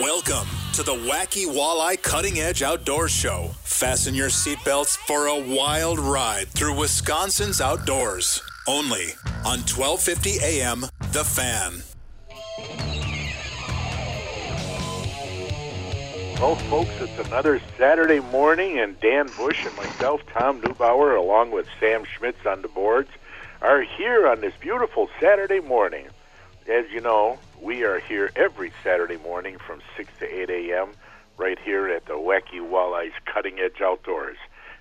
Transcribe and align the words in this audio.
Welcome 0.00 0.46
to 0.74 0.84
the 0.84 0.92
Wacky 0.92 1.44
Walleye 1.44 2.00
Cutting 2.00 2.38
Edge 2.38 2.62
Outdoors 2.62 3.10
Show. 3.10 3.50
Fasten 3.64 4.14
your 4.14 4.28
seatbelts 4.28 4.96
for 4.96 5.26
a 5.26 5.36
wild 5.36 5.98
ride 5.98 6.46
through 6.50 6.78
Wisconsin's 6.78 7.60
outdoors. 7.60 8.40
Only 8.68 9.06
on 9.44 9.58
1250 9.66 10.38
AM 10.40 10.82
The 11.10 11.24
Fan. 11.24 11.82
Well, 16.40 16.54
folks, 16.70 16.92
it's 17.00 17.26
another 17.26 17.60
Saturday 17.76 18.20
morning, 18.20 18.78
and 18.78 19.00
Dan 19.00 19.28
Bush 19.36 19.66
and 19.66 19.76
myself, 19.76 20.22
Tom 20.32 20.60
Neubauer, 20.60 21.18
along 21.18 21.50
with 21.50 21.66
Sam 21.80 22.04
Schmitz 22.04 22.46
on 22.46 22.62
the 22.62 22.68
boards, 22.68 23.10
are 23.62 23.82
here 23.82 24.28
on 24.28 24.42
this 24.42 24.54
beautiful 24.60 25.10
Saturday 25.20 25.58
morning. 25.58 26.06
As 26.68 26.88
you 26.92 27.00
know, 27.00 27.40
we 27.62 27.82
are 27.82 27.98
here 28.00 28.30
every 28.36 28.72
Saturday 28.84 29.16
morning 29.16 29.56
from 29.58 29.80
6 29.96 30.10
to 30.20 30.42
8 30.42 30.50
a.m. 30.50 30.90
right 31.36 31.58
here 31.58 31.88
at 31.88 32.06
the 32.06 32.12
Wacky 32.12 32.60
Walleyes 32.60 33.12
Cutting 33.24 33.58
Edge 33.58 33.80
Outdoors. 33.82 34.36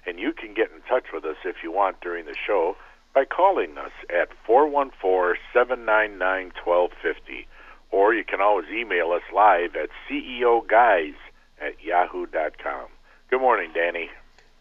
And 0.06 0.20
you 0.20 0.32
can 0.32 0.54
get 0.54 0.72
in 0.72 0.82
touch 0.88 1.06
with 1.14 1.26
us 1.26 1.38
if 1.44 1.58
you 1.64 1.72
want 1.72 2.00
during 2.02 2.26
the 2.26 2.36
show 2.36 2.78
by 3.14 3.26
calling 3.26 3.78
us 3.78 3.92
at 4.10 4.30
414 4.46 5.42
799 5.54 6.52
1250. 6.64 7.48
Or 7.92 8.14
you 8.14 8.24
can 8.24 8.42
always 8.42 8.68
email 8.70 9.12
us 9.12 9.24
live 9.34 9.76
at 9.76 9.90
ceoguys 10.10 11.16
at 11.60 11.84
yahoo.com. 11.84 12.88
Good 13.30 13.42
morning, 13.42 13.72
Danny. 13.74 14.10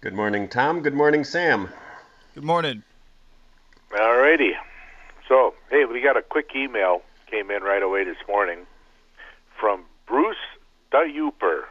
Good 0.01 0.15
morning, 0.15 0.49
Tom. 0.49 0.81
Good 0.81 0.95
morning, 0.95 1.25
Sam. 1.25 1.69
Good 2.35 2.45
morning. 2.45 2.83
All 3.99 4.17
righty. 4.17 4.53
So, 5.29 5.55
hey, 5.71 5.85
we 5.85 6.01
got 6.01 6.17
a 6.17 6.23
quick 6.23 6.51
email 6.55 7.03
came 7.27 7.51
in 7.51 7.63
right 7.63 7.83
away 7.83 8.05
this 8.05 8.17
morning 8.29 8.67
from 9.61 9.85
Bruce 10.07 10.37
Dayuper. 10.93 11.65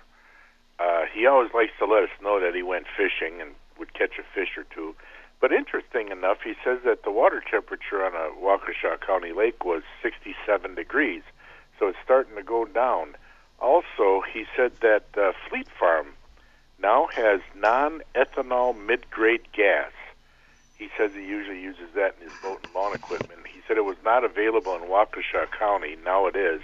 Uh, 0.80 1.06
he 1.14 1.26
always 1.26 1.52
likes 1.54 1.72
to 1.80 1.86
let 1.86 2.04
us 2.04 2.10
know 2.22 2.40
that 2.40 2.54
he 2.54 2.62
went 2.62 2.86
fishing 2.98 3.42
and 3.42 3.52
would 3.80 3.94
catch 3.94 4.20
a 4.20 4.24
fish 4.34 4.58
or 4.58 4.66
two. 4.74 4.96
But 5.40 5.52
interesting 5.52 6.10
enough, 6.10 6.40
he 6.44 6.54
says 6.64 6.80
that 6.86 7.04
the 7.04 7.12
water 7.12 7.42
temperature 7.50 8.04
on 8.04 8.14
a 8.14 8.34
Waukesha 8.40 9.00
County 9.06 9.32
lake 9.32 9.64
was 9.64 9.84
67 10.02 10.76
degrees, 10.76 11.24
so 11.80 11.88
it's 11.88 11.98
starting 12.04 12.36
to 12.36 12.44
go 12.44 12.66
down. 12.66 13.16
Also, 13.60 14.22
he 14.34 14.46
said 14.56 14.74
that 14.82 15.06
uh, 15.18 15.34
Fleet 15.50 15.68
Farm 15.80 16.08
now 16.80 17.08
has 17.14 17.42
non-ethanol 17.56 18.78
mid-grade 18.78 19.52
gas. 19.54 19.92
He 20.78 20.90
says 20.98 21.12
he 21.14 21.26
usually 21.26 21.62
uses 21.62 21.94
that 21.96 22.16
in 22.20 22.30
his 22.30 22.38
boat 22.42 22.60
and 22.64 22.74
lawn 22.76 22.94
equipment. 22.94 23.45
Said 23.68 23.78
it 23.78 23.86
was 23.86 23.98
not 24.04 24.24
available 24.24 24.76
in 24.76 24.82
Waukesha 24.84 25.50
County. 25.58 25.96
Now 26.04 26.28
it 26.28 26.36
is. 26.36 26.62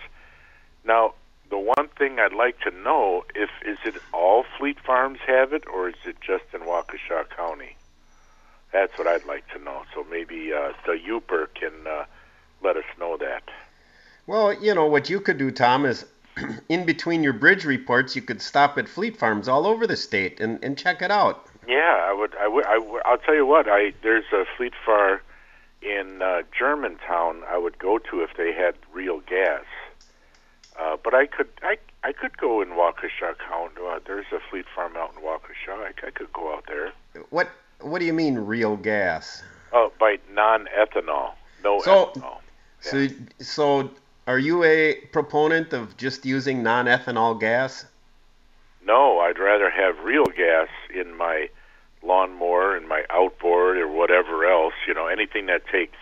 Now, 0.84 1.14
the 1.50 1.58
one 1.58 1.90
thing 1.98 2.20
I'd 2.20 2.34
like 2.34 2.60
to 2.62 2.72
know 2.72 3.26
if 3.36 3.50
is 3.66 3.78
it 3.86 4.02
all 4.14 4.46
fleet 4.58 4.80
farms 4.80 5.20
have 5.28 5.54
it, 5.54 5.64
or 5.68 5.90
is 5.90 5.96
it 6.06 6.18
just 6.22 6.46
in 6.54 6.62
Waukesha 6.62 7.30
County? 7.36 7.76
That's 8.72 8.98
what 8.98 9.08
I'd 9.08 9.26
like 9.26 9.48
to 9.50 9.60
know. 9.60 9.84
So 9.94 10.06
maybe 10.10 10.54
uh, 10.54 10.72
the 10.86 10.94
Yooper 10.94 11.48
can 11.54 11.74
uh, 11.88 12.06
let 12.64 12.78
us 12.78 12.86
know 13.00 13.18
that. 13.18 13.44
Well, 14.28 14.54
you 14.54 14.74
know 14.74 14.86
what 14.86 15.10
you 15.10 15.20
could 15.20 15.38
do, 15.38 15.52
Tom, 15.52 15.86
is 15.86 16.06
in 16.70 16.86
between 16.86 17.24
your 17.24 17.34
bridge 17.34 17.66
reports, 17.66 18.16
you 18.16 18.22
could 18.22 18.42
stop 18.42 18.78
at 18.78 18.88
fleet 18.88 19.18
farms 19.18 19.48
all 19.48 19.68
over 19.68 19.86
the 19.86 19.98
state 19.98 20.40
and, 20.40 20.64
and 20.64 20.78
check 20.78 21.02
it 21.02 21.12
out. 21.12 21.48
Yeah, 21.68 22.06
I 22.08 22.14
would. 22.14 22.34
I 22.36 22.48
would. 22.48 22.66
I 22.66 22.78
would 22.78 23.02
I'll 23.06 23.18
tell 23.18 23.36
you 23.36 23.46
what. 23.46 23.68
I 23.68 23.94
there's 24.02 24.26
a 24.34 24.46
fleet 24.58 24.74
far 24.86 25.22
in 25.82 26.22
uh, 26.22 26.42
Germantown. 26.58 27.42
I 27.50 27.58
would 27.58 27.78
go 27.80 27.98
to 27.98 28.22
if 28.22 28.32
they 28.38 28.54
had 28.54 28.76
real 28.94 29.20
gas. 29.22 29.64
Uh, 30.80 30.98
but 31.04 31.14
I 31.14 31.26
could. 31.28 31.50
I 31.62 31.78
I 32.04 32.14
could 32.14 32.38
go 32.38 32.62
in 32.62 32.70
Waukesha 32.70 33.38
County. 33.48 33.76
Uh, 33.86 34.00
there's 34.06 34.26
a 34.32 34.40
fleet 34.50 34.66
farm 34.74 34.96
out 34.96 35.14
in 35.16 35.22
Waukesha. 35.22 35.74
I, 35.74 35.92
I 36.08 36.12
could 36.12 36.32
go 36.34 36.54
out 36.54 36.66
there. 36.68 36.92
What 37.30 37.50
What 37.82 38.00
do 38.00 38.06
you 38.06 38.14
mean 38.14 38.36
real 38.40 38.78
gas? 38.78 39.44
Oh, 39.74 39.92
by 40.00 40.18
non-ethanol. 40.34 41.34
No 41.64 41.82
So- 41.82 42.12
ethanol. 42.16 42.38
So 42.80 43.08
so 43.40 43.92
are 44.28 44.40
you 44.40 44.64
a 44.64 44.96
proponent 45.12 45.72
of 45.74 45.98
just 45.98 46.26
using 46.26 46.64
non-ethanol 46.64 47.40
gas? 47.40 47.86
No, 48.84 49.20
I'd 49.20 49.38
rather 49.38 49.70
have 49.70 50.00
real 50.00 50.26
gas 50.26 50.68
in 50.94 51.16
my 51.16 51.50
lawnmower 52.04 52.76
and 52.76 52.88
my 52.88 53.04
outboard 53.10 53.78
or 53.78 53.88
whatever 53.88 54.46
else. 54.46 54.74
You 54.88 54.94
know, 54.94 55.08
anything 55.08 55.46
that 55.48 55.66
takes, 55.68 55.98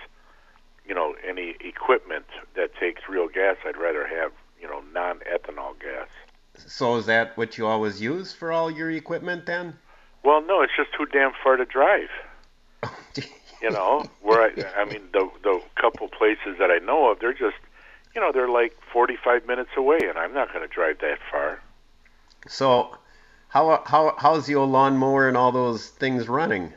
you 0.88 0.96
know, 0.96 1.16
any 1.28 1.56
equipment 1.60 2.25
that 2.56 2.75
takes 2.75 3.04
real 3.10 3.28
gas, 3.28 3.57
I'd 3.66 3.78
rather 3.78 4.07
have, 4.07 4.31
you 4.62 4.68
know, 4.68 4.81
non-ethanol 4.94 5.80
gas. 5.80 6.07
So 6.68 6.98
is 6.98 7.06
that 7.06 7.38
what 7.38 7.57
you 7.57 7.68
always 7.68 8.01
use 8.01 8.34
for 8.34 8.51
all 8.51 8.69
your 8.69 8.92
equipment 8.92 9.46
then? 9.46 9.78
Well, 10.24 10.42
no, 10.42 10.62
it's 10.62 10.74
just 10.75 10.90
too 10.98 11.06
damn 11.06 11.31
far 11.44 11.57
to 11.57 11.66
drive. 11.66 12.10
You 13.62 13.72
know, 13.72 14.06
where 14.22 14.42
I, 14.42 14.81
I 14.81 14.86
mean, 14.86 15.02
the 15.12 15.30
the 15.44 15.62
couple 15.75 16.07
places 16.07 16.57
that 16.60 16.72
I 16.72 16.78
know 16.78 17.12
of, 17.12 17.19
they're 17.19 17.34
just, 17.34 17.57
you 18.16 18.22
know, 18.22 18.31
they're 18.31 18.48
like 18.48 18.74
45 18.94 19.45
minutes 19.48 19.72
away, 19.75 20.00
and 20.02 20.18
I'm 20.18 20.34
not 20.34 20.54
going 20.54 20.66
to 20.66 20.74
drive 20.74 21.00
that 21.00 21.18
far. 21.30 21.60
So 22.48 22.95
how 23.50 23.84
how 23.86 24.16
how's 24.18 24.48
your 24.48 24.66
lawnmower 24.66 25.28
and 25.28 25.36
all 25.36 25.51
those 25.51 25.88
things 25.88 26.28
running? 26.28 26.72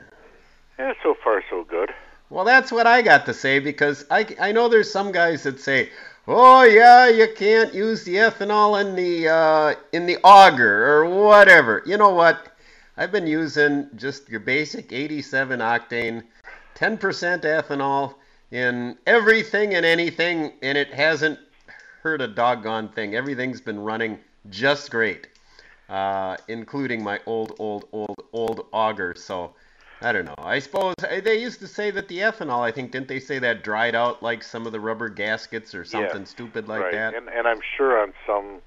Yeah, 0.78 0.94
so 1.02 1.14
far 1.22 1.42
so 1.48 1.64
good. 1.64 1.90
Well, 2.30 2.46
that's 2.46 2.72
what 2.72 2.86
I 2.86 3.02
got 3.02 3.26
to 3.26 3.34
say 3.34 3.58
because 3.58 4.06
I, 4.10 4.26
I 4.40 4.52
know 4.52 4.68
there's 4.68 4.90
some 4.90 5.12
guys 5.12 5.42
that 5.42 5.60
say, 5.60 5.90
oh 6.26 6.62
yeah, 6.62 7.08
you 7.08 7.28
can't 7.36 7.74
use 7.74 8.04
the 8.04 8.16
ethanol 8.16 8.80
in 8.80 8.96
the 8.96 9.28
uh, 9.28 9.74
in 9.92 10.06
the 10.06 10.16
auger 10.24 10.86
or 10.86 11.04
whatever. 11.10 11.82
You 11.84 11.98
know 11.98 12.14
what? 12.14 12.48
I've 12.96 13.12
been 13.12 13.26
using 13.26 13.88
just 13.96 14.28
your 14.28 14.40
basic 14.40 14.92
87 14.92 15.60
octane, 15.60 16.22
10% 16.74 16.98
ethanol 17.42 18.14
in 18.50 18.98
everything 19.06 19.74
and 19.74 19.84
anything, 19.84 20.52
and 20.62 20.76
it 20.76 20.92
hasn't 20.92 21.38
hurt 22.02 22.20
a 22.20 22.28
doggone 22.28 22.88
thing. 22.88 23.14
Everything's 23.14 23.60
been 23.60 23.80
running 23.80 24.18
just 24.50 24.90
great, 24.90 25.28
uh, 25.92 26.38
including 26.48 27.04
my 27.04 27.20
old, 27.26 27.54
old, 27.58 27.86
old, 27.92 28.16
old 28.32 28.66
auger. 28.72 29.14
So 29.14 29.54
I 30.00 30.10
don't 30.10 30.24
know. 30.24 30.34
I 30.38 30.58
suppose 30.58 30.94
uh, 31.02 31.20
they 31.22 31.38
used 31.38 31.60
to 31.60 31.68
say 31.68 31.90
that 31.90 32.08
the 32.08 32.18
ethanol. 32.20 32.60
I 32.60 32.72
think 32.72 32.92
didn't 32.92 33.08
they 33.08 33.20
say 33.20 33.38
that 33.40 33.62
dried 33.62 33.94
out 33.94 34.22
like 34.22 34.42
some 34.42 34.66
of 34.66 34.72
the 34.72 34.80
rubber 34.80 35.10
gaskets 35.10 35.74
or 35.74 35.84
something 35.84 36.22
Yeah, 36.22 36.26
stupid 36.26 36.66
like 36.66 36.80
right. 36.80 36.92
that? 36.92 37.14
And, 37.14 37.28
and 37.28 37.46
I'm 37.46 37.60
sure 37.76 38.00
on 38.00 38.14
some 38.26 38.62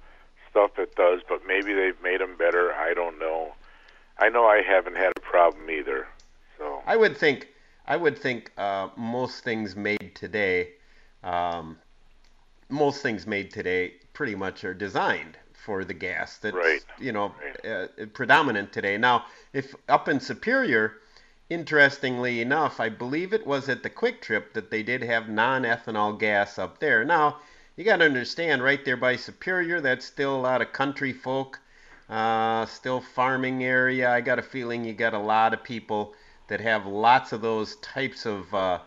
stuff 0.51 0.77
it 0.77 0.95
does, 0.95 1.21
but 1.27 1.41
maybe 1.47 1.73
they've 1.73 1.99
made 2.03 2.21
them 2.21 2.37
better. 2.37 2.71
I 2.73 2.93
don't 2.93 3.17
know. 3.17 3.53
I 4.19 4.29
know 4.29 4.45
I 4.45 4.61
haven't 4.61 4.95
had 4.95 5.11
a 5.17 5.19
problem 5.19 5.69
either. 5.71 6.07
So 6.59 6.83
I 6.85 6.95
would 6.95 7.17
think. 7.17 7.49
I 7.87 7.97
would 7.97 8.17
think 8.17 8.51
uh, 8.57 8.89
most 8.95 9.43
things 9.43 9.75
made 9.75 10.13
today, 10.15 10.69
um, 11.23 11.77
most 12.67 13.03
things 13.03 13.27
made 13.27 13.51
today, 13.51 13.93
pretty 14.13 14.33
much 14.33 14.63
are 14.63 14.73
designed 14.73 15.37
for 15.65 15.83
the 15.83 15.93
gas 15.93 16.37
that's 16.37 16.55
Right. 16.55 16.85
you 16.99 17.11
know 17.11 17.33
uh, 17.67 17.87
predominant 18.13 18.71
today. 18.71 18.97
Now, 18.97 19.25
if 19.51 19.73
up 19.89 20.07
in 20.07 20.19
Superior, 20.19 20.97
interestingly 21.49 22.39
enough, 22.39 22.79
I 22.79 22.89
believe 22.89 23.33
it 23.33 23.47
was 23.47 23.67
at 23.67 23.81
the 23.81 23.89
Kwik 23.89 24.21
Trip 24.21 24.53
that 24.53 24.69
they 24.69 24.83
did 24.83 25.01
have 25.01 25.27
non-ethanol 25.27 26.19
gas 26.19 26.59
up 26.59 26.79
there. 26.79 27.03
Now, 27.03 27.37
you 27.75 27.83
got 27.83 27.97
to 27.97 28.05
understand, 28.05 28.63
right 28.63 28.83
there 28.85 28.97
by 28.97 29.15
Superior, 29.15 29.81
that's 29.81 30.05
still 30.05 30.35
a 30.35 30.45
lot 30.49 30.61
of 30.61 30.71
country 30.71 31.11
folk, 31.13 31.59
uh, 32.09 32.65
still 32.67 33.01
farming 33.01 33.63
area. 33.63 34.09
I 34.11 34.21
got 34.21 34.39
a 34.39 34.43
feeling 34.43 34.85
you 34.85 34.93
got 34.93 35.13
a 35.13 35.19
lot 35.19 35.53
of 35.53 35.63
people 35.63 36.13
that 36.47 36.61
have 36.61 36.85
lots 36.85 37.33
of 37.33 37.41
those 37.41 37.75
types 37.77 38.25
of 38.25 38.53
uh, 38.53 38.79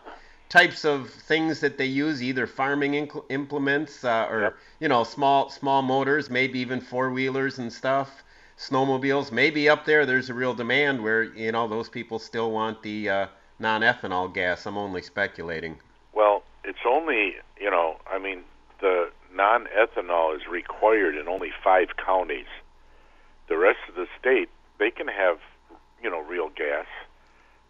types 0.49 0.83
of 0.85 1.09
things 1.11 1.59
that 1.61 1.77
they 1.77 1.85
use, 1.85 2.21
either 2.23 2.47
farming 2.47 2.93
inc- 2.93 3.25
implements 3.29 4.03
uh, 4.03 4.27
or 4.29 4.41
Yep. 4.41 4.57
you 4.79 4.87
know 4.89 5.03
small 5.03 5.49
small 5.49 5.81
motors, 5.81 6.29
maybe 6.29 6.59
even 6.59 6.81
four 6.81 7.11
wheelers 7.11 7.59
and 7.59 7.71
stuff, 7.71 8.23
snowmobiles. 8.57 9.31
Maybe 9.31 9.69
up 9.69 9.85
there 9.85 10.05
there's 10.05 10.29
a 10.29 10.33
real 10.33 10.53
demand 10.53 11.03
where 11.03 11.23
you 11.23 11.51
know 11.51 11.67
those 11.67 11.89
people 11.89 12.19
still 12.19 12.51
want 12.51 12.81
the 12.83 13.09
uh, 13.09 13.27
non-ethanol 13.59 14.33
gas. 14.33 14.65
I'm 14.65 14.77
only 14.77 15.01
speculating. 15.01 15.77
Well, 16.13 16.43
it's 16.63 16.79
only, 16.87 17.35
you 17.59 17.69
know, 17.69 17.97
I 18.11 18.19
mean, 18.19 18.43
the 18.81 19.11
non 19.33 19.67
ethanol 19.67 20.35
is 20.35 20.47
required 20.47 21.15
in 21.15 21.27
only 21.27 21.51
five 21.63 21.89
counties. 22.03 22.47
The 23.47 23.57
rest 23.57 23.79
of 23.89 23.95
the 23.95 24.07
state, 24.19 24.49
they 24.79 24.91
can 24.91 25.07
have, 25.07 25.39
you 26.01 26.09
know, 26.09 26.19
real 26.21 26.49
gas 26.49 26.85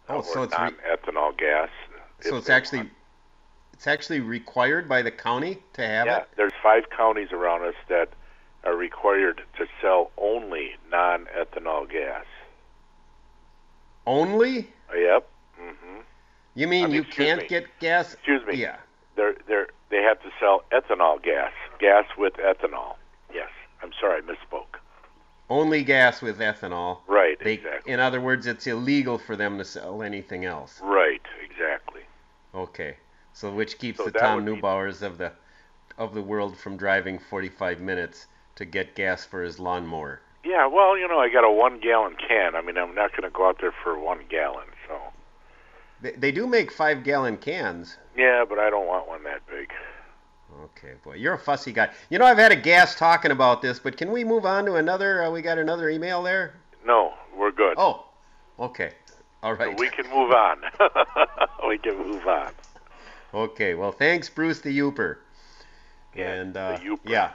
Oh, 0.08 0.22
or 0.22 0.22
so 0.22 0.42
it's 0.44 0.58
re- 0.58 0.70
non 0.70 0.74
ethanol 0.90 1.36
gas. 1.36 1.70
So 2.22 2.36
it's 2.36 2.48
actually 2.50 2.78
want. 2.78 2.90
it's 3.72 3.86
actually 3.86 4.20
required 4.20 4.88
by 4.88 5.02
the 5.02 5.10
county 5.10 5.58
to 5.74 5.86
have 5.86 6.06
Yeah, 6.06 6.18
it. 6.18 6.28
there's 6.36 6.52
five 6.62 6.84
counties 6.96 7.32
around 7.32 7.64
us 7.66 7.74
that 7.88 8.10
are 8.64 8.76
required 8.76 9.42
to 9.58 9.66
sell 9.80 10.10
only 10.18 10.72
non 10.90 11.26
ethanol 11.36 11.88
gas. 11.90 12.24
Only? 14.06 14.68
Yep. 14.94 15.28
Mm-hmm. 15.60 16.00
You 16.54 16.66
mean 16.68 16.84
I 16.84 16.86
mean, 16.88 16.96
you 16.96 17.04
can't 17.04 17.42
me. 17.42 17.48
get 17.48 17.66
gas? 17.78 18.14
Excuse 18.14 18.44
me. 18.46 18.56
Yeah. 18.56 18.76
They're 19.16 19.36
they're 19.46 19.68
they 19.90 20.02
have 20.02 20.20
to 20.22 20.30
sell 20.38 20.62
ethanol 20.72 21.22
gas, 21.22 21.52
gas 21.78 22.04
with 22.16 22.34
ethanol. 22.34 22.96
Yes, 23.34 23.48
I'm 23.82 23.90
sorry, 24.00 24.22
I 24.22 24.32
misspoke. 24.32 24.78
Only 25.48 25.82
gas 25.82 26.22
with 26.22 26.38
ethanol. 26.38 26.98
Right, 27.08 27.36
They, 27.42 27.54
exactly. 27.54 27.92
In 27.92 27.98
other 27.98 28.20
words, 28.20 28.46
it's 28.46 28.68
illegal 28.68 29.18
for 29.18 29.34
them 29.34 29.58
to 29.58 29.64
sell 29.64 30.00
anything 30.02 30.44
else. 30.44 30.78
Right, 30.80 31.22
exactly. 31.44 32.02
Okay. 32.54 32.96
So 33.32 33.52
which 33.52 33.78
keeps 33.78 33.98
So 33.98 34.04
the 34.06 34.18
Tom 34.18 34.44
would 34.44 34.44
be- 34.46 34.60
of 35.02 35.18
the 35.18 35.32
of 35.98 36.14
the 36.14 36.22
world 36.22 36.56
from 36.56 36.76
driving 36.76 37.18
45 37.18 37.80
minutes 37.80 38.26
to 38.56 38.64
get 38.64 38.94
gas 38.94 39.24
for 39.24 39.42
his 39.42 39.58
lawnmower. 39.58 40.20
Yeah, 40.42 40.66
well, 40.66 40.96
you 40.96 41.06
know, 41.06 41.18
I 41.18 41.28
got 41.28 41.44
a 41.44 41.50
one 41.50 41.78
gallon 41.80 42.16
can. 42.16 42.56
I 42.56 42.62
mean, 42.62 42.78
I'm 42.78 42.94
not 42.94 43.10
going 43.10 43.24
to 43.24 43.30
go 43.30 43.46
out 43.46 43.58
there 43.60 43.72
for 43.82 43.98
one 43.98 44.20
gallon. 44.30 44.66
So 44.88 44.98
They, 46.00 46.12
they 46.12 46.32
do 46.32 46.46
make 46.46 46.72
five 46.72 47.04
gallon 47.04 47.36
cans. 47.36 47.98
yeah, 48.16 48.44
but 48.48 48.58
I 48.58 48.70
don't 48.70 48.86
want 48.86 49.06
one 49.08 49.22
that 49.24 49.46
big. 49.46 49.70
Okay, 50.64 50.94
boy, 51.04 51.14
you're 51.14 51.34
a 51.34 51.38
fussy 51.38 51.72
guy. 51.72 51.90
You 52.08 52.18
know, 52.18 52.24
I've 52.24 52.38
had 52.38 52.50
a 52.52 52.56
gas 52.56 52.94
talking 52.94 53.30
about 53.30 53.62
this, 53.62 53.78
but 53.78 53.96
can 53.96 54.10
we 54.10 54.24
move 54.24 54.44
on 54.46 54.64
to 54.66 54.74
another? 54.76 55.22
Uh, 55.22 55.30
we 55.30 55.42
got 55.42 55.58
another 55.58 55.90
email 55.90 56.22
there. 56.22 56.54
No, 56.84 57.12
we're 57.36 57.52
good. 57.52 57.74
Oh, 57.76 58.06
okay. 58.58 58.92
All 59.42 59.54
right. 59.54 59.78
We 59.78 59.88
can 59.88 60.06
move 60.10 60.32
on. 60.32 60.58
we 61.68 61.78
can 61.78 61.96
move 61.96 62.26
on. 62.26 62.52
Okay, 63.32 63.74
well, 63.74 63.92
thanks, 63.92 64.28
Bruce 64.28 64.60
the 64.60 64.76
Yooper. 64.76 65.18
Yeah, 66.14 66.32
and 66.32 66.52
the 66.54 66.60
uh, 66.60 66.78
Yooper. 66.78 67.08
yeah. 67.08 67.30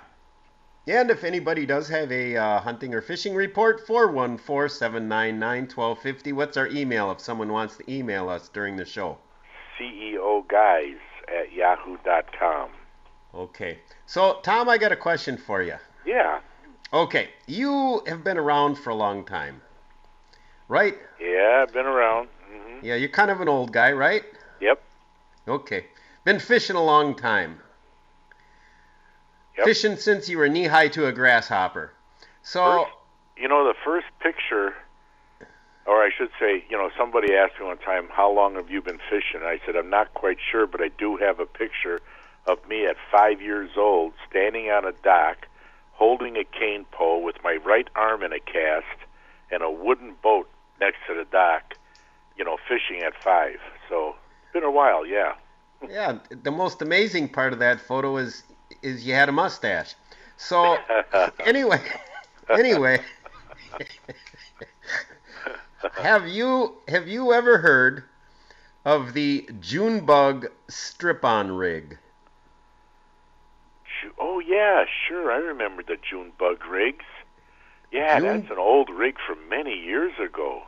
And 0.88 1.10
if 1.10 1.24
anybody 1.24 1.66
does 1.66 1.90
have 1.90 2.12
a 2.12 2.38
uh, 2.38 2.60
hunting 2.60 2.94
or 2.94 3.02
fishing 3.02 3.34
report, 3.34 3.88
414-799-1250. 3.88 6.34
What's 6.34 6.58
our 6.58 6.68
email 6.68 7.10
if 7.12 7.20
someone 7.20 7.52
wants 7.52 7.78
to 7.78 7.92
email 7.92 8.30
us 8.30 8.50
during 8.50 8.76
the 8.76 8.86
show? 8.86 9.18
CEO 9.80 10.48
guys 10.48 10.98
at 11.28 11.52
yahoo.com. 11.52 12.70
Okay. 13.34 13.80
So, 14.06 14.42
Tom, 14.44 14.70
I 14.70 14.78
got 14.78 14.92
a 14.92 14.96
question 14.96 15.38
for 15.38 15.64
you. 15.64 15.78
Yeah, 16.06 16.42
Okay, 16.94 17.30
you 17.48 18.04
have 18.08 18.24
been 18.24 18.38
around 18.38 18.76
for 18.76 18.92
a 18.92 18.96
long 18.96 19.26
time, 19.26 19.62
right? 20.68 20.98
yeah, 21.20 21.64
I've 21.64 21.74
been 21.74 21.86
around. 21.86 22.30
hmm 22.52 22.86
Yeah, 22.86 22.96
you're 22.96 23.10
kind 23.10 23.32
of 23.32 23.42
an 23.42 23.50
old 23.50 23.72
guy, 23.72 23.92
right? 23.92 24.24
Yep. 24.62 24.82
Okay. 25.48 25.86
Been 26.24 26.40
fishing 26.40 26.76
a 26.76 26.84
long 26.84 27.16
time. 27.16 27.60
Yep. 29.58 29.66
Fishing 29.68 29.96
since 29.98 30.28
you 30.28 30.38
were 30.38 30.50
knee 30.50 30.66
high 30.66 30.88
to 30.90 31.08
a 31.08 31.12
grasshopper. 31.12 31.92
So, 32.44 32.64
First, 32.64 32.92
you 33.38 33.48
know, 33.48 33.66
the 33.66 33.76
first 33.84 34.08
picture, 34.20 34.74
or 35.86 36.04
I 36.04 36.10
should 36.16 36.30
say, 36.40 36.64
you 36.70 36.78
know, 36.78 36.90
somebody 36.98 37.34
asked 37.36 37.60
me 37.60 37.66
one 37.68 37.78
time, 37.78 38.10
"How 38.10 38.30
long 38.30 38.56
have 38.56 38.70
you 38.70 38.82
been 38.82 39.00
fishing?" 39.10 39.42
I 39.44 39.60
said, 39.66 39.76
"I'm 39.76 39.90
not 39.90 40.14
quite 40.14 40.38
sure, 40.52 40.68
but 40.68 40.82
I 40.82 40.90
do 40.90 41.18
have 41.18 41.40
a 41.40 41.46
picture 41.46 42.02
of 42.48 42.68
me 42.68 42.86
at 42.86 42.98
five 43.12 43.42
years 43.42 43.72
old, 43.78 44.14
standing 44.30 44.70
on 44.70 44.86
a 44.86 44.92
dock, 44.92 45.48
holding 45.94 46.38
a 46.38 46.44
cane 46.44 46.86
pole 46.92 47.24
with 47.24 47.42
my 47.44 47.56
right 47.56 47.88
arm 47.96 48.24
in 48.24 48.34
a 48.34 48.40
cast, 48.40 48.98
and 49.50 49.64
a 49.64 49.72
wooden 49.72 50.16
boat 50.22 50.50
next 50.80 50.98
to 51.08 51.14
the 51.14 51.26
dock, 51.32 51.76
you 52.38 52.44
know, 52.44 52.58
fishing 52.68 53.04
at 53.04 53.14
five. 53.24 53.60
So 53.90 54.16
it's 54.44 54.54
been 54.54 54.64
a 54.64 54.72
while, 54.72 55.06
yeah. 55.06 55.34
yeah, 55.90 56.20
the 56.30 56.52
most 56.52 56.82
amazing 56.82 57.30
part 57.30 57.54
of 57.54 57.60
that 57.60 57.80
photo 57.80 58.18
is 58.18 58.44
is 58.82 59.06
you 59.06 59.14
had 59.14 59.30
a 59.30 59.32
mustache. 59.32 59.96
So, 60.38 60.78
anyway, 61.46 61.82
anyway, 62.50 63.00
have 65.94 66.28
you 66.28 66.76
have 66.88 67.08
you 67.08 67.34
ever 67.34 67.60
heard 67.60 68.04
of 68.84 69.14
the 69.14 69.50
Junebug 69.60 70.48
strip-on 70.68 71.52
rig? 71.52 71.98
Oh 74.20 74.40
yeah, 74.40 74.86
sure. 75.08 75.32
I 75.32 75.38
remember 75.38 75.84
the 75.84 75.98
June 75.98 76.32
bug 76.38 76.66
rigs. 76.66 77.06
Yeah, 77.96 78.20
June- 78.20 78.42
that's 78.42 78.52
an 78.52 78.58
old 78.58 78.90
rig 78.90 79.16
from 79.26 79.38
many 79.50 79.74
years 79.74 80.14
ago. 80.20 80.64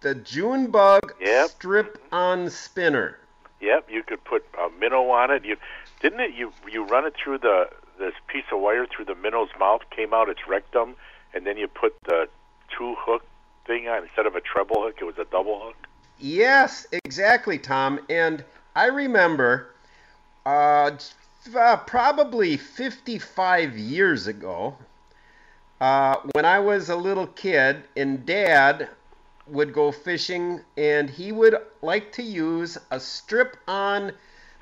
The 0.00 0.14
Junebug 0.14 1.12
Yep. 1.20 1.48
strip-on 1.50 2.48
spinner. 2.50 3.18
Yep, 3.60 3.90
you 3.90 4.02
could 4.02 4.24
put 4.24 4.46
a 4.58 4.70
minnow 4.80 5.10
on 5.10 5.30
it. 5.30 5.44
You 5.44 5.56
didn't 6.00 6.20
it? 6.20 6.32
You 6.32 6.52
you 6.72 6.84
run 6.84 7.04
it 7.06 7.14
through 7.22 7.38
the 7.38 7.68
this 7.98 8.14
piece 8.28 8.46
of 8.50 8.60
wire 8.60 8.86
through 8.86 9.04
the 9.04 9.14
minnow's 9.14 9.50
mouth, 9.58 9.82
came 9.90 10.14
out 10.14 10.30
its 10.30 10.48
rectum, 10.48 10.96
and 11.34 11.46
then 11.46 11.58
you 11.58 11.68
put 11.68 11.94
the 12.04 12.26
two 12.74 12.94
hook 12.98 13.22
thing 13.66 13.86
on 13.88 14.02
instead 14.04 14.24
of 14.24 14.34
a 14.34 14.40
treble 14.40 14.82
hook. 14.82 14.96
It 15.02 15.04
was 15.04 15.18
a 15.18 15.26
double 15.26 15.60
hook. 15.60 15.76
Yes, 16.18 16.86
exactly, 17.04 17.58
Tom. 17.58 18.00
And 18.08 18.42
I 18.74 18.86
remember 18.86 19.74
uh, 20.46 20.92
uh, 21.54 21.76
probably 21.86 22.56
55 22.56 23.76
years 23.76 24.26
ago 24.26 24.76
uh, 25.80 26.16
when 26.32 26.44
I 26.44 26.58
was 26.58 26.88
a 26.90 26.96
little 26.96 27.26
kid 27.26 27.84
and 27.96 28.26
Dad 28.26 28.88
would 29.46 29.72
go 29.72 29.90
fishing 29.90 30.60
and 30.76 31.08
he 31.10 31.32
would 31.32 31.56
like 31.82 32.12
to 32.12 32.22
use 32.22 32.78
a 32.90 33.00
strip 33.00 33.56
on 33.66 34.12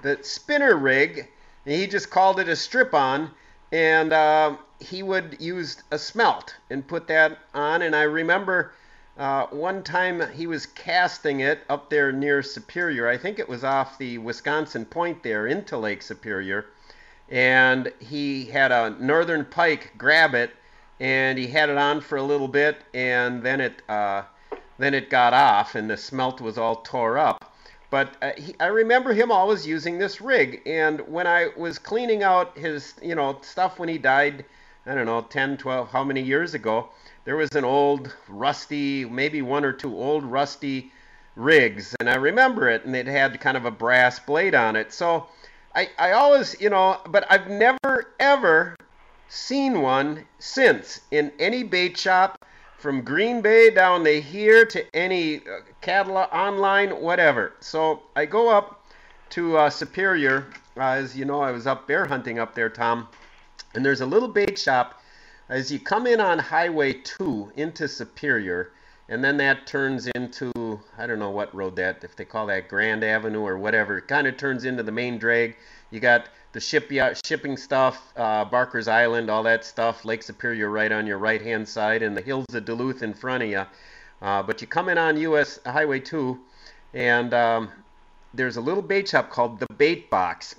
the 0.03 0.19
spinner 0.23 0.77
rig. 0.77 1.29
And 1.67 1.75
he 1.75 1.87
just 1.87 2.11
called 2.11 2.41
it 2.41 2.49
a 2.49 2.57
strip 2.57 2.95
on. 2.95 3.31
And 3.73 4.13
uh, 4.13 4.57
he 4.81 5.03
would 5.03 5.37
use 5.41 5.83
a 5.91 5.99
smelt 5.99 6.55
and 6.71 6.87
put 6.87 7.09
that 7.09 7.39
on. 7.53 7.83
And 7.83 7.95
I 7.95 8.03
remember 8.03 8.73
uh, 9.19 9.47
one 9.47 9.83
time 9.83 10.23
he 10.33 10.47
was 10.47 10.67
casting 10.67 11.41
it 11.41 11.61
up 11.69 11.91
there 11.91 12.13
near 12.13 12.43
Superior. 12.43 13.09
I 13.09 13.19
think 13.19 13.39
it 13.39 13.49
was 13.49 13.65
off 13.65 13.99
the 13.99 14.19
Wisconsin 14.19 14.87
Point 14.87 15.23
there 15.23 15.47
into 15.49 15.77
Lake 15.77 16.03
Superior. 16.03 16.67
and 17.29 17.93
he 17.99 18.47
had 18.47 18.73
a 18.73 18.91
northern 18.99 19.45
pike 19.45 19.93
grab 19.99 20.35
it, 20.35 20.51
and 21.01 21.39
he 21.39 21.47
had 21.47 21.69
it 21.69 21.79
on 21.79 22.01
for 22.01 22.17
a 22.17 22.23
little 22.23 22.49
bit, 22.49 22.79
and 22.95 23.43
then 23.43 23.61
it 23.61 23.83
uh, 23.89 24.23
then 24.79 24.95
it 24.95 25.11
got 25.11 25.33
off, 25.33 25.75
and 25.75 25.89
the 25.91 25.97
smelt 25.97 26.41
was 26.41 26.59
all 26.59 26.77
tore 26.77 27.19
up. 27.19 27.53
But 27.91 28.17
uh, 28.21 28.33
he, 28.37 28.55
I 28.61 28.67
remember 28.67 29.13
him 29.13 29.31
always 29.33 29.67
using 29.67 29.99
this 29.99 30.21
rig, 30.21 30.63
and 30.67 31.01
when 31.09 31.27
I 31.27 31.49
was 31.57 31.79
cleaning 31.79 32.23
out 32.23 32.57
his 32.57 32.95
you 33.03 33.15
know 33.15 33.39
stuff 33.43 33.79
when 33.79 33.89
he 33.89 33.99
died, 33.99 34.45
I 34.87 34.95
don't 34.95 35.07
know 35.07 35.23
10, 35.23 35.57
12, 35.59 35.91
how 35.91 36.05
many 36.05 36.23
years 36.23 36.55
ago, 36.55 36.91
there 37.25 37.37
was 37.37 37.51
an 37.55 37.65
old 37.65 38.15
rusty, 38.29 39.05
maybe 39.05 39.43
one 39.43 39.65
or 39.65 39.73
two 39.73 39.97
old 39.97 40.25
rusty 40.25 40.93
rigs, 41.37 41.95
and 42.01 42.11
I 42.11 42.17
remember 42.17 42.69
it, 42.69 42.85
and 42.85 42.97
it 42.97 43.07
had 43.07 43.41
kind 43.41 43.57
of 43.57 43.65
a 43.65 43.71
brass 43.71 44.19
blade 44.19 44.55
on 44.55 44.77
it. 44.77 44.93
So 44.93 45.27
I, 45.75 45.89
I 45.99 46.13
always, 46.13 46.61
you 46.61 46.71
know, 46.71 47.01
but 47.09 47.25
I've 47.31 47.49
never 47.49 48.15
ever 48.19 48.75
seen 49.29 49.83
one 49.83 50.27
since 50.39 51.01
in 51.11 51.33
any 51.39 51.63
bait 51.63 51.97
shop 51.97 52.45
from 52.79 53.03
Green 53.03 53.41
Bay 53.41 53.71
down 53.71 54.05
to 54.05 54.21
here 54.21 54.65
to 54.65 54.85
any 54.95 55.39
uh, 55.39 55.61
catalog 55.81 56.33
online, 56.33 56.91
whatever. 56.91 57.53
So 57.61 58.03
I 58.17 58.25
go 58.25 58.49
up 58.49 58.87
to 59.31 59.57
uh, 59.57 59.71
Superior. 59.71 60.47
Uh, 60.77 60.83
as 60.83 61.17
you 61.17 61.25
know, 61.25 61.41
I 61.41 61.51
was 61.51 61.67
up 61.67 61.87
bear 61.87 62.07
hunting 62.07 62.39
up 62.39 62.55
there, 62.55 62.71
Tom, 62.71 63.09
and 63.75 63.85
there's 63.85 64.01
a 64.01 64.07
little 64.07 64.29
bait 64.29 64.59
shop. 64.59 65.03
As 65.49 65.73
you 65.73 65.81
come 65.81 66.07
in 66.07 66.21
on 66.21 66.39
Highway 66.39 66.93
2 66.93 67.53
into 67.57 67.89
Superior, 67.89 68.73
and 69.09 69.25
then 69.25 69.39
that 69.39 69.67
turns 69.67 70.07
into 70.09 70.53
I 70.99 71.07
don't 71.07 71.19
know 71.19 71.31
what 71.31 71.55
road 71.55 71.77
that 71.77 72.05
if 72.05 72.15
they 72.15 72.25
call 72.25 72.47
that 72.47 72.69
Grand 72.69 73.03
Avenue 73.03 73.41
or 73.41 73.59
whatever. 73.59 73.99
It 73.99 74.09
kind 74.09 74.27
of 74.27 74.37
turns 74.37 74.65
into 74.65 74.83
the 74.83 74.93
main 74.93 75.19
drag. 75.19 75.57
You 75.91 76.01
got 76.01 76.29
the 76.53 76.61
shipyard 76.61 77.19
shipping 77.25 77.57
stuff, 77.57 78.13
uh, 78.17 78.45
Barker's 78.45 78.89
Island, 78.89 79.31
all 79.31 79.43
that 79.45 79.65
stuff, 79.65 80.05
Lake 80.05 80.23
Superior 80.23 80.69
right 80.71 80.91
on 80.93 81.07
your 81.07 81.19
right 81.19 81.41
hand 81.41 81.69
side, 81.69 82.03
and 82.03 82.17
the 82.17 82.23
hills 82.23 82.47
of 82.53 82.65
Duluth 82.65 83.03
in 83.03 83.15
front 83.15 83.43
of 83.43 83.49
you. 83.49 83.65
Uh, 84.21 84.43
but 84.43 84.61
you 84.61 84.67
come 84.67 84.89
in 84.89 84.99
on 84.99 85.17
U.S. 85.19 85.61
Highway 85.65 86.01
2, 86.01 86.39
and 86.95 87.33
um, 87.33 87.69
there's 88.35 88.57
a 88.57 88.61
little 88.61 88.83
bait 88.83 89.09
shop 89.09 89.31
called 89.31 89.61
the 89.61 89.67
Bait 89.77 90.11
Box. 90.11 90.57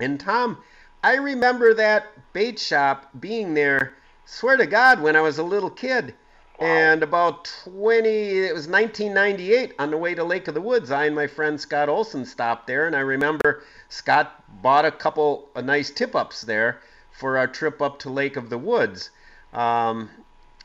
And 0.00 0.18
Tom, 0.18 0.58
I 1.02 1.16
remember 1.16 1.74
that 1.74 2.06
bait 2.32 2.58
shop 2.58 3.08
being 3.18 3.54
there. 3.54 3.94
Swear 4.26 4.56
to 4.56 4.66
God, 4.66 5.00
when 5.00 5.16
I 5.16 5.20
was 5.20 5.38
a 5.38 5.42
little 5.42 5.70
kid. 5.70 6.14
And 6.60 7.02
about 7.02 7.50
20, 7.64 8.08
it 8.08 8.52
was 8.52 8.68
1998 8.68 9.72
on 9.78 9.90
the 9.90 9.96
way 9.96 10.14
to 10.14 10.22
Lake 10.22 10.46
of 10.46 10.52
the 10.52 10.60
Woods. 10.60 10.90
I 10.90 11.06
and 11.06 11.14
my 11.14 11.26
friend 11.26 11.58
Scott 11.58 11.88
Olson 11.88 12.26
stopped 12.26 12.66
there, 12.66 12.86
and 12.86 12.94
I 12.94 13.00
remember 13.00 13.62
Scott 13.88 14.44
bought 14.60 14.84
a 14.84 14.90
couple 14.90 15.48
of 15.54 15.64
nice 15.64 15.90
tip 15.90 16.14
ups 16.14 16.42
there 16.42 16.82
for 17.12 17.38
our 17.38 17.46
trip 17.46 17.80
up 17.80 17.98
to 18.00 18.10
Lake 18.10 18.36
of 18.36 18.50
the 18.50 18.58
Woods. 18.58 19.08
Um, 19.54 20.10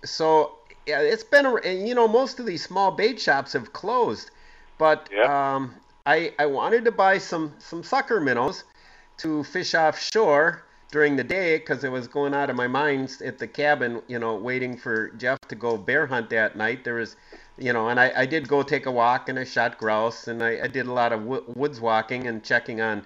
so 0.03 0.57
yeah, 0.85 0.99
it's 0.99 1.23
been, 1.23 1.45
a, 1.45 1.85
you 1.87 1.95
know, 1.95 2.09
most 2.09 2.41
of 2.41 2.45
these 2.45 2.61
small 2.63 2.91
bait 2.91 3.21
shops 3.21 3.53
have 3.53 3.71
closed, 3.71 4.31
but 4.77 5.09
um, 5.23 5.75
I, 6.05 6.33
I 6.37 6.45
wanted 6.47 6.83
to 6.85 6.91
buy 6.91 7.19
some, 7.19 7.53
some 7.59 7.83
sucker 7.83 8.19
minnows 8.19 8.65
to 9.19 9.45
fish 9.45 9.73
offshore 9.73 10.64
during 10.95 11.17
the 11.17 11.23
day 11.25 11.57
because 11.57 11.83
it 11.83 11.91
was 11.91 12.07
going 12.07 12.33
out 12.33 12.49
of 12.49 12.55
my 12.55 12.67
mind 12.67 13.17
at 13.25 13.37
the 13.37 13.45
cabin, 13.45 14.01
you 14.07 14.17
know, 14.17 14.37
waiting 14.37 14.77
for 14.77 15.09
Jeff 15.17 15.37
to 15.49 15.53
go 15.53 15.75
bear 15.75 16.07
hunt 16.07 16.29
that 16.29 16.55
night. 16.55 16.85
There 16.85 16.93
was, 16.93 17.17
you 17.57 17.73
know, 17.73 17.89
and 17.89 17.99
I, 17.99 18.13
I 18.15 18.25
did 18.25 18.47
go 18.47 18.63
take 18.63 18.85
a 18.85 18.91
walk 18.91 19.27
and 19.27 19.37
I 19.37 19.43
shot 19.43 19.77
grouse 19.77 20.29
and 20.29 20.41
I, 20.41 20.51
I 20.63 20.67
did 20.67 20.85
a 20.87 20.93
lot 20.93 21.11
of 21.11 21.19
w- 21.19 21.43
woods 21.53 21.81
walking 21.81 22.27
and 22.27 22.41
checking 22.41 22.79
on 22.79 23.03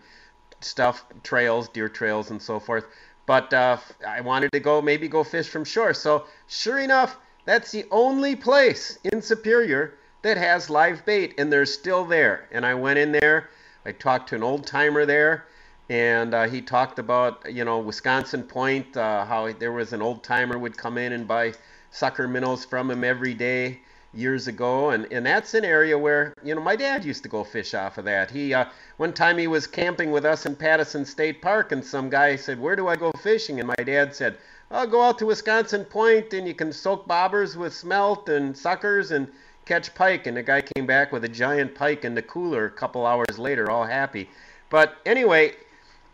stuff, 0.61 1.03
trails, 1.23 1.67
deer 1.67 1.89
trails, 1.89 2.29
and 2.29 2.39
so 2.39 2.59
forth. 2.59 2.85
But 3.25 3.51
uh, 3.55 3.77
I 4.07 4.21
wanted 4.21 4.51
to 4.51 4.59
go 4.59 4.83
maybe 4.83 5.07
go 5.07 5.23
fish 5.23 5.49
from 5.49 5.65
shore. 5.65 5.95
So 5.95 6.27
sure 6.47 6.77
enough, 6.77 7.17
that's 7.45 7.71
the 7.71 7.85
only 7.89 8.35
place 8.35 8.99
in 9.03 9.23
Superior 9.23 9.95
that 10.21 10.37
has 10.37 10.69
live 10.69 11.03
bait, 11.07 11.33
and 11.39 11.51
they're 11.51 11.65
still 11.65 12.05
there. 12.05 12.49
And 12.51 12.67
I 12.67 12.75
went 12.75 12.99
in 12.99 13.13
there. 13.13 13.49
I 13.83 13.93
talked 13.93 14.29
to 14.29 14.35
an 14.35 14.43
old 14.43 14.67
timer 14.67 15.07
there 15.07 15.47
and 15.89 16.35
uh, 16.35 16.47
he 16.47 16.61
talked 16.61 16.99
about 16.99 17.51
you 17.51 17.65
know 17.65 17.79
Wisconsin 17.79 18.43
Point, 18.43 18.95
uh, 18.95 19.25
how 19.25 19.51
there 19.51 19.71
was 19.71 19.91
an 19.91 20.01
old 20.01 20.23
timer 20.23 20.57
would 20.57 20.77
come 20.77 20.97
in 20.97 21.13
and 21.13 21.27
buy 21.27 21.53
sucker 21.91 22.27
minnows 22.27 22.63
from 22.63 22.91
him 22.91 23.03
every 23.03 23.33
day 23.33 23.79
years 24.13 24.47
ago, 24.47 24.91
and 24.91 25.11
and 25.11 25.25
that's 25.25 25.55
an 25.55 25.65
area 25.65 25.97
where 25.97 26.33
you 26.43 26.53
know 26.53 26.61
my 26.61 26.75
dad 26.75 27.03
used 27.03 27.23
to 27.23 27.29
go 27.29 27.43
fish 27.43 27.73
off 27.73 27.97
of 27.97 28.05
that. 28.05 28.29
He 28.29 28.53
uh, 28.53 28.65
one 28.97 29.13
time 29.13 29.39
he 29.39 29.47
was 29.47 29.65
camping 29.65 30.11
with 30.11 30.25
us 30.25 30.45
in 30.45 30.55
Pattison 30.55 31.05
State 31.05 31.41
Park, 31.41 31.71
and 31.71 31.83
some 31.83 32.09
guy 32.09 32.35
said, 32.35 32.59
"Where 32.59 32.75
do 32.75 32.87
I 32.87 32.95
go 32.95 33.11
fishing?" 33.23 33.59
And 33.59 33.67
my 33.67 33.83
dad 33.83 34.15
said, 34.15 34.37
"I'll 34.69 34.87
go 34.87 35.01
out 35.01 35.17
to 35.19 35.25
Wisconsin 35.25 35.85
Point, 35.85 36.33
and 36.33 36.47
you 36.47 36.53
can 36.53 36.71
soak 36.71 37.07
bobbers 37.07 37.55
with 37.55 37.73
smelt 37.73 38.29
and 38.29 38.55
suckers 38.55 39.11
and." 39.11 39.27
catch 39.65 39.93
pike 39.93 40.25
and 40.25 40.35
the 40.35 40.41
guy 40.41 40.61
came 40.61 40.87
back 40.87 41.11
with 41.11 41.23
a 41.23 41.29
giant 41.29 41.75
pike 41.75 42.03
in 42.03 42.15
the 42.15 42.23
cooler 42.23 42.65
a 42.65 42.71
couple 42.71 43.05
hours 43.05 43.37
later 43.37 43.69
all 43.69 43.85
happy 43.85 44.27
but 44.71 44.95
anyway 45.05 45.53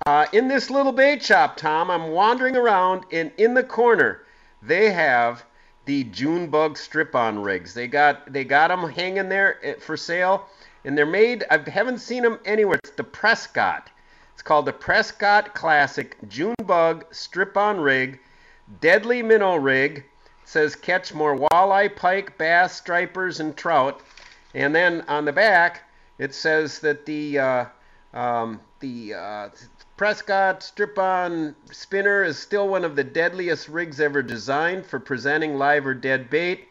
uh, 0.06 0.26
in 0.34 0.48
this 0.48 0.70
little 0.70 0.92
bait 0.92 1.24
shop, 1.24 1.58
Tom, 1.58 1.90
I'm 1.90 2.12
wandering 2.12 2.56
around, 2.56 3.06
and 3.12 3.32
in 3.38 3.54
the 3.54 3.64
corner, 3.64 4.24
they 4.62 4.92
have 4.92 5.44
the 5.86 6.04
June 6.06 6.48
bug 6.48 6.78
strip-on 6.78 7.42
rigs. 7.42 7.74
They 7.74 7.88
got 7.88 8.32
they 8.32 8.44
got 8.44 8.68
them 8.68 8.90
hanging 8.90 9.30
there 9.30 9.64
eh, 9.66 9.76
for 9.80 9.98
sale, 9.98 10.48
and 10.84 10.98
they're 10.98 11.06
made. 11.06 11.44
I 11.50 11.58
haven't 11.70 12.00
seen 12.00 12.24
them 12.24 12.40
anywhere. 12.46 12.80
It's 12.84 12.96
the 12.96 13.04
Prescott. 13.04 13.90
It's 14.34 14.42
called 14.42 14.66
the 14.66 14.74
Prescott 14.74 15.56
Classic 15.56 16.18
June 16.28 16.56
bug 16.66 17.06
strip-on 17.12 17.80
rig, 17.80 18.20
deadly 18.82 19.24
minnow 19.24 19.56
rig. 19.56 19.98
It 19.98 20.06
says 20.44 20.76
catch 20.76 21.14
more 21.14 21.38
walleye, 21.38 21.96
pike, 21.96 22.38
bass, 22.38 22.76
stripers, 22.76 23.40
and 23.40 23.56
trout. 23.56 24.02
And 24.54 24.76
then 24.76 25.02
on 25.08 25.26
the 25.26 25.34
back, 25.34 25.84
it 26.18 26.34
says 26.34 26.80
that 26.80 27.06
the 27.06 27.40
uh, 27.40 27.66
um, 28.14 28.60
the 28.80 29.14
uh, 29.14 29.50
Prescott 29.98 30.62
strip-on 30.62 31.56
spinner 31.72 32.22
is 32.22 32.38
still 32.38 32.68
one 32.68 32.84
of 32.84 32.98
the 32.98 33.04
deadliest 33.04 33.70
rigs 33.70 34.02
ever 34.02 34.22
designed 34.22 34.86
for 34.86 35.00
presenting 35.00 35.58
live 35.58 35.88
or 35.88 35.94
dead 35.94 36.30
bait. 36.30 36.68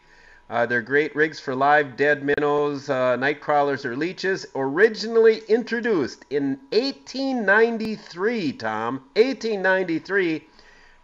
Uh, 0.47 0.67
they're 0.67 0.83
great 0.83 1.15
rigs 1.15 1.39
for 1.39 1.55
live 1.55 1.97
dead 1.97 2.23
minnows, 2.23 2.87
uh, 2.87 3.15
night 3.15 3.41
crawlers, 3.41 3.83
or 3.83 3.95
leeches. 3.95 4.45
Originally 4.55 5.41
introduced 5.47 6.23
in 6.29 6.59
1893, 6.71 8.53
Tom, 8.53 8.97
1893, 9.15 10.47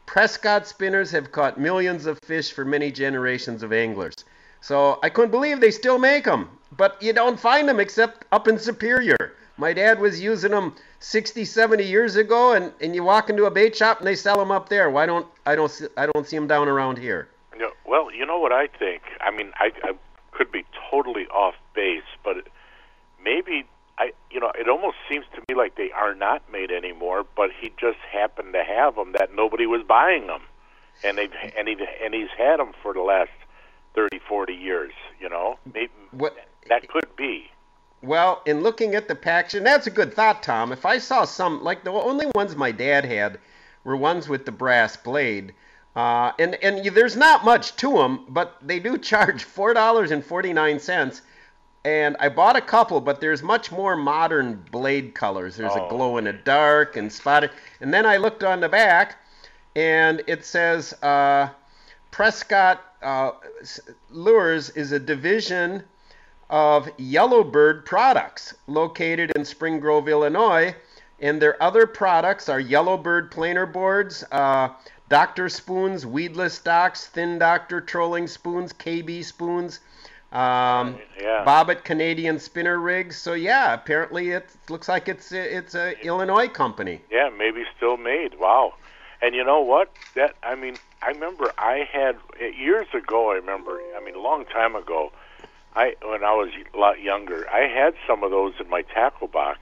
Prescott 0.05 0.67
spinners 0.67 1.09
have 1.09 1.31
caught 1.31 1.59
millions 1.59 2.05
of 2.05 2.19
fish 2.19 2.51
for 2.51 2.63
many 2.63 2.91
generations 2.91 3.63
of 3.63 3.73
anglers. 3.73 4.13
So 4.59 4.99
I 5.01 5.09
couldn't 5.09 5.31
believe 5.31 5.59
they 5.59 5.71
still 5.71 5.97
make 5.97 6.25
them, 6.25 6.49
but 6.71 7.01
you 7.01 7.13
don't 7.13 7.39
find 7.39 7.67
them 7.67 7.79
except 7.79 8.25
up 8.31 8.47
in 8.47 8.59
Superior. 8.59 9.33
My 9.61 9.73
dad 9.73 9.99
was 9.99 10.19
using 10.19 10.49
them 10.49 10.73
60, 11.01 11.45
70 11.45 11.83
years 11.83 12.15
ago, 12.15 12.53
and, 12.53 12.73
and 12.81 12.95
you 12.95 13.03
walk 13.03 13.29
into 13.29 13.45
a 13.45 13.51
bait 13.51 13.75
shop 13.75 13.99
and 13.99 14.07
they 14.07 14.15
sell 14.15 14.37
them 14.37 14.49
up 14.49 14.69
there. 14.69 14.89
Why 14.89 15.05
don't 15.05 15.27
I 15.45 15.55
don't 15.55 15.69
see, 15.69 15.85
I 15.95 16.07
don't 16.07 16.27
see 16.27 16.35
them 16.35 16.47
down 16.47 16.67
around 16.67 16.97
here? 16.97 17.29
No, 17.55 17.69
well, 17.85 18.11
you 18.11 18.25
know 18.25 18.39
what 18.39 18.51
I 18.51 18.65
think. 18.65 19.03
I 19.21 19.29
mean, 19.29 19.51
I, 19.59 19.71
I 19.83 19.93
could 20.31 20.51
be 20.51 20.65
totally 20.89 21.27
off 21.27 21.53
base, 21.75 22.09
but 22.23 22.37
maybe 23.23 23.67
I, 23.99 24.13
you 24.31 24.39
know, 24.39 24.51
it 24.57 24.67
almost 24.67 24.97
seems 25.07 25.25
to 25.35 25.41
me 25.47 25.53
like 25.55 25.75
they 25.75 25.91
are 25.91 26.15
not 26.15 26.41
made 26.51 26.71
anymore. 26.71 27.23
But 27.35 27.51
he 27.51 27.71
just 27.79 27.99
happened 28.11 28.53
to 28.53 28.63
have 28.63 28.95
them 28.95 29.11
that 29.11 29.35
nobody 29.35 29.67
was 29.67 29.83
buying 29.87 30.25
them, 30.25 30.41
and 31.03 31.19
they 31.19 31.29
and 31.55 31.67
he 31.67 31.77
and 32.03 32.15
he's 32.15 32.31
had 32.35 32.57
them 32.57 32.71
for 32.81 32.95
the 32.95 33.01
last 33.01 33.29
30, 33.93 34.21
40 34.27 34.53
years. 34.53 34.93
You 35.19 35.29
know, 35.29 35.59
maybe 35.71 35.91
what 36.09 36.35
that 36.67 36.87
could 36.87 37.15
be. 37.15 37.50
Well, 38.01 38.41
in 38.45 38.61
looking 38.63 38.95
at 38.95 39.07
the 39.07 39.15
packs, 39.15 39.53
and 39.53 39.65
that's 39.65 39.85
a 39.87 39.91
good 39.91 40.13
thought, 40.13 40.41
Tom. 40.41 40.71
If 40.71 40.85
I 40.85 40.97
saw 40.97 41.23
some, 41.25 41.63
like 41.63 41.83
the 41.83 41.91
only 41.91 42.25
ones 42.33 42.55
my 42.55 42.71
dad 42.71 43.05
had 43.05 43.39
were 43.83 43.95
ones 43.95 44.27
with 44.27 44.45
the 44.45 44.51
brass 44.51 44.97
blade. 44.97 45.53
Uh, 45.95 46.31
and 46.39 46.55
and 46.63 46.85
there's 46.95 47.17
not 47.17 47.43
much 47.45 47.75
to 47.75 47.93
them, 47.93 48.25
but 48.29 48.55
they 48.61 48.79
do 48.79 48.97
charge 49.11 49.43
four 49.43 49.73
dollars 49.73 50.11
and 50.11 50.25
forty 50.25 50.53
nine 50.53 50.79
cents. 50.79 51.21
And 51.83 52.15
I 52.19 52.29
bought 52.29 52.55
a 52.55 52.61
couple, 52.61 53.01
but 53.01 53.19
there's 53.21 53.41
much 53.41 53.71
more 53.71 53.95
modern 53.95 54.63
blade 54.71 55.13
colors. 55.15 55.57
There's 55.57 55.71
Oh. 55.75 55.87
a 55.87 55.89
glow 55.89 56.17
in 56.17 56.25
the 56.25 56.33
dark 56.33 56.95
and 56.95 57.11
spotted. 57.11 57.49
And 57.81 57.91
then 57.93 58.05
I 58.05 58.17
looked 58.17 58.43
on 58.43 58.59
the 58.61 58.69
back, 58.69 59.17
and 59.75 60.21
it 60.27 60.45
says 60.45 60.93
uh, 61.03 61.49
Prescott 62.11 62.81
uh, 63.01 63.31
Lures 64.11 64.69
is 64.71 64.91
a 64.91 64.99
division 64.99 65.83
of 66.51 66.89
Yellowbird 66.97 67.85
Products, 67.85 68.53
located 68.67 69.31
in 69.35 69.45
Spring 69.45 69.79
Grove, 69.79 70.07
Illinois. 70.07 70.75
And 71.21 71.41
their 71.41 71.61
other 71.61 71.87
products 71.87 72.49
are 72.49 72.59
Yellowbird 72.59 73.31
planer 73.31 73.65
boards, 73.65 74.23
uh, 74.31 74.69
Doctor 75.07 75.49
spoons, 75.49 76.05
weedless 76.05 76.59
docks, 76.59 77.07
thin 77.07 77.37
Doctor 77.39 77.79
trolling 77.81 78.27
spoons, 78.27 78.73
KB 78.73 79.23
spoons, 79.23 79.79
Um, 80.33 80.97
Yeah. 81.19 81.43
Bobbitt 81.45 81.83
Canadian 81.83 82.39
spinner 82.39 82.79
rigs. 82.79 83.17
So 83.17 83.33
yeah, 83.33 83.73
apparently 83.73 84.31
it 84.31 84.49
looks 84.69 84.87
like 84.87 85.09
it's 85.09 85.33
it's 85.33 85.75
a 85.75 85.99
Illinois 86.05 86.47
company. 86.47 87.01
Yeah, 87.11 87.29
maybe 87.37 87.65
still 87.75 87.97
made. 87.97 88.39
Wow. 88.39 88.75
And 89.21 89.35
you 89.35 89.43
know 89.43 89.59
what? 89.59 89.89
That 90.15 90.35
I 90.41 90.55
mean, 90.55 90.77
I 91.01 91.09
remember 91.09 91.51
I 91.57 91.85
had 91.91 92.15
years 92.57 92.87
ago. 92.93 93.31
I 93.31 93.35
remember. 93.35 93.81
I 93.97 93.99
mean, 94.01 94.15
a 94.15 94.21
long 94.21 94.45
time 94.45 94.73
ago. 94.77 95.11
I 95.75 95.95
when 96.03 96.23
I 96.23 96.33
was 96.33 96.49
a 96.73 96.77
lot 96.77 96.99
younger, 97.01 97.49
I 97.49 97.67
had 97.67 97.93
some 98.07 98.23
of 98.23 98.31
those 98.31 98.53
in 98.59 98.69
my 98.69 98.81
tackle 98.81 99.27
box. 99.27 99.59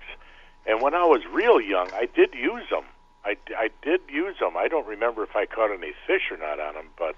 And 0.66 0.82
when 0.82 0.94
I 0.94 1.06
was 1.06 1.22
real 1.32 1.60
young, 1.62 1.90
I 1.94 2.06
did 2.14 2.34
use 2.34 2.66
them. 2.70 2.84
I, 3.26 3.38
I 3.58 3.70
did 3.82 4.02
use 4.10 4.36
them. 4.40 4.56
I 4.58 4.68
don't 4.68 4.86
remember 4.88 5.24
if 5.24 5.36
I 5.36 5.46
caught 5.46 5.72
any 5.72 5.94
fish 6.08 6.30
or 6.32 6.38
not 6.38 6.60
on 6.60 6.74
them, 6.76 6.86
but 6.98 7.16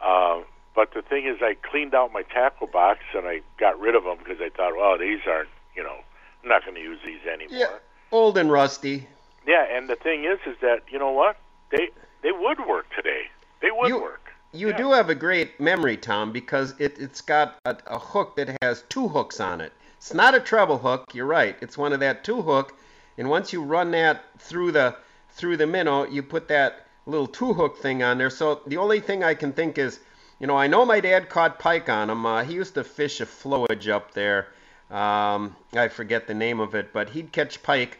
uh, 0.00 0.42
but 0.74 0.94
the 0.94 1.02
thing 1.02 1.26
is, 1.26 1.36
I 1.42 1.54
cleaned 1.70 1.94
out 1.94 2.12
my 2.12 2.22
tackle 2.22 2.66
box 2.66 3.00
and 3.14 3.26
I 3.26 3.40
got 3.58 3.78
rid 3.78 3.94
of 3.94 4.04
them 4.04 4.16
because 4.18 4.38
I 4.40 4.48
thought, 4.48 4.74
well, 4.76 4.98
these 4.98 5.20
aren't, 5.28 5.48
you 5.76 5.82
know, 5.82 5.98
I'm 6.42 6.48
not 6.48 6.64
going 6.64 6.74
to 6.74 6.80
use 6.80 6.98
these 7.04 7.20
anymore. 7.30 7.56
Yeah, 7.58 7.66
old 8.10 8.36
and 8.38 8.50
rusty. 8.50 9.06
Yeah, 9.46 9.64
and 9.70 9.88
the 9.88 9.96
thing 9.96 10.24
is, 10.24 10.38
is 10.46 10.56
that 10.60 10.80
you 10.90 10.98
know 10.98 11.10
what 11.10 11.36
they 11.70 11.88
they 12.22 12.32
would 12.32 12.58
work 12.66 12.86
today. 12.94 13.24
They 13.60 13.70
would 13.70 13.88
You- 13.88 14.00
work. 14.00 14.21
You 14.52 14.68
Yeah. 14.68 14.76
do 14.76 14.92
have 14.92 15.08
a 15.08 15.14
great 15.14 15.58
memory, 15.58 15.96
Tom, 15.96 16.30
because 16.32 16.74
it, 16.78 16.98
it's 16.98 17.20
got 17.22 17.56
a, 17.64 17.76
a 17.86 17.98
hook 17.98 18.36
that 18.36 18.56
has 18.62 18.82
two 18.88 19.08
hooks 19.08 19.40
on 19.40 19.60
it. 19.60 19.72
It's 19.96 20.12
not 20.12 20.34
a 20.34 20.40
treble 20.40 20.78
hook. 20.78 21.14
You're 21.14 21.26
right. 21.26 21.56
It's 21.60 21.78
one 21.78 21.92
of 21.92 22.00
that 22.00 22.22
two 22.24 22.42
hook, 22.42 22.74
and 23.16 23.30
once 23.30 23.52
you 23.52 23.62
run 23.62 23.90
that 23.92 24.22
through 24.38 24.72
the 24.72 24.96
through 25.30 25.56
the 25.56 25.66
minnow, 25.66 26.04
you 26.06 26.22
put 26.22 26.48
that 26.48 26.86
little 27.06 27.26
two 27.26 27.54
hook 27.54 27.78
thing 27.78 28.02
on 28.02 28.18
there. 28.18 28.28
So 28.30 28.60
the 28.66 28.76
only 28.76 29.00
thing 29.00 29.24
I 29.24 29.32
can 29.34 29.52
think 29.52 29.78
is, 29.78 30.00
you 30.38 30.46
know, 30.46 30.56
I 30.56 30.66
know 30.66 30.84
my 30.84 31.00
dad 31.00 31.30
caught 31.30 31.58
pike 31.58 31.88
on 31.88 32.10
him. 32.10 32.26
Uh, 32.26 32.44
he 32.44 32.52
used 32.54 32.74
to 32.74 32.84
fish 32.84 33.20
a 33.22 33.26
flowage 33.26 33.88
up 33.88 34.12
there. 34.12 34.48
Um, 34.90 35.56
I 35.72 35.88
forget 35.88 36.26
the 36.26 36.34
name 36.34 36.60
of 36.60 36.74
it, 36.74 36.92
but 36.92 37.08
he'd 37.10 37.32
catch 37.32 37.62
pike. 37.62 37.98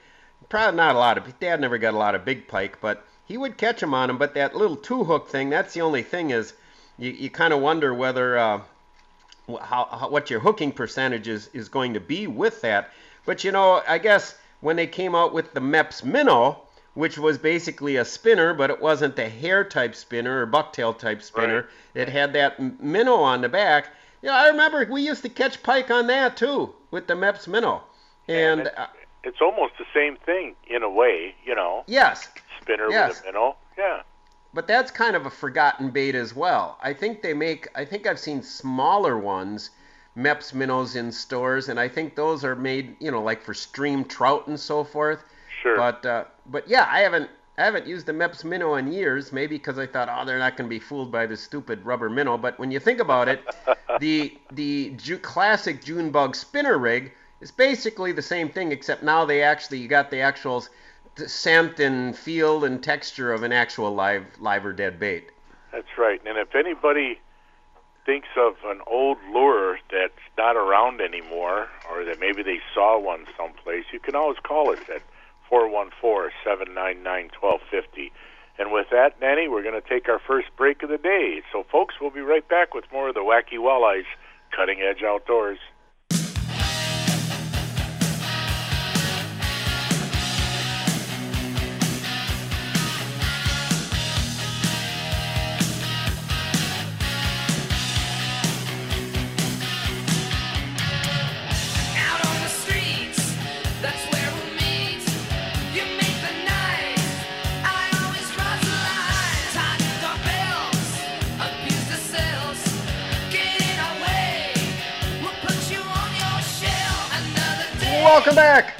Probably 0.50 0.76
not 0.76 0.94
a 0.94 0.98
lot 0.98 1.16
of. 1.16 1.40
Dad 1.40 1.60
never 1.60 1.78
got 1.78 1.94
a 1.94 1.96
lot 1.96 2.14
of 2.14 2.24
big 2.26 2.46
pike, 2.48 2.78
but 2.82 3.02
he 3.26 3.36
would 3.36 3.56
catch 3.56 3.80
them 3.80 3.94
on 3.94 4.10
him. 4.10 4.18
But 4.18 4.34
that 4.34 4.54
little 4.56 4.76
two 4.76 5.04
hook 5.04 5.28
thing, 5.28 5.50
that's 5.50 5.74
the 5.74 5.80
only 5.82 6.02
thing 6.02 6.30
is, 6.30 6.54
you, 6.98 7.10
you 7.10 7.30
kind 7.30 7.52
of 7.52 7.60
wonder 7.60 7.94
whether 7.94 8.36
uh, 8.38 8.60
how, 9.48 9.84
how 9.90 10.08
what 10.10 10.30
your 10.30 10.40
hooking 10.40 10.72
percentage 10.72 11.28
is, 11.28 11.48
is 11.52 11.68
going 11.68 11.94
to 11.94 12.00
be 12.00 12.26
with 12.26 12.60
that. 12.62 12.90
But 13.24 13.44
you 13.44 13.52
know, 13.52 13.82
I 13.88 13.98
guess 13.98 14.36
when 14.60 14.76
they 14.76 14.86
came 14.86 15.14
out 15.14 15.32
with 15.32 15.54
the 15.54 15.60
Mepps 15.60 16.04
Minnow, 16.04 16.60
which 16.94 17.16
was 17.18 17.38
basically 17.38 17.96
a 17.96 18.04
spinner, 18.04 18.52
but 18.52 18.70
it 18.70 18.80
wasn't 18.80 19.16
the 19.16 19.28
hair 19.28 19.64
type 19.64 19.94
spinner 19.94 20.42
or 20.42 20.46
bucktail 20.46 20.96
type 20.96 21.22
spinner. 21.22 21.68
It 21.94 22.08
had 22.08 22.34
that 22.34 22.60
minnow 22.82 23.16
on 23.16 23.40
the 23.40 23.48
back. 23.48 23.88
You 24.20 24.28
know, 24.28 24.34
I 24.34 24.48
remember 24.48 24.86
we 24.90 25.02
used 25.02 25.22
to 25.22 25.28
catch 25.30 25.62
pike 25.62 25.90
on 25.90 26.06
that 26.08 26.36
too 26.36 26.74
with 26.90 27.06
the 27.06 27.14
Mepps 27.14 27.48
Minnow. 27.48 27.82
And 28.28 28.62
it- 28.62 28.78
uh, 28.78 28.86
it's 29.24 29.40
almost 29.40 29.74
the 29.78 29.84
same 29.94 30.16
thing 30.26 30.54
in 30.66 30.82
a 30.82 30.90
way, 30.90 31.34
you 31.46 31.54
know. 31.54 31.84
yes, 31.86 32.28
Spinner 32.62 32.90
Yes. 32.90 33.08
with 33.10 33.22
a 33.22 33.26
minnow. 33.26 33.56
Yeah. 33.78 34.02
But 34.54 34.66
that's 34.66 34.90
kind 34.90 35.16
of 35.16 35.26
a 35.26 35.30
forgotten 35.30 35.90
bait 35.90 36.14
as 36.14 36.34
well. 36.34 36.78
I 36.82 36.92
think 36.92 37.22
they 37.22 37.32
make. 37.34 37.68
I 37.74 37.84
think 37.84 38.06
I've 38.06 38.18
seen 38.18 38.42
smaller 38.42 39.16
ones, 39.18 39.70
Mepps 40.16 40.52
minnows 40.52 40.94
in 40.94 41.10
stores, 41.10 41.68
and 41.70 41.80
I 41.80 41.88
think 41.88 42.14
those 42.16 42.44
are 42.44 42.54
made, 42.54 42.96
you 43.00 43.10
know, 43.10 43.22
like 43.22 43.42
for 43.42 43.54
stream 43.54 44.04
trout 44.04 44.46
and 44.48 44.60
so 44.60 44.84
forth. 44.84 45.24
Sure. 45.62 45.76
But 45.76 46.04
uh, 46.04 46.24
but 46.46 46.68
yeah, 46.68 46.86
I 46.90 47.00
haven't 47.00 47.30
I 47.56 47.64
haven't 47.64 47.86
used 47.86 48.04
the 48.04 48.12
Mepps 48.12 48.44
minnow 48.44 48.74
in 48.74 48.92
years. 48.92 49.32
Maybe 49.32 49.56
because 49.56 49.78
I 49.78 49.86
thought, 49.86 50.10
oh, 50.10 50.26
they're 50.26 50.38
not 50.38 50.56
going 50.58 50.68
to 50.68 50.74
be 50.74 50.78
fooled 50.80 51.10
by 51.10 51.24
this 51.24 51.40
stupid 51.40 51.82
rubber 51.86 52.10
minnow. 52.10 52.36
But 52.36 52.58
when 52.58 52.70
you 52.70 52.78
think 52.78 53.00
about 53.00 53.28
it, 53.28 53.40
the 54.00 54.36
the 54.52 54.90
Ju- 54.98 55.18
classic 55.18 55.82
June 55.82 56.10
bug 56.10 56.36
spinner 56.36 56.76
rig 56.76 57.12
is 57.40 57.50
basically 57.50 58.12
the 58.12 58.22
same 58.22 58.50
thing, 58.50 58.70
except 58.70 59.02
now 59.02 59.24
they 59.24 59.42
actually 59.42 59.78
you 59.78 59.88
got 59.88 60.10
the 60.10 60.20
actual 60.20 60.60
t- 60.60 60.68
scent 61.16 61.80
and 61.80 62.16
feel 62.16 62.64
and 62.64 62.82
texture 62.82 63.32
of 63.32 63.42
an 63.42 63.52
actual 63.52 63.94
live 63.94 64.24
live 64.40 64.64
or 64.64 64.72
dead 64.72 64.98
bait. 64.98 65.30
That's 65.72 65.98
right. 65.98 66.20
And 66.26 66.38
if 66.38 66.54
anybody 66.54 67.20
thinks 68.04 68.28
of 68.36 68.56
an 68.64 68.80
old 68.86 69.18
lure 69.32 69.78
that's 69.90 70.12
not 70.36 70.56
around 70.56 71.00
anymore, 71.00 71.68
or 71.90 72.04
that 72.04 72.20
maybe 72.20 72.42
they 72.42 72.60
saw 72.74 72.98
one 72.98 73.26
someplace, 73.36 73.84
you 73.92 74.00
can 74.00 74.14
always 74.14 74.38
call 74.42 74.70
us 74.70 74.80
at 74.92 75.02
414-799-1250. 75.50 78.10
And 78.58 78.70
with 78.72 78.88
that, 78.90 79.18
Danny, 79.20 79.48
we're 79.48 79.62
going 79.62 79.80
to 79.80 79.88
take 79.88 80.08
our 80.08 80.18
first 80.18 80.48
break 80.56 80.82
of 80.82 80.90
the 80.90 80.98
day. 80.98 81.42
So, 81.52 81.64
folks, 81.70 81.94
we'll 82.00 82.10
be 82.10 82.20
right 82.20 82.46
back 82.48 82.74
with 82.74 82.84
more 82.92 83.08
of 83.08 83.14
the 83.14 83.20
Wacky 83.20 83.58
Walleyes 83.58 84.04
Cutting 84.50 84.82
Edge 84.82 85.02
Outdoors. 85.02 85.58
Welcome 118.12 118.34
back 118.34 118.74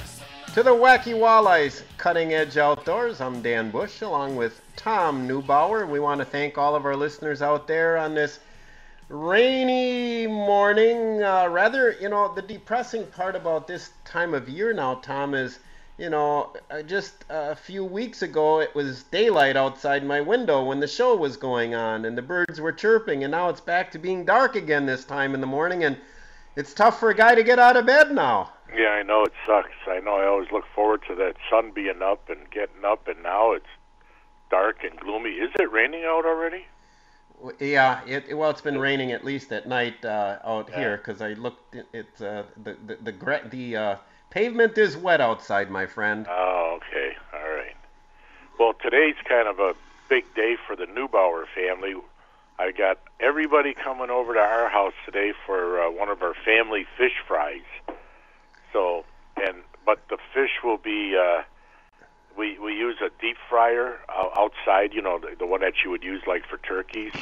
to 0.53 0.63
the 0.63 0.75
Wacky 0.75 1.15
Walleyes 1.15 1.85
Cutting 1.97 2.35
Edge 2.35 2.59
Outdoors. 2.59 3.19
I'm 3.19 3.41
Dan 3.41 3.71
Bush 3.71 4.03
along 4.03 4.37
with 4.37 4.61
Tom 4.77 5.27
Neubauer. 5.27 5.89
We 5.89 6.01
want 6.01 6.19
to 6.19 6.27
thank 6.27 6.59
all 6.59 6.75
of 6.75 6.85
our 6.85 6.95
listeners 6.95 7.41
out 7.41 7.67
there 7.67 7.97
on 7.97 8.15
this 8.15 8.41
rainy 9.09 10.27
morning. 10.27 11.23
Uh, 11.23 11.49
rather, 11.49 11.97
you 11.99 12.11
know, 12.11 12.35
the 12.35 12.43
depressing 12.43 13.07
part 13.07 13.35
about 13.35 13.67
this 13.67 13.93
time 14.05 14.35
of 14.35 14.51
year 14.51 14.75
now, 14.75 14.97
Tom, 14.97 15.33
is, 15.33 15.61
you 15.97 16.11
know, 16.11 16.55
uh, 16.71 16.83
just 16.83 17.25
a 17.31 17.57
few 17.57 17.87
weeks 17.87 18.21
ago 18.21 18.61
it 18.61 18.75
was 18.75 19.05
daylight 19.05 19.57
outside 19.57 20.05
my 20.05 20.21
window 20.21 20.63
when 20.63 20.79
the 20.79 20.87
show 20.87 21.17
was 21.17 21.39
going 21.39 21.75
on 21.75 22.05
and 22.05 22.19
the 22.19 22.23
birds 22.23 22.61
were 22.61 22.71
chirping, 22.71 23.25
and 23.25 23.31
now 23.31 23.49
it's 23.49 23.63
back 23.63 23.91
to 23.93 23.99
being 23.99 24.27
dark 24.27 24.57
again 24.57 24.85
this 24.85 25.07
time 25.07 25.35
in 25.35 25.41
the 25.41 25.47
morning, 25.47 25.85
and 25.85 25.97
it's 26.55 26.75
tough 26.75 27.01
for 27.01 27.09
a 27.09 27.15
guy 27.15 27.35
to 27.35 27.43
get 27.43 27.59
out 27.59 27.79
of 27.79 27.87
bed 27.87 28.13
now. 28.13 28.51
Yeah, 28.75 28.89
I 28.91 29.03
know 29.03 29.25
it 29.25 29.33
sucks. 29.47 29.71
I 29.87 30.01
know 30.01 30.17
I 30.17 30.27
always 30.27 30.51
look 30.51 30.65
forward 30.75 31.03
to 31.09 31.15
that 31.17 31.37
sun 31.51 31.73
being 31.73 32.01
up 32.03 32.29
and 32.29 32.51
getting 32.51 32.85
up, 32.85 33.07
and 33.09 33.23
now 33.23 33.53
it's 33.53 33.67
dark 34.51 34.83
and 34.85 34.99
gloomy. 34.99 35.31
Is 35.31 35.51
it 35.59 35.71
raining 35.71 36.05
out 36.05 36.25
already? 36.25 36.67
Yeah, 37.59 38.01
it, 38.07 38.27
it- 38.29 38.35
well, 38.35 38.51
it's 38.51 38.61
been 38.61 38.79
raining 38.79 39.13
at 39.13 39.25
least 39.25 39.53
at 39.53 39.67
night 39.67 40.05
uh, 40.05 40.39
out 40.45 40.69
here 40.71 40.79
here 40.79 40.97
because 40.97 41.21
I 41.21 41.33
looked. 41.35 41.75
It, 41.75 41.87
it's 41.93 42.21
uh, 42.21 42.45
the 42.63 42.77
the 42.87 43.13
the, 43.13 43.41
the 43.51 43.77
uh, 43.77 43.97
pavement 44.31 44.79
is 44.79 44.97
wet 44.97 45.21
outside, 45.21 45.71
my 45.71 45.87
friend. 45.87 46.27
Oh, 46.31 46.79
okay. 46.79 47.17
All 47.35 47.51
right. 47.51 47.77
Well, 48.59 48.75
today's 48.75 49.17
kind 49.29 49.49
of 49.49 49.59
a 49.59 49.75
big 50.09 50.25
day 50.35 50.57
for 50.67 50.77
the 50.77 50.87
Neubauer 50.87 51.45
family. 51.55 51.95
I 52.59 52.71
got 52.71 52.99
everybody 53.19 53.75
coming 53.75 54.11
over 54.11 54.35
to 54.35 54.41
our 54.41 54.69
house 54.69 54.93
today 55.05 55.33
for 55.47 55.81
uh, 55.83 55.91
one 55.91 56.09
of 56.09 56.23
our 56.23 56.35
family 56.45 56.87
fish 56.97 57.15
fries. 57.27 57.63
So, 58.73 59.05
and 59.37 59.59
but 59.85 60.01
the 60.09 60.19
fish 60.35 60.51
will 60.65 60.79
be 60.79 61.17
uh, 61.17 61.43
we 62.37 62.59
we 62.59 62.73
use 62.75 62.97
a 63.05 63.11
deep 63.21 63.37
fryer 63.49 63.99
uh, 64.09 64.29
outside. 64.37 64.93
You 64.93 65.03
know, 65.03 65.19
the, 65.19 65.37
the 65.39 65.47
one 65.47 65.61
that 65.61 65.75
you 65.85 65.91
would 65.91 66.03
use 66.03 66.23
like 66.27 66.45
for 66.49 66.59
turkeys. 66.59 67.13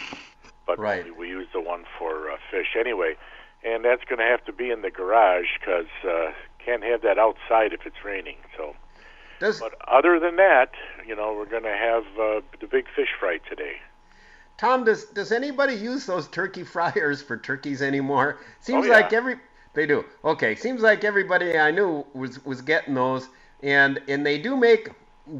But 0.66 0.78
Right. 0.78 1.04
we, 1.04 1.10
we 1.10 1.28
use 1.28 1.48
the 1.52 1.60
one 1.60 1.84
for 1.98 2.30
uh, 2.30 2.36
fish 2.50 2.76
anyway, 2.78 3.16
and 3.64 3.84
that's 3.84 4.04
going 4.04 4.18
to 4.18 4.24
have 4.24 4.44
to 4.44 4.52
be 4.52 4.70
in 4.70 4.82
the 4.82 4.90
garage 4.90 5.46
because 5.58 5.86
uh, 6.08 6.32
can't 6.64 6.84
have 6.84 7.02
that 7.02 7.18
outside 7.18 7.72
if 7.72 7.86
it's 7.86 8.04
raining. 8.04 8.36
So. 8.56 8.76
Does 9.40 9.58
But 9.58 9.74
other 9.88 10.20
than 10.20 10.36
that, 10.36 10.72
you 11.06 11.16
know, 11.16 11.32
we're 11.32 11.46
going 11.46 11.62
to 11.62 11.70
have 11.76 12.04
uh, 12.20 12.40
the 12.60 12.66
big 12.70 12.84
fish 12.94 13.08
fry 13.18 13.38
today. 13.48 13.76
Tom? 14.58 14.84
Does 14.84 15.06
does 15.06 15.32
anybody 15.32 15.74
use 15.74 16.04
those 16.06 16.28
turkey 16.28 16.62
fryers 16.74 17.22
for 17.22 17.36
turkeys 17.38 17.80
anymore? 17.82 18.38
Seems 18.60 18.84
Oh, 18.84 18.88
yeah. 18.88 18.94
like 19.00 19.12
every 19.14 19.36
they 19.72 19.86
do. 19.86 20.04
Okay, 20.24 20.54
seems 20.54 20.82
like 20.82 21.04
everybody 21.04 21.58
I 21.58 21.70
knew 21.70 22.04
was 22.14 22.44
was 22.44 22.60
getting 22.60 22.94
those, 22.94 23.28
and 23.62 24.00
and 24.08 24.26
they 24.26 24.38
do 24.38 24.56
make 24.56 24.90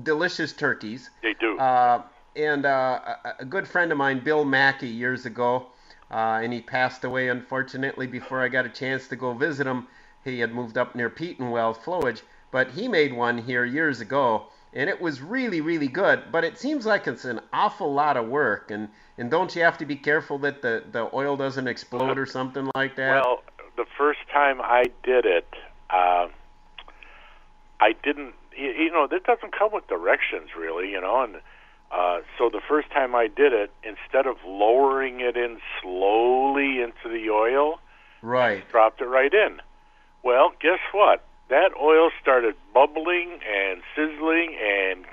delicious 0.02 0.52
turkeys. 0.52 1.10
They 1.22 1.34
do. 1.34 1.58
Uh, 1.58 2.02
and 2.36 2.64
uh, 2.64 3.00
a, 3.24 3.34
a 3.40 3.44
good 3.44 3.66
friend 3.66 3.90
of 3.90 3.98
mine, 3.98 4.20
Bill 4.20 4.44
Mackey, 4.44 4.88
years 4.88 5.26
ago, 5.26 5.66
uh, 6.10 6.40
and 6.42 6.52
he 6.52 6.60
passed 6.60 7.04
away 7.04 7.28
unfortunately 7.28 8.06
before 8.06 8.40
I 8.40 8.48
got 8.48 8.66
a 8.66 8.70
chance 8.70 9.08
to 9.08 9.16
go 9.16 9.32
visit 9.34 9.66
him. 9.66 9.88
He 10.24 10.38
had 10.40 10.54
moved 10.54 10.78
up 10.78 10.94
near 10.94 11.10
Petenwell, 11.10 11.76
Flowage, 11.76 12.22
but 12.50 12.70
he 12.70 12.88
made 12.88 13.12
one 13.12 13.38
here 13.38 13.64
years 13.64 14.00
ago, 14.00 14.46
and 14.72 14.88
it 14.88 15.00
was 15.00 15.22
really, 15.22 15.60
really 15.60 15.88
good. 15.88 16.24
But 16.30 16.44
it 16.44 16.58
seems 16.58 16.86
like 16.86 17.06
it's 17.06 17.24
an 17.24 17.40
awful 17.52 17.92
lot 17.92 18.16
of 18.16 18.28
work, 18.28 18.70
and 18.70 18.88
and 19.18 19.30
don't 19.30 19.54
you 19.56 19.62
have 19.62 19.78
to 19.78 19.86
be 19.86 19.96
careful 19.96 20.38
that 20.38 20.62
the 20.62 20.84
the 20.92 21.10
oil 21.14 21.36
doesn't 21.36 21.66
explode 21.66 22.18
or 22.18 22.26
something 22.26 22.70
like 22.74 22.96
that? 22.96 23.24
Well, 23.24 23.42
the 23.80 23.86
first 23.96 24.20
time 24.30 24.60
I 24.60 24.84
did 25.02 25.24
it, 25.24 25.48
uh, 25.88 26.28
I 27.80 27.92
didn't. 28.04 28.34
You, 28.54 28.70
you 28.72 28.92
know, 28.92 29.06
this 29.10 29.22
doesn't 29.22 29.56
come 29.56 29.72
with 29.72 29.88
directions 29.88 30.50
really. 30.58 30.90
You 30.90 31.00
know, 31.00 31.24
and 31.24 31.36
uh, 31.90 32.20
so 32.36 32.50
the 32.50 32.60
first 32.68 32.90
time 32.90 33.14
I 33.14 33.26
did 33.26 33.54
it, 33.54 33.70
instead 33.82 34.26
of 34.26 34.36
lowering 34.44 35.20
it 35.20 35.36
in 35.36 35.58
slowly 35.80 36.82
into 36.82 37.08
the 37.08 37.30
oil, 37.30 37.80
right. 38.20 38.68
dropped 38.70 39.00
it 39.00 39.06
right 39.06 39.32
in. 39.32 39.60
Well, 40.22 40.52
guess 40.60 40.80
what? 40.92 41.24
That 41.48 41.70
oil 41.80 42.10
started 42.20 42.54
bubbling 42.74 43.40
and 43.48 43.82
sizzling 43.96 44.56
and 44.62 45.06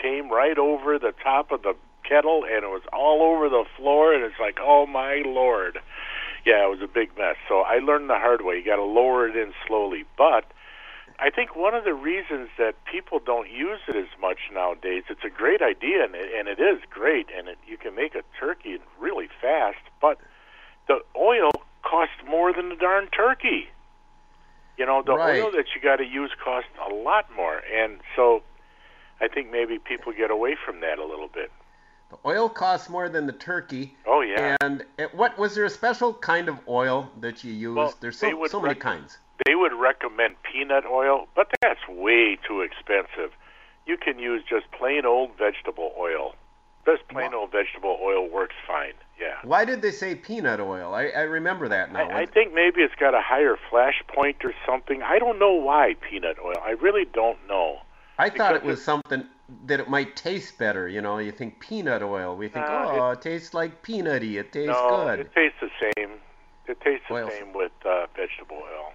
came 0.00 0.30
right 0.30 0.56
over 0.56 0.98
the 0.98 1.12
top 1.22 1.52
of 1.52 1.62
the 1.62 1.74
kettle 2.08 2.44
and 2.44 2.64
it 2.64 2.68
was 2.68 2.82
all 2.92 3.22
over 3.22 3.48
the 3.48 3.64
floor 3.76 4.14
and 4.14 4.24
it's 4.24 4.40
like, 4.40 4.58
oh 4.60 4.86
my 4.86 5.22
lord. 5.26 5.78
Yeah, 6.44 6.64
it 6.64 6.70
was 6.70 6.80
a 6.82 6.86
big 6.86 7.16
mess. 7.18 7.36
So 7.48 7.60
I 7.60 7.78
learned 7.78 8.08
the 8.08 8.18
hard 8.18 8.42
way. 8.42 8.56
You 8.56 8.64
got 8.64 8.76
to 8.76 8.84
lower 8.84 9.28
it 9.28 9.36
in 9.36 9.52
slowly. 9.66 10.04
But 10.16 10.44
I 11.18 11.30
think 11.30 11.56
one 11.56 11.74
of 11.74 11.84
the 11.84 11.94
reasons 11.94 12.48
that 12.58 12.74
people 12.84 13.18
don't 13.18 13.50
use 13.50 13.80
it 13.88 13.96
as 13.96 14.06
much 14.20 14.38
nowadays, 14.52 15.04
it's 15.10 15.24
a 15.24 15.30
great 15.30 15.60
idea 15.60 16.04
and 16.04 16.14
it, 16.14 16.30
and 16.38 16.48
it 16.48 16.60
is 16.60 16.80
great 16.90 17.26
and 17.36 17.48
it, 17.48 17.58
you 17.66 17.76
can 17.76 17.94
make 17.94 18.14
a 18.14 18.22
turkey 18.38 18.78
really 19.00 19.28
fast, 19.40 19.82
but 20.00 20.18
the 20.86 21.00
oil 21.16 21.50
costs 21.82 22.14
more 22.26 22.52
than 22.52 22.68
the 22.68 22.76
darn 22.76 23.08
turkey. 23.08 23.68
You 24.76 24.86
know, 24.86 25.02
the 25.02 25.16
Right. 25.16 25.42
oil 25.42 25.50
that 25.50 25.74
you 25.74 25.80
got 25.80 25.96
to 25.96 26.06
use 26.06 26.30
costs 26.42 26.70
a 26.88 26.94
lot 26.94 27.26
more, 27.34 27.62
and 27.74 27.98
so 28.14 28.44
I 29.20 29.26
think 29.26 29.50
maybe 29.50 29.80
people 29.80 30.12
get 30.12 30.30
away 30.30 30.54
from 30.54 30.80
that 30.80 31.00
a 31.00 31.04
little 31.04 31.26
bit. 31.26 31.50
The 32.10 32.16
oil 32.24 32.48
costs 32.48 32.88
more 32.88 33.08
than 33.08 33.26
the 33.26 33.32
turkey. 33.32 33.94
Oh 34.06 34.22
yeah, 34.22 34.56
And 34.60 34.84
it, 34.98 35.14
what 35.14 35.38
was 35.38 35.54
there 35.54 35.64
a 35.64 35.70
special 35.70 36.14
kind 36.14 36.48
of 36.48 36.58
oil 36.66 37.10
that 37.20 37.44
you 37.44 37.52
used? 37.52 37.76
Well, 37.76 37.94
There's 38.00 38.18
so, 38.18 38.46
so 38.46 38.60
many 38.60 38.74
kinds. 38.74 39.18
they 39.46 39.54
would 39.54 39.72
recommend 39.74 40.36
peanut 40.42 40.86
oil, 40.86 41.28
but 41.36 41.50
that's 41.60 41.80
way 41.88 42.38
too 42.46 42.62
expensive. 42.62 43.32
You 43.86 43.96
can 43.98 44.18
use 44.18 44.42
just 44.48 44.70
plain 44.72 45.04
old 45.04 45.36
vegetable 45.38 45.92
oil. 45.98 46.34
Just 46.86 47.06
plain 47.08 47.34
old 47.34 47.52
vegetable 47.52 47.98
oil 48.02 48.26
works 48.30 48.54
fine. 48.66 48.94
Yeah. 49.20 49.34
Why 49.42 49.66
did 49.66 49.82
they 49.82 49.90
say 49.90 50.14
peanut 50.14 50.60
oil? 50.60 50.94
I, 50.94 51.08
I 51.08 51.22
remember 51.22 51.68
that 51.68 51.92
now. 51.92 52.08
I, 52.08 52.20
I 52.20 52.26
think 52.26 52.54
maybe 52.54 52.80
it's 52.80 52.94
got 52.94 53.14
a 53.14 53.20
higher 53.20 53.58
flash 53.68 54.02
point 54.06 54.36
or 54.44 54.54
something. 54.64 55.02
I 55.02 55.18
don't 55.18 55.38
know 55.38 55.52
why 55.52 55.96
peanut 56.08 56.38
oil. 56.42 56.56
I 56.64 56.70
really 56.70 57.04
don't 57.04 57.38
know. 57.46 57.80
I 58.16 58.30
thought 58.30 58.54
it 58.56 58.62
was 58.62 58.82
something 58.82 59.26
that 59.66 59.80
it 59.80 59.88
might 59.88 60.14
taste 60.16 60.58
better. 60.58 60.88
You 60.88 61.00
know, 61.00 61.18
you 61.18 61.32
think 61.32 61.60
peanut 61.60 62.02
oil. 62.02 62.36
We 62.36 62.48
think, 62.48 62.66
Uh, 62.66 62.86
oh, 62.90 63.10
it, 63.10 63.22
tastes 63.22 63.54
like 63.54 63.82
peanutty. 63.82 64.38
It 64.38 64.52
tastes 64.52 64.68
no, 64.68 65.04
good. 65.06 65.20
it 65.20 65.34
tastes 65.34 65.58
the 65.60 65.70
same. 65.96 66.10
It 66.66 66.80
tastes 66.82 67.06
the 67.08 67.14
Oil. 67.14 67.30
same 67.30 67.52
with 67.54 67.72
uh, 67.86 68.06
vegetable 68.14 68.56
oil. 68.58 68.92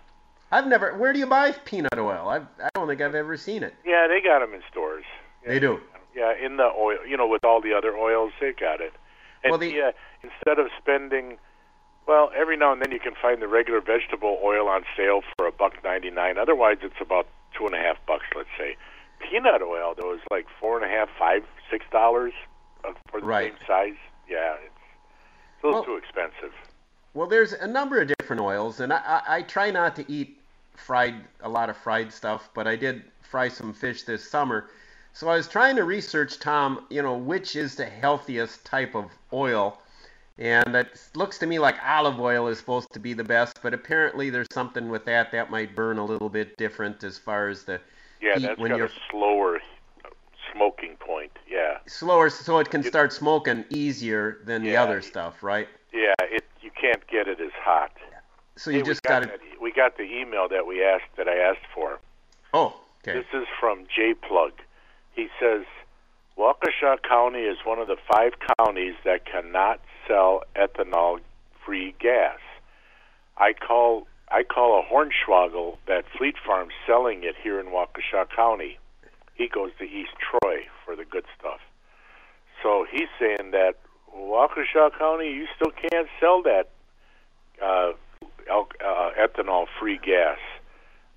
I've 0.52 0.68
never. 0.68 0.96
Where 0.96 1.12
do 1.12 1.18
you 1.20 1.26
buy 1.26 1.52
peanut 1.52 1.98
oil? 1.98 2.30
I've, 2.30 2.46
I 2.63 2.70
don't 2.76 2.88
think 2.88 3.02
I've 3.02 3.16
ever 3.16 3.36
seen 3.38 3.63
it. 3.63 3.74
Yeah, 3.84 4.08
they 4.08 4.22
got 4.22 4.39
them 4.39 4.54
in 4.54 4.62
stores. 4.70 5.06
They 5.46 5.60
do. 5.60 5.80
Yeah, 6.16 6.34
in 6.39 6.58
the 6.58 6.70
oil, 6.78 7.00
you 7.08 7.18
know, 7.18 7.28
with 7.28 7.44
all 7.44 7.60
the 7.60 7.74
other 7.74 7.98
oils, 7.98 8.32
they 8.39 8.52
got 8.54 8.80
it. 8.80 8.94
And 9.44 9.50
Well, 9.50 9.58
the- 9.58 9.72
yeah, 9.74 9.92
instead 10.22 10.60
of 10.60 10.68
spending, 10.80 11.39
well, 12.08 12.32
every 12.38 12.56
now 12.56 12.72
and 12.72 12.80
then 12.80 12.92
you 12.92 13.00
can 13.00 13.16
find 13.20 13.42
the 13.42 13.48
regular 13.48 13.82
vegetable 13.82 14.39
oil 14.44 14.68
on 14.70 14.86
sale 14.96 15.22
for 15.36 15.48
a 15.48 15.52
buck 15.52 15.84
ninety 15.84 16.12
nine. 16.12 16.38
Otherwise, 16.38 16.78
it's 16.84 17.02
about 17.02 17.26
two 17.58 17.66
and 17.66 17.74
a 17.74 17.80
half 17.80 17.98
bucks, 18.06 18.26
let's 18.36 18.50
say. 18.56 18.76
Peanut 19.34 19.63
oil, 19.63 19.96
though, 20.00 20.13
is 20.13 20.22
like 20.30 20.46
four 20.60 20.80
and 20.80 20.86
a 20.86 20.96
half, 20.96 21.10
five, 21.17 21.43
six 21.72 21.84
dollars 21.91 22.34
uh, 22.86 22.93
for 23.10 23.19
the 23.19 23.26
Right. 23.26 23.52
same 23.58 23.65
size. 23.67 23.98
Yeah, 24.30 24.54
it's, 24.63 24.74
it's 25.56 25.63
a 25.63 25.65
little 25.65 25.80
Well- 25.82 25.86
too 25.86 25.96
expensive. 25.96 26.54
Well, 27.15 27.26
there's 27.28 27.54
a 27.54 27.65
number 27.65 28.00
of 28.00 28.08
different 28.08 28.41
oils, 28.43 28.80
and 28.80 28.93
I, 28.93 28.98
I, 29.28 29.38
I 29.38 29.41
try 29.41 29.72
not 29.72 29.96
to 29.96 30.12
eat 30.12 30.39
fried 30.76 31.15
a 31.41 31.50
lot 31.50 31.69
of 31.72 31.78
fried 31.78 32.13
stuff, 32.13 32.50
but 32.54 32.67
I 32.67 32.76
did 32.76 33.04
fry 33.22 33.48
some 33.48 33.74
fish 33.74 34.04
this 34.04 34.28
summer. 34.30 34.69
So 35.13 35.30
I 35.30 35.36
was 35.36 35.48
trying 35.48 35.76
to 35.78 35.84
research, 35.84 36.39
Tom, 36.39 36.86
you 36.91 37.02
know, 37.02 37.15
which 37.17 37.56
is 37.56 37.76
the 37.76 37.86
healthiest 37.86 38.65
type 38.65 38.93
of 38.96 39.12
oil. 39.32 39.80
And 40.39 40.76
it 40.76 41.02
looks 41.15 41.38
to 41.39 41.46
me 41.48 41.58
like 41.60 41.76
olive 41.84 42.19
oil 42.19 42.48
is 42.48 42.58
supposed 42.60 42.91
to 42.93 43.00
be 43.00 43.13
the 43.13 43.24
best, 43.24 43.62
but 43.63 43.74
apparently 43.74 44.30
there's 44.32 44.48
something 44.52 44.89
with 44.89 45.06
that 45.06 45.32
that 45.32 45.50
might 45.52 45.76
burn 45.76 45.98
a 46.00 46.06
little 46.06 46.30
bit 46.30 46.56
different 46.58 47.04
as 47.04 47.17
far 47.19 47.48
as 47.50 47.63
the 47.63 47.80
Yeah, 48.23 48.39
that's 48.39 48.59
when 48.59 48.71
got 48.71 48.77
you're 48.77 48.88
a 48.88 49.12
slower 49.12 49.59
smoking 50.53 50.95
point. 50.95 51.31
Yeah, 51.49 51.79
slower, 51.88 52.29
so 52.29 52.59
it 52.59 52.69
can 52.71 52.81
start 52.83 53.12
smoking 53.12 53.65
easier 53.69 54.39
than 54.45 54.63
the 54.63 54.77
other 54.77 55.01
stuff, 55.01 55.43
right? 55.43 55.67
yeah, 55.93 56.13
it 56.21 56.45
you 56.62 56.71
can't 56.79 57.05
get 57.07 57.27
it 57.27 57.39
as 57.41 57.51
hot. 57.62 57.91
So 58.55 58.71
you 58.71 58.77
Hey, 58.77 58.83
just 58.83 59.03
got 59.03 59.23
got 59.23 59.33
to. 59.33 59.39
we 59.62 59.71
got 59.71 59.97
the 59.97 60.03
email 60.03 60.47
that 60.47 60.65
we 60.65 60.83
asked 60.83 61.15
that 61.17 61.27
I 61.27 61.36
asked 61.38 61.65
for. 61.73 61.99
Oh, 62.53 62.75
okay. 63.01 63.17
This 63.19 63.41
is 63.41 63.47
from 63.59 63.86
J 63.93 64.13
Plug. 64.13 64.53
He 65.15 65.27
says 65.39 65.65
Waukesha 66.38 67.01
County 67.07 67.41
is 67.41 67.57
one 67.65 67.79
of 67.79 67.88
the 67.88 67.97
five 68.09 68.33
counties 68.57 68.95
that 69.05 69.25
cannot 69.25 69.81
sell 70.07 70.43
ethanol 70.55 71.19
free 71.65 71.93
gas. 71.99 72.39
I 73.38 73.53
call 73.53 74.07
I 74.34 74.43
call 74.43 74.80
a 74.80 74.84
Hornswoggle 74.91 75.78
that 75.88 76.06
Fleet 76.17 76.36
Farm 76.46 76.69
selling 76.88 77.24
it 77.24 77.36
here 77.43 77.60
in 77.60 77.67
Waukesha 77.67 78.28
County. 78.36 78.80
He 79.36 79.48
goes 79.48 79.72
to 79.78 79.84
East 79.84 80.13
Troy 80.19 80.62
for 80.84 80.96
the 80.96 81.06
good 81.06 81.26
stuff. 81.39 81.60
So 82.63 82.86
he's 82.91 83.10
saying 83.19 83.52
that 83.52 83.74
Waukesha 84.15 84.98
County, 84.98 85.30
you 85.32 85.46
still 85.56 85.72
can't 85.72 86.08
sell 86.19 86.41
that 86.43 86.69
uh, 87.62 87.91
al- 88.50 88.69
uh, 88.84 89.12
ethanol 89.19 89.65
free 89.80 90.00
gas 90.04 90.39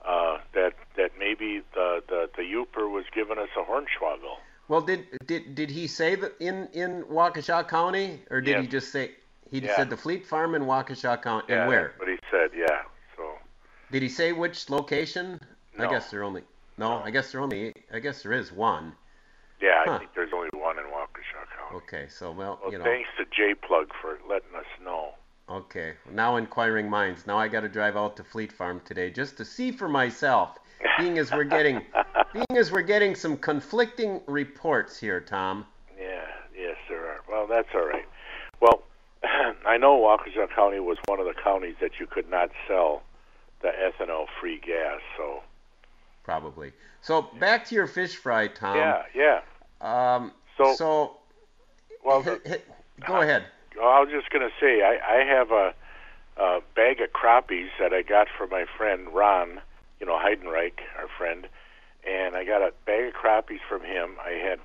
uh, 0.07 0.39
that 0.55 0.75
that 0.97 1.13
maybe 1.19 1.63
the 1.75 2.03
the 2.09 2.29
the 2.37 2.43
Yooper 2.43 2.91
was 2.91 3.05
giving 3.15 3.39
us 3.39 3.49
a 3.57 3.63
Hornswoggle. 3.63 4.37
Well, 4.69 4.81
did 4.83 5.07
did 5.27 5.55
did 5.55 5.71
he 5.71 5.87
say 5.87 6.17
that 6.17 6.33
in 6.41 6.69
in 6.75 7.05
Waukesha 7.05 7.67
County, 7.69 8.21
or 8.31 8.41
did 8.41 8.51
Yes. 8.53 8.61
he 8.63 8.67
just 8.69 8.93
say 8.93 9.11
he 9.51 9.61
Yeah. 9.61 9.75
said 9.77 9.89
the 9.91 9.97
Fleet 9.97 10.27
Farm 10.27 10.55
in 10.55 10.63
Waukesha 10.65 11.23
County? 11.23 11.47
Yeah, 11.49 11.61
and 11.61 11.69
where 11.69 11.95
But 11.99 12.09
he 12.09 12.19
said. 12.31 12.51
Yeah. 12.55 12.83
Did 13.91 14.03
he 14.03 14.09
say 14.09 14.33
which 14.33 14.69
location? 14.71 15.41
No. 15.77 15.85
I 15.85 15.87
No. 15.87 15.91
guess 15.93 16.11
there 16.11 16.23
only 16.25 16.43
no. 16.79 16.99
I 17.05 17.11
guess 17.11 17.33
there 17.33 17.41
only 17.41 17.73
I 17.93 17.99
guess 18.01 18.23
there 18.23 18.33
is 18.33 18.53
one. 18.53 18.95
yeah, 19.61 19.85
I 19.87 19.99
think 19.99 20.11
there's 20.15 20.33
only 20.35 20.49
one 20.53 20.79
in 20.79 20.85
Waukesha 20.87 21.47
County. 21.57 21.77
Okay, 21.77 22.07
so 22.09 22.31
well, 22.33 22.59
Well, 22.63 22.73
you 22.73 22.79
know. 22.79 22.85
thanks 22.85 23.09
to 23.19 23.25
J 23.27 23.55
Plug 23.55 23.91
for 24.01 24.19
letting 24.29 24.55
us 24.57 24.67
know. 24.85 25.15
Okay, 25.49 25.95
now 26.11 26.37
inquiring 26.37 26.91
minds. 26.91 27.27
Now 27.27 27.39
I 27.39 27.47
got 27.49 27.61
to 27.61 27.69
drive 27.69 27.97
out 27.97 28.17
to 28.17 28.25
Fleet 28.25 28.53
Farm 28.53 28.81
today 28.85 29.11
just 29.11 29.37
to 29.39 29.45
see 29.45 29.71
for 29.71 29.89
myself. 29.89 30.59
Being 30.99 31.19
as 31.19 31.31
we're 31.33 31.45
getting, 31.45 31.81
being 32.33 32.47
as 32.59 32.71
we're 32.73 32.83
getting 32.83 33.15
some 33.15 33.37
conflicting 33.37 34.21
reports 34.27 34.99
here, 34.99 35.21
Tom. 35.21 35.65
Yeah, 35.99 36.25
yes, 36.55 36.77
there 36.89 37.07
are. 37.07 37.21
Well, 37.31 37.47
that's 37.47 37.69
all 37.75 37.87
right. 37.87 38.05
Well, 38.61 38.83
I 39.67 39.77
know 39.79 39.97
Waukesha 39.99 40.51
County 40.55 40.81
was 40.81 40.99
one 41.07 41.21
of 41.21 41.27
the 41.27 41.35
counties 41.35 41.77
that 41.81 41.93
you 42.01 42.07
could 42.07 42.29
not 42.29 42.51
sell 42.69 43.03
the 43.67 44.05
ethanol-free 44.05 44.61
gas. 44.65 45.01
So 45.17 45.43
Probably. 46.25 46.73
So 47.03 47.23
back 47.39 47.65
to 47.67 47.75
your 47.75 47.87
fish 47.87 48.17
fry, 48.17 48.49
Tom. 48.49 48.77
yeah, 48.77 49.03
yeah. 49.15 49.41
Um. 49.81 50.33
So- 50.57 50.75
so 50.75 51.17
Well, 52.05 52.23
hit- 52.23 52.47
hit- 52.47 52.69
go 53.07 53.21
ahead. 53.21 53.45
I 53.81 54.01
was 54.01 54.09
just 54.11 54.31
going 54.31 54.49
to 54.49 54.55
say, 54.59 54.81
I, 54.83 55.19
I 55.21 55.25
have 55.25 55.51
a, 55.51 55.75
a 56.39 56.61
bag 56.75 57.01
of 57.03 57.11
crappies 57.13 57.69
that 57.79 57.93
I 57.93 58.01
got 58.03 58.27
from 58.37 58.49
my 58.51 58.65
friend 58.77 59.07
Ron, 59.13 59.61
you 60.01 60.07
know, 60.07 60.19
Heidenreich, 60.19 60.79
our 60.99 61.09
friend, 61.19 61.47
and 62.09 62.35
I 62.35 62.45
got 62.45 62.63
a 62.63 62.73
bag 62.87 63.09
of 63.09 63.15
crappies 63.15 63.61
from 63.69 63.83
him. 63.85 64.13
I 64.25 64.31
had 64.31 64.59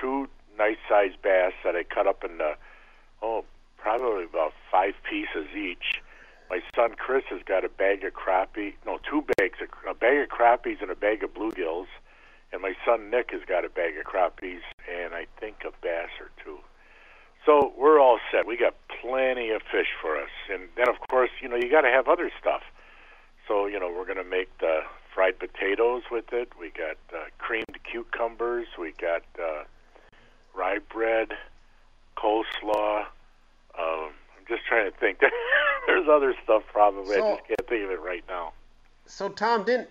two 0.00 0.28
nice 0.56 0.76
sized 0.88 1.20
bass 1.22 1.54
that 1.64 1.74
I 1.74 1.82
cut 1.82 2.06
up 2.06 2.22
into, 2.24 2.56
oh, 3.20 3.44
probably 3.78 4.24
about 4.24 4.52
five 4.70 4.94
pieces 5.02 5.48
each. 5.56 6.00
My 6.52 6.60
son 6.76 6.96
Chris 6.98 7.24
has 7.30 7.40
got 7.46 7.64
a 7.64 7.70
bag 7.70 8.04
of 8.04 8.12
crappie, 8.12 8.74
no, 8.84 8.98
two 9.08 9.24
bags, 9.38 9.58
of, 9.62 9.68
a 9.88 9.94
bag 9.94 10.18
of 10.18 10.28
crappies 10.28 10.82
and 10.82 10.90
a 10.90 10.94
bag 10.94 11.24
of 11.24 11.32
bluegills, 11.32 11.86
and 12.52 12.60
my 12.60 12.74
son 12.84 13.08
Nick 13.08 13.30
has 13.30 13.40
got 13.48 13.64
a 13.64 13.70
bag 13.70 13.94
of 13.96 14.04
crappies 14.04 14.60
and 14.86 15.14
I 15.14 15.24
think 15.40 15.64
a 15.64 15.70
bass 15.80 16.10
or 16.20 16.28
two. 16.44 16.58
So 17.46 17.72
we're 17.78 17.98
all 17.98 18.18
set. 18.30 18.46
We 18.46 18.58
got 18.58 18.74
plenty 19.00 19.48
of 19.48 19.62
fish 19.62 19.86
for 19.98 20.18
us, 20.18 20.28
and 20.52 20.68
then 20.76 20.90
of 20.90 20.96
course, 21.08 21.30
you 21.40 21.48
know, 21.48 21.56
you 21.56 21.70
got 21.70 21.80
to 21.80 21.88
have 21.88 22.06
other 22.06 22.30
stuff. 22.38 22.60
So 23.48 23.64
you 23.64 23.80
know, 23.80 23.90
we're 23.90 24.04
to 24.18 24.22
make 24.22 24.58
the 24.58 24.80
fried 25.14 25.38
potatoes 25.38 26.02
with 26.10 26.34
it. 26.34 26.52
We 26.60 26.68
got 26.68 26.98
uh, 27.16 27.28
creamed 27.38 27.78
cucumbers. 27.90 28.66
We 28.78 28.92
got 29.00 29.22
uh, 29.42 29.64
rye 30.54 30.80
bread, 30.92 31.28
coleslaw. 32.18 33.06
Um, 33.78 34.10
just 34.52 34.66
trying 34.66 34.90
to 34.90 34.96
think. 34.98 35.18
There's 35.86 36.08
other 36.08 36.34
stuff 36.44 36.62
probably. 36.72 37.16
I 37.16 37.34
just 37.36 37.48
can't 37.48 37.68
think 37.68 37.84
of 37.84 37.90
it 37.90 38.00
right 38.00 38.24
now. 38.28 38.52
So 39.06 39.28
Tom, 39.28 39.64
didn't 39.64 39.88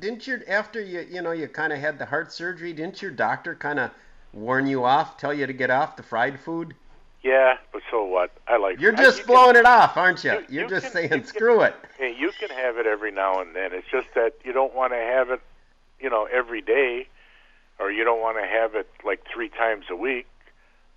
didn't 0.00 0.26
your 0.26 0.40
after 0.48 0.80
you 0.80 1.06
you 1.10 1.20
know 1.22 1.32
you 1.32 1.48
kind 1.48 1.72
of 1.72 1.78
had 1.78 1.98
the 1.98 2.06
heart 2.06 2.32
surgery? 2.32 2.72
Didn't 2.72 3.02
your 3.02 3.10
doctor 3.10 3.54
kind 3.54 3.78
of 3.78 3.90
warn 4.32 4.66
you 4.66 4.84
off, 4.84 5.16
tell 5.18 5.34
you 5.34 5.46
to 5.46 5.52
get 5.52 5.70
off 5.70 5.96
the 5.96 6.02
fried 6.02 6.40
food? 6.40 6.74
Yeah, 7.22 7.56
but 7.72 7.82
so 7.90 8.04
what? 8.04 8.30
I 8.46 8.56
like. 8.58 8.80
You're 8.80 8.92
I- 8.94 9.02
just 9.02 9.20
you 9.20 9.26
blowing 9.26 9.56
it 9.56 9.64
off, 9.66 9.96
aren't 9.96 10.22
you? 10.24 10.32
you- 10.32 10.44
You're 10.48 10.62
you 10.64 10.68
just 10.70 10.92
can- 10.92 11.02
you 11.04 11.08
saying 11.08 11.20
can- 11.22 11.24
screw 11.28 11.60
it. 11.62 11.74
Hey, 11.98 12.14
you 12.18 12.30
can 12.38 12.50
have 12.50 12.76
it 12.78 12.86
every 12.86 13.10
now 13.10 13.40
and 13.40 13.54
then. 13.56 13.72
It's 13.72 13.88
just 13.90 14.08
that 14.14 14.34
you 14.44 14.52
don't 14.52 14.74
want 14.74 14.92
to 14.92 14.98
have 14.98 15.30
it, 15.30 15.40
you 16.00 16.10
know, 16.10 16.28
every 16.30 16.60
day, 16.60 17.08
or 17.78 17.90
you 17.90 18.04
don't 18.04 18.20
want 18.20 18.36
to 18.38 18.46
have 18.46 18.74
it 18.74 18.88
like 19.04 19.24
three 19.32 19.48
times 19.48 19.86
a 19.90 19.96
week. 19.96 20.26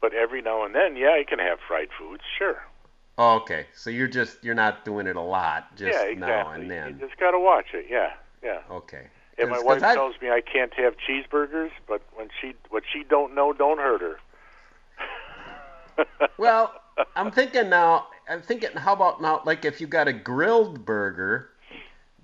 But 0.01 0.13
every 0.13 0.41
now 0.41 0.63
and 0.65 0.75
then, 0.75 0.95
yeah, 0.97 1.17
you 1.17 1.25
can 1.25 1.39
have 1.39 1.59
fried 1.65 1.89
foods, 1.97 2.23
sure. 2.37 2.61
Oh, 3.19 3.37
okay, 3.37 3.65
so 3.75 3.89
you're 3.89 4.07
just 4.07 4.43
you're 4.43 4.55
not 4.55 4.85
doing 4.85 5.07
it 5.07 5.15
a 5.15 5.21
lot, 5.21 5.75
just 5.75 5.93
yeah, 5.93 6.03
exactly. 6.03 6.15
now 6.17 6.51
and 6.51 6.69
then. 6.69 6.99
You 6.99 7.07
just 7.07 7.19
got 7.19 7.31
to 7.31 7.39
watch 7.39 7.67
it. 7.73 7.87
Yeah, 7.89 8.13
yeah. 8.43 8.61
Okay. 8.69 9.07
And 9.39 9.49
my 9.49 9.59
wife 9.59 9.83
I- 9.83 9.95
tells 9.95 10.15
me 10.21 10.29
I 10.29 10.41
can't 10.41 10.73
have 10.75 10.95
cheeseburgers, 10.97 11.71
but 11.87 12.01
when 12.15 12.29
she 12.39 12.53
what 12.69 12.83
she 12.91 13.03
don't 13.03 13.33
know 13.35 13.53
don't 13.53 13.79
hurt 13.79 14.01
her. 14.01 14.19
Well, 16.37 16.79
I'm 17.15 17.31
thinking 17.31 17.69
now. 17.69 18.07
I'm 18.29 18.41
thinking, 18.43 18.69
how 18.75 18.93
about 18.93 19.19
now? 19.21 19.41
Like, 19.45 19.65
if 19.65 19.81
you 19.81 19.87
got 19.87 20.07
a 20.07 20.13
grilled 20.13 20.85
burger, 20.85 21.49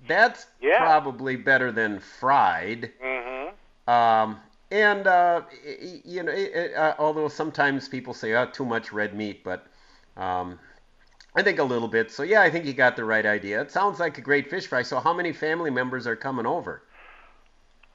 that's 0.06 0.46
Yeah. 0.60 0.78
probably 0.78 1.34
better 1.34 1.72
than 1.72 1.98
fried. 1.98 2.92
Mm-hmm. 3.02 3.90
Um, 3.90 4.40
and 4.70 5.06
uh, 5.08 5.42
you 6.04 6.22
know, 6.22 6.30
it, 6.30 6.52
it, 6.54 6.74
uh, 6.74 6.94
although 7.00 7.26
sometimes 7.28 7.88
people 7.88 8.14
say, 8.14 8.34
"Oh, 8.34 8.46
too 8.46 8.64
much 8.64 8.92
red 8.92 9.14
meat," 9.16 9.42
but 9.42 9.66
um, 10.16 10.58
I 11.34 11.42
think 11.42 11.58
a 11.58 11.64
little 11.64 11.88
bit. 11.88 12.10
So 12.10 12.22
yeah, 12.22 12.42
I 12.42 12.50
think 12.50 12.64
you 12.64 12.72
got 12.72 12.96
the 12.96 13.04
right 13.04 13.26
idea. 13.26 13.60
It 13.60 13.70
sounds 13.70 13.98
like 13.98 14.18
a 14.18 14.20
great 14.20 14.48
fish 14.48 14.66
fry. 14.66 14.82
So 14.82 15.00
how 15.00 15.12
many 15.12 15.32
family 15.32 15.70
members 15.70 16.06
are 16.06 16.16
coming 16.16 16.46
over? 16.46 16.82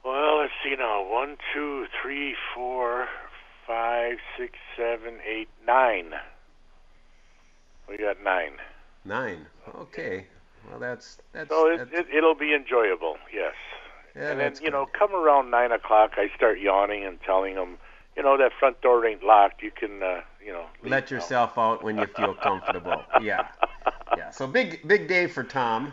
Well, 0.04 0.38
let's 0.38 0.52
see 0.62 0.74
now. 0.76 1.06
One, 1.10 1.36
two, 1.54 1.86
three, 2.02 2.34
four, 2.54 3.08
five, 3.66 4.18
six, 4.38 4.58
seven, 4.76 5.18
eight, 5.26 5.48
nine. 5.66 6.12
We 7.88 7.96
got 7.96 8.22
nine. 8.22 8.52
Nine. 9.04 9.46
Okay. 9.74 10.26
Well, 10.68 10.78
that's 10.78 11.18
that's. 11.32 11.48
So 11.48 11.70
it, 11.70 11.78
that's 11.78 11.90
it, 11.92 12.14
it'll 12.14 12.34
be 12.34 12.54
enjoyable, 12.54 13.16
yes. 13.32 13.54
yeah, 14.14 14.30
and 14.30 14.40
then, 14.40 14.54
you 14.62 14.70
know, 14.70 14.86
come 14.86 15.14
around 15.14 15.50
nine 15.50 15.72
o'clock, 15.72 16.12
I 16.16 16.30
start 16.36 16.60
yawning 16.60 17.04
and 17.04 17.18
telling 17.22 17.54
them, 17.54 17.78
you 18.16 18.22
know, 18.22 18.36
that 18.36 18.52
front 18.58 18.80
door 18.80 19.06
ain't 19.06 19.22
locked. 19.22 19.62
You 19.62 19.70
can, 19.70 20.02
uh, 20.02 20.20
you 20.44 20.52
know, 20.52 20.66
Let 20.82 21.10
now." 21.10 21.16
yourself 21.16 21.58
out 21.58 21.82
when 21.82 21.98
you 21.98 22.06
feel 22.06 22.34
comfortable. 22.34 23.02
Yeah. 23.20 23.48
Yeah. 24.16 24.30
So 24.30 24.46
big 24.46 24.86
big 24.86 25.08
day 25.08 25.26
for 25.26 25.44
Tom. 25.44 25.92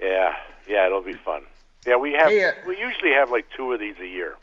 Yeah, 0.00 0.34
yeah, 0.68 0.86
it'll 0.86 1.02
be 1.02 1.14
fun. 1.14 1.42
Yeah, 1.86 1.96
we 1.96 2.12
have. 2.12 2.28
Hey, 2.28 2.44
uh, 2.44 2.52
we 2.66 2.78
usually 2.78 3.12
have 3.12 3.30
like 3.30 3.46
two 3.56 3.72
of 3.72 3.80
these 3.80 3.96
a 4.00 4.06
year. 4.06 4.36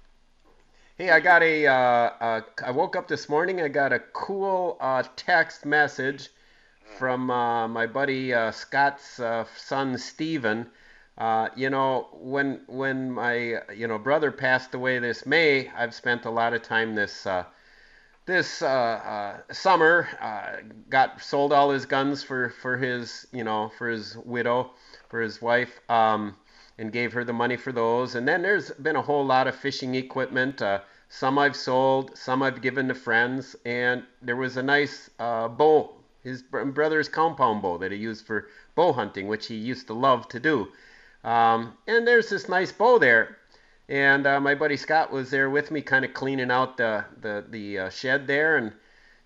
Hey, 0.98 1.12
I 1.12 1.20
got 1.20 1.44
a. 1.44 1.68
Uh, 1.68 1.74
uh, 1.74 2.42
I 2.66 2.72
woke 2.72 2.96
up 2.96 3.08
this 3.08 3.30
morning. 3.30 3.62
I 3.62 3.68
got 3.68 3.94
a 3.94 4.00
cool 4.00 4.78
uh, 4.80 5.04
text 5.16 5.66
message 5.66 6.30
from 6.98 7.30
uh, 7.30 7.68
my 7.68 7.86
buddy 7.86 8.34
uh, 8.34 8.52
Scott's 8.52 9.20
uh, 9.20 9.46
son 9.58 9.98
Steven. 9.98 10.68
Uh, 11.18 11.50
you 11.56 11.70
know, 11.70 12.08
when 12.14 12.62
when 12.68 13.12
my 13.12 13.62
you 13.74 13.88
know 13.88 13.98
brother 13.98 14.32
passed 14.32 14.74
away 14.74 15.00
this 15.00 15.26
May, 15.26 15.70
I've 15.70 15.94
spent 15.94 16.26
a 16.26 16.30
lot 16.30 16.54
of 16.54 16.62
time 16.62 16.96
this 16.96 17.26
uh, 17.26 17.46
this 18.26 18.62
uh, 18.62 18.68
uh, 18.68 19.54
summer. 19.54 20.08
Uh, 20.22 20.58
got 20.90 21.22
sold 21.22 21.54
all 21.54 21.72
his 21.72 21.86
guns 21.86 22.24
for 22.24 22.50
for 22.62 22.78
his 22.78 23.28
you 23.32 23.44
know 23.44 23.72
for 23.78 23.90
his 23.90 24.18
widow, 24.18 24.72
for 25.10 25.22
his 25.22 25.42
wife. 25.42 25.80
Um, 25.90 26.36
and 26.78 26.92
gave 26.92 27.14
her 27.14 27.24
the 27.24 27.34
money 27.34 27.56
for 27.56 27.72
those. 27.72 28.16
And 28.16 28.28
then 28.28 28.42
there's 28.42 28.72
been 28.72 28.96
a 28.96 29.02
whole 29.02 29.26
lot 29.26 29.48
of 29.48 29.56
fishing 29.56 29.96
equipment. 29.96 30.62
Uh, 30.62 30.80
some 31.08 31.38
I've 31.40 31.56
sold, 31.56 32.18
some 32.18 32.44
I've 32.44 32.62
given 32.62 32.88
to 32.90 32.96
friends, 32.96 33.56
and 33.66 34.04
there 34.22 34.36
was 34.36 34.58
a 34.58 34.64
nice 34.64 35.10
uh, 35.20 35.48
bow, 35.48 35.94
his 36.24 36.42
brother's 36.42 37.08
compound 37.08 37.62
bow 37.62 37.78
that 37.78 37.92
he 37.92 37.98
used 37.98 38.26
for 38.26 38.50
bow 38.76 38.92
hunting, 38.92 39.28
which 39.28 39.48
he 39.48 39.56
used 39.56 39.88
to 39.88 39.94
love 39.94 40.28
to 40.30 40.40
do. 40.40 40.68
Um, 41.24 41.78
and 41.88 42.06
there's 42.06 42.30
this 42.30 42.50
nice 42.50 42.72
bow 42.72 43.00
there. 43.00 43.38
And 43.88 44.26
uh, 44.26 44.40
my 44.40 44.56
buddy 44.56 44.78
Scott 44.78 45.12
was 45.12 45.30
there 45.30 45.50
with 45.50 45.70
me, 45.70 45.82
kind 45.82 46.04
of 46.04 46.14
cleaning 46.14 46.50
out 46.50 46.78
the 46.78 47.06
the, 47.22 47.46
the 47.48 47.80
uh, 47.80 47.90
shed 47.90 48.26
there, 48.26 48.58
and 48.58 48.74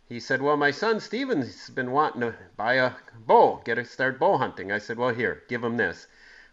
he 0.08 0.20
said, 0.20 0.42
"Well, 0.42 0.58
my 0.58 0.72
son 0.72 1.00
Steven's 1.00 1.70
been 1.70 1.92
wanting 1.92 2.22
to 2.22 2.36
buy 2.58 2.74
a 2.74 2.92
bow, 3.26 3.62
get 3.64 3.78
a 3.78 3.86
start 3.86 4.20
bow 4.20 4.38
hunting." 4.38 4.72
I 4.72 4.80
said, 4.80 4.98
"Well, 4.98 5.14
here, 5.14 5.44
give 5.48 5.64
him 5.64 5.78
this." 5.78 6.08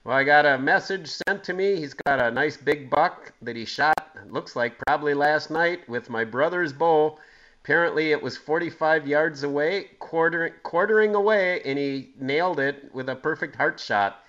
Well, 0.05 0.17
I 0.17 0.23
got 0.23 0.47
a 0.47 0.57
message 0.57 1.09
sent 1.09 1.43
to 1.45 1.53
me. 1.53 1.75
He's 1.75 1.95
got 1.95 2.21
a 2.21 2.31
nice 2.31 2.57
big 2.57 2.89
buck 2.91 3.33
that 3.43 3.57
he 3.57 3.65
shot, 3.65 4.17
looks 4.29 4.55
like 4.55 4.79
probably 4.87 5.15
last 5.15 5.51
night, 5.51 5.89
with 5.89 6.09
my 6.09 6.23
brother's 6.23 6.73
bow. 6.73 7.19
Apparently, 7.65 8.13
it 8.13 8.23
was 8.23 8.37
45 8.37 9.09
yards 9.09 9.43
away, 9.43 9.91
quarter, 9.99 10.51
quartering 10.63 11.17
away, 11.17 11.61
and 11.65 11.77
he 11.77 12.15
nailed 12.21 12.61
it 12.61 12.95
with 12.95 13.09
a 13.09 13.17
perfect 13.17 13.57
heart 13.57 13.81
shot. 13.81 14.23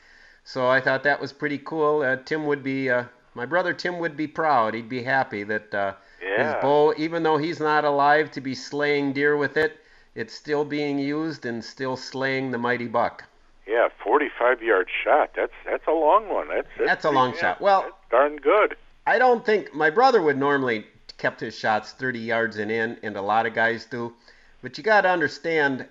So 0.44 0.68
I 0.68 0.82
thought 0.82 1.04
that 1.04 1.22
was 1.22 1.32
pretty 1.32 1.60
cool. 1.60 2.02
Uh, 2.02 2.16
Tim 2.16 2.48
would 2.48 2.64
be, 2.64 2.90
uh, 2.90 3.04
my 3.38 3.46
brother 3.46 3.72
Tim 3.72 4.00
would 4.00 4.18
be 4.18 4.28
proud. 4.28 4.74
He'd 4.74 4.90
be 4.90 5.04
happy 5.04 5.44
that 5.44 5.74
uh, 5.74 5.94
Yeah. 6.22 6.56
his 6.56 6.62
bow, 6.62 6.94
even 6.98 7.22
though 7.24 7.38
he's 7.38 7.60
not 7.60 7.86
alive 7.86 8.32
to 8.32 8.42
be 8.42 8.56
slaying 8.56 9.14
deer 9.14 9.38
with 9.38 9.56
it, 9.58 9.78
it's 10.16 10.34
still 10.34 10.66
being 10.66 10.98
used 10.98 11.46
and 11.46 11.64
still 11.64 11.96
slaying 11.96 12.50
the 12.52 12.58
mighty 12.58 12.88
buck. 12.88 13.24
Yeah, 13.68 13.90
forty-five 14.04 14.64
yard 14.64 14.90
shot. 15.04 15.32
That's 15.36 15.54
that's 15.66 15.86
a 15.88 15.92
long 15.92 16.28
one. 16.30 16.48
That's 16.48 16.68
that's, 16.78 16.90
That's 16.90 17.06
a 17.06 17.12
long 17.12 17.34
yeah, 17.36 17.40
shot. 17.42 17.62
Well- 17.62 17.92
darn 18.10 18.38
good. 18.38 18.76
I 19.06 19.20
don't 19.20 19.46
think 19.46 19.74
my 19.74 19.90
brother 19.90 20.22
would 20.22 20.38
normally 20.38 20.86
kept 21.18 21.40
his 21.40 21.58
shots 21.58 21.92
30 21.94 22.20
yards 22.20 22.58
and 22.58 22.70
in, 22.72 22.98
and 23.04 23.16
a 23.16 23.22
lot 23.22 23.46
of 23.46 23.54
guys 23.54 23.86
do. 23.86 24.14
But 24.62 24.78
you 24.78 24.84
got 24.84 25.02
to 25.02 25.10
understand. 25.10 25.86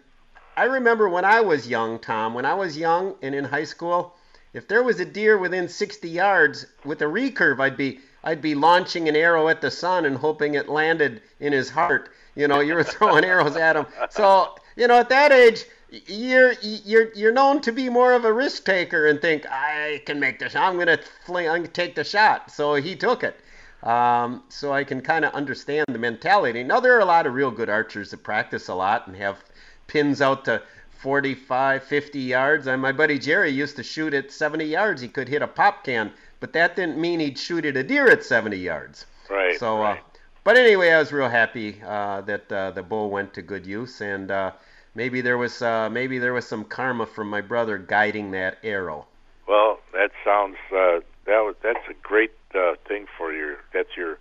I 0.56 0.64
remember 0.64 1.08
when 1.08 1.24
I 1.24 1.40
was 1.40 1.68
young, 1.68 1.98
Tom. 1.98 2.34
When 2.34 2.44
I 2.44 2.54
was 2.54 2.76
young 2.76 3.14
and 3.22 3.34
in 3.34 3.44
high 3.44 3.64
school, 3.64 4.14
if 4.56 4.66
there 4.66 4.82
was 4.82 4.98
a 5.00 5.04
deer 5.04 5.36
within 5.36 5.68
60 5.68 6.08
yards 6.08 6.64
with 6.82 7.02
a 7.02 7.04
recurve, 7.04 7.60
I'd 7.60 7.76
be 7.76 8.00
I'd 8.24 8.40
be 8.40 8.54
launching 8.54 9.06
an 9.06 9.14
arrow 9.14 9.48
at 9.48 9.60
the 9.60 9.70
sun 9.70 10.06
and 10.06 10.16
hoping 10.16 10.54
it 10.54 10.66
landed 10.68 11.20
in 11.38 11.52
his 11.52 11.68
heart. 11.68 12.08
You 12.34 12.48
know, 12.48 12.60
you 12.60 12.74
were 12.74 12.82
throwing 12.94 13.22
arrows 13.22 13.56
at 13.56 13.76
him. 13.76 13.86
So 14.08 14.56
you 14.74 14.88
know, 14.88 14.98
at 14.98 15.10
that 15.10 15.30
age, 15.30 15.66
you're 15.90 16.54
you're 16.62 17.12
you're 17.12 17.32
known 17.32 17.60
to 17.60 17.70
be 17.70 17.90
more 17.90 18.14
of 18.14 18.24
a 18.24 18.32
risk 18.32 18.64
taker 18.64 19.06
and 19.06 19.20
think 19.20 19.44
I 19.50 20.02
can 20.06 20.18
make 20.18 20.38
this. 20.38 20.56
I'm 20.56 20.78
gonna 20.78 21.00
fling. 21.26 21.50
I'm 21.50 21.56
gonna 21.56 21.68
take 21.68 21.94
the 21.94 22.04
shot. 22.04 22.50
So 22.50 22.74
he 22.74 22.96
took 22.96 23.24
it. 23.24 23.38
Um, 23.82 24.42
so 24.48 24.72
I 24.72 24.84
can 24.84 25.02
kind 25.02 25.26
of 25.26 25.34
understand 25.34 25.84
the 25.88 25.98
mentality. 25.98 26.64
Now 26.64 26.80
there 26.80 26.96
are 26.96 27.00
a 27.00 27.04
lot 27.04 27.26
of 27.26 27.34
real 27.34 27.50
good 27.50 27.68
archers 27.68 28.10
that 28.10 28.24
practice 28.24 28.68
a 28.68 28.74
lot 28.74 29.06
and 29.06 29.14
have 29.16 29.44
pins 29.86 30.22
out 30.22 30.46
to 30.46 30.62
45, 30.98 31.84
50 31.84 32.18
yards. 32.18 32.66
And 32.66 32.80
my 32.80 32.92
buddy 32.92 33.18
Jerry 33.18 33.50
used 33.50 33.76
to 33.76 33.82
shoot 33.82 34.14
at 34.14 34.32
70 34.32 34.64
yards. 34.64 35.00
He 35.00 35.08
could 35.08 35.28
hit 35.28 35.42
a 35.42 35.46
pop 35.46 35.84
can, 35.84 36.12
but 36.40 36.52
that 36.52 36.76
didn't 36.76 36.98
mean 36.98 37.20
he'd 37.20 37.38
shoot 37.38 37.64
at 37.64 37.76
a 37.76 37.82
deer 37.82 38.08
at 38.08 38.24
70 38.24 38.56
yards. 38.56 39.06
Right. 39.30 39.58
So, 39.58 39.80
right. 39.80 39.98
uh, 39.98 40.02
but 40.44 40.56
anyway, 40.56 40.90
I 40.90 40.98
was 40.98 41.12
real 41.12 41.28
happy 41.28 41.82
uh, 41.84 42.20
that 42.22 42.50
uh, 42.52 42.70
the 42.70 42.82
bull 42.82 43.10
went 43.10 43.34
to 43.34 43.42
good 43.42 43.66
use, 43.66 44.00
and 44.00 44.30
uh, 44.30 44.52
maybe 44.94 45.20
there 45.20 45.38
was 45.38 45.60
uh, 45.60 45.90
maybe 45.90 46.20
there 46.20 46.32
was 46.32 46.46
some 46.46 46.62
karma 46.64 47.04
from 47.06 47.28
my 47.28 47.40
brother 47.40 47.78
guiding 47.78 48.30
that 48.30 48.58
arrow. 48.62 49.06
Well, 49.48 49.80
that 49.92 50.12
sounds 50.24 50.56
uh, 50.70 51.00
that 51.26 51.40
was 51.40 51.56
that's 51.64 51.86
a 51.90 51.94
great 51.94 52.32
uh, 52.54 52.74
thing 52.86 53.06
for 53.18 53.32
your 53.32 53.56
that's 53.72 53.96
your 53.96 54.18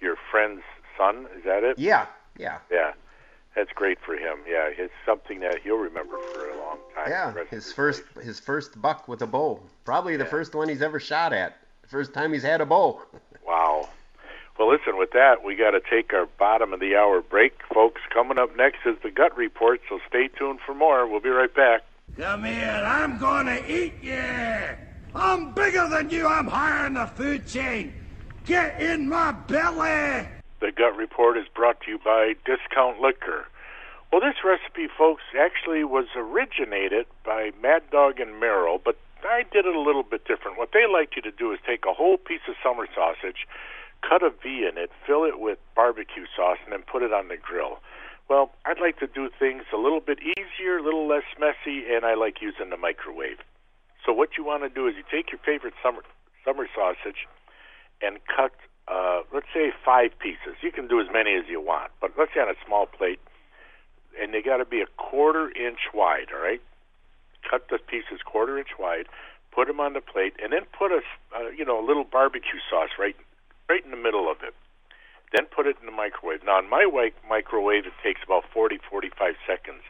your 0.00 0.16
friend's 0.30 0.62
son. 0.96 1.26
Is 1.36 1.44
that 1.44 1.64
it? 1.64 1.76
Yeah, 1.76 2.06
yeah, 2.38 2.58
Yeah, 2.70 2.92
that's 3.54 3.70
great 3.74 3.98
for 4.04 4.14
him. 4.14 4.38
Yeah, 4.48 4.68
it's 4.76 4.92
something 5.06 5.40
that 5.40 5.60
he'll 5.62 5.76
remember 5.76 6.16
for 6.32 6.48
a 6.50 6.56
long 6.58 6.78
time. 6.94 7.06
yeah. 7.08 7.30
the 7.30 7.36
rest 7.36 7.46
of 7.52 7.56
His 7.58 7.72
first 7.72 8.02
his 8.22 8.40
first 8.40 8.80
buck 8.80 9.08
with 9.08 9.22
a 9.22 9.26
bow, 9.26 9.60
probably 9.84 10.16
the 10.16 10.24
Yeah. 10.24 10.30
first 10.30 10.54
one 10.54 10.68
he's 10.68 10.82
ever 10.82 10.98
shot 11.00 11.32
at. 11.32 11.56
The 11.82 11.88
first 11.88 12.12
time 12.14 12.32
he's 12.32 12.42
had 12.42 12.60
a 12.60 12.66
bow. 12.66 13.00
Wow. 13.46 13.88
Well, 14.58 14.70
listen, 14.70 14.96
with 14.96 15.10
that, 15.12 15.44
we 15.44 15.54
got 15.54 15.72
to 15.72 15.80
take 15.90 16.14
our 16.14 16.24
bottom 16.38 16.72
of 16.72 16.80
the 16.80 16.96
hour 16.96 17.20
break. 17.20 17.52
Folks, 17.74 18.00
coming 18.12 18.38
up 18.38 18.56
next 18.56 18.78
is 18.86 18.96
the 19.02 19.10
gut 19.10 19.36
report, 19.36 19.80
so 19.88 19.98
stay 20.08 20.28
tuned 20.28 20.60
for 20.64 20.74
more. 20.74 21.06
We'll 21.06 21.20
be 21.20 21.28
right 21.28 21.52
back. 21.54 21.82
Come 22.16 22.44
here, 22.44 22.82
I'm 22.86 23.18
gonna 23.18 23.60
eat 23.68 23.94
you. 24.02 24.22
I'm 25.14 25.52
bigger 25.52 25.88
than 25.88 26.08
you. 26.08 26.26
I'm 26.26 26.46
higher 26.46 26.86
in 26.86 26.94
the 26.94 27.06
food 27.06 27.46
chain. 27.46 27.92
Get 28.46 28.80
in 28.80 29.08
my 29.10 29.32
belly. 29.32 30.26
The 30.64 30.72
Gut 30.72 30.96
Report 30.96 31.36
is 31.36 31.44
brought 31.54 31.82
to 31.82 31.90
you 31.90 31.98
by 32.02 32.36
Discount 32.46 32.98
Liquor. 32.98 33.44
Well, 34.10 34.22
this 34.22 34.40
recipe, 34.42 34.88
folks, 34.88 35.20
actually 35.38 35.84
was 35.84 36.06
originated 36.16 37.04
by 37.22 37.52
Mad 37.60 37.82
Dog 37.92 38.18
and 38.18 38.40
Merrill, 38.40 38.80
but 38.82 38.96
I 39.28 39.44
did 39.52 39.66
it 39.66 39.76
a 39.76 39.80
little 39.80 40.02
bit 40.02 40.24
different. 40.24 40.56
What 40.56 40.72
they 40.72 40.86
like 40.90 41.16
you 41.16 41.22
to 41.28 41.30
do 41.30 41.52
is 41.52 41.58
take 41.66 41.84
a 41.84 41.92
whole 41.92 42.16
piece 42.16 42.48
of 42.48 42.54
summer 42.64 42.88
sausage, 42.94 43.44
cut 44.00 44.22
a 44.22 44.30
V 44.30 44.64
in 44.64 44.78
it, 44.78 44.88
fill 45.06 45.24
it 45.24 45.38
with 45.38 45.58
barbecue 45.76 46.24
sauce, 46.34 46.56
and 46.64 46.72
then 46.72 46.80
put 46.90 47.02
it 47.02 47.12
on 47.12 47.28
the 47.28 47.36
grill. 47.36 47.80
Well, 48.30 48.50
I'd 48.64 48.80
like 48.80 48.98
to 49.00 49.06
do 49.06 49.28
things 49.38 49.64
a 49.70 49.76
little 49.76 50.00
bit 50.00 50.18
easier, 50.24 50.78
a 50.78 50.82
little 50.82 51.06
less 51.06 51.28
messy, 51.38 51.92
and 51.92 52.06
I 52.06 52.14
like 52.14 52.40
using 52.40 52.70
the 52.70 52.78
microwave. 52.78 53.44
So 54.06 54.14
what 54.14 54.38
you 54.38 54.44
want 54.44 54.62
to 54.62 54.70
do 54.70 54.88
is 54.88 54.94
you 54.96 55.04
take 55.12 55.30
your 55.30 55.44
favorite 55.44 55.74
summer 55.82 56.00
summer 56.42 56.66
sausage 56.74 57.28
and 58.00 58.16
cut, 58.34 58.52
uh, 58.88 59.22
let's 59.32 59.46
say, 59.54 59.72
five 59.84 60.10
pieces. 60.18 60.56
You 60.60 60.72
can 60.72 60.88
do 60.88 61.00
as 61.00 61.06
many 61.12 61.34
as 61.34 61.44
you 61.48 61.60
want, 61.60 61.90
but 62.00 62.12
let's 62.18 62.32
say 62.34 62.40
on 62.40 62.48
a 62.48 62.58
small 62.66 62.86
plate, 62.86 63.20
and 64.20 64.34
they 64.34 64.42
got 64.42 64.58
to 64.58 64.64
be 64.64 64.80
a 64.80 64.86
quarter 64.96 65.48
inch 65.56 65.90
wide. 65.94 66.28
All 66.34 66.42
right, 66.42 66.60
cut 67.48 67.68
the 67.70 67.78
pieces 67.78 68.20
quarter 68.24 68.58
inch 68.58 68.76
wide, 68.78 69.06
put 69.52 69.68
them 69.68 69.80
on 69.80 69.94
the 69.94 70.00
plate, 70.00 70.34
and 70.42 70.52
then 70.52 70.62
put 70.76 70.92
a, 70.92 71.00
uh, 71.34 71.48
you 71.48 71.64
know, 71.64 71.82
a 71.82 71.84
little 71.86 72.04
barbecue 72.04 72.60
sauce 72.68 72.90
right, 72.98 73.16
right 73.68 73.84
in 73.84 73.90
the 73.90 73.96
middle 73.96 74.30
of 74.30 74.38
it. 74.42 74.54
Then 75.32 75.46
put 75.46 75.66
it 75.66 75.76
in 75.80 75.86
the 75.86 75.92
microwave. 75.92 76.44
Now, 76.44 76.58
in 76.58 76.68
my 76.68 76.84
wi- 76.84 77.16
microwave, 77.28 77.86
it 77.86 77.92
takes 78.02 78.20
about 78.24 78.44
40, 78.52 78.78
45 78.88 79.34
seconds, 79.46 79.82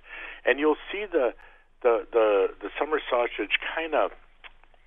and 0.47 0.59
you'll 0.59 0.81
see 0.91 1.05
the 1.11 1.35
the 1.83 2.07
the 2.13 2.49
the 2.63 2.71
summer 2.79 3.01
sausage 3.11 3.59
kind 3.77 3.95
of, 3.95 4.13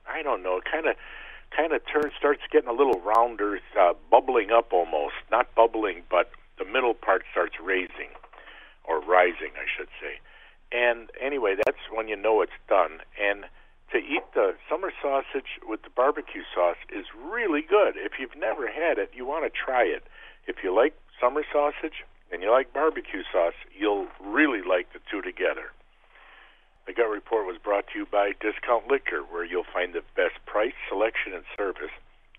I 0.10 0.24
don't 0.24 0.42
know, 0.42 0.62
kind 0.66 0.88
of 0.88 0.96
kind 1.56 1.74
of 1.74 1.82
turns 1.86 2.14
starts 2.18 2.42
getting 2.52 2.70
a 2.70 2.74
little 2.74 3.00
rounder, 3.02 3.60
uh, 3.80 3.94
bubbling 4.12 4.52
up 4.52 4.72
almost. 4.72 5.16
Not 5.32 5.54
bubbling, 5.56 6.04
but 6.10 6.32
the 6.58 6.66
middle 6.66 6.94
part 6.94 7.24
starts 7.32 7.56
raising 7.62 8.12
or 8.84 9.00
rising, 9.02 9.52
I 9.56 9.66
should 9.68 9.90
say. 10.02 10.20
And 10.72 11.10
anyway, 11.22 11.56
that's 11.56 11.78
when 11.92 12.08
you 12.08 12.16
know 12.16 12.42
it's 12.42 12.60
done. 12.68 13.00
And 13.22 13.46
to 13.92 13.98
eat 13.98 14.24
the 14.34 14.56
summer 14.70 14.92
sausage 15.02 15.60
with 15.68 15.84
the 15.84 15.90
barbecue 15.90 16.44
sauce 16.54 16.78
is 16.90 17.06
really 17.16 17.62
good. 17.62 17.96
If 17.96 18.14
you've 18.20 18.36
never 18.38 18.68
had 18.68 18.98
it, 18.98 19.12
you 19.16 19.26
want 19.26 19.46
to 19.46 19.52
try 19.52 19.84
it. 19.84 20.04
If 20.46 20.58
you 20.64 20.76
like 20.76 20.94
summer 21.22 21.44
sausage 21.52 22.04
and 22.32 22.42
you 22.42 22.52
like 22.52 22.74
barbecue 22.74 23.24
sauce, 23.32 23.56
you'll 23.78 24.08
really 24.22 24.62
like 24.62 24.92
the 24.94 25.00
two 25.10 25.22
together. 25.22 25.72
The 26.88 26.94
Gut 26.94 27.10
Report 27.10 27.46
was 27.46 27.58
brought 27.62 27.88
to 27.92 28.00
you 28.00 28.06
by 28.10 28.32
Discount 28.40 28.88
Liquor, 28.88 29.20
where 29.20 29.44
you'll 29.44 29.66
find 29.74 29.94
the 29.94 30.04
best 30.16 30.40
price, 30.46 30.72
selection, 30.88 31.34
and 31.34 31.44
service 31.58 31.92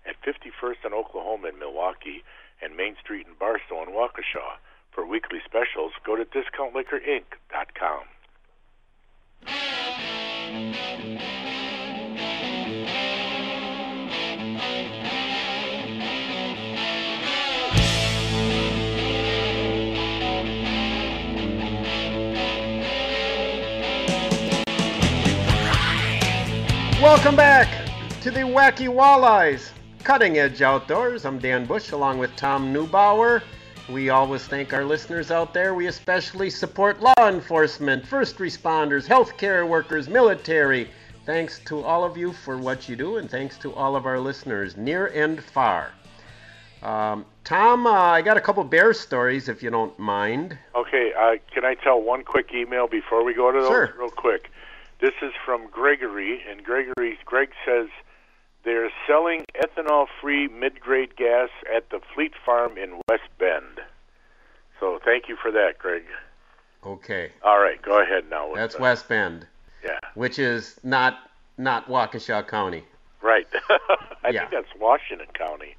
at 0.07 0.19
51st 0.23 0.85
and 0.85 0.93
Oklahoma 0.93 1.49
in 1.49 1.59
Milwaukee 1.59 2.23
and 2.59 2.75
Main 2.75 2.95
Street 2.99 3.27
in 3.27 3.33
Barstow 3.39 3.83
and 3.83 3.91
Waukesha. 3.91 4.57
For 4.91 5.05
weekly 5.05 5.37
specials, 5.45 5.91
go 6.03 6.15
to 6.15 6.25
discountliquorinc.com. 6.25 8.05
Welcome 27.09 27.35
back 27.35 27.67
to 28.21 28.29
the 28.29 28.41
Wacky 28.41 28.87
Walleyes 28.87 29.71
Cutting 30.03 30.37
Edge 30.37 30.61
Outdoors. 30.61 31.25
I'm 31.25 31.39
Dan 31.39 31.65
Bush 31.65 31.91
along 31.91 32.19
with 32.19 32.33
Tom 32.35 32.71
Neubauer. 32.71 33.41
We 33.91 34.09
always 34.09 34.45
thank 34.45 34.73
our 34.73 34.85
listeners 34.85 35.31
out 35.31 35.51
there. 35.51 35.73
We 35.73 35.87
especially 35.87 36.51
support 36.51 37.01
law 37.01 37.27
enforcement, 37.27 38.05
first 38.05 38.37
responders, 38.37 39.07
healthcare 39.07 39.67
workers, 39.67 40.07
military. 40.07 40.91
Thanks 41.25 41.57
to 41.65 41.81
all 41.81 42.03
of 42.03 42.15
you 42.15 42.31
for 42.31 42.59
what 42.59 42.87
you 42.87 42.95
do, 42.95 43.17
and 43.17 43.27
thanks 43.27 43.57
to 43.57 43.73
all 43.73 43.95
of 43.95 44.05
our 44.05 44.19
listeners, 44.19 44.77
near 44.77 45.07
and 45.07 45.43
far. 45.43 45.91
Um, 46.83 47.25
Tom, 47.43 47.87
uh, 47.87 47.91
I 47.91 48.21
got 48.21 48.37
a 48.37 48.41
couple 48.41 48.63
bear 48.63 48.93
stories 48.93 49.49
if 49.49 49.63
you 49.63 49.71
don't 49.71 49.97
mind. 49.97 50.59
Okay, 50.75 51.11
uh, 51.19 51.37
can 51.51 51.65
I 51.65 51.73
tell 51.73 51.99
one 51.99 52.23
quick 52.23 52.51
email 52.53 52.87
before 52.87 53.23
we 53.23 53.33
go 53.33 53.51
to 53.51 53.61
those? 53.61 53.67
Sure. 53.67 53.95
Real 53.97 54.09
quick. 54.09 54.51
This 55.01 55.13
is 55.21 55.31
from 55.45 55.67
Gregory, 55.69 56.41
and 56.49 56.63
Gregory 56.63 57.17
Greg 57.25 57.49
says 57.65 57.87
they're 58.65 58.89
selling 59.07 59.45
ethanol-free 59.55 60.49
mid-grade 60.49 61.15
gas 61.15 61.49
at 61.73 61.89
the 61.89 61.99
Fleet 62.13 62.33
Farm 62.45 62.77
in 62.77 62.99
West 63.09 63.29
Bend. 63.37 63.79
So 64.79 64.99
thank 65.03 65.29
you 65.29 65.37
for 65.41 65.51
that, 65.51 65.77
Greg. 65.79 66.03
Okay, 66.85 67.31
All 67.43 67.59
right, 67.59 67.81
go 67.81 68.01
ahead 68.01 68.29
now. 68.29 68.47
with 68.49 68.57
that's 68.59 68.75
the- 68.75 68.81
West 68.81 69.07
Bend, 69.09 69.47
Yeah, 69.83 69.99
which 70.15 70.39
is 70.39 70.79
not 70.83 71.17
not 71.57 71.87
Waukesha 71.89 72.47
County. 72.47 72.85
right. 73.21 73.45
I 74.23 74.29
Yeah. 74.31 74.47
think 74.47 74.51
that's 74.51 74.79
Washington 74.79 75.27
County. 75.33 75.75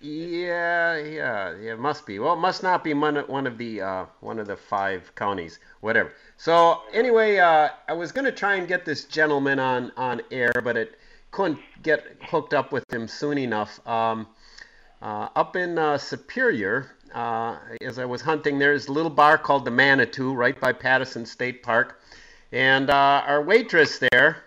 Yeah, 0.00 0.96
yeah, 0.96 1.54
yeah. 1.56 1.72
It 1.72 1.78
must 1.78 2.06
be. 2.06 2.18
Well, 2.18 2.32
it 2.34 2.38
must 2.40 2.62
not 2.62 2.82
be 2.82 2.94
one 2.94 3.18
of, 3.18 3.28
one 3.28 3.46
of 3.46 3.58
the 3.58 3.82
uh, 3.82 4.06
one 4.20 4.38
of 4.38 4.46
the 4.46 4.56
five 4.56 5.14
counties. 5.14 5.58
Whatever. 5.80 6.12
So 6.38 6.82
anyway, 6.92 7.36
uh, 7.36 7.68
I 7.88 7.92
was 7.92 8.10
gonna 8.10 8.32
try 8.32 8.54
and 8.54 8.66
get 8.66 8.86
this 8.86 9.04
gentleman 9.04 9.58
on 9.58 9.92
on 9.98 10.22
air, 10.30 10.52
but 10.62 10.78
it 10.78 10.98
couldn't 11.32 11.58
get 11.82 12.02
hooked 12.22 12.54
up 12.54 12.72
with 12.72 12.90
him 12.92 13.06
soon 13.06 13.36
enough. 13.36 13.86
Um, 13.86 14.26
uh, 15.02 15.28
up 15.36 15.54
in 15.54 15.78
uh, 15.78 15.98
Superior, 15.98 16.90
uh, 17.14 17.58
as 17.82 17.98
I 17.98 18.06
was 18.06 18.22
hunting, 18.22 18.58
there's 18.58 18.88
a 18.88 18.92
little 18.92 19.10
bar 19.10 19.36
called 19.36 19.66
the 19.66 19.70
Manitou 19.70 20.32
right 20.32 20.58
by 20.58 20.72
Pattison 20.72 21.26
State 21.26 21.62
Park, 21.62 22.00
and 22.52 22.88
uh, 22.88 23.22
our 23.26 23.42
waitress 23.42 23.98
there, 23.98 24.44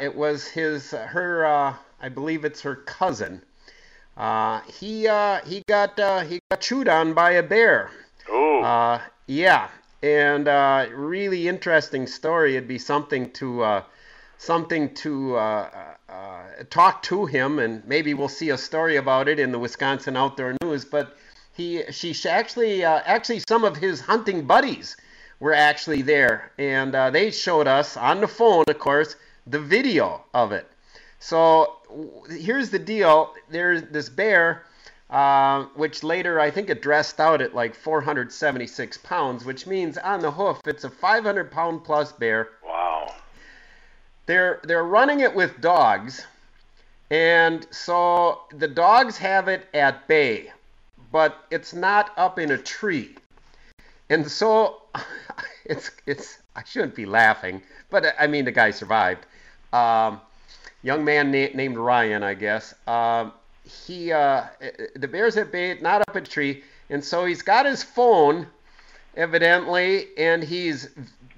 it 0.00 0.14
was 0.14 0.46
his 0.46 0.92
her 0.92 1.74
I 2.00 2.08
believe 2.08 2.44
it's 2.44 2.60
her 2.60 2.76
cousin. 2.76 3.42
Uh, 4.18 4.60
he 4.80 5.06
uh, 5.06 5.40
he 5.46 5.62
got 5.68 5.98
uh, 6.00 6.20
he 6.20 6.40
got 6.50 6.60
chewed 6.60 6.88
on 6.88 7.14
by 7.14 7.30
a 7.32 7.42
bear. 7.42 7.90
Oh, 8.28 8.62
Uh, 8.62 9.00
yeah, 9.28 9.68
and 10.02 10.48
uh, 10.48 10.86
really 10.92 11.46
interesting 11.46 12.06
story. 12.08 12.56
It'd 12.56 12.66
be 12.68 12.78
something 12.78 13.30
to 13.32 13.62
uh, 13.62 13.82
something 14.36 14.92
to 14.94 15.36
uh, 15.36 15.70
uh, 16.08 16.42
talk 16.68 17.02
to 17.04 17.26
him, 17.26 17.60
and 17.60 17.86
maybe 17.86 18.12
we'll 18.12 18.28
see 18.28 18.50
a 18.50 18.58
story 18.58 18.96
about 18.96 19.28
it 19.28 19.38
in 19.38 19.52
the 19.52 19.58
Wisconsin 19.58 20.16
Outdoor 20.16 20.56
News. 20.64 20.84
But 20.84 21.16
he 21.52 21.84
she 21.92 22.12
actually 22.28 22.84
uh, 22.84 23.00
actually 23.06 23.40
some 23.48 23.62
of 23.62 23.76
his 23.76 24.00
hunting 24.00 24.46
buddies 24.46 24.96
were 25.38 25.54
actually 25.54 26.02
there, 26.02 26.50
and 26.58 26.92
uh, 26.92 27.10
they 27.10 27.30
showed 27.30 27.68
us 27.68 27.96
on 27.96 28.20
the 28.20 28.26
phone, 28.26 28.64
of 28.66 28.78
course, 28.80 29.14
the 29.46 29.60
video 29.60 30.24
of 30.34 30.50
it. 30.50 30.66
So 31.20 31.76
here's 32.30 32.70
the 32.70 32.78
deal: 32.78 33.34
there's 33.50 33.82
this 33.82 34.08
bear, 34.08 34.64
uh, 35.10 35.64
which 35.74 36.04
later 36.04 36.38
I 36.38 36.50
think 36.50 36.70
it 36.70 36.82
dressed 36.82 37.20
out 37.20 37.40
at 37.40 37.54
like 37.54 37.74
476 37.74 38.98
pounds, 38.98 39.44
which 39.44 39.66
means 39.66 39.98
on 39.98 40.20
the 40.20 40.30
hoof 40.30 40.60
it's 40.66 40.84
a 40.84 40.90
500 40.90 41.50
pound 41.50 41.84
plus 41.84 42.12
bear. 42.12 42.50
wow. 42.64 43.14
They're 44.26 44.60
they're 44.64 44.84
running 44.84 45.20
it 45.20 45.34
with 45.34 45.60
dogs, 45.60 46.24
and 47.10 47.66
so 47.70 48.42
the 48.52 48.68
dogs 48.68 49.16
have 49.18 49.48
it 49.48 49.66
at 49.74 50.06
bay, 50.06 50.52
but 51.10 51.46
it's 51.50 51.72
not 51.72 52.12
up 52.16 52.38
in 52.38 52.50
a 52.50 52.58
tree, 52.58 53.16
and 54.10 54.30
so 54.30 54.82
it's 55.64 55.90
it's 56.06 56.38
I 56.54 56.62
shouldn't 56.64 56.94
be 56.94 57.06
laughing, 57.06 57.62
but 57.90 58.14
I 58.20 58.26
mean 58.26 58.44
the 58.44 58.52
guy 58.52 58.70
survived. 58.70 59.24
Um, 59.72 60.20
young 60.82 61.04
man 61.04 61.30
na- 61.30 61.48
named 61.54 61.76
Ryan, 61.76 62.22
I 62.22 62.34
guess. 62.34 62.74
Um, 62.86 63.32
he 63.86 64.12
uh, 64.12 64.44
the 64.96 65.08
bear's 65.08 65.36
at 65.36 65.52
bay, 65.52 65.78
not 65.80 66.02
up 66.08 66.16
a 66.16 66.20
tree, 66.20 66.62
and 66.90 67.02
so 67.02 67.24
he's 67.24 67.42
got 67.42 67.66
his 67.66 67.82
phone, 67.82 68.46
evidently, 69.16 70.08
and 70.16 70.42
he's 70.42 70.88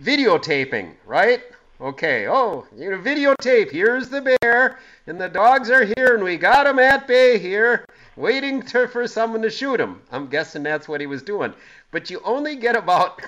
videotaping, 0.02 0.92
right? 1.06 1.42
Okay. 1.80 2.28
Oh, 2.28 2.66
you 2.76 2.90
know, 2.90 2.98
videotape. 2.98 3.70
Here's 3.70 4.08
the 4.08 4.36
bear, 4.42 4.78
and 5.06 5.20
the 5.20 5.28
dogs 5.28 5.70
are 5.70 5.84
here, 5.84 6.14
and 6.14 6.22
we 6.22 6.36
got 6.36 6.66
him 6.66 6.78
at 6.78 7.08
bay 7.08 7.38
here, 7.38 7.86
waiting 8.16 8.62
to, 8.62 8.86
for 8.86 9.08
someone 9.08 9.42
to 9.42 9.50
shoot 9.50 9.80
him. 9.80 10.02
I'm 10.12 10.26
guessing 10.26 10.62
that's 10.62 10.88
what 10.88 11.00
he 11.00 11.06
was 11.06 11.22
doing. 11.22 11.54
But 11.90 12.10
you 12.10 12.20
only 12.22 12.56
get 12.56 12.76
about 12.76 13.22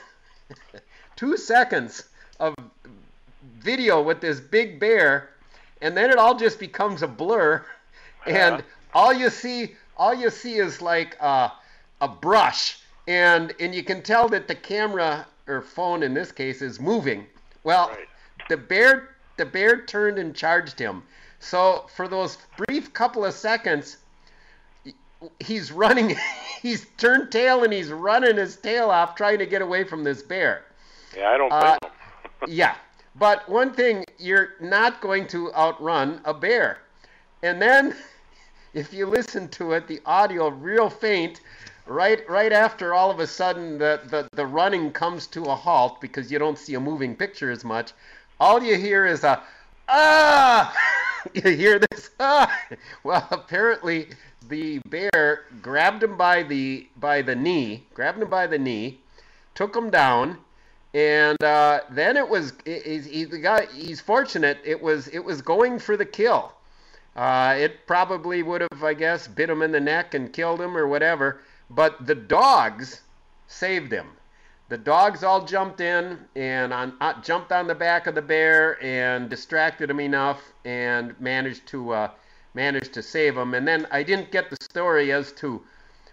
two 1.16 1.36
seconds 1.38 2.04
of 2.38 2.54
video 3.58 4.02
with 4.02 4.20
this 4.20 4.38
big 4.38 4.78
bear, 4.78 5.30
and 5.82 5.94
then 5.96 6.10
it 6.10 6.16
all 6.16 6.34
just 6.34 6.58
becomes 6.58 7.02
a 7.02 7.06
blur, 7.08 7.62
and 8.26 8.64
all 8.94 9.12
you 9.12 9.28
see, 9.28 9.74
all 9.98 10.14
you 10.14 10.30
see 10.30 10.54
is 10.56 10.80
like 10.80 11.16
uh, 11.20 11.50
a 12.00 12.08
brush, 12.08 12.78
and 13.06 13.52
and 13.60 13.74
you 13.74 13.82
can 13.82 14.00
tell 14.02 14.28
that 14.30 14.48
the 14.48 14.54
camera 14.54 15.26
or 15.48 15.60
phone 15.60 16.02
in 16.02 16.14
this 16.14 16.32
case 16.32 16.62
is 16.62 16.80
moving. 16.80 17.26
Well, 17.64 17.88
Right. 17.88 18.08
the 18.48 18.56
bear, 18.56 19.16
the 19.36 19.44
bear 19.44 19.82
turned 19.82 20.18
and 20.18 20.34
charged 20.34 20.78
him. 20.78 21.02
So 21.40 21.86
for 21.96 22.06
those 22.08 22.38
brief 22.56 22.92
couple 22.92 23.24
of 23.24 23.34
seconds, 23.34 23.96
he's 25.40 25.72
running, 25.72 26.16
he's 26.62 26.86
turned 26.96 27.32
tail 27.32 27.64
and 27.64 27.72
he's 27.72 27.90
running 27.90 28.36
his 28.36 28.56
tail 28.56 28.90
off 28.90 29.14
trying 29.16 29.38
to 29.38 29.46
get 29.46 29.62
away 29.62 29.82
from 29.84 30.04
this 30.04 30.22
bear. 30.22 30.62
Yeah, 31.16 31.30
I 31.30 31.36
don't 31.38 31.48
blame 31.50 31.62
Uh, 31.62 31.78
them. 31.80 31.90
yeah. 32.48 32.74
But 33.14 33.48
one 33.48 33.72
thing, 33.72 34.04
you're 34.18 34.54
not 34.60 35.00
going 35.00 35.26
to 35.28 35.52
outrun 35.54 36.20
a 36.24 36.32
bear. 36.32 36.78
And 37.42 37.60
then, 37.60 37.94
if 38.74 38.92
you 38.92 39.06
listen 39.06 39.48
to 39.50 39.72
it, 39.72 39.86
the 39.86 40.00
audio 40.06 40.48
real 40.48 40.88
faint. 40.88 41.40
Right, 41.84 42.28
right 42.30 42.52
after 42.52 42.94
all 42.94 43.10
of 43.10 43.18
a 43.18 43.26
sudden 43.26 43.76
the, 43.76 44.00
the, 44.06 44.28
the 44.34 44.46
running 44.46 44.92
comes 44.92 45.26
to 45.28 45.42
a 45.46 45.54
halt 45.54 46.00
because 46.00 46.30
you 46.30 46.38
don't 46.38 46.56
see 46.56 46.74
a 46.74 46.80
moving 46.80 47.16
picture 47.16 47.50
as 47.50 47.64
much. 47.64 47.92
All 48.38 48.62
you 48.62 48.76
hear 48.76 49.04
is 49.04 49.24
a 49.24 49.42
ah, 49.88 50.74
you 51.34 51.50
hear 51.50 51.78
this? 51.78 52.10
Ah! 52.20 52.56
Well, 53.02 53.26
apparently 53.32 54.10
the 54.48 54.78
bear 54.86 55.44
grabbed 55.60 56.04
him 56.04 56.16
by 56.16 56.44
the 56.44 56.86
by 56.96 57.20
the 57.22 57.34
knee, 57.34 57.84
grabbed 57.94 58.22
him 58.22 58.30
by 58.30 58.46
the 58.46 58.58
knee, 58.58 59.00
took 59.54 59.74
him 59.74 59.90
down, 59.90 60.38
and 60.94 61.42
uh, 61.42 61.80
then 61.90 62.16
it 62.16 62.28
was 62.28 62.52
he, 62.64 62.98
he, 62.98 63.24
the 63.24 63.38
guy. 63.38 63.66
He's 63.74 64.00
fortunate. 64.00 64.58
It 64.64 64.80
was 64.80 65.08
it 65.08 65.24
was 65.24 65.40
going 65.40 65.78
for 65.78 65.96
the 65.96 66.04
kill. 66.04 66.52
Uh, 67.14 67.54
it 67.58 67.86
probably 67.86 68.42
would 68.42 68.62
have, 68.62 68.82
I 68.82 68.94
guess, 68.94 69.28
bit 69.28 69.50
him 69.50 69.62
in 69.62 69.72
the 69.72 69.80
neck 69.80 70.14
and 70.14 70.32
killed 70.32 70.60
him 70.60 70.76
or 70.76 70.86
whatever. 70.86 71.40
But 71.68 72.06
the 72.06 72.14
dogs 72.14 73.02
saved 73.46 73.92
him. 73.92 74.08
The 74.68 74.78
dogs 74.78 75.22
all 75.22 75.44
jumped 75.44 75.82
in 75.82 76.18
and 76.34 76.72
on, 76.72 76.94
uh, 77.00 77.20
jumped 77.20 77.52
on 77.52 77.66
the 77.66 77.74
back 77.74 78.06
of 78.06 78.14
the 78.14 78.22
bear 78.22 78.82
and 78.82 79.28
distracted 79.28 79.90
him 79.90 80.00
enough 80.00 80.40
and 80.64 81.18
managed 81.20 81.66
to 81.68 81.92
uh, 81.92 82.10
managed 82.54 82.94
to 82.94 83.02
save 83.02 83.36
him. 83.36 83.54
And 83.54 83.68
then 83.68 83.86
I 83.90 84.02
didn't 84.02 84.30
get 84.30 84.48
the 84.48 84.56
story 84.62 85.12
as 85.12 85.32
to 85.32 85.62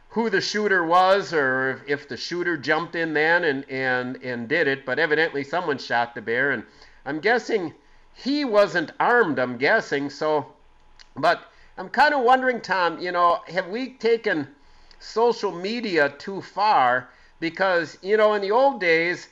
who 0.09 0.29
the 0.29 0.41
shooter 0.41 0.83
was 0.83 1.33
or 1.33 1.71
if, 1.87 2.01
if 2.01 2.07
the 2.07 2.17
shooter 2.17 2.57
jumped 2.57 2.95
in 2.95 3.13
then 3.13 3.43
and, 3.43 3.69
and, 3.69 4.21
and 4.23 4.47
did 4.47 4.67
it, 4.67 4.85
but 4.85 4.99
evidently 4.99 5.43
someone 5.43 5.77
shot 5.77 6.15
the 6.15 6.21
bear. 6.21 6.51
And 6.51 6.63
I'm 7.05 7.19
guessing 7.19 7.73
he 8.15 8.43
wasn't 8.43 8.91
armed, 8.99 9.39
I'm 9.39 9.57
guessing. 9.57 10.09
So, 10.09 10.47
but 11.15 11.51
I'm 11.77 11.89
kind 11.89 12.13
of 12.13 12.23
wondering, 12.23 12.59
Tom, 12.59 12.99
you 12.99 13.11
know, 13.11 13.39
have 13.47 13.67
we 13.67 13.91
taken 13.93 14.47
social 14.99 15.51
media 15.51 16.09
too 16.17 16.41
far? 16.41 17.09
Because, 17.39 17.97
you 18.01 18.17
know, 18.17 18.33
in 18.33 18.41
the 18.41 18.51
old 18.51 18.81
days, 18.81 19.29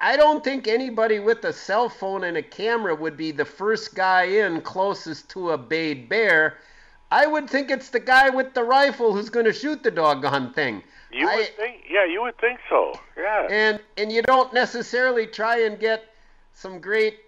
I- 0.00 0.16
don't 0.16 0.42
think 0.42 0.66
anybody 0.66 1.18
with 1.18 1.44
a 1.44 1.52
cell 1.52 1.90
phone 1.90 2.24
and 2.24 2.38
a 2.38 2.42
camera 2.42 2.94
would 2.94 3.16
be 3.16 3.30
the 3.30 3.44
first 3.44 3.94
guy 3.94 4.24
in 4.24 4.62
closest 4.62 5.28
to 5.30 5.50
a 5.50 5.58
bayed 5.58 6.08
bear. 6.08 6.56
I 7.14 7.26
would 7.28 7.48
think 7.48 7.70
it's 7.70 7.90
the 7.90 8.00
guy 8.00 8.28
with 8.30 8.54
the 8.54 8.64
rifle 8.64 9.12
who's 9.14 9.30
going 9.30 9.46
to 9.46 9.52
shoot 9.52 9.84
the 9.84 9.90
doggone 9.92 10.52
thing. 10.52 10.82
You 11.12 11.28
I- 11.28 11.36
would 11.36 11.56
think, 11.56 11.84
yeah, 11.88 12.04
you 12.04 12.22
would 12.22 12.36
think 12.38 12.58
so. 12.68 12.92
Yeah. 13.16 13.46
and 13.48 13.80
and 13.96 14.10
you 14.10 14.22
don't 14.22 14.52
necessarily 14.52 15.26
try 15.28 15.60
and 15.60 15.78
get 15.78 16.04
some 16.54 16.80
great 16.80 17.20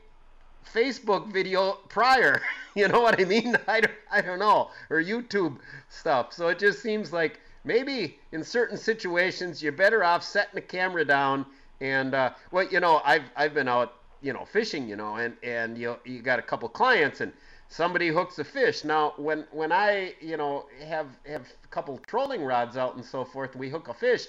Facebook 0.75 1.33
video 1.33 1.79
prior. 1.89 2.43
You 2.77 2.89
know 2.89 3.01
what 3.01 3.19
I 3.19 3.25
mean? 3.25 3.57
I 3.67 3.81
don't, 3.81 3.95
I 4.13 4.21
don't 4.21 4.39
know. 4.39 4.69
Or 4.91 5.03
YouTube 5.03 5.57
stuff. 5.89 6.35
So 6.35 6.49
it 6.49 6.59
just 6.59 6.83
seems 6.83 7.11
like 7.11 7.41
maybe 7.65 8.19
in 8.33 8.45
certain 8.45 8.77
situations 8.77 9.63
you're 9.63 9.73
better 9.73 10.05
off 10.05 10.23
setting 10.23 10.57
the 10.57 10.61
camera 10.61 11.03
down 11.03 11.47
and 11.81 12.15
uh, 12.15 12.33
well, 12.51 12.67
you 12.71 12.81
know, 12.81 13.01
I've 13.03 13.23
I've 13.35 13.55
been 13.55 13.67
out, 13.67 13.95
you 14.21 14.35
know, 14.35 14.45
fishing, 14.45 14.87
you 14.91 14.97
know, 14.97 15.17
and 15.17 15.33
and 15.43 15.79
you 15.79 15.97
you 16.05 16.21
got 16.21 16.39
a 16.39 16.43
couple 16.43 16.69
clients 16.69 17.23
and 17.23 17.33
somebody 17.69 18.09
hooks 18.09 18.39
a 18.39 18.45
fish. 18.45 18.85
Now, 18.85 19.15
when 19.17 19.47
when 19.51 19.73
I, 19.73 20.15
you 20.21 20.37
know, 20.37 20.67
have 20.87 21.09
have 21.27 21.47
a 21.65 21.69
couple 21.69 21.99
trolling 22.07 22.45
rods 22.45 22.77
out 22.77 22.97
and 22.97 23.05
so 23.05 23.25
forth, 23.25 23.57
we 23.57 23.69
hook 23.69 23.89
a 23.89 23.95
fish, 23.95 24.27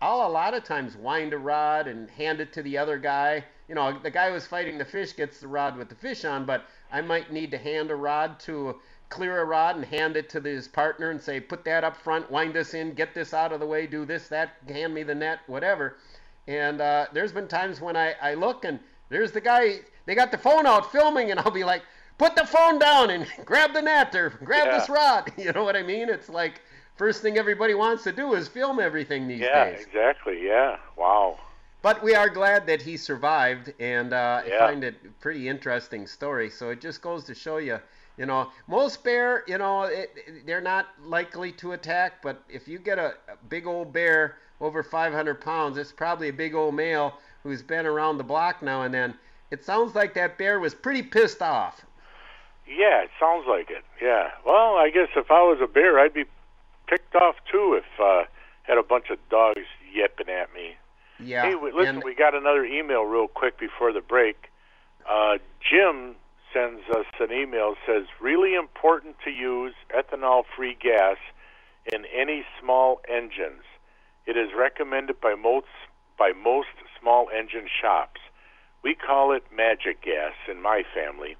I'll 0.00 0.26
a 0.26 0.28
lot 0.28 0.54
of 0.54 0.64
times 0.64 0.96
wind 0.96 1.32
a 1.32 1.38
rod 1.38 1.86
and 1.86 2.10
hand 2.10 2.40
it 2.40 2.52
to 2.54 2.62
the 2.62 2.78
other 2.78 2.98
guy. 2.98 3.44
You 3.68 3.74
know, 3.74 3.98
the 3.98 4.10
guy 4.10 4.30
who's 4.30 4.46
fighting 4.46 4.78
the 4.78 4.84
fish 4.84 5.14
gets 5.14 5.40
the 5.40 5.48
rod 5.48 5.76
with 5.76 5.88
the 5.88 5.94
fish 5.94 6.24
on, 6.24 6.44
but 6.44 6.64
I 6.90 7.00
might 7.00 7.32
need 7.32 7.50
to 7.52 7.58
hand 7.58 7.90
a 7.90 7.96
rod 7.96 8.40
to 8.40 8.76
clear 9.10 9.40
a 9.40 9.44
rod 9.44 9.76
and 9.76 9.84
hand 9.84 10.16
it 10.16 10.28
to 10.30 10.40
his 10.40 10.68
partner 10.68 11.10
and 11.10 11.20
say, 11.20 11.40
put 11.40 11.64
that 11.64 11.84
up 11.84 11.96
front, 11.96 12.30
wind 12.30 12.54
this 12.54 12.74
in, 12.74 12.94
get 12.94 13.12
this 13.14 13.34
out 13.34 13.52
of 13.52 13.60
the 13.60 13.66
way, 13.66 13.86
do 13.86 14.04
this, 14.04 14.28
that, 14.28 14.56
hand 14.68 14.94
me 14.94 15.02
the 15.02 15.14
net, 15.14 15.40
whatever. 15.48 15.96
And 16.46 16.80
uh, 16.80 17.06
there's 17.12 17.32
been 17.32 17.48
times 17.48 17.80
when 17.80 17.96
I, 17.96 18.14
I 18.22 18.34
look 18.34 18.64
and 18.64 18.78
there's 19.08 19.32
the 19.32 19.40
guy, 19.40 19.80
they 20.06 20.14
got 20.14 20.30
the 20.30 20.38
phone 20.38 20.66
out 20.66 20.90
filming, 20.90 21.30
and 21.32 21.40
I'll 21.40 21.50
be 21.50 21.64
like, 21.64 21.82
put 22.20 22.36
the 22.36 22.44
phone 22.46 22.78
down 22.78 23.08
and 23.08 23.26
grab 23.46 23.72
the 23.72 23.80
net 23.80 24.14
or 24.14 24.28
grab 24.44 24.66
Yeah. 24.66 24.78
this 24.78 24.88
rod. 24.90 25.32
You 25.38 25.52
know 25.52 25.64
what 25.64 25.74
I 25.74 25.82
mean? 25.82 26.10
It's 26.10 26.28
like 26.28 26.60
first 26.96 27.22
thing 27.22 27.38
everybody 27.38 27.72
wants 27.72 28.04
to 28.04 28.12
do 28.12 28.34
is 28.34 28.46
film 28.46 28.78
everything 28.78 29.26
these 29.26 29.40
yeah, 29.40 29.70
days. 29.70 29.86
exactly. 29.86 30.44
Yeah. 30.46 30.76
Wow. 30.98 31.38
But 31.80 32.02
we 32.02 32.14
are 32.14 32.28
glad 32.28 32.66
that 32.66 32.82
he 32.82 32.98
survived, 32.98 33.72
and 33.80 34.12
uh, 34.12 34.42
Yeah. 34.46 34.56
I 34.56 34.58
find 34.68 34.84
it 34.84 34.96
a 35.06 35.08
pretty 35.22 35.48
interesting 35.48 36.06
story. 36.06 36.50
So 36.50 36.68
it 36.68 36.78
just 36.82 37.00
goes 37.00 37.24
to 37.24 37.34
show 37.34 37.56
you, 37.56 37.78
you 38.18 38.26
know, 38.26 38.50
most 38.68 39.02
bear, 39.02 39.44
you 39.46 39.56
know, 39.56 39.84
it, 39.84 40.10
it- 40.26 40.46
they're 40.46 40.60
not 40.60 40.88
likely 41.02 41.52
to 41.52 41.72
attack. 41.72 42.20
But 42.22 42.42
if 42.50 42.68
you 42.68 42.78
get 42.78 42.98
a, 42.98 43.14
a 43.32 43.36
big 43.48 43.66
old 43.66 43.94
bear 43.94 44.36
over 44.60 44.82
500 44.82 45.40
pounds, 45.40 45.78
it's 45.78 45.90
probably 45.90 46.28
a 46.28 46.34
big 46.34 46.54
old 46.54 46.74
male 46.74 47.14
who's 47.44 47.62
been 47.62 47.86
around 47.86 48.18
the 48.18 48.24
block 48.24 48.60
now 48.60 48.82
and 48.82 48.92
then. 48.92 49.14
It 49.50 49.64
sounds 49.64 49.94
like 49.94 50.12
that 50.14 50.36
bear 50.36 50.60
was 50.60 50.74
pretty 50.74 51.02
pissed 51.02 51.40
off. 51.40 51.86
Yeah, 52.70 53.02
it 53.02 53.10
sounds 53.18 53.46
like 53.48 53.70
it. 53.70 53.84
Yeah. 54.00 54.30
Well, 54.46 54.76
I 54.76 54.90
guess 54.90 55.08
if 55.16 55.30
I 55.30 55.42
was 55.42 55.58
a 55.62 55.66
bear, 55.66 55.98
I'd 55.98 56.14
be 56.14 56.24
picked 56.86 57.14
off 57.16 57.34
too 57.50 57.78
if 57.78 58.00
uh, 58.00 58.24
had 58.62 58.78
a 58.78 58.82
bunch 58.82 59.10
of 59.10 59.18
dogs 59.28 59.66
yipping 59.92 60.28
at 60.28 60.52
me. 60.54 60.76
Yeah. 61.18 61.42
Hey, 61.42 61.54
we, 61.56 61.72
listen, 61.72 61.96
and- 61.96 62.04
we 62.04 62.14
got 62.14 62.34
another 62.34 62.64
email 62.64 63.02
real 63.02 63.28
quick 63.28 63.58
before 63.58 63.92
the 63.92 64.00
break. 64.00 64.50
Uh, 65.08 65.38
Jim 65.60 66.14
sends 66.52 66.82
us 66.90 67.06
an 67.20 67.32
email 67.32 67.74
says 67.86 68.04
really 68.20 68.54
important 68.54 69.16
to 69.24 69.30
use 69.30 69.74
ethanol-free 69.96 70.76
gas 70.80 71.16
in 71.92 72.04
any 72.06 72.44
small 72.60 73.00
engines. 73.08 73.62
It 74.26 74.36
is 74.36 74.50
recommended 74.56 75.20
by 75.20 75.34
most 75.34 75.66
by 76.18 76.32
most 76.32 76.68
small 77.00 77.28
engine 77.36 77.66
shops. 77.80 78.20
We 78.82 78.94
call 78.94 79.32
it 79.32 79.44
magic 79.54 80.02
gas 80.02 80.34
in 80.50 80.60
my 80.60 80.82
family. 80.94 81.36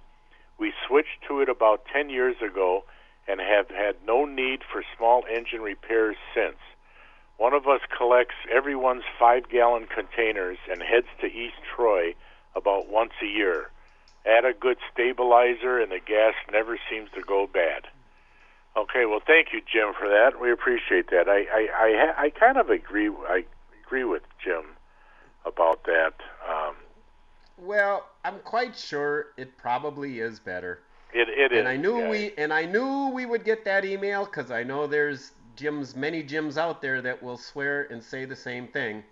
We 0.60 0.74
switched 0.86 1.22
to 1.26 1.40
it 1.40 1.48
about 1.48 1.86
10 1.92 2.10
years 2.10 2.36
ago 2.42 2.84
and 3.26 3.40
have 3.40 3.70
had 3.70 3.96
no 4.06 4.26
need 4.26 4.60
for 4.70 4.84
small 4.96 5.24
engine 5.28 5.62
repairs 5.62 6.16
since. 6.34 6.58
One 7.38 7.54
of 7.54 7.66
us 7.66 7.80
collects 7.96 8.34
everyone's 8.52 9.04
five 9.18 9.48
gallon 9.48 9.86
containers 9.86 10.58
and 10.70 10.82
heads 10.82 11.06
to 11.22 11.26
East 11.26 11.56
Troy 11.74 12.14
about 12.54 12.90
once 12.90 13.12
a 13.22 13.26
year. 13.26 13.70
Add 14.26 14.44
a 14.44 14.52
good 14.52 14.76
stabilizer, 14.92 15.78
and 15.78 15.90
the 15.90 16.00
gas 16.00 16.34
never 16.52 16.78
seems 16.90 17.08
to 17.14 17.22
go 17.22 17.46
bad. 17.46 17.86
Okay, 18.76 19.06
well, 19.06 19.22
thank 19.26 19.54
you, 19.54 19.62
Jim, 19.62 19.94
for 19.98 20.08
that. 20.08 20.38
We 20.38 20.52
appreciate 20.52 21.08
that. 21.10 21.26
I 21.26 21.46
I 21.50 21.68
I, 21.74 22.24
I 22.24 22.30
kind 22.30 22.58
of 22.58 22.68
agree. 22.68 23.08
I 23.08 23.44
agree 23.82 24.04
with 24.04 24.22
Jim 24.44 24.76
about 25.46 25.84
that. 25.84 26.12
Um, 26.46 26.74
well, 27.56 28.09
I'm 28.24 28.38
quite 28.40 28.76
sure 28.76 29.28
it 29.36 29.56
probably 29.56 30.20
is 30.20 30.38
better. 30.40 30.80
it 31.12 31.28
it 31.28 31.52
is. 31.52 31.58
and 31.58 31.68
I 31.68 31.76
knew 31.76 32.08
we 32.08 32.32
and 32.36 32.52
I 32.52 32.64
knew 32.64 33.08
we 33.08 33.26
would 33.26 33.44
get 33.44 33.64
that 33.64 33.84
email 33.84 34.24
because 34.24 34.50
I 34.50 34.62
know 34.62 34.86
there's 34.86 35.32
gyms, 35.56 35.96
many 35.96 36.22
gyms 36.22 36.56
out 36.56 36.80
there 36.82 37.02
that 37.02 37.22
will 37.22 37.36
swear 37.36 37.86
and 37.90 38.02
say 38.02 38.24
the 38.24 38.36
same 38.36 38.68
thing. 38.68 39.02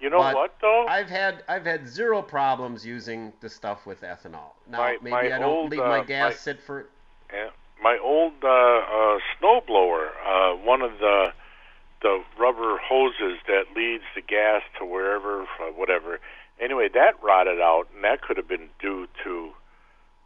You 0.00 0.10
know 0.10 0.18
but 0.18 0.34
what 0.34 0.54
though? 0.60 0.86
I've 0.88 1.08
had 1.08 1.44
I've 1.48 1.64
had 1.64 1.88
zero 1.88 2.22
problems 2.22 2.84
using 2.84 3.32
the 3.40 3.48
stuff 3.48 3.86
with 3.86 4.02
ethanol. 4.02 4.52
Now 4.68 4.78
My- 4.78 4.98
maybe 5.00 5.10
my 5.10 5.20
I 5.20 5.28
don't 5.28 5.44
old, 5.44 5.70
leave 5.70 5.80
my 5.80 6.00
uh, 6.00 6.04
gas 6.04 6.32
my- 6.32 6.36
sit 6.36 6.60
for. 6.60 6.86
Yeah. 7.32 7.50
My 7.82 7.98
old 7.98 8.34
uh, 8.44 8.48
uh, 8.48 9.18
snowblower, 9.40 10.08
uh, 10.24 10.56
one 10.56 10.82
of 10.82 10.98
the 10.98 11.32
the 12.02 12.22
rubber 12.38 12.78
hoses 12.78 13.38
that 13.46 13.64
leads 13.76 14.04
the 14.14 14.20
gas 14.20 14.62
to 14.78 14.84
wherever, 14.84 15.42
uh, 15.42 15.70
whatever. 15.76 16.18
Anyway, 16.62 16.88
that 16.94 17.20
rotted 17.22 17.60
out, 17.60 17.88
and 17.94 18.04
that 18.04 18.22
could 18.22 18.36
have 18.36 18.48
been 18.48 18.68
due 18.78 19.08
to 19.24 19.50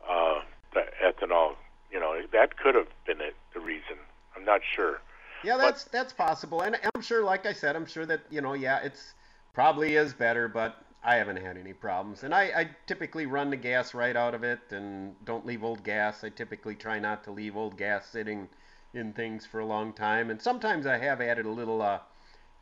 uh, 0.09 0.41
the 0.74 0.84
ethanol. 1.03 1.55
You 1.91 1.99
know, 2.01 2.20
that 2.32 2.59
could 2.59 2.74
have 2.74 2.89
been 3.07 3.20
it, 3.20 3.34
the 3.55 3.61
reason. 3.61 3.97
I'm 4.37 4.45
not 4.45 4.61
sure. 4.74 5.01
Yeah, 5.43 5.57
that's 5.57 5.84
that's 5.84 6.12
possible, 6.12 6.61
and 6.61 6.76
I'm 6.95 7.03
sure, 7.03 7.22
like 7.24 7.47
I 7.47 7.53
said, 7.53 7.76
I'm 7.76 7.87
sure 7.87 8.05
that 8.07 8.20
you 8.30 8.41
know, 8.41 8.53
yeah, 8.55 8.80
it's 8.82 9.14
probably 9.55 9.97
is 9.97 10.12
better, 10.12 10.49
but 10.49 10.76
I 11.03 11.14
haven't 11.14 11.37
had 11.37 11.57
any 11.57 11.72
problems, 11.72 12.24
and 12.24 12.34
I, 12.34 12.43
I 12.43 12.70
typically 12.87 13.26
run 13.26 13.51
the 13.51 13.57
gas 13.57 13.95
right 13.95 14.16
out 14.16 14.34
of 14.34 14.43
it 14.43 14.61
and 14.70 15.14
don't 15.24 15.47
leave 15.47 15.62
old 15.62 15.84
gas. 15.84 16.24
I 16.24 16.30
typically 16.30 16.74
try 16.74 16.99
not 16.99 17.22
to 17.24 17.30
leave 17.30 17.57
old 17.57 17.76
gas 17.76 18.07
sitting 18.07 18.49
in 18.93 19.12
things 19.12 19.47
for 19.47 19.61
a 19.61 19.66
long 19.66 19.93
time, 19.93 20.30
and 20.30 20.43
sometimes 20.43 20.87
I 20.87 20.99
have 20.99 21.20
added 21.20 21.47
a 21.47 21.51
little, 21.51 21.80
uh, 21.80 22.01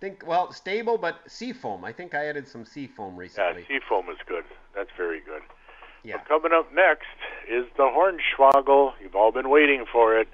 think 0.04 0.22
well, 0.26 0.52
stable, 0.52 0.98
but 0.98 1.20
seafoam. 1.26 1.82
I 1.82 1.92
think 1.92 2.14
I 2.14 2.26
added 2.26 2.46
some 2.46 2.66
seafoam 2.66 3.16
recently. 3.16 3.64
Yeah, 3.68 3.78
seafoam 3.80 4.10
is 4.10 4.18
good. 4.26 4.44
That's 4.74 4.90
very 4.98 5.20
good. 5.20 5.40
Yeah. 6.02 6.18
Coming 6.28 6.52
up 6.52 6.74
next 6.74 7.06
is 7.50 7.64
the 7.78 7.84
Hornswoggle. 7.84 8.92
You've 9.02 9.14
all 9.14 9.32
been 9.32 9.48
waiting 9.48 9.86
for 9.90 10.18
it. 10.18 10.28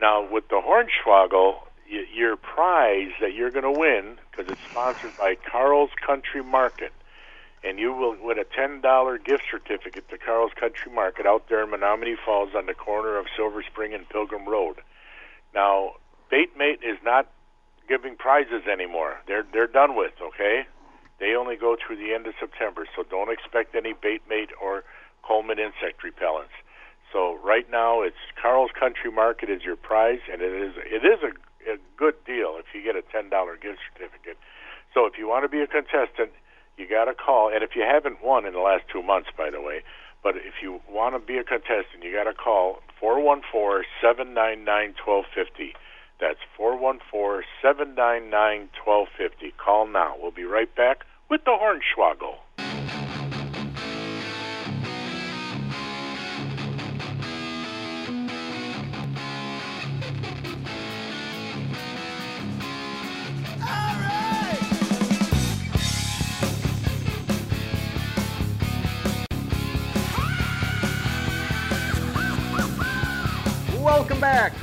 Now, 0.00 0.26
with 0.30 0.48
the 0.48 0.62
Hornswoggle, 0.66 1.56
y- 1.92 2.06
your 2.14 2.36
prize 2.36 3.10
that 3.20 3.34
you're 3.34 3.50
going 3.50 3.70
to 3.74 3.78
win, 3.78 4.16
because 4.30 4.50
it's 4.50 4.70
sponsored 4.70 5.14
by 5.18 5.34
Carl's 5.34 5.90
Country 6.06 6.42
Market, 6.42 6.92
and 7.62 7.78
you 7.78 7.92
will 7.92 8.16
win 8.18 8.38
a 8.38 8.44
$10 8.44 9.24
gift 9.24 9.44
certificate 9.50 10.08
to 10.08 10.16
Carl's 10.16 10.52
Country 10.58 10.90
Market 10.90 11.26
out 11.26 11.50
there 11.50 11.62
in 11.62 11.70
Menomonee 11.70 12.16
Falls 12.24 12.54
on 12.56 12.64
the 12.64 12.74
corner 12.74 13.18
of 13.18 13.26
Silver 13.36 13.62
Spring 13.62 13.92
and 13.92 14.08
Pilgrim 14.08 14.46
Road. 14.48 14.76
Now, 15.54 15.96
Bait 16.30 16.56
Mate 16.56 16.80
is 16.82 16.96
not 17.04 17.28
giving 17.88 18.16
prizes 18.16 18.66
anymore. 18.70 19.18
They're 19.26 19.46
they're 19.52 19.66
done 19.66 19.96
with, 19.96 20.12
okay? 20.20 20.66
They 21.18 21.34
only 21.34 21.56
go 21.56 21.76
through 21.76 21.96
the 21.96 22.12
end 22.12 22.26
of 22.26 22.34
September, 22.38 22.86
so 22.94 23.02
don't 23.02 23.32
expect 23.32 23.74
any 23.74 23.94
Baitmate 23.94 24.52
or 24.60 24.84
Coleman 25.22 25.58
insect 25.58 26.02
repellents. 26.04 26.52
So 27.12 27.38
right 27.42 27.64
now, 27.70 28.02
it's 28.02 28.20
Carl's 28.40 28.70
Country 28.78 29.10
Market 29.10 29.48
is 29.48 29.62
your 29.62 29.76
prize, 29.76 30.20
and 30.30 30.42
it 30.42 30.52
is 30.52 30.74
it 30.84 31.04
is 31.06 31.20
a, 31.22 31.32
a 31.72 31.76
good 31.96 32.14
deal 32.26 32.58
if 32.58 32.66
you 32.74 32.82
get 32.82 32.96
a 32.96 33.02
ten 33.02 33.30
dollar 33.30 33.56
gift 33.56 33.78
certificate. 33.92 34.36
So 34.92 35.06
if 35.06 35.14
you 35.18 35.28
want 35.28 35.44
to 35.44 35.48
be 35.48 35.60
a 35.60 35.66
contestant, 35.66 36.32
you 36.76 36.88
got 36.88 37.04
to 37.06 37.14
call. 37.14 37.50
And 37.52 37.62
if 37.62 37.76
you 37.76 37.82
haven't 37.82 38.22
won 38.22 38.44
in 38.46 38.52
the 38.52 38.60
last 38.60 38.84
two 38.92 39.02
months, 39.02 39.28
by 39.36 39.50
the 39.50 39.60
way, 39.60 39.82
but 40.22 40.36
if 40.36 40.60
you 40.62 40.80
want 40.90 41.14
to 41.14 41.20
be 41.20 41.38
a 41.38 41.44
contestant, 41.44 42.02
you 42.02 42.12
got 42.12 42.24
to 42.24 42.34
call 42.34 42.80
four 43.00 43.20
one 43.20 43.42
four 43.50 43.84
seven 44.02 44.34
nine 44.34 44.64
nine 44.64 44.94
twelve 45.02 45.24
fifty. 45.34 45.74
That's 46.18 46.38
four 46.56 46.78
one 46.78 47.00
four 47.10 47.44
seven 47.60 47.94
nine 47.94 48.30
nine 48.30 48.70
twelve 48.82 49.08
fifty. 49.18 49.52
Call 49.62 49.86
now. 49.86 50.14
We'll 50.18 50.30
be 50.30 50.44
right 50.44 50.74
back 50.74 51.04
with 51.28 51.44
the 51.44 51.50
Hornswoggle. 51.50 52.38
Welcome 73.78 74.20
back 74.20 74.55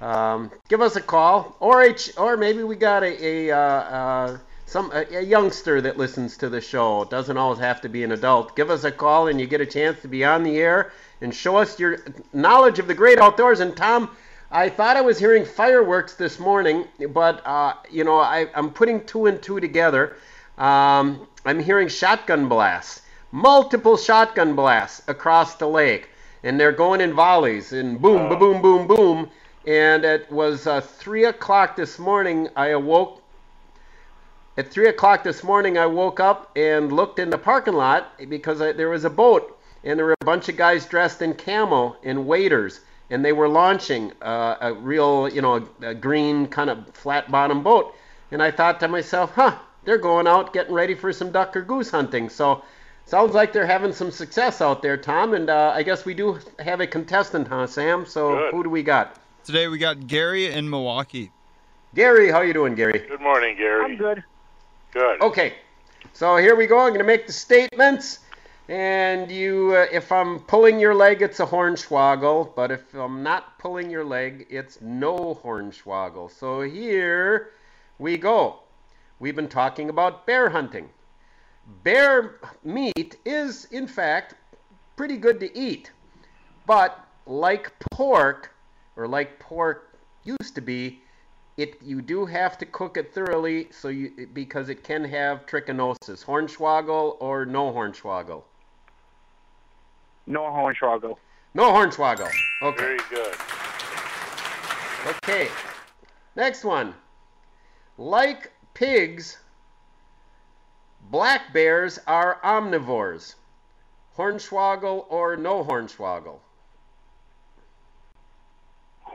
um, 0.00 0.50
give 0.68 0.80
us 0.80 0.96
a 0.96 1.00
call. 1.00 1.56
Or 1.60 1.88
or 2.16 2.36
maybe 2.36 2.64
we 2.64 2.74
got 2.76 3.04
a, 3.04 3.24
a 3.24 3.52
uh, 3.56 3.58
uh, 3.58 4.38
some 4.66 4.90
a, 4.92 5.18
a 5.18 5.22
youngster 5.22 5.80
that 5.80 5.96
listens 5.96 6.36
to 6.38 6.48
the 6.48 6.60
show. 6.60 7.02
It 7.02 7.10
doesn't 7.10 7.36
always 7.36 7.60
have 7.60 7.80
to 7.82 7.88
be 7.88 8.02
an 8.02 8.10
adult. 8.10 8.56
Give 8.56 8.70
us 8.70 8.82
a 8.84 8.90
call 8.90 9.28
and 9.28 9.40
you 9.40 9.46
get 9.46 9.60
a 9.60 9.66
chance 9.66 10.02
to 10.02 10.08
be 10.08 10.24
on 10.24 10.42
the 10.42 10.58
air 10.58 10.90
and 11.20 11.32
show 11.34 11.56
us 11.56 11.78
your 11.78 11.98
knowledge 12.32 12.80
of 12.80 12.88
the 12.88 12.94
great 12.94 13.18
outdoors. 13.18 13.60
And 13.60 13.76
Tom, 13.76 14.10
I 14.54 14.68
thought 14.68 14.98
I 14.98 15.00
was 15.00 15.18
hearing 15.18 15.46
fireworks 15.46 16.14
this 16.14 16.38
morning, 16.38 16.86
but 17.08 17.40
uh, 17.46 17.72
you 17.90 18.04
know 18.04 18.18
I, 18.18 18.48
I'm 18.54 18.70
putting 18.70 19.02
two 19.06 19.24
and 19.24 19.40
two 19.42 19.60
together. 19.60 20.16
Um, 20.58 21.26
I'm 21.46 21.58
hearing 21.58 21.88
shotgun 21.88 22.50
blasts, 22.50 23.00
multiple 23.30 23.96
shotgun 23.96 24.54
blasts 24.54 25.08
across 25.08 25.54
the 25.54 25.66
lake, 25.66 26.10
and 26.42 26.60
they're 26.60 26.70
going 26.70 27.00
in 27.00 27.14
volleys 27.14 27.72
and 27.72 27.98
boom, 27.98 28.28
ba 28.28 28.36
boom, 28.36 28.60
boom, 28.60 28.86
boom. 28.86 29.30
And 29.66 30.04
it 30.04 30.30
was 30.30 30.66
uh, 30.66 30.82
three 30.82 31.24
o'clock 31.24 31.74
this 31.74 31.98
morning. 31.98 32.50
I 32.54 32.68
awoke. 32.68 33.22
At 34.58 34.70
three 34.70 34.88
o'clock 34.88 35.24
this 35.24 35.42
morning, 35.42 35.78
I 35.78 35.86
woke 35.86 36.20
up 36.20 36.50
and 36.56 36.92
looked 36.92 37.18
in 37.18 37.30
the 37.30 37.38
parking 37.38 37.72
lot 37.72 38.12
because 38.28 38.60
I, 38.60 38.72
there 38.72 38.90
was 38.90 39.06
a 39.06 39.10
boat, 39.10 39.58
and 39.82 39.98
there 39.98 40.04
were 40.04 40.16
a 40.20 40.26
bunch 40.26 40.50
of 40.50 40.58
guys 40.58 40.84
dressed 40.84 41.22
in 41.22 41.32
camo 41.32 41.96
and 42.02 42.26
waders 42.26 42.80
and 43.12 43.22
they 43.22 43.32
were 43.32 43.48
launching 43.48 44.10
uh, 44.22 44.56
a 44.62 44.72
real, 44.72 45.28
you 45.28 45.42
know, 45.42 45.68
a 45.82 45.94
green 45.94 46.46
kind 46.46 46.70
of 46.70 46.88
flat 46.94 47.30
bottom 47.30 47.62
boat. 47.62 47.94
And 48.30 48.42
I 48.42 48.50
thought 48.50 48.80
to 48.80 48.88
myself, 48.88 49.32
huh, 49.34 49.58
they're 49.84 49.98
going 49.98 50.26
out 50.26 50.54
getting 50.54 50.72
ready 50.72 50.94
for 50.94 51.12
some 51.12 51.30
duck 51.30 51.54
or 51.54 51.60
goose 51.60 51.90
hunting. 51.90 52.30
So 52.30 52.64
sounds 53.04 53.34
like 53.34 53.52
they're 53.52 53.66
having 53.66 53.92
some 53.92 54.10
success 54.10 54.62
out 54.62 54.80
there, 54.80 54.96
Tom. 54.96 55.34
And 55.34 55.50
uh, 55.50 55.72
I 55.74 55.82
guess 55.82 56.06
we 56.06 56.14
do 56.14 56.38
have 56.58 56.80
a 56.80 56.86
contestant, 56.86 57.48
huh, 57.48 57.66
Sam? 57.66 58.06
So 58.06 58.32
Good. 58.32 58.54
who 58.54 58.62
do 58.64 58.70
we 58.70 58.82
got? 58.82 59.18
Today 59.44 59.68
we 59.68 59.76
got 59.76 60.06
Gary 60.06 60.46
in 60.46 60.70
Milwaukee. 60.70 61.30
Gary, 61.94 62.30
how 62.30 62.40
you 62.40 62.54
doing, 62.54 62.74
Gary? 62.74 63.04
Good 63.06 63.20
morning, 63.20 63.58
Gary. 63.58 63.84
I'm 63.84 63.98
good. 63.98 64.24
Good. 64.94 65.20
Okay, 65.20 65.52
so 66.14 66.38
here 66.38 66.56
we 66.56 66.66
go. 66.66 66.78
I'm 66.78 66.88
going 66.88 67.00
to 67.00 67.04
make 67.04 67.26
the 67.26 67.34
statements. 67.34 68.20
And 68.68 69.30
you, 69.30 69.74
uh, 69.74 69.86
if 69.92 70.12
I'm 70.12 70.38
pulling 70.38 70.78
your 70.78 70.94
leg, 70.94 71.20
it's 71.20 71.40
a 71.40 71.46
hornswoggle. 71.46 72.54
But 72.54 72.70
if 72.70 72.94
I'm 72.94 73.22
not 73.22 73.58
pulling 73.58 73.90
your 73.90 74.04
leg, 74.04 74.46
it's 74.50 74.80
no 74.80 75.40
hornswoggle. 75.42 76.30
So 76.30 76.60
here 76.62 77.50
we 77.98 78.16
go. 78.16 78.60
We've 79.18 79.34
been 79.34 79.48
talking 79.48 79.90
about 79.90 80.26
bear 80.26 80.48
hunting. 80.48 80.88
Bear 81.82 82.36
meat 82.64 83.16
is, 83.24 83.66
in 83.66 83.86
fact, 83.86 84.34
pretty 84.96 85.16
good 85.16 85.40
to 85.40 85.58
eat. 85.58 85.90
But 86.66 87.04
like 87.26 87.72
pork, 87.90 88.54
or 88.96 89.08
like 89.08 89.38
pork 89.38 89.98
used 90.24 90.54
to 90.54 90.60
be, 90.60 91.00
it 91.56 91.82
you 91.82 92.00
do 92.00 92.24
have 92.24 92.56
to 92.58 92.66
cook 92.66 92.96
it 92.96 93.12
thoroughly 93.12 93.68
so 93.70 93.88
you 93.88 94.28
because 94.32 94.68
it 94.68 94.82
can 94.82 95.04
have 95.04 95.46
trichinosis. 95.46 96.24
Hornswoggle 96.24 97.16
or 97.20 97.44
no 97.44 97.72
hornswoggle? 97.72 98.42
No 100.32 100.44
hornswoggle. 100.44 101.18
No 101.52 101.64
hornswoggle. 101.72 102.30
Okay. 102.62 102.80
Very 102.80 102.98
good. 103.10 103.34
Okay. 105.22 105.48
Next 106.36 106.64
one. 106.64 106.94
Like 107.98 108.50
pigs, 108.72 109.36
black 111.10 111.52
bears 111.52 111.98
are 112.06 112.38
omnivores. 112.42 113.34
Hornswoggle 114.16 115.04
or 115.10 115.36
no 115.36 115.62
hornswoggle? 115.62 116.38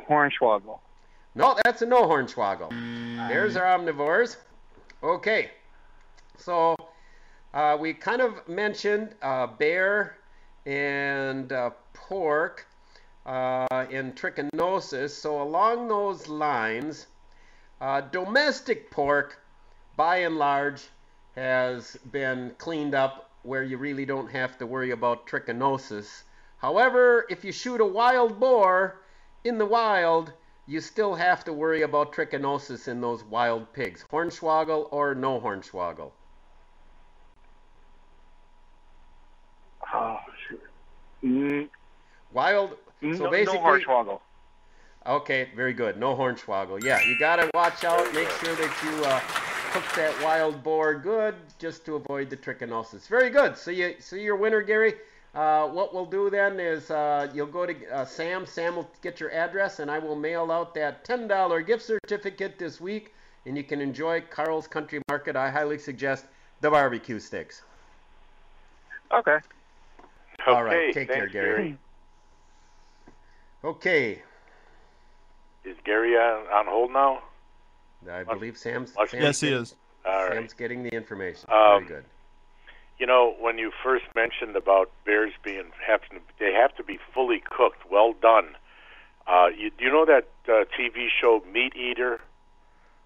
Hornswoggle. 0.07 0.77
No, 1.33 1.57
that's 1.63 1.81
a 1.81 1.87
no 1.87 2.03
hornswoggle. 2.03 2.69
Bears 3.27 3.57
are 3.57 3.65
omnivores. 3.65 4.37
Okay. 5.01 5.49
So 6.37 6.75
uh, 7.55 7.75
we 7.79 7.95
kind 7.95 8.21
of 8.21 8.47
mentioned 8.47 9.15
uh, 9.23 9.47
bear 9.47 10.17
and 10.67 11.53
uh, 11.53 11.69
pork 11.93 12.67
uh, 13.25 13.65
and 13.71 14.15
trichinosis. 14.15 15.11
So 15.11 15.41
along 15.41 15.87
those 15.87 16.27
lines, 16.27 17.07
uh, 17.79 18.01
domestic 18.01 18.91
pork, 18.91 19.39
by 19.95 20.17
and 20.17 20.37
large, 20.37 20.83
has 21.35 21.95
been 22.11 22.53
cleaned 22.57 22.93
up 22.93 23.31
where 23.43 23.63
you 23.63 23.77
really 23.77 24.05
don't 24.05 24.29
have 24.29 24.57
to 24.57 24.67
worry 24.67 24.91
about 24.91 25.25
trichinosis. 25.25 26.23
However, 26.57 27.25
if 27.29 27.45
you 27.45 27.53
shoot 27.53 27.79
a 27.79 27.85
wild 27.85 28.39
boar 28.39 28.99
in 29.45 29.57
the 29.57 29.65
wild, 29.65 30.33
you 30.65 30.81
still 30.81 31.15
have 31.15 31.45
to 31.45 31.53
worry 31.53 31.83
about 31.83 32.11
trichinosis 32.11 32.89
in 32.89 32.99
those 32.99 33.23
wild 33.23 33.71
pigs. 33.71 34.03
Hornswoggle 34.11 34.89
or 34.91 35.15
no 35.15 35.39
hornswoggle? 35.39 36.11
Oh, 39.93 40.19
shoot. 40.47 40.61
Mm, 41.27 41.69
Wild. 42.33 42.77
So 43.01 43.07
no 43.07 43.31
basically, 43.31 43.59
hornswoggle. 43.59 44.19
Okay, 45.05 45.49
very 45.55 45.73
good. 45.73 45.97
No 45.97 46.15
hornswoggle. 46.15 46.83
Yeah, 46.83 47.01
you 47.01 47.17
gotta 47.19 47.49
watch 47.53 47.83
out. 47.83 48.13
Make 48.13 48.29
sure 48.29 48.55
that 48.55 48.83
you 48.83 49.05
uh, 49.05 49.19
cook 49.71 49.95
that 49.95 50.23
wild 50.23 50.63
boar 50.63 50.95
good, 50.95 51.35
just 51.59 51.85
to 51.85 51.95
avoid 51.95 52.29
the 52.29 52.37
trichinosis. 52.37 53.07
Very 53.07 53.29
good. 53.29 53.57
So 53.57 53.71
you, 53.71 53.95
so 53.99 54.15
your 54.15 54.35
winner, 54.35 54.61
Gary. 54.61 54.95
Uh, 55.35 55.67
what 55.67 55.93
we'll 55.93 56.05
do 56.05 56.29
then 56.29 56.59
is 56.59 56.89
uh, 56.89 57.29
you'll 57.33 57.45
go 57.45 57.65
to 57.65 57.87
uh, 57.93 58.05
Sam. 58.05 58.45
Sam 58.45 58.75
will 58.75 58.89
get 59.03 59.19
your 59.19 59.31
address, 59.31 59.79
and 59.79 59.91
I 59.91 59.99
will 59.99 60.15
mail 60.15 60.51
out 60.51 60.73
that 60.75 61.05
$10 61.05 61.67
gift 61.67 61.83
certificate 61.85 62.57
this 62.57 62.81
week, 62.81 63.13
and 63.45 63.55
you 63.55 63.63
can 63.63 63.79
enjoy 63.79 64.21
Carl's 64.21 64.65
Country 64.65 64.99
Market. 65.07 65.35
I 65.35 65.51
highly 65.51 65.77
suggest 65.77 66.25
the 66.61 66.71
barbecue 66.71 67.19
sticks. 67.19 67.61
Okay. 69.13 69.37
All 70.47 70.63
right, 70.63 70.93
take 70.93 71.07
thanks, 71.09 71.31
care, 71.31 71.45
Gary. 71.45 71.77
Okay, 73.63 74.21
Is 75.65 75.75
Gary 75.83 76.15
on, 76.15 76.47
on 76.47 76.65
hold 76.67 76.91
now? 76.93 77.21
I 78.09 78.23
believe 78.23 78.57
Sam's. 78.57 78.93
Sam's 78.93 79.13
Yes, 79.13 79.41
he 79.41 79.47
getting- 79.47 79.61
is. 79.63 79.75
All 80.05 80.23
right. 80.25 80.33
Sam's 80.33 80.53
getting 80.53 80.83
the 80.83 80.89
information. 80.95 81.49
Um, 81.51 81.85
Very 81.85 82.01
good. 82.01 82.05
You 82.99 83.05
know, 83.05 83.35
when 83.39 83.57
you 83.57 83.71
first 83.83 84.05
mentioned 84.15 84.55
about 84.55 84.89
bears 85.05 85.33
being 85.43 85.71
have 85.85 86.01
to, 86.09 86.19
they 86.39 86.53
have 86.53 86.75
to 86.77 86.83
be 86.83 86.97
fully 87.13 87.41
cooked, 87.49 87.89
well 87.91 88.13
done. 88.13 88.55
Uh, 89.27 89.47
you, 89.55 89.69
do 89.71 89.83
you 89.83 89.91
know 89.91 90.05
that 90.05 90.27
uh, 90.47 90.63
TV 90.79 91.07
show 91.09 91.43
Meat 91.51 91.75
Eater? 91.75 92.21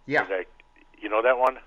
Yeah. 0.05 0.21
Like, 0.29 0.49
you 1.01 1.09
know 1.09 1.21
that 1.23 1.39
one? 1.39 1.57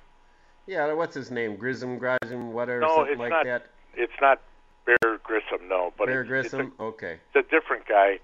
Yeah, 0.66 0.92
what's 0.92 1.14
his 1.14 1.30
name? 1.30 1.56
Grissom, 1.56 1.98
Grissom, 1.98 2.52
whatever, 2.52 2.80
no, 2.80 2.96
something 2.96 3.12
it's 3.14 3.18
like 3.18 3.30
not. 3.30 3.44
that. 3.46 3.66
It's 3.94 4.12
not 4.20 4.40
Bear 4.84 5.18
Grissom, 5.22 5.68
no. 5.68 5.92
But 5.96 6.06
Bear 6.06 6.20
it's, 6.22 6.28
Grissom. 6.28 6.72
okay. 6.78 7.18
It's 7.28 7.36
a, 7.36 7.38
it's 7.38 7.48
a 7.48 7.50
different 7.50 7.86
guy, 7.88 8.18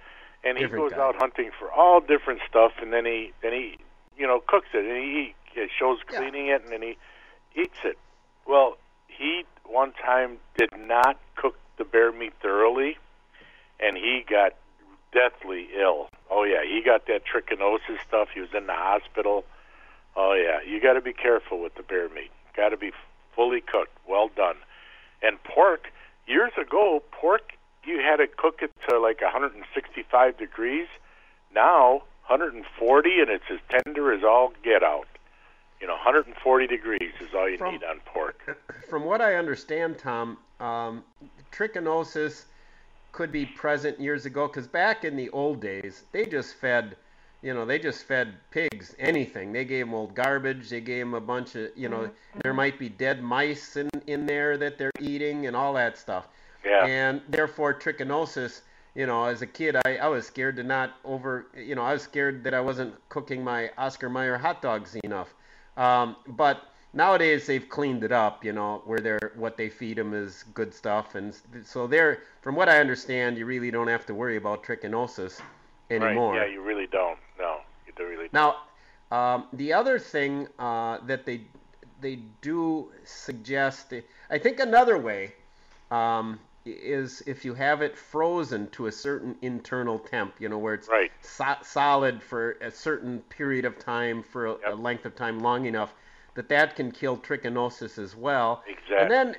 and 0.45 0.57
he 0.59 0.65
Different 0.65 0.91
goes 0.91 0.93
guy. 0.93 1.03
out 1.05 1.17
hunting 1.17 1.51
for 1.59 1.71
all 1.71 2.01
different 2.01 2.41
stuff, 2.49 2.73
and 2.81 2.93
then 2.93 3.05
he 3.07 3.33
then 3.43 3.53
he 3.53 3.79
you 4.17 4.27
know 4.27 4.41
cooks 4.47 4.69
it, 4.75 4.85
and 4.85 4.97
he, 4.97 5.35
he 5.55 5.67
shows 5.79 5.99
cleaning 6.07 6.49
it, 6.49 6.63
and 6.63 6.73
then 6.73 6.83
he 6.83 6.97
eats 7.61 7.79
it. 7.85 7.99
Well, 8.47 8.77
he 9.09 9.45
one 9.65 9.93
time 9.93 10.39
did 10.57 10.71
not 10.77 11.19
cook 11.37 11.57
the 11.79 11.85
bear 11.85 12.13
meat 12.13 12.33
thoroughly, 12.43 12.99
and 13.79 13.97
he 13.97 14.25
got 14.29 14.55
deathly 15.13 15.69
ill. 15.79 16.09
Oh 16.31 16.45
yeah, 16.45 16.63
he 16.63 16.83
got 16.85 17.07
that 17.07 17.23
trichinosis 17.25 18.01
stuff. 18.07 18.29
He 18.35 18.41
was 18.41 18.51
in 18.57 18.67
the 18.67 18.75
hospital. 18.75 19.45
Oh 20.17 20.35
yeah, 20.35 20.61
you 20.69 20.81
got 20.81 20.95
to 20.95 21.01
be 21.01 21.13
careful 21.13 21.63
with 21.63 21.75
the 21.75 21.83
bear 21.83 22.09
meat. 22.09 22.31
Got 22.57 22.71
to 22.71 22.77
be 22.77 22.93
fully 23.35 23.61
cooked, 23.61 23.97
well 24.09 24.29
done. 24.35 24.57
And 25.23 25.43
pork, 25.45 25.89
years 26.31 26.53
ago, 26.57 27.03
pork 27.13 27.53
you 27.85 27.99
had 27.99 28.17
to 28.17 28.27
cook 28.27 28.61
it 28.63 28.73
to 28.89 28.99
like 28.99 29.21
165 29.21 30.39
degrees. 30.39 30.87
Now 31.55 32.03
140, 32.29 33.21
and 33.21 33.31
it's 33.31 33.45
as 33.51 33.59
tender 33.85 34.13
as 34.13 34.23
all 34.23 34.53
get 34.63 34.83
out. 34.83 35.09
You 35.81 35.87
know, 35.87 35.95
140 35.95 36.67
degrees 36.67 37.13
is 37.21 37.35
all 37.35 37.49
you 37.49 37.59
From- 37.59 37.73
need 37.73 37.85
on 37.85 38.01
pork. 38.05 38.59
From 38.91 39.05
what 39.05 39.21
I 39.21 39.35
understand, 39.35 39.99
Tom, 39.99 40.39
um, 40.61 41.03
trichinosis 41.53 42.45
could 43.13 43.33
be 43.33 43.47
present 43.47 43.99
years 43.99 44.27
ago 44.27 44.47
because 44.47 44.69
back 44.69 45.05
in 45.05 45.17
the 45.17 45.31
old 45.31 45.61
days, 45.61 46.05
they 46.13 46.27
just 46.27 46.55
fed, 46.57 46.97
you 47.43 47.55
know, 47.55 47.65
they 47.65 47.79
just 47.79 48.05
fed 48.05 48.35
pigs 48.51 48.95
anything. 48.99 49.53
They 49.53 49.65
gave 49.65 49.87
them 49.87 49.95
old 49.95 50.15
garbage. 50.15 50.69
They 50.69 50.81
gave 50.81 51.07
them 51.07 51.15
a 51.15 51.21
bunch 51.21 51.55
of, 51.55 51.71
you 51.77 51.89
know, 51.89 52.11
there 52.43 52.55
might 52.55 52.79
be 52.79 52.89
dead 52.89 53.23
mice 53.23 53.77
in, 53.77 53.89
in 54.07 54.27
there 54.27 54.57
that 54.59 54.79
they're 54.79 54.93
eating 55.01 55.47
and 55.47 55.57
all 55.57 55.73
that 55.75 55.97
stuff. 55.97 56.29
Yeah. 56.65 56.85
And 56.85 57.23
therefore, 57.29 57.73
trichinosis, 57.73 58.61
you 58.95 59.07
know, 59.07 59.25
as 59.25 59.41
a 59.41 59.47
kid, 59.47 59.77
I, 59.87 59.97
I 59.97 60.09
was 60.09 60.27
scared 60.27 60.57
to 60.57 60.63
not 60.63 60.97
over, 61.05 61.47
you 61.57 61.75
know, 61.75 61.83
I 61.83 61.95
was 61.95 62.03
scared 62.03 62.45
that 62.45 62.55
I 62.55 62.61
wasn't 62.61 62.95
cooking 63.09 63.43
my 63.43 63.71
Oscar 63.79 64.11
Mayer 64.11 64.37
hot 64.37 64.61
dogs 64.61 64.95
enough. 64.97 65.35
Um, 65.77 66.17
but 66.27 66.71
nowadays 66.93 67.47
they've 67.47 67.69
cleaned 67.69 68.05
it 68.05 68.13
up, 68.13 68.45
you 68.45 68.53
know, 68.53 68.83
where 68.85 69.01
they're 69.01 69.33
what 69.37 69.57
they 69.57 69.69
feed 69.69 69.97
them 69.97 70.13
is 70.13 70.45
good 70.55 70.75
stuff, 70.75 71.15
and 71.15 71.35
so 71.65 71.87
they're, 71.87 72.23
from 72.43 72.57
what 72.57 72.69
I 72.69 72.81
understand, 72.81 73.39
you 73.39 73.47
really 73.47 73.71
don't 73.71 73.89
have 73.89 74.05
to 74.07 74.15
worry 74.15 74.37
about 74.37 74.65
trichinosis 74.65 75.41
anymore. 75.91 76.33
Right? 76.33 76.49
Yeah, 76.49 76.53
you 76.53 76.61
really 76.61 76.87
don't. 76.87 77.19
No, 78.01 78.09
you 78.09 78.17
do. 78.17 78.29
Now, 78.33 78.57
um, 79.11 79.47
the 79.53 79.73
other 79.73 79.99
thing 79.99 80.49
uh, 80.59 80.99
that 81.07 81.27
they 81.27 81.43
they 82.01 82.17
do 82.41 82.91
suggest, 83.05 83.93
I 84.31 84.39
think 84.39 84.59
another 84.59 84.97
way 84.97 85.35
um, 85.91 86.41
is 86.65 87.23
if 87.27 87.45
you 87.45 87.55
have 87.55 87.83
it 87.83 87.97
frozen 87.97 88.69
to 88.71 88.87
a 88.87 88.93
certain 88.93 89.37
internal 89.43 89.99
temp, 89.99 90.35
you 90.39 90.49
know, 90.49 90.59
where 90.59 90.75
it's 90.75 90.89
so- 91.21 91.57
solid 91.63 92.23
for 92.23 92.53
a 92.61 92.71
certain 92.71 93.21
period 93.29 93.65
of 93.65 93.79
time, 93.79 94.23
for 94.23 94.47
a, 94.47 94.57
a 94.67 94.75
length 94.75 95.05
of 95.05 95.15
time 95.15 95.41
long 95.41 95.67
enough, 95.67 95.93
that 96.35 96.49
that 96.49 96.77
can 96.77 96.91
kill 96.91 97.17
trichinosis 97.19 97.99
as 97.99 98.17
well. 98.17 98.63
Exactly. 98.67 98.97
And 98.99 99.11
then 99.11 99.37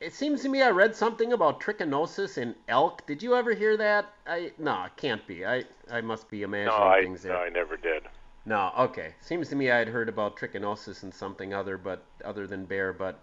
it 0.00 0.14
seems 0.14 0.42
to 0.42 0.48
me 0.48 0.62
I 0.62 0.70
read 0.70 0.94
something 0.94 1.32
about 1.32 1.60
trichinosis 1.60 2.38
in 2.38 2.54
elk. 2.68 3.06
Did 3.06 3.22
you 3.22 3.34
ever 3.34 3.54
hear 3.54 3.76
that? 3.76 4.12
I 4.26 4.52
no, 4.58 4.84
it 4.84 4.96
can't 4.96 5.26
be. 5.26 5.44
I 5.46 5.64
I 5.90 6.00
must 6.00 6.28
be 6.30 6.42
imagining 6.42 6.78
No, 6.78 6.86
I 6.86 7.02
things 7.02 7.22
there. 7.22 7.32
no, 7.32 7.38
I 7.40 7.48
never 7.48 7.76
did. 7.76 8.04
No, 8.44 8.72
okay. 8.78 9.14
Seems 9.20 9.48
to 9.50 9.56
me 9.56 9.70
I 9.70 9.78
had 9.78 9.88
heard 9.88 10.08
about 10.08 10.36
trichinosis 10.36 11.02
and 11.02 11.12
something 11.12 11.52
other, 11.54 11.76
but 11.76 12.04
other 12.24 12.46
than 12.46 12.64
bear, 12.64 12.92
but 12.92 13.20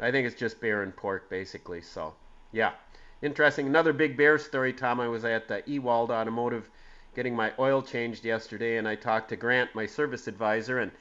I 0.00 0.10
think 0.10 0.26
it's 0.26 0.38
just 0.38 0.60
bear 0.60 0.82
and 0.82 0.94
pork 0.94 1.28
basically. 1.30 1.80
So, 1.80 2.14
yeah, 2.52 2.72
interesting. 3.22 3.66
Another 3.66 3.92
big 3.92 4.16
bear 4.16 4.38
story, 4.38 4.72
Tom. 4.72 5.00
I 5.00 5.08
was 5.08 5.24
at 5.24 5.48
the 5.48 5.62
Ewald 5.66 6.10
Automotive 6.10 6.68
getting 7.14 7.34
my 7.34 7.52
oil 7.58 7.82
changed 7.82 8.24
yesterday, 8.24 8.76
and 8.76 8.86
I 8.86 8.94
talked 8.94 9.30
to 9.30 9.36
Grant, 9.36 9.74
my 9.74 9.86
service 9.86 10.28
advisor, 10.28 10.78
and 10.78 10.92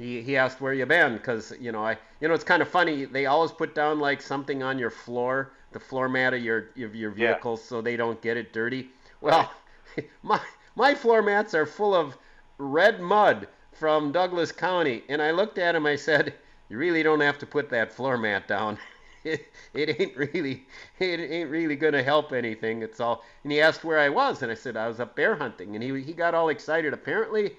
he, 0.00 0.22
he 0.22 0.36
asked 0.36 0.60
where 0.60 0.72
you 0.72 0.86
been 0.86 1.14
because 1.14 1.52
you 1.60 1.72
know 1.72 1.84
I 1.84 1.98
you 2.20 2.28
know 2.28 2.34
it's 2.34 2.44
kind 2.44 2.62
of 2.62 2.68
funny 2.68 3.04
they 3.04 3.26
always 3.26 3.52
put 3.52 3.74
down 3.74 3.98
like 4.00 4.20
something 4.22 4.62
on 4.62 4.78
your 4.78 4.90
floor 4.90 5.52
the 5.72 5.80
floor 5.80 6.08
mat 6.08 6.34
of 6.34 6.42
your 6.42 6.70
of 6.82 6.94
your 6.94 7.10
Yeah. 7.14 7.38
vehicle 7.38 7.56
so 7.56 7.80
they 7.80 7.96
don't 7.96 8.20
get 8.20 8.36
it 8.36 8.52
dirty. 8.52 8.90
Well, 9.20 9.50
my 10.22 10.40
my 10.74 10.94
floor 10.94 11.22
mats 11.22 11.54
are 11.54 11.66
full 11.66 11.94
of 11.94 12.16
red 12.58 13.00
mud 13.00 13.48
from 13.72 14.12
Douglas 14.12 14.52
County, 14.52 15.04
and 15.08 15.22
I 15.22 15.30
looked 15.30 15.58
at 15.58 15.74
him. 15.74 15.86
I 15.86 15.96
said, 15.96 16.34
"You 16.68 16.78
really 16.78 17.02
don't 17.02 17.20
have 17.20 17.38
to 17.38 17.46
put 17.46 17.70
that 17.70 17.92
floor 17.92 18.16
mat 18.18 18.48
down. 18.48 18.78
It, 19.22 19.52
it 19.74 20.00
ain't 20.00 20.16
really 20.16 20.66
it 20.98 21.20
ain't 21.20 21.50
really 21.50 21.76
gonna 21.76 22.02
help 22.02 22.32
anything. 22.32 22.82
It's 22.82 23.00
all." 23.00 23.22
And 23.42 23.52
he 23.52 23.60
asked 23.60 23.84
where 23.84 23.98
I 23.98 24.08
was, 24.08 24.42
and 24.42 24.50
I 24.50 24.54
said 24.54 24.76
I 24.78 24.88
was 24.88 24.98
up 24.98 25.14
bear 25.14 25.36
hunting, 25.36 25.74
and 25.74 25.82
he 25.84 26.00
he 26.02 26.14
got 26.14 26.34
all 26.34 26.48
excited. 26.48 26.94
Apparently, 26.94 27.56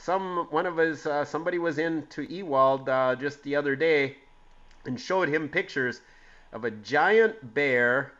some 0.00 0.46
one 0.50 0.66
of 0.66 0.76
his 0.76 1.06
uh, 1.06 1.24
somebody 1.24 1.58
was 1.58 1.78
in 1.78 2.06
to 2.08 2.22
Ewald 2.22 2.88
uh, 2.88 3.14
just 3.16 3.42
the 3.42 3.56
other 3.56 3.76
day 3.76 4.16
and 4.86 4.98
showed 5.00 5.28
him 5.28 5.48
pictures 5.48 6.00
of 6.52 6.64
a 6.64 6.70
giant 6.70 7.54
bear. 7.54 8.12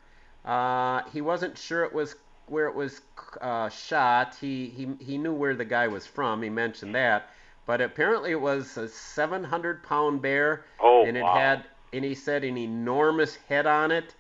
Uh, 0.44 1.02
he 1.12 1.20
wasn't 1.20 1.56
sure 1.56 1.84
it 1.84 1.92
was 1.92 2.14
where 2.46 2.66
it 2.66 2.74
was 2.74 3.00
uh, 3.40 3.68
shot. 3.68 4.36
He, 4.40 4.66
he 4.68 4.88
he 5.04 5.18
knew 5.18 5.32
where 5.32 5.54
the 5.54 5.64
guy 5.64 5.88
was 5.88 6.06
from. 6.06 6.42
He 6.42 6.50
mentioned 6.50 6.94
that, 6.94 7.30
but 7.66 7.80
apparently 7.80 8.30
it 8.32 8.40
was 8.40 8.76
a 8.76 8.88
700 8.88 9.82
pound 9.82 10.22
bear, 10.22 10.64
Oh, 10.80 11.04
and 11.06 11.16
it 11.16 11.22
wow. 11.22 11.34
had 11.34 11.64
and 11.92 12.04
he 12.04 12.14
said 12.14 12.44
an 12.44 12.56
enormous 12.58 13.36
head 13.48 13.66
on 13.66 13.90
it. 13.90 14.14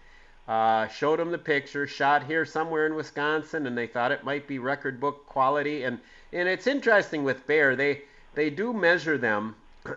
Uh, 0.48 0.88
showed 0.88 1.20
him 1.20 1.30
the 1.30 1.38
picture, 1.38 1.86
shot 1.86 2.24
here 2.24 2.44
somewhere 2.44 2.84
in 2.86 2.96
Wisconsin, 2.96 3.66
and 3.66 3.78
they 3.78 3.86
thought 3.86 4.10
it 4.10 4.24
might 4.24 4.48
be 4.48 4.58
record 4.58 4.98
book 4.98 5.24
quality. 5.26 5.84
And 5.84 6.00
and 6.32 6.48
it's 6.48 6.66
interesting 6.66 7.24
with 7.24 7.46
bear, 7.46 7.76
they 7.76 8.02
they 8.34 8.50
do 8.50 8.72
measure 8.72 9.18
them 9.18 9.56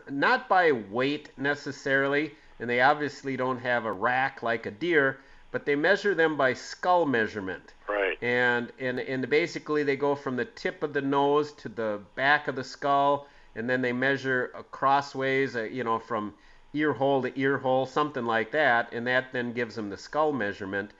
not 0.09 0.47
by 0.47 0.71
weight 0.71 1.29
necessarily, 1.37 2.31
and 2.59 2.69
they 2.69 2.81
obviously 2.81 3.37
don't 3.37 3.59
have 3.59 3.85
a 3.85 3.91
rack 3.91 4.41
like 4.41 4.65
a 4.65 4.71
deer, 4.71 5.19
but 5.51 5.65
they 5.65 5.75
measure 5.75 6.15
them 6.15 6.37
by 6.37 6.53
skull 6.53 7.05
measurement. 7.05 7.73
Right. 7.87 8.17
And 8.21 8.71
and 8.79 8.99
and 8.99 9.29
basically 9.29 9.83
they 9.83 9.95
go 9.95 10.15
from 10.15 10.35
the 10.35 10.45
tip 10.45 10.83
of 10.83 10.93
the 10.93 11.01
nose 11.01 11.51
to 11.53 11.69
the 11.69 12.01
back 12.15 12.47
of 12.47 12.55
the 12.55 12.63
skull, 12.63 13.27
and 13.55 13.69
then 13.69 13.81
they 13.81 13.93
measure 13.93 14.51
crossways, 14.71 15.55
uh, 15.55 15.63
you 15.63 15.83
know, 15.83 15.99
from 15.99 16.33
ear 16.73 16.93
hole 16.93 17.21
to 17.21 17.39
ear 17.39 17.57
hole, 17.57 17.85
something 17.85 18.25
like 18.25 18.51
that, 18.51 18.91
and 18.93 19.05
that 19.05 19.31
then 19.31 19.53
gives 19.53 19.75
them 19.75 19.89
the 19.89 19.97
skull 19.97 20.31
measurement. 20.31 20.91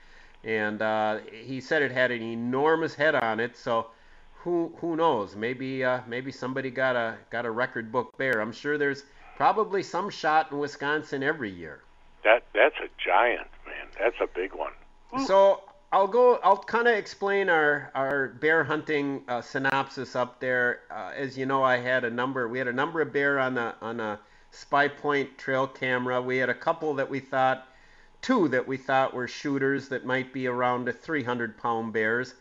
And 0.44 0.80
uh, 0.80 1.18
he 1.32 1.60
said 1.60 1.82
it 1.82 1.90
had 1.90 2.10
an 2.10 2.22
enormous 2.22 2.94
head 2.94 3.14
on 3.14 3.40
it, 3.40 3.56
so 3.56 3.86
who 4.44 4.72
who 4.76 4.94
knows? 4.94 5.34
Maybe 5.34 5.82
uh, 5.82 6.00
maybe 6.06 6.30
somebody 6.30 6.70
got 6.70 6.96
a 6.96 7.16
got 7.30 7.46
a 7.46 7.50
record 7.50 7.90
book 7.90 8.16
bear. 8.18 8.40
I'm 8.40 8.52
sure 8.52 8.76
there's 8.76 9.04
probably 9.36 9.82
some 9.82 10.10
shot 10.10 10.52
in 10.52 10.58
Wisconsin 10.58 11.22
every 11.22 11.50
year. 11.50 11.80
That 12.22 12.44
that's 12.54 12.76
a 12.76 12.88
giant, 13.02 13.48
man. 13.66 13.86
That's 13.98 14.16
a 14.20 14.26
big 14.26 14.54
one. 14.54 14.72
So 15.26 15.62
I'll 15.92 16.08
go. 16.08 16.40
I'll 16.42 16.58
kind 16.58 16.86
of 16.86 16.94
explain 16.94 17.48
our 17.48 17.90
our 17.94 18.28
bear 18.28 18.64
hunting 18.64 19.22
uh, 19.28 19.40
synopsis 19.40 20.14
up 20.14 20.40
there. 20.40 20.80
Uh, 20.90 21.12
as 21.16 21.38
you 21.38 21.46
know, 21.46 21.62
I 21.62 21.78
had 21.78 22.04
a 22.04 22.10
number. 22.10 22.46
We 22.46 22.58
had 22.58 22.68
a 22.68 22.72
number 22.72 23.00
of 23.00 23.12
bear 23.12 23.38
on 23.38 23.56
a 23.56 23.74
on 23.80 23.98
a 23.98 24.20
Spy 24.50 24.88
Point 24.88 25.38
trail 25.38 25.66
camera. 25.66 26.20
We 26.20 26.36
had 26.36 26.50
a 26.50 26.54
couple 26.54 26.94
that 26.94 27.08
we 27.08 27.20
thought, 27.20 27.66
two 28.20 28.48
that 28.48 28.68
we 28.68 28.76
thought 28.76 29.14
were 29.14 29.26
shooters 29.26 29.88
that 29.88 30.04
might 30.04 30.32
be 30.34 30.46
around 30.48 30.88
a 30.88 30.92
300 30.92 31.56
pound 31.56 31.92
bears, 31.94 32.34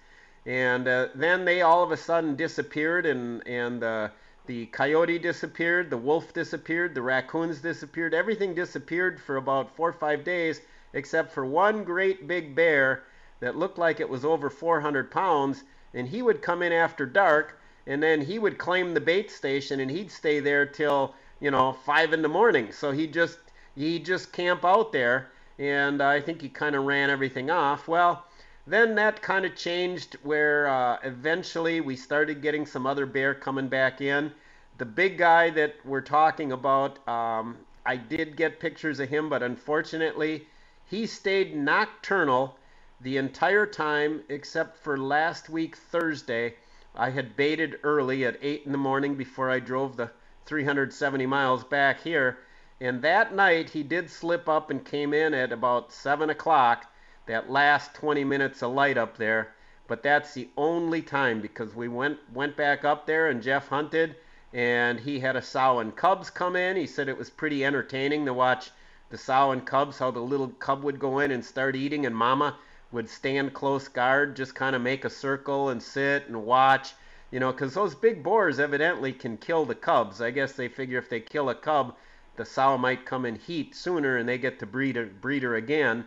and 0.46 0.88
uh, 0.88 1.08
then 1.16 1.46
they 1.46 1.62
all 1.62 1.84
of 1.84 1.92
a 1.92 1.98
sudden 1.98 2.36
disappeared, 2.36 3.06
and 3.06 3.46
and 3.48 3.84
uh, 3.84 4.10
the 4.46 4.66
coyote 4.68 5.20
disappeared, 5.20 5.90
the 5.90 5.98
wolf 5.98 6.34
disappeared, 6.34 6.94
the 6.94 7.02
raccoons 7.02 7.60
disappeared, 7.60 8.14
everything 8.14 8.54
disappeared 8.54 9.22
for 9.22 9.38
about 9.38 9.74
four 9.76 9.90
or 9.90 9.94
five 9.94 10.26
days, 10.26 10.60
except 10.94 11.32
for 11.32 11.46
one 11.46 11.86
great 11.86 12.28
big 12.28 12.54
bear 12.54 13.04
that 13.40 13.56
looked 13.56 13.78
like 13.78 14.00
it 14.02 14.10
was 14.10 14.26
over 14.26 14.50
400 14.50 15.10
pounds, 15.12 15.64
and 15.94 16.08
he 16.08 16.22
would 16.22 16.42
come 16.42 16.62
in 16.62 16.74
after 16.74 17.06
dark, 17.06 17.58
and 17.88 18.04
then 18.04 18.22
he 18.22 18.38
would 18.38 18.58
claim 18.58 18.94
the 18.94 19.00
bait 19.00 19.32
station, 19.32 19.80
and 19.80 19.90
he'd 19.90 20.12
stay 20.12 20.42
there 20.42 20.66
till 20.66 21.16
you 21.40 21.52
know 21.52 21.72
five 21.72 22.12
in 22.12 22.22
the 22.22 22.28
morning. 22.28 22.72
So 22.74 22.92
he 22.92 23.08
just 23.08 23.40
he 23.76 23.98
just 23.98 24.34
camp 24.34 24.66
out 24.66 24.92
there, 24.92 25.30
and 25.58 26.02
I 26.02 26.20
think 26.20 26.42
he 26.42 26.50
kind 26.50 26.76
of 26.76 26.84
ran 26.84 27.10
everything 27.10 27.50
off. 27.50 27.88
Well, 27.88 28.26
then 28.66 28.96
that 28.96 29.22
kind 29.22 29.46
of 29.46 29.56
changed 29.56 30.16
where 30.24 30.68
uh, 30.68 30.98
eventually 31.04 31.82
we 31.82 31.96
started 31.96 32.42
getting 32.42 32.66
some 32.66 32.86
other 32.86 33.06
bear 33.06 33.34
coming 33.34 33.68
back 33.68 34.00
in. 34.00 34.32
The 34.78 34.86
big 34.86 35.18
guy 35.18 35.50
that 35.52 35.76
we're 35.84 36.02
talking 36.02 36.52
about, 36.52 37.06
um, 37.08 37.58
I 37.86 37.98
did 37.98 38.38
get 38.38 38.60
pictures 38.60 39.00
of 39.00 39.10
him, 39.10 39.30
but 39.30 39.44
unfortunately, 39.44 40.48
he 40.86 41.06
stayed 41.06 41.56
nocturnal 41.56 42.58
the 43.02 43.18
entire 43.18 43.66
time 43.66 44.24
except 44.30 44.78
for 44.78 44.98
last 44.98 45.50
week 45.50 45.76
Thursday. 45.76 46.56
I 46.96 47.10
had 47.10 47.36
baited 47.36 47.80
early 47.84 48.24
at 48.26 48.38
eight 48.42 48.64
in 48.66 48.72
the 48.72 48.78
morning 48.78 49.16
before 49.16 49.50
I 49.50 49.60
drove 49.60 49.98
the 49.98 50.12
370 50.46 51.26
miles 51.26 51.64
back 51.64 52.02
here. 52.02 52.38
And 52.80 53.02
that 53.02 53.34
night 53.34 53.72
he 53.72 53.84
did 53.84 54.10
slip 54.10 54.48
up 54.48 54.70
and 54.70 54.86
came 54.86 55.14
in 55.14 55.34
at 55.34 55.52
about 55.52 55.92
7 55.92 56.30
o'clock, 56.30 56.93
that 57.26 57.50
last 57.50 57.94
20 57.94 58.24
minutes 58.24 58.62
of 58.62 58.74
light 58.74 58.98
up 58.98 59.18
there. 59.18 59.54
But 59.88 60.04
that's 60.04 60.34
the 60.34 60.50
only 60.58 61.02
time 61.02 61.42
because 61.42 61.76
we 61.76 61.88
went 61.88 62.20
went 62.34 62.56
back 62.56 62.86
up 62.86 63.06
there 63.06 63.28
and 63.28 63.42
Jeff 63.42 63.68
hunted 63.68 64.16
and 64.54 65.00
he 65.00 65.20
had 65.20 65.36
a 65.36 65.42
sow 65.42 65.80
and 65.80 65.96
cubs 65.96 66.30
come 66.30 66.56
in. 66.56 66.78
He 66.78 66.86
said 66.86 67.10
it 67.10 67.18
was 67.18 67.30
pretty 67.30 67.66
entertaining 67.66 68.26
to 68.26 68.34
watch 68.34 68.72
the 69.10 69.18
sow 69.18 69.52
and 69.52 69.64
cubs, 69.66 70.00
how 70.00 70.10
the 70.10 70.20
little 70.20 70.48
cub 70.48 70.84
would 70.84 70.98
go 70.98 71.20
in 71.20 71.30
and 71.30 71.46
start 71.46 71.76
eating, 71.76 72.06
and 72.06 72.16
mama 72.16 72.58
would 72.92 73.08
stand 73.08 73.54
close 73.54 73.88
guard, 73.88 74.36
just 74.36 74.56
kind 74.56 74.76
of 74.76 74.82
make 74.82 75.06
a 75.06 75.10
circle 75.10 75.70
and 75.70 75.84
sit 75.84 76.28
and 76.28 76.46
watch. 76.46 76.94
You 77.30 77.40
know, 77.40 77.52
because 77.52 77.74
those 77.76 77.96
big 77.96 78.24
boars 78.24 78.60
evidently 78.60 79.14
can 79.14 79.38
kill 79.38 79.66
the 79.66 79.76
cubs. 79.76 80.22
I 80.22 80.32
guess 80.32 80.54
they 80.54 80.68
figure 80.68 80.98
if 80.98 81.10
they 81.10 81.20
kill 81.20 81.50
a 81.50 81.56
cub, 81.56 81.96
the 82.36 82.46
sow 82.46 82.78
might 82.78 83.06
come 83.06 83.26
in 83.26 83.36
heat 83.36 83.76
sooner 83.76 84.18
and 84.18 84.30
they 84.30 84.38
get 84.40 84.60
to 84.60 84.66
breed, 84.66 84.98
a, 84.98 85.04
breeder 85.06 85.56
again. 85.56 86.06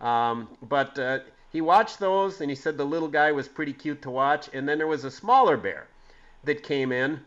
Um, 0.00 0.48
but 0.62 0.98
uh, 0.98 1.20
he 1.50 1.60
watched 1.60 1.98
those 1.98 2.40
and 2.40 2.50
he 2.50 2.56
said 2.56 2.76
the 2.76 2.84
little 2.84 3.08
guy 3.08 3.32
was 3.32 3.48
pretty 3.48 3.72
cute 3.72 4.02
to 4.02 4.10
watch. 4.10 4.48
And 4.52 4.68
then 4.68 4.78
there 4.78 4.86
was 4.86 5.04
a 5.04 5.10
smaller 5.10 5.56
bear 5.56 5.86
that 6.44 6.62
came 6.62 6.92
in 6.92 7.20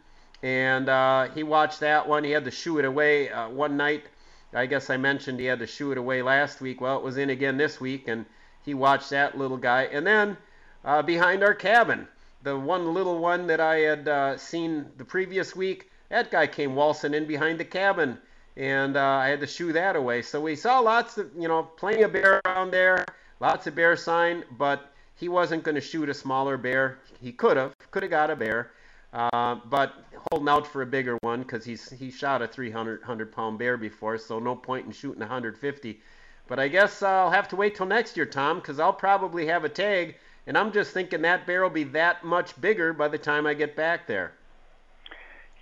and 0.44 0.90
uh, 0.90 1.30
he 1.30 1.44
watched 1.44 1.80
that 1.82 2.08
one. 2.08 2.24
He 2.24 2.32
had 2.32 2.46
to 2.46 2.52
shoo 2.52 2.80
it 2.80 2.86
away 2.86 3.30
uh, 3.30 3.50
one 3.50 3.78
night. 3.78 4.06
I 4.54 4.66
guess 4.66 4.90
I 4.90 4.98
mentioned 4.98 5.40
he 5.40 5.46
had 5.46 5.60
to 5.60 5.68
shoo 5.68 5.92
it 5.92 5.98
away 5.98 6.22
last 6.22 6.62
week. 6.62 6.82
Well, 6.82 6.98
it 6.98 7.04
was 7.04 7.18
in 7.18 7.30
again 7.30 7.58
this 7.58 7.80
week, 7.80 8.08
and 8.08 8.26
he 8.64 8.74
watched 8.74 9.10
that 9.12 9.38
little 9.38 9.58
guy. 9.58 9.84
And 9.84 10.06
then 10.06 10.36
uh, 10.84 11.02
behind 11.04 11.44
our 11.44 11.54
cabin, 11.54 12.08
the 12.44 12.58
one 12.58 12.94
little 12.94 13.20
one 13.20 13.48
that 13.48 13.60
I 13.60 13.78
had 13.78 14.08
uh, 14.08 14.38
seen 14.38 14.88
the 14.98 15.06
previous 15.06 15.56
week, 15.56 15.90
that 16.10 16.32
guy 16.32 16.48
came 16.48 16.76
waltzing 16.76 17.14
in 17.14 17.26
behind 17.26 17.60
the 17.60 17.66
cabin, 17.66 18.18
and 18.58 18.98
uh, 18.98 19.02
I 19.02 19.30
had 19.30 19.40
to 19.40 19.48
shoo 19.48 19.74
that 19.74 19.96
away. 19.96 20.22
So 20.22 20.42
we 20.42 20.56
saw 20.56 20.80
lots 20.80 21.18
of, 21.18 21.30
you 21.38 21.48
know, 21.48 21.64
plenty 21.64 22.02
of 22.04 22.14
bear 22.14 22.42
around 22.46 22.72
there, 22.72 23.06
lots 23.40 23.68
of 23.68 23.76
bear 23.76 23.96
sign, 23.96 24.44
but 24.58 24.92
he 25.16 25.30
wasn't 25.30 25.64
going 25.64 25.76
to 25.76 25.82
shoot 25.82 26.10
a 26.10 26.14
smaller 26.14 26.58
bear. 26.58 27.00
He 27.22 27.32
could 27.32 27.58
have, 27.58 27.74
could 27.92 28.04
have 28.04 28.10
got 28.10 28.30
a 28.30 28.36
bear. 28.36 28.72
Uh, 29.14 29.56
but 29.66 29.94
holding 30.32 30.48
out 30.48 30.66
for 30.66 30.82
a 30.82 30.86
bigger 30.86 31.18
one 31.22 31.42
because 31.42 31.66
he's 31.66 31.90
he 31.90 32.10
shot 32.10 32.42
a 32.42 32.48
300 32.48 33.02
100 33.02 33.32
pound 33.34 33.60
bear 33.60 33.76
before, 33.76 34.18
so 34.18 34.40
no 34.40 34.56
point 34.56 34.86
in 34.86 34.92
shooting 34.92 35.20
150. 35.20 36.00
But 36.48 36.60
I 36.60 36.70
guess 36.70 37.04
I'll 37.04 37.30
have 37.30 37.50
to 37.50 37.58
wait 37.58 37.76
till 37.76 37.86
next 37.86 38.16
year, 38.16 38.26
Tom, 38.26 38.60
because 38.60 38.80
I'll 38.80 38.94
probably 38.94 39.46
have 39.48 39.66
a 39.66 39.70
tag, 39.70 40.16
and 40.48 40.58
I'm 40.58 40.72
just 40.72 40.92
thinking 40.92 41.22
that 41.24 41.46
bear 41.46 41.62
will 41.62 41.70
be 41.70 41.84
that 41.86 42.24
much 42.24 42.60
bigger 42.62 42.94
by 42.94 43.10
the 43.10 43.18
time 43.18 43.46
I 43.46 43.54
get 43.54 43.76
back 43.76 44.08
there. 44.08 44.32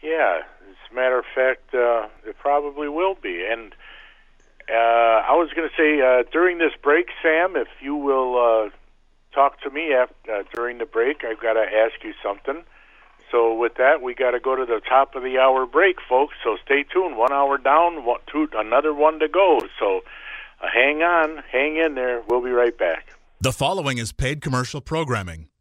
Yeah, 0.03 0.43
as 0.69 0.91
a 0.91 0.95
matter 0.95 1.19
of 1.19 1.25
fact, 1.33 1.73
uh, 1.73 2.07
it 2.25 2.37
probably 2.39 2.87
will 2.87 3.15
be. 3.15 3.45
And 3.49 3.73
uh, 4.69 4.73
I 4.73 5.33
was 5.33 5.49
going 5.55 5.69
to 5.69 5.75
say 5.75 6.01
uh, 6.01 6.23
during 6.31 6.57
this 6.57 6.73
break, 6.81 7.07
Sam, 7.21 7.55
if 7.55 7.67
you 7.81 7.95
will 7.95 8.37
uh, 8.37 8.69
talk 9.33 9.61
to 9.61 9.69
me 9.69 9.93
after, 9.93 10.31
uh, 10.31 10.43
during 10.53 10.77
the 10.77 10.85
break, 10.85 11.23
I've 11.23 11.41
got 11.41 11.53
to 11.53 11.61
ask 11.61 12.03
you 12.03 12.13
something. 12.23 12.63
So 13.31 13.53
with 13.53 13.75
that, 13.75 14.01
we 14.01 14.15
got 14.15 14.31
to 14.31 14.39
go 14.39 14.55
to 14.55 14.65
the 14.65 14.81
top 14.87 15.15
of 15.15 15.23
the 15.23 15.37
hour 15.37 15.65
break, 15.65 15.97
folks. 16.07 16.35
So 16.43 16.57
stay 16.63 16.83
tuned. 16.83 17.17
One 17.17 17.31
hour 17.31 17.57
down, 17.57 18.05
one, 18.05 18.19
two, 18.31 18.47
another 18.53 18.93
one 18.93 19.19
to 19.19 19.27
go. 19.27 19.59
So 19.79 20.01
uh, 20.61 20.67
hang 20.73 21.01
on, 21.03 21.43
hang 21.51 21.77
in 21.77 21.95
there. 21.95 22.23
We'll 22.27 22.43
be 22.43 22.51
right 22.51 22.77
back. 22.77 23.13
The 23.41 23.53
following 23.53 23.97
is 23.99 24.11
paid 24.11 24.41
commercial 24.41 24.81
programming. 24.81 25.48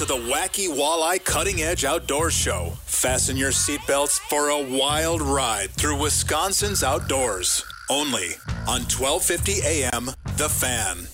to 0.00 0.06
the 0.06 0.14
Wacky 0.14 0.66
Walleye 0.66 1.22
Cutting 1.22 1.60
Edge 1.60 1.84
Outdoor 1.84 2.30
Show. 2.30 2.72
Fasten 2.86 3.36
your 3.36 3.50
seatbelts 3.50 4.18
for 4.18 4.48
a 4.48 4.58
wild 4.58 5.20
ride 5.20 5.68
through 5.72 6.00
Wisconsin's 6.00 6.82
outdoors. 6.82 7.66
Only 7.90 8.30
on 8.66 8.88
1250 8.88 9.60
AM, 9.62 10.06
The 10.38 10.48
Fan. 10.48 11.06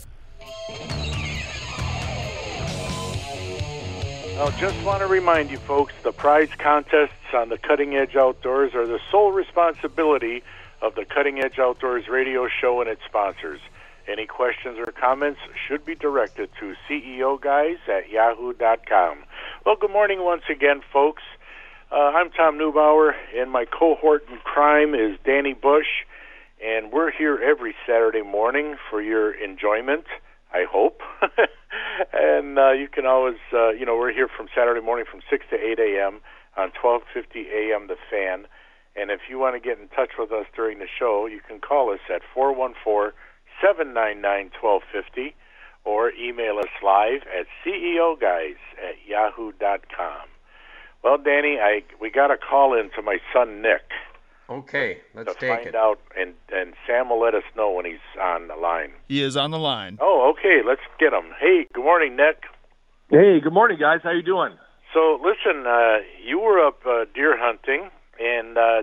I 4.39 4.61
just 4.61 4.81
want 4.85 5.01
to 5.01 5.09
remind 5.09 5.51
you 5.51 5.59
folks 5.59 5.93
the 6.05 6.13
prize 6.13 6.51
contests 6.57 7.35
on 7.35 7.49
the 7.49 7.59
Cutting 7.59 7.97
Edge 7.97 8.15
Outdoors 8.15 8.73
are 8.77 8.87
the 8.87 9.01
sole 9.11 9.33
responsibility 9.33 10.45
of 10.81 10.95
the 10.95 11.05
Cutting 11.05 11.41
Edge 11.41 11.59
Outdoors 11.59 12.07
radio 12.07 12.47
show 12.47 12.81
and 12.83 12.89
its 12.89 13.03
sponsors. 13.05 13.59
Any 14.09 14.27
questions 14.27 14.79
or 14.79 14.93
comments 14.93 15.41
should 15.67 15.85
be 15.85 15.97
directed 15.97 16.51
to 16.61 16.75
CEO 16.89 17.41
guys 17.41 17.79
at 17.89 18.09
yahoo.com. 18.09 19.25
Well, 19.65 19.75
good 19.81 19.91
morning 19.91 20.23
once 20.23 20.45
again, 20.49 20.81
folks. 20.93 21.25
Uh, 21.91 22.13
I'm 22.15 22.31
Tom 22.31 22.57
Neubauer, 22.57 23.15
and 23.37 23.51
my 23.51 23.65
cohort 23.65 24.25
in 24.31 24.39
crime 24.39 24.95
is 24.95 25.19
Danny 25.25 25.55
Bush, 25.55 26.05
and 26.65 26.93
we're 26.93 27.11
here 27.11 27.41
every 27.43 27.75
Saturday 27.85 28.23
morning 28.23 28.77
for 28.91 29.03
your 29.03 29.33
enjoyment. 29.33 30.05
I 30.55 30.67
hope. 30.71 31.01
and 32.13 32.59
uh, 32.59 32.73
you 32.73 32.87
can 32.87 33.07
always, 33.07 33.39
uh, 33.53 33.71
you 33.71 33.85
know, 33.85 33.97
we're 33.97 34.13
here 34.13 34.29
from 34.29 34.47
Saturday 34.55 34.81
morning 34.81 35.05
from 35.11 35.21
6 35.29 35.45
to 35.51 35.57
8 35.57 35.81
a.m. 35.81 36.21
on 36.57 36.71
1250 36.81 37.49
a.m. 37.51 37.89
The 37.89 37.97
Fan. 38.09 38.47
And 38.95 39.11
if 39.11 39.23
you 39.29 39.39
want 39.39 39.57
to 39.57 39.61
get 39.61 39.81
in 39.81 39.89
touch 39.89 40.13
with 40.17 40.31
us 40.31 40.47
during 40.55 40.79
the 40.79 40.87
show, 40.87 41.27
you 41.27 41.41
can 41.47 41.59
call 41.59 41.93
us 41.93 42.01
at 42.09 42.23
414 42.33 43.13
799 43.61 44.51
1250 44.61 45.35
or 45.85 46.11
email 46.13 46.59
us 46.59 46.73
live 46.83 47.23
at 47.39 47.47
ceoguys 47.65 48.59
at 48.83 48.97
yahoo.com. 49.07 50.29
Well, 51.03 51.19
Danny, 51.19 51.59
I 51.61 51.83
we 52.01 52.11
got 52.11 52.31
a 52.31 52.37
call 52.37 52.79
in 52.79 52.91
to 52.97 53.03
my 53.03 53.19
son 53.33 53.63
Nick 53.63 53.83
Okay, 54.49 54.99
let's 55.15 55.33
to 55.33 55.41
take 55.41 55.51
find 55.51 55.67
it. 55.67 55.75
out, 55.75 55.99
and 56.17 56.35
and 56.53 56.75
Sam 56.87 57.11
will 57.11 57.21
let 57.21 57.35
us 57.35 57.43
know 57.57 57.71
when 57.73 57.85
he's 57.85 57.99
on 58.21 58.47
the 58.47 58.55
line. 58.55 58.93
He 59.09 59.21
is 59.23 59.37
on 59.37 59.51
the 59.51 59.59
line. 59.59 59.99
Oh, 60.01 60.33
okay, 60.33 60.61
let's 60.65 60.83
get 61.01 61.13
him. 61.13 61.33
Hey, 61.41 61.67
good 61.73 61.83
morning, 61.85 62.15
Nick. 62.17 62.45
Hey, 63.11 63.41
good 63.41 63.53
morning, 63.53 63.79
guys. 63.79 64.01
How 64.05 64.11
you 64.13 64.23
doing? 64.23 64.53
So 64.95 65.21
listen, 65.23 65.67
uh, 65.67 65.99
you 66.25 66.39
were 66.39 66.65
up 66.65 66.79
uh, 66.87 67.07
deer 67.13 67.37
hunting, 67.37 67.91
and 68.21 68.57
uh, 68.57 68.83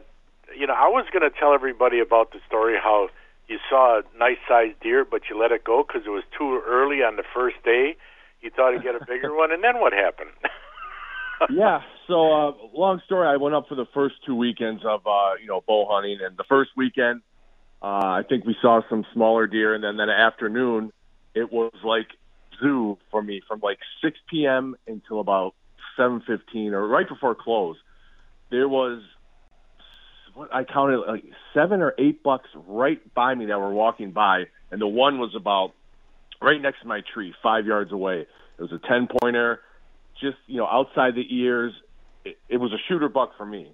you 0.58 0.68
know 0.68 0.74
I 0.74 0.90
was 0.90 1.06
going 1.14 1.30
to 1.30 1.38
tell 1.38 1.54
everybody 1.54 2.00
about 2.00 2.32
the 2.32 2.40
story 2.46 2.76
how 2.82 3.08
you 3.54 3.60
saw 3.70 4.00
a 4.00 4.18
nice 4.18 4.42
sized 4.48 4.80
deer, 4.82 5.06
but 5.06 5.22
you 5.30 5.40
let 5.40 5.52
it 5.52 5.64
go 5.64 5.86
because 5.88 6.08
it 6.08 6.10
was 6.10 6.24
too 6.36 6.60
early 6.66 6.98
on 6.98 7.18
the 7.18 7.24
first 7.36 7.58
day. 7.64 7.96
You 8.42 8.50
thought 8.50 8.72
you'd 8.72 8.82
get 8.84 8.96
a 8.96 9.06
bigger 9.06 9.34
one, 9.34 9.52
and 9.52 9.64
then 9.64 9.80
what 9.80 9.94
happened? 9.94 10.32
yeah. 11.52 11.82
So, 12.08 12.34
uh, 12.34 12.52
long 12.74 13.00
story. 13.06 13.28
I 13.28 13.38
went 13.38 13.54
up 13.54 13.68
for 13.70 13.76
the 13.76 13.86
first 13.94 14.16
two 14.26 14.36
weekends 14.36 14.84
of 14.84 15.06
uh, 15.06 15.36
you 15.40 15.48
know 15.48 15.64
bow 15.68 15.88
hunting, 15.88 16.18
and 16.26 16.36
the 16.36 16.44
first 16.50 16.72
weekend, 16.76 17.22
uh, 17.82 18.20
I 18.20 18.24
think 18.28 18.44
we 18.44 18.56
saw 18.60 18.82
some 18.90 19.06
smaller 19.14 19.46
deer, 19.46 19.76
and 19.76 19.84
then 19.84 19.98
that 19.98 20.10
afternoon, 20.10 20.92
it 21.36 21.52
was 21.54 21.74
like 21.84 22.08
zoo 22.60 22.98
for 23.12 23.22
me 23.22 23.42
from 23.48 23.60
like 23.62 23.80
6 24.04 24.18
p.m. 24.30 24.76
until 24.88 25.20
about 25.20 25.54
7:15 25.98 26.72
or 26.72 26.88
right 26.88 27.08
before 27.08 27.36
close. 27.36 27.78
There 28.50 28.68
was 28.68 29.04
what 30.34 30.54
I 30.54 30.64
counted 30.64 31.00
like 31.00 31.24
seven 31.54 31.82
or 31.82 31.94
eight 31.98 32.24
bucks 32.24 32.50
right 32.68 33.00
by 33.14 33.36
me 33.36 33.48
that 33.48 33.60
were 33.60 33.74
walking 33.74 34.12
by, 34.12 34.46
and 34.72 34.82
the 34.82 34.88
one 34.88 35.20
was 35.20 35.34
about 35.36 35.72
right 36.42 36.62
next 36.62 36.82
to 36.82 36.88
my 36.88 37.02
tree, 37.14 37.34
five 37.42 37.66
yards 37.66 37.92
away. 37.92 38.26
It 38.58 38.62
was 38.62 38.72
a 38.72 38.80
ten 38.88 39.08
pointer, 39.22 39.62
just 40.20 40.38
you 40.48 40.58
know 40.58 40.68
outside 40.68 41.16
the 41.16 41.26
ears. 41.30 41.74
It, 42.26 42.38
it 42.50 42.58
was 42.58 42.72
a 42.72 42.78
shooter 42.88 43.10
buck 43.10 43.32
for 43.38 43.46
me, 43.46 43.72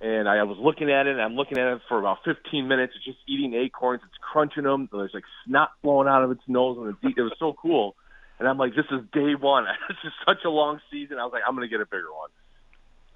and 0.00 0.28
I 0.28 0.42
was 0.42 0.58
looking 0.60 0.90
at 0.90 1.06
it. 1.06 1.12
and 1.12 1.22
I'm 1.22 1.34
looking 1.34 1.58
at 1.58 1.72
it 1.72 1.80
for 1.88 1.98
about 1.98 2.18
15 2.24 2.66
minutes. 2.66 2.94
It's 2.96 3.04
just 3.04 3.18
eating 3.28 3.54
acorns. 3.54 4.02
It's 4.04 4.18
crunching 4.20 4.64
them. 4.64 4.88
There's 4.90 5.12
like 5.14 5.24
snot 5.46 5.70
flowing 5.82 6.08
out 6.08 6.24
of 6.24 6.30
its 6.30 6.42
nose, 6.48 6.76
and 6.78 6.88
it's, 6.88 7.18
it 7.18 7.22
was 7.22 7.34
so 7.38 7.54
cool. 7.60 7.94
And 8.38 8.48
I'm 8.48 8.58
like, 8.58 8.74
this 8.74 8.86
is 8.90 9.00
day 9.12 9.34
one. 9.38 9.64
this 9.88 9.98
is 10.04 10.12
such 10.26 10.44
a 10.44 10.50
long 10.50 10.80
season. 10.90 11.18
I 11.18 11.24
was 11.24 11.32
like, 11.32 11.42
I'm 11.46 11.54
gonna 11.54 11.68
get 11.68 11.80
a 11.80 11.86
bigger 11.86 12.12
one. 12.12 12.30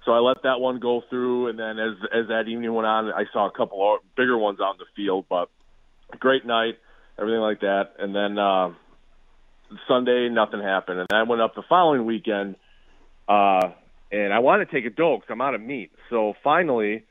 So 0.07 0.13
I 0.13 0.19
let 0.19 0.43
that 0.43 0.61
one 0.61 0.79
go 0.79 1.03
through, 1.09 1.49
and 1.49 1.59
then 1.59 1.77
as 1.77 1.97
as 2.13 2.27
that 2.29 2.47
evening 2.47 2.73
went 2.73 2.87
on, 2.87 3.11
I 3.11 3.25
saw 3.33 3.45
a 3.45 3.51
couple 3.51 3.95
of 3.95 3.99
bigger 4.15 4.37
ones 4.37 4.59
out 4.61 4.75
in 4.75 4.77
the 4.77 4.85
field. 4.95 5.25
But 5.29 5.49
great 6.17 6.45
night, 6.45 6.75
everything 7.19 7.41
like 7.41 7.59
that. 7.59 7.95
And 7.99 8.15
then 8.15 8.39
uh, 8.39 8.69
Sunday, 9.85 10.29
nothing 10.29 10.61
happened. 10.61 10.99
And 10.99 11.07
I 11.11 11.23
went 11.23 11.41
up 11.41 11.55
the 11.55 11.63
following 11.67 12.05
weekend, 12.05 12.55
uh, 13.27 13.71
and 14.09 14.33
I 14.33 14.39
wanted 14.39 14.69
to 14.69 14.71
take 14.71 14.85
a 14.85 14.95
doe 14.95 15.17
because 15.17 15.29
I'm 15.29 15.41
out 15.41 15.55
of 15.55 15.59
meat. 15.59 15.91
So 16.09 16.35
finally, 16.41 17.03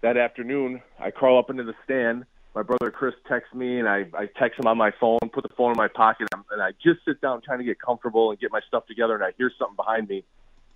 that 0.00 0.16
afternoon, 0.16 0.82
I 0.98 1.12
crawl 1.12 1.38
up 1.38 1.48
into 1.48 1.62
the 1.62 1.74
stand. 1.84 2.24
My 2.56 2.64
brother 2.64 2.90
Chris 2.90 3.14
texts 3.28 3.54
me, 3.54 3.78
and 3.78 3.88
I, 3.88 4.06
I 4.14 4.26
text 4.40 4.58
him 4.58 4.66
on 4.66 4.76
my 4.76 4.90
phone, 5.00 5.20
put 5.32 5.44
the 5.44 5.54
phone 5.56 5.70
in 5.70 5.76
my 5.76 5.86
pocket, 5.86 6.26
and 6.50 6.60
I 6.60 6.72
just 6.72 7.04
sit 7.06 7.20
down 7.20 7.40
trying 7.42 7.58
to 7.58 7.64
get 7.64 7.80
comfortable 7.80 8.32
and 8.32 8.40
get 8.40 8.50
my 8.50 8.60
stuff 8.66 8.84
together, 8.88 9.14
and 9.14 9.22
I 9.22 9.30
hear 9.38 9.52
something 9.56 9.76
behind 9.76 10.08
me. 10.08 10.24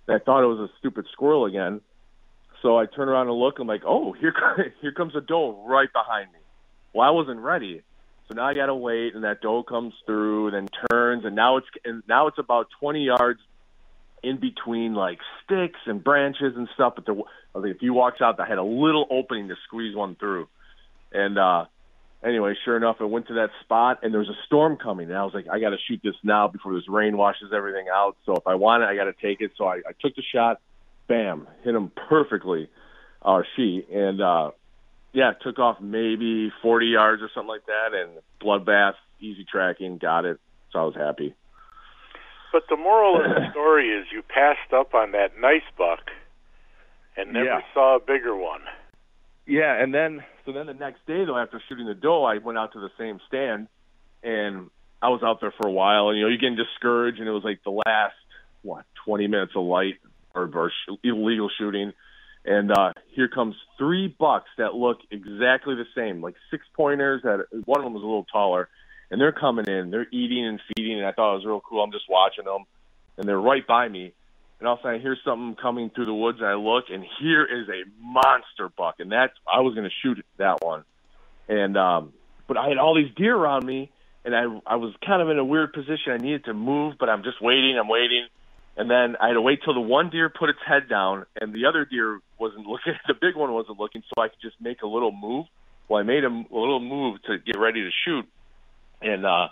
I 0.07 0.19
thought 0.19 0.43
it 0.43 0.47
was 0.47 0.69
a 0.69 0.69
stupid 0.79 1.05
squirrel 1.11 1.45
again. 1.45 1.81
So 2.61 2.77
I 2.77 2.85
turn 2.85 3.09
around 3.09 3.27
and 3.27 3.37
look. 3.37 3.59
I'm 3.59 3.67
like, 3.67 3.83
oh, 3.85 4.13
here, 4.13 4.33
here 4.81 4.91
comes 4.91 5.15
a 5.15 5.21
doe 5.21 5.63
right 5.67 5.91
behind 5.91 6.31
me. 6.31 6.39
Well, 6.93 7.07
I 7.07 7.11
wasn't 7.11 7.39
ready. 7.39 7.83
So 8.27 8.33
now 8.35 8.45
I 8.45 8.53
gotta 8.53 8.75
wait, 8.75 9.15
and 9.15 9.23
that 9.23 9.41
doe 9.41 9.63
comes 9.63 9.93
through, 10.05 10.47
and 10.47 10.55
then 10.55 10.69
turns, 10.91 11.23
and 11.23 11.35
now 11.35 11.57
it's 11.57 11.67
and 11.85 12.03
now 12.09 12.27
it's 12.27 12.37
about 12.37 12.67
20 12.79 13.05
yards 13.05 13.39
in 14.23 14.37
between 14.37 14.93
like 14.93 15.19
sticks 15.43 15.79
and 15.85 16.03
branches 16.03 16.53
and 16.57 16.67
stuff. 16.73 16.93
But 16.95 17.05
there, 17.05 17.15
I 17.55 17.61
think 17.61 17.75
if 17.75 17.79
he 17.79 17.89
walks 17.89 18.19
out, 18.21 18.39
I 18.39 18.47
had 18.47 18.57
a 18.57 18.63
little 18.63 19.05
opening 19.09 19.47
to 19.47 19.55
squeeze 19.65 19.95
one 19.95 20.15
through. 20.15 20.47
And 21.13 21.37
uh 21.37 21.65
anyway, 22.23 22.53
sure 22.65 22.77
enough, 22.77 22.97
I 22.99 23.05
went 23.05 23.27
to 23.27 23.33
that 23.35 23.49
spot, 23.63 23.99
and 24.03 24.13
there 24.13 24.19
was 24.19 24.29
a 24.29 24.45
storm 24.45 24.77
coming, 24.77 25.09
and 25.09 25.17
I 25.17 25.23
was 25.23 25.33
like, 25.33 25.47
I 25.51 25.59
got 25.59 25.69
to 25.71 25.77
shoot 25.87 26.01
this 26.03 26.15
now 26.23 26.47
before 26.47 26.73
this 26.73 26.87
rain 26.89 27.17
washes 27.17 27.51
everything 27.55 27.85
out. 27.93 28.17
So 28.25 28.33
if 28.35 28.47
I 28.47 28.55
want 28.55 28.83
it, 28.83 28.87
I 28.87 28.95
got 28.95 29.05
to 29.05 29.13
take 29.21 29.41
it. 29.41 29.51
So 29.57 29.65
I, 29.65 29.75
I 29.77 29.91
took 30.01 30.15
the 30.15 30.23
shot, 30.33 30.59
bam, 31.07 31.47
hit 31.63 31.75
him 31.75 31.91
perfectly, 32.09 32.69
or 33.21 33.45
she, 33.55 33.85
and 33.91 34.21
uh 34.21 34.51
yeah, 35.13 35.31
took 35.41 35.57
off 35.57 35.77
maybe 35.81 36.51
40 36.61 36.85
yards 36.87 37.23
or 37.23 37.29
something 37.33 37.47
like 37.49 37.65
that, 37.65 37.97
and 37.97 38.19
bloodbath, 38.43 38.93
easy 39.19 39.45
tracking, 39.49 39.97
got 39.97 40.25
it. 40.25 40.37
So 40.71 40.79
I 40.79 40.83
was 40.83 40.95
happy. 40.95 41.33
But 42.53 42.63
the 42.69 42.75
moral 42.77 43.15
of 43.17 43.23
the 43.23 43.47
story 43.51 43.89
is 43.89 44.05
you 44.11 44.21
passed 44.21 44.73
up 44.73 44.93
on 44.93 45.13
that 45.13 45.39
nice 45.39 45.65
buck 45.77 46.11
and 47.15 47.33
never 47.33 47.45
Yeah. 47.45 47.61
saw 47.73 47.95
a 47.95 47.99
bigger 47.99 48.35
one. 48.35 48.61
Yeah, 49.57 49.73
and 49.81 49.91
then 49.91 50.23
so 50.45 50.51
then 50.51 50.67
the 50.67 50.75
next 50.75 51.03
day 51.07 51.25
though, 51.25 51.35
after 51.35 51.59
shooting 51.67 51.87
the 51.87 51.95
doe, 51.95 52.23
I 52.23 52.37
went 52.37 52.59
out 52.59 52.73
to 52.73 52.79
the 52.79 52.91
same 52.95 53.19
stand, 53.27 53.67
and 54.21 54.69
I 55.01 55.09
was 55.09 55.23
out 55.23 55.41
there 55.41 55.51
for 55.59 55.67
a 55.67 55.71
while, 55.71 56.09
and 56.09 56.17
you 56.17 56.23
know 56.23 56.29
you're 56.29 56.37
getting 56.37 56.57
discouraged, 56.57 57.17
and 57.17 57.27
it 57.27 57.31
was 57.31 57.43
like 57.43 57.63
the 57.63 57.71
last 57.71 58.13
what 58.61 58.85
20 59.05 59.25
minutes 59.25 59.53
of 59.55 59.63
light 59.63 59.95
or, 60.35 60.47
or 60.53 60.69
sh- 60.69 60.93
illegal 61.03 61.49
shooting, 61.57 61.91
and 62.45 62.71
uh 62.71 62.93
here 63.15 63.27
comes 63.27 63.55
three 63.79 64.07
bucks 64.07 64.49
that 64.59 64.75
look 64.75 64.99
exactly 65.09 65.73
the 65.73 65.87
same, 65.95 66.21
like 66.21 66.35
six 66.51 66.63
pointers. 66.75 67.23
That 67.23 67.47
one 67.65 67.79
of 67.79 67.83
them 67.83 67.95
was 67.95 68.03
a 68.03 68.05
little 68.05 68.27
taller, 68.31 68.69
and 69.09 69.19
they're 69.19 69.31
coming 69.31 69.65
in, 69.65 69.89
they're 69.89 70.05
eating 70.11 70.45
and 70.45 70.61
feeding, 70.67 70.99
and 70.99 71.07
I 71.07 71.13
thought 71.13 71.31
it 71.33 71.37
was 71.37 71.45
real 71.47 71.63
cool. 71.67 71.81
I'm 71.81 71.91
just 71.91 72.07
watching 72.07 72.45
them, 72.45 72.65
and 73.17 73.27
they're 73.27 73.41
right 73.41 73.65
by 73.65 73.87
me. 73.87 74.13
And 74.59 74.67
all 74.67 74.73
of 74.73 74.79
a 74.79 74.83
sudden, 74.83 74.99
I 74.99 75.01
hear 75.01 75.17
something 75.23 75.55
coming 75.61 75.91
through 75.93 76.07
the 76.07 76.13
woods, 76.13 76.39
and 76.39 76.47
I 76.47 76.55
look, 76.55 76.85
and 76.91 77.05
here 77.19 77.45
is 77.45 77.69
a 77.69 77.83
monster 78.01 78.69
buck, 78.75 78.95
and 78.99 79.11
that's 79.11 79.33
I 79.47 79.61
was 79.61 79.75
going 79.75 79.85
to 79.85 79.95
shoot 80.01 80.25
that 80.37 80.63
one, 80.63 80.83
and 81.47 81.77
um, 81.77 82.13
but 82.47 82.57
I 82.57 82.67
had 82.67 82.77
all 82.77 82.95
these 82.95 83.13
deer 83.15 83.35
around 83.35 83.65
me, 83.65 83.91
and 84.25 84.35
I 84.35 84.43
I 84.65 84.75
was 84.77 84.95
kind 85.05 85.21
of 85.21 85.29
in 85.29 85.37
a 85.37 85.45
weird 85.45 85.73
position. 85.73 86.11
I 86.11 86.17
needed 86.17 86.45
to 86.45 86.53
move, 86.55 86.95
but 86.99 87.07
I'm 87.07 87.23
just 87.23 87.39
waiting. 87.39 87.77
I'm 87.79 87.87
waiting, 87.87 88.25
and 88.75 88.89
then 88.89 89.15
I 89.21 89.27
had 89.27 89.33
to 89.33 89.41
wait 89.41 89.59
till 89.63 89.75
the 89.75 89.79
one 89.81 90.09
deer 90.09 90.29
put 90.29 90.49
its 90.49 90.59
head 90.65 90.89
down, 90.89 91.27
and 91.39 91.53
the 91.53 91.65
other 91.65 91.85
deer 91.85 92.19
wasn't 92.39 92.65
looking. 92.67 92.93
The 93.07 93.13
big 93.13 93.35
one 93.35 93.53
wasn't 93.53 93.79
looking, 93.79 94.01
so 94.09 94.21
I 94.21 94.29
could 94.29 94.41
just 94.41 94.59
make 94.59 94.81
a 94.81 94.87
little 94.87 95.11
move. 95.11 95.45
Well, 95.87 95.99
I 95.99 96.03
made 96.03 96.23
a, 96.23 96.29
a 96.29 96.57
little 96.57 96.79
move 96.79 97.21
to 97.27 97.37
get 97.37 97.59
ready 97.59 97.83
to 97.83 97.91
shoot, 98.05 98.25
and 99.03 99.23
uh, 99.23 99.49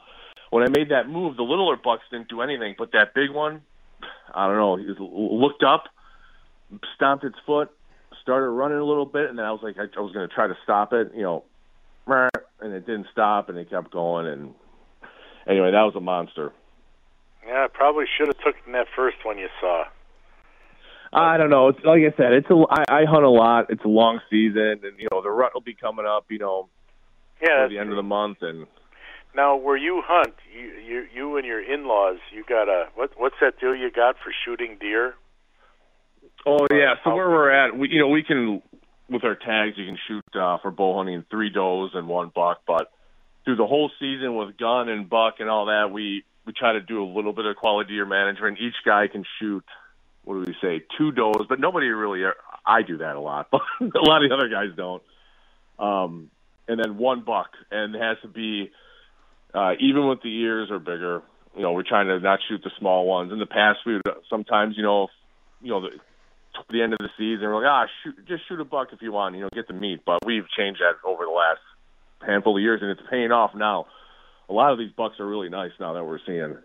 when 0.50 0.64
I 0.64 0.70
made 0.70 0.90
that 0.90 1.08
move, 1.08 1.38
the 1.38 1.44
littler 1.44 1.78
bucks 1.78 2.04
didn't 2.12 2.30
do 2.30 2.42
anything, 2.42 2.76
but 2.78 2.92
that 2.94 3.14
big 3.14 3.30
one, 3.30 3.62
I 4.34 4.48
don't 4.48 4.58
know, 4.58 4.76
he 4.76 4.86
was, 4.86 4.98
looked 5.00 5.64
up, 5.64 5.86
stomped 6.96 7.24
its 7.24 7.38
foot, 7.46 7.70
started 8.22 8.50
running 8.50 8.78
a 8.78 8.84
little 8.84 9.06
bit, 9.06 9.30
and 9.30 9.38
then 9.38 9.46
I 9.46 9.52
was 9.52 9.62
like, 9.64 9.78
I, 9.78 9.84
I 9.98 10.02
was 10.02 10.14
going 10.14 10.28
to 10.28 10.34
try 10.34 10.48
to 10.48 10.58
stop 10.64 10.94
it, 10.94 11.12
you 11.16 11.24
know, 11.24 11.44
and 12.08 12.74
it 12.74 12.86
didn't 12.86 13.08
stop, 13.12 13.50
and 13.50 13.58
it 13.58 13.70
kept 13.70 13.92
going, 13.92 14.28
and 14.28 14.54
anyway, 15.48 15.72
that 15.72 15.84
was 15.84 15.94
a 15.96 16.02
monster. 16.02 16.52
Yeah, 17.48 17.66
I 17.66 17.68
probably 17.72 18.06
should 18.18 18.28
have 18.28 18.38
taken 18.38 18.74
that 18.74 18.88
first 18.96 19.18
one 19.24 19.38
you 19.38 19.48
saw. 19.62 19.86
I 21.14 21.38
don't 21.38 21.50
know. 21.50 21.70
It's 21.70 21.80
like 21.86 22.02
I 22.02 22.16
said, 22.18 22.34
it's 22.34 22.50
a 22.50 22.66
I, 22.70 23.02
I 23.02 23.06
hunt 23.06 23.24
a 23.24 23.30
lot. 23.30 23.68
It's 23.70 23.84
a 23.86 23.88
long 23.88 24.20
season, 24.30 24.82
and 24.84 25.00
you 25.00 25.08
know 25.12 25.22
the 25.22 25.30
rut 25.30 25.54
will 25.54 25.62
be 25.62 25.76
coming 25.76 26.06
up. 26.06 26.26
You 26.30 26.40
know, 26.40 26.70
Yeah, 27.42 27.68
the 27.70 27.78
end 27.78 27.92
of 27.92 27.96
the 27.96 28.04
month, 28.04 28.40
and 28.42 28.68
Now, 29.36 29.58
where 29.58 29.76
you 29.76 30.02
hunt, 30.06 30.34
you 30.54 30.72
you, 30.86 31.08
you 31.14 31.38
and 31.38 31.46
your 31.46 31.62
in-laws, 31.62 32.18
you 32.34 32.44
got 32.48 32.70
a 32.70 32.88
what? 32.96 33.12
What's 33.18 33.36
that 33.42 33.60
deal 33.60 33.76
you 33.76 33.92
got 33.92 34.16
for 34.24 34.32
shooting 34.46 34.78
deer? 34.80 35.16
Oh 36.46 36.68
yeah, 36.72 36.96
so 37.04 37.14
where 37.14 37.30
we're 37.30 37.52
at, 37.52 37.78
we 37.78 37.90
you 37.90 38.00
know 38.00 38.08
we 38.08 38.24
can 38.24 38.62
with 39.10 39.24
our 39.24 39.36
tags 39.36 39.78
you 39.78 39.86
can 39.86 39.98
shoot 40.08 40.24
uh, 40.40 40.58
for 40.60 40.72
bow 40.72 40.98
hunting 40.98 41.26
three 41.30 41.50
does 41.50 41.92
and 41.94 42.08
one 42.08 42.32
buck, 42.34 42.62
but 42.66 42.92
through 43.44 43.58
the 43.58 43.68
whole 43.68 43.92
season 44.00 44.36
with 44.36 44.58
gun 44.58 44.90
and 44.90 45.10
buck 45.10 45.36
and 45.40 45.50
all 45.50 45.66
that, 45.66 45.92
we 45.92 46.24
we 46.46 46.54
try 46.54 46.74
to 46.74 46.82
do 46.82 47.04
a 47.04 47.10
little 47.10 47.34
bit 47.34 47.46
of 47.46 47.56
quality 47.58 47.94
deer 47.94 48.06
management. 48.06 48.60
Each 48.60 48.76
guy 48.86 49.08
can 49.08 49.26
shoot 49.40 49.66
what 50.24 50.36
do 50.36 50.40
we 50.40 50.56
say 50.62 50.84
two 50.98 51.12
does, 51.12 51.46
but 51.50 51.60
nobody 51.60 51.88
really. 51.88 52.24
I 52.66 52.82
do 52.84 52.98
that 53.00 53.16
a 53.16 53.20
lot, 53.20 53.50
but 53.52 53.62
a 53.82 54.02
lot 54.02 54.24
of 54.24 54.30
the 54.30 54.36
other 54.36 54.50
guys 54.50 54.70
don't. 54.78 55.04
Um, 55.78 56.32
and 56.68 56.80
then 56.80 56.98
one 56.98 57.22
buck, 57.22 57.50
and 57.70 57.94
it 57.94 58.02
has 58.02 58.18
to 58.22 58.28
be 58.28 58.72
uh, 59.56 59.74
even 59.80 60.08
with 60.08 60.22
the 60.22 60.36
ears 60.36 60.70
or 60.70 60.80
bigger. 60.80 61.22
You 61.56 61.62
know, 61.62 61.72
we're 61.72 61.84
trying 61.84 62.08
to 62.08 62.20
not 62.20 62.40
shoot 62.48 62.62
the 62.64 62.72
small 62.78 63.06
ones. 63.08 63.32
In 63.32 63.40
the 63.40 63.46
past, 63.46 63.80
we 63.86 63.94
would 63.94 64.04
sometimes, 64.30 64.76
you 64.76 64.84
know, 64.84 65.06
if, 65.06 65.10
you 65.62 65.72
know, 65.72 65.82
the, 65.82 65.90
toward 66.54 66.68
the 66.70 66.82
end 66.82 66.92
of 66.92 67.00
the 67.00 67.10
season, 67.18 67.48
we're 67.48 67.64
like, 67.64 67.72
ah, 67.72 67.86
shoot, 68.04 68.28
just 68.28 68.48
shoot 68.48 68.60
a 68.60 68.66
buck 68.66 68.90
if 68.92 69.02
you 69.02 69.14
want, 69.14 69.36
you 69.36 69.42
know, 69.42 69.50
get 69.54 69.68
the 69.68 69.74
meat. 69.74 70.02
But 70.06 70.26
we've 70.26 70.48
changed 70.50 70.82
that 70.82 71.08
over 71.08 71.24
the 71.24 71.32
last 71.32 71.62
handful 72.26 72.58
of 72.58 72.62
years, 72.62 72.82
and 72.82 72.92
it's 72.92 73.02
paying 73.10 73.32
off 73.32 73.56
now. 73.56 73.88
A 74.50 74.54
lot 74.54 74.74
of 74.74 74.78
these 74.78 74.92
bucks 74.92 75.20
are 75.20 75.26
really 75.26 75.50
nice 75.50 75.72
now 75.80 75.94
that 75.94 76.04
we're 76.04 76.20
seeing. 76.26 76.58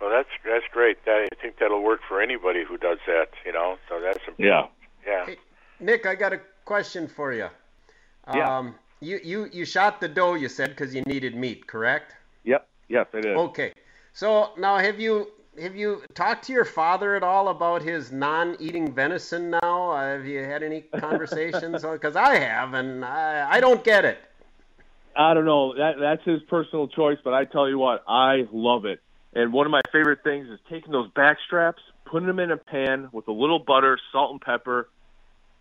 Well, 0.00 0.10
that's 0.10 0.28
that's 0.44 0.64
great. 0.72 1.04
That, 1.04 1.28
I 1.30 1.42
think 1.42 1.58
that'll 1.58 1.82
work 1.82 2.00
for 2.08 2.22
anybody 2.22 2.64
who 2.66 2.78
does 2.78 2.98
that. 3.06 3.28
You 3.44 3.52
know, 3.52 3.76
so 3.88 4.00
that's 4.00 4.20
Yeah. 4.38 4.66
yeah. 5.06 5.34
Nick, 5.80 6.06
I 6.06 6.14
got 6.14 6.32
a 6.32 6.40
question 6.64 7.06
for 7.06 7.32
you. 7.32 7.48
Yeah. 8.34 8.58
Um, 8.58 8.74
you, 9.00 9.20
you, 9.22 9.48
you 9.52 9.64
shot 9.64 10.00
the 10.00 10.08
doe, 10.08 10.34
you 10.34 10.48
said, 10.48 10.70
because 10.70 10.94
you 10.94 11.02
needed 11.02 11.34
meat, 11.34 11.66
correct? 11.66 12.14
Yep. 12.44 12.68
Yes, 12.88 13.06
it 13.12 13.24
is. 13.24 13.36
Okay. 13.36 13.72
So 14.12 14.50
now, 14.58 14.78
have 14.78 14.98
you 14.98 15.28
have 15.60 15.76
you 15.76 16.02
talked 16.14 16.44
to 16.46 16.52
your 16.52 16.64
father 16.64 17.16
at 17.16 17.22
all 17.22 17.48
about 17.48 17.82
his 17.82 18.12
non-eating 18.12 18.92
venison 18.92 19.50
now? 19.50 19.92
Uh, 19.92 20.16
have 20.16 20.26
you 20.26 20.40
had 20.40 20.62
any 20.62 20.82
conversations? 20.82 21.84
Because 21.92 22.16
I 22.16 22.36
have, 22.36 22.74
and 22.74 23.04
I, 23.04 23.48
I 23.50 23.60
don't 23.60 23.82
get 23.82 24.04
it. 24.04 24.18
I 25.16 25.34
don't 25.34 25.44
know. 25.44 25.74
That 25.74 25.98
that's 25.98 26.24
his 26.24 26.42
personal 26.48 26.86
choice, 26.86 27.18
but 27.24 27.34
I 27.34 27.44
tell 27.44 27.68
you 27.68 27.78
what, 27.78 28.04
I 28.06 28.46
love 28.52 28.84
it. 28.84 29.00
And 29.34 29.52
one 29.52 29.66
of 29.66 29.72
my 29.72 29.80
favorite 29.92 30.20
things 30.22 30.48
is 30.48 30.60
taking 30.70 30.92
those 30.92 31.10
back 31.10 31.38
straps, 31.44 31.82
putting 32.04 32.28
them 32.28 32.38
in 32.38 32.50
a 32.50 32.56
pan 32.56 33.08
with 33.12 33.26
a 33.28 33.32
little 33.32 33.58
butter, 33.58 33.98
salt 34.12 34.32
and 34.32 34.40
pepper, 34.40 34.88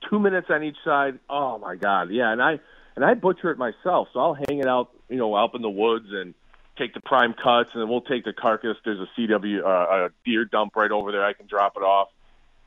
two 0.09 0.19
minutes 0.19 0.47
on 0.49 0.63
each 0.63 0.78
side. 0.86 1.19
Oh 1.30 1.57
my 1.57 1.75
god, 1.75 2.11
yeah. 2.11 2.32
And 2.32 2.41
I 2.41 2.59
and 2.95 3.03
I 3.03 3.13
butcher 3.15 3.51
it 3.51 3.57
myself, 3.57 4.09
so 4.13 4.19
I'll 4.19 4.38
hang 4.47 4.59
it 4.59 4.67
out, 4.67 4.91
you 5.09 5.17
know, 5.17 5.34
up 5.34 5.55
in 5.55 5.61
the 5.61 5.69
woods 5.69 6.07
and 6.11 6.34
take 6.78 6.93
the 6.93 7.01
prime 7.01 7.34
cuts, 7.34 7.71
and 7.73 7.82
then 7.82 7.89
we'll 7.89 8.01
take 8.01 8.23
the 8.23 8.34
carcass. 8.34 8.78
There's 8.84 8.99
a 8.99 9.07
CW, 9.19 9.63
uh, 9.63 10.07
a 10.07 10.09
deer 10.25 10.45
dump 10.45 10.75
right 10.75 10.91
over 10.91 11.11
there. 11.11 11.25
I 11.25 11.34
can 11.34 11.47
drop 11.47 11.75
it 11.75 11.84
off. 11.84 12.09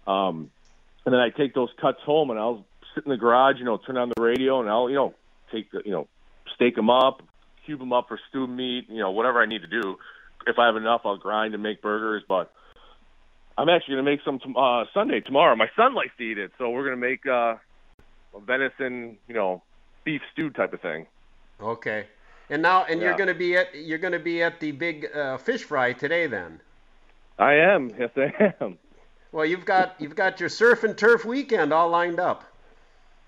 Um, 0.06 0.50
and 1.04 1.14
then 1.14 1.20
I 1.20 1.30
take 1.30 1.54
those 1.54 1.70
cuts 1.80 2.00
home, 2.02 2.30
and 2.30 2.38
I'll 2.38 2.64
sit 2.94 3.04
in 3.04 3.10
the 3.10 3.16
garage, 3.16 3.58
you 3.58 3.64
know, 3.64 3.76
turn 3.76 3.96
on 3.96 4.10
the 4.14 4.20
radio, 4.20 4.60
and 4.60 4.68
I'll, 4.68 4.88
you 4.88 4.96
know, 4.96 5.14
take 5.52 5.70
the, 5.70 5.82
you 5.84 5.92
know, 5.92 6.08
steak 6.54 6.76
them 6.76 6.90
up, 6.90 7.22
cube 7.64 7.78
them 7.78 7.92
up 7.92 8.08
for 8.08 8.18
stewed 8.28 8.50
meat, 8.50 8.86
you 8.88 8.98
know, 8.98 9.10
whatever 9.10 9.40
I 9.40 9.46
need 9.46 9.62
to 9.62 9.68
do. 9.68 9.98
If 10.46 10.58
I 10.58 10.66
have 10.66 10.76
enough, 10.76 11.02
I'll 11.04 11.16
grind 11.16 11.54
and 11.54 11.62
make 11.62 11.82
burgers. 11.82 12.22
But 12.28 12.52
I'm 13.56 13.68
actually 13.68 13.94
going 13.94 14.04
to 14.04 14.10
make 14.10 14.20
some 14.24 14.38
tom- 14.38 14.56
uh, 14.56 14.84
Sunday 14.92 15.20
tomorrow. 15.20 15.54
My 15.56 15.68
son 15.76 15.94
likes 15.94 16.12
to 16.18 16.24
eat 16.24 16.38
it, 16.38 16.52
so 16.58 16.70
we're 16.70 16.84
going 16.84 17.00
to 17.00 17.08
make 17.08 17.26
uh, 17.26 17.56
a 18.34 18.40
venison, 18.40 19.18
you 19.28 19.34
know, 19.34 19.62
beef 20.04 20.22
stew 20.32 20.50
type 20.50 20.72
of 20.72 20.80
thing. 20.80 21.06
Okay. 21.60 22.06
And 22.50 22.62
now, 22.62 22.84
and 22.84 23.00
you're 23.00 23.16
going 23.16 23.28
to 23.28 23.34
be 23.34 23.56
at 23.56 23.74
you're 23.74 23.98
going 23.98 24.12
to 24.12 24.18
be 24.18 24.42
at 24.42 24.58
the 24.60 24.72
big 24.72 25.06
uh, 25.14 25.38
fish 25.38 25.62
fry 25.62 25.92
today, 25.92 26.26
then. 26.26 26.60
I 27.38 27.54
am. 27.54 27.90
Yes, 27.98 28.10
I 28.16 28.54
am. 28.60 28.76
Well, 29.32 29.46
you've 29.46 29.64
got 29.64 29.94
you've 30.00 30.16
got 30.16 30.40
your 30.40 30.48
surf 30.48 30.82
and 30.82 30.98
turf 30.98 31.24
weekend 31.24 31.72
all 31.72 31.88
lined 31.88 32.18
up. 32.18 32.44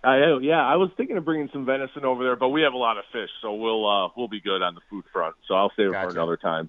I 0.04 0.16
am. 0.16 0.42
Yeah, 0.42 0.60
I 0.60 0.74
was 0.74 0.90
thinking 0.96 1.16
of 1.16 1.24
bringing 1.24 1.48
some 1.52 1.64
venison 1.64 2.04
over 2.04 2.24
there, 2.24 2.34
but 2.34 2.48
we 2.48 2.62
have 2.62 2.72
a 2.72 2.76
lot 2.76 2.98
of 2.98 3.04
fish, 3.12 3.30
so 3.40 3.54
we'll 3.54 3.88
uh, 3.88 4.08
we'll 4.16 4.26
be 4.26 4.40
good 4.40 4.60
on 4.60 4.74
the 4.74 4.80
food 4.90 5.04
front. 5.12 5.36
So 5.46 5.54
I'll 5.54 5.70
save 5.76 5.86
it 5.86 5.92
for 5.92 6.08
another 6.10 6.36
time. 6.36 6.68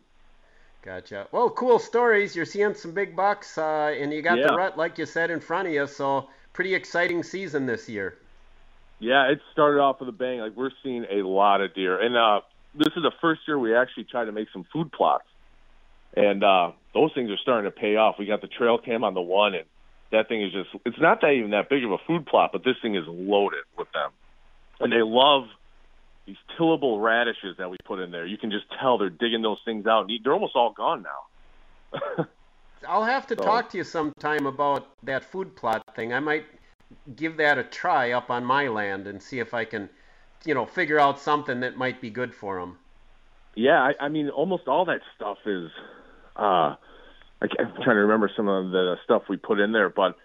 Gotcha. 0.83 1.27
Well, 1.31 1.49
cool 1.49 1.79
stories. 1.79 2.35
You're 2.35 2.45
seeing 2.45 2.75
some 2.75 2.91
big 2.91 3.15
bucks, 3.15 3.57
uh, 3.57 3.95
and 3.97 4.13
you 4.13 4.21
got 4.21 4.37
Yeah. 4.37 4.47
the 4.47 4.53
rut, 4.55 4.77
like 4.77 4.97
you 4.99 5.05
said, 5.05 5.31
in 5.31 5.39
front 5.39 5.67
of 5.67 5.73
you. 5.73 5.87
So 5.87 6.29
pretty 6.51 6.75
exciting 6.75 7.23
season 7.23 7.65
this 7.65 7.89
year. 7.89 8.17
Yeah, 8.99 9.31
it 9.31 9.39
started 9.51 9.79
off 9.79 9.99
with 9.99 10.09
a 10.09 10.13
bang. 10.13 10.39
Like 10.39 10.55
we're 10.55 10.71
seeing 10.83 11.05
a 11.09 11.25
lot 11.27 11.61
of 11.61 11.73
deer, 11.75 11.99
and 11.99 12.15
uh, 12.15 12.41
this 12.75 12.87
is 12.95 13.03
the 13.03 13.11
first 13.21 13.41
year 13.47 13.59
we 13.59 13.75
actually 13.75 14.05
tried 14.05 14.25
to 14.25 14.31
make 14.31 14.47
some 14.53 14.65
food 14.71 14.91
plots, 14.91 15.25
and 16.15 16.43
uh, 16.43 16.71
those 16.93 17.11
things 17.13 17.29
are 17.29 17.37
starting 17.37 17.69
to 17.69 17.77
pay 17.77 17.95
off. 17.97 18.15
We 18.17 18.25
got 18.25 18.41
the 18.41 18.47
trail 18.47 18.77
cam 18.77 19.03
on 19.03 19.13
the 19.13 19.21
one, 19.21 19.55
and 19.55 19.65
that 20.11 20.29
thing 20.29 20.41
is 20.43 20.51
just—it's 20.53 20.99
not 21.01 21.21
that 21.21 21.31
even 21.31 21.51
that 21.51 21.69
big 21.69 21.83
of 21.83 21.91
a 21.91 21.97
food 22.07 22.25
plot, 22.25 22.51
but 22.53 22.63
this 22.63 22.75
thing 22.81 22.95
is 22.95 23.03
loaded 23.07 23.63
with 23.77 23.91
them. 23.93 24.11
and 24.79 24.91
they 24.91 25.01
love 25.01 25.43
these 26.25 26.37
tillage 26.57 26.79
radishes 27.01 27.57
that 27.57 27.69
we 27.69 27.75
put 27.83 27.99
in 27.99 28.09
there. 28.11 28.25
You 28.25 28.37
can 28.37 28.49
just 28.51 28.63
tell 28.79 28.97
they're 28.97 29.09
digging 29.09 29.41
those 29.41 29.59
things 29.65 29.85
out. 29.85 30.09
and 30.09 30.19
They're 30.23 30.31
almost 30.33 30.55
all 30.55 30.71
gone 30.71 31.03
now. 31.03 32.25
I'll 32.87 33.03
have 33.03 33.27
to 33.27 33.35
So- 33.37 33.43
talk 33.43 33.69
to 33.71 33.77
you 33.77 33.83
sometime 33.83 34.45
about 34.45 34.87
that 35.03 35.23
food 35.25 35.55
plot 35.55 35.81
thing. 35.95 36.13
I 36.13 36.19
might 36.21 36.45
give 37.15 37.37
that 37.37 37.57
a 37.57 37.63
try 37.63 38.11
up 38.11 38.29
on 38.29 38.43
my 38.45 38.67
land 38.67 39.07
and 39.07 39.21
see 39.21 39.39
if 39.39 39.53
I 39.53 39.65
can, 39.65 39.89
you 40.45 40.53
know, 40.53 40.65
figure 40.65 40.99
out 40.99 41.19
something 41.19 41.61
that 41.61 41.77
might 41.77 42.01
be 42.01 42.09
good 42.09 42.33
for 42.33 42.59
them. 42.59 42.77
Yeah, 43.55 43.79
I, 43.79 44.05
I 44.05 44.09
mean, 44.09 44.29
almost 44.29 44.67
all 44.67 44.85
that 44.85 45.01
stuff 45.15 45.37
is. 45.45 45.69
Uh, 46.35 46.75
I 47.41 47.47
I'm 47.59 47.73
trying 47.75 47.95
to 47.97 48.01
remember 48.01 48.31
some 48.35 48.47
of 48.47 48.71
the 48.71 48.95
stuff 49.03 49.23
we 49.29 49.37
put 49.37 49.59
in 49.59 49.71
there, 49.71 49.89
but 49.89 50.15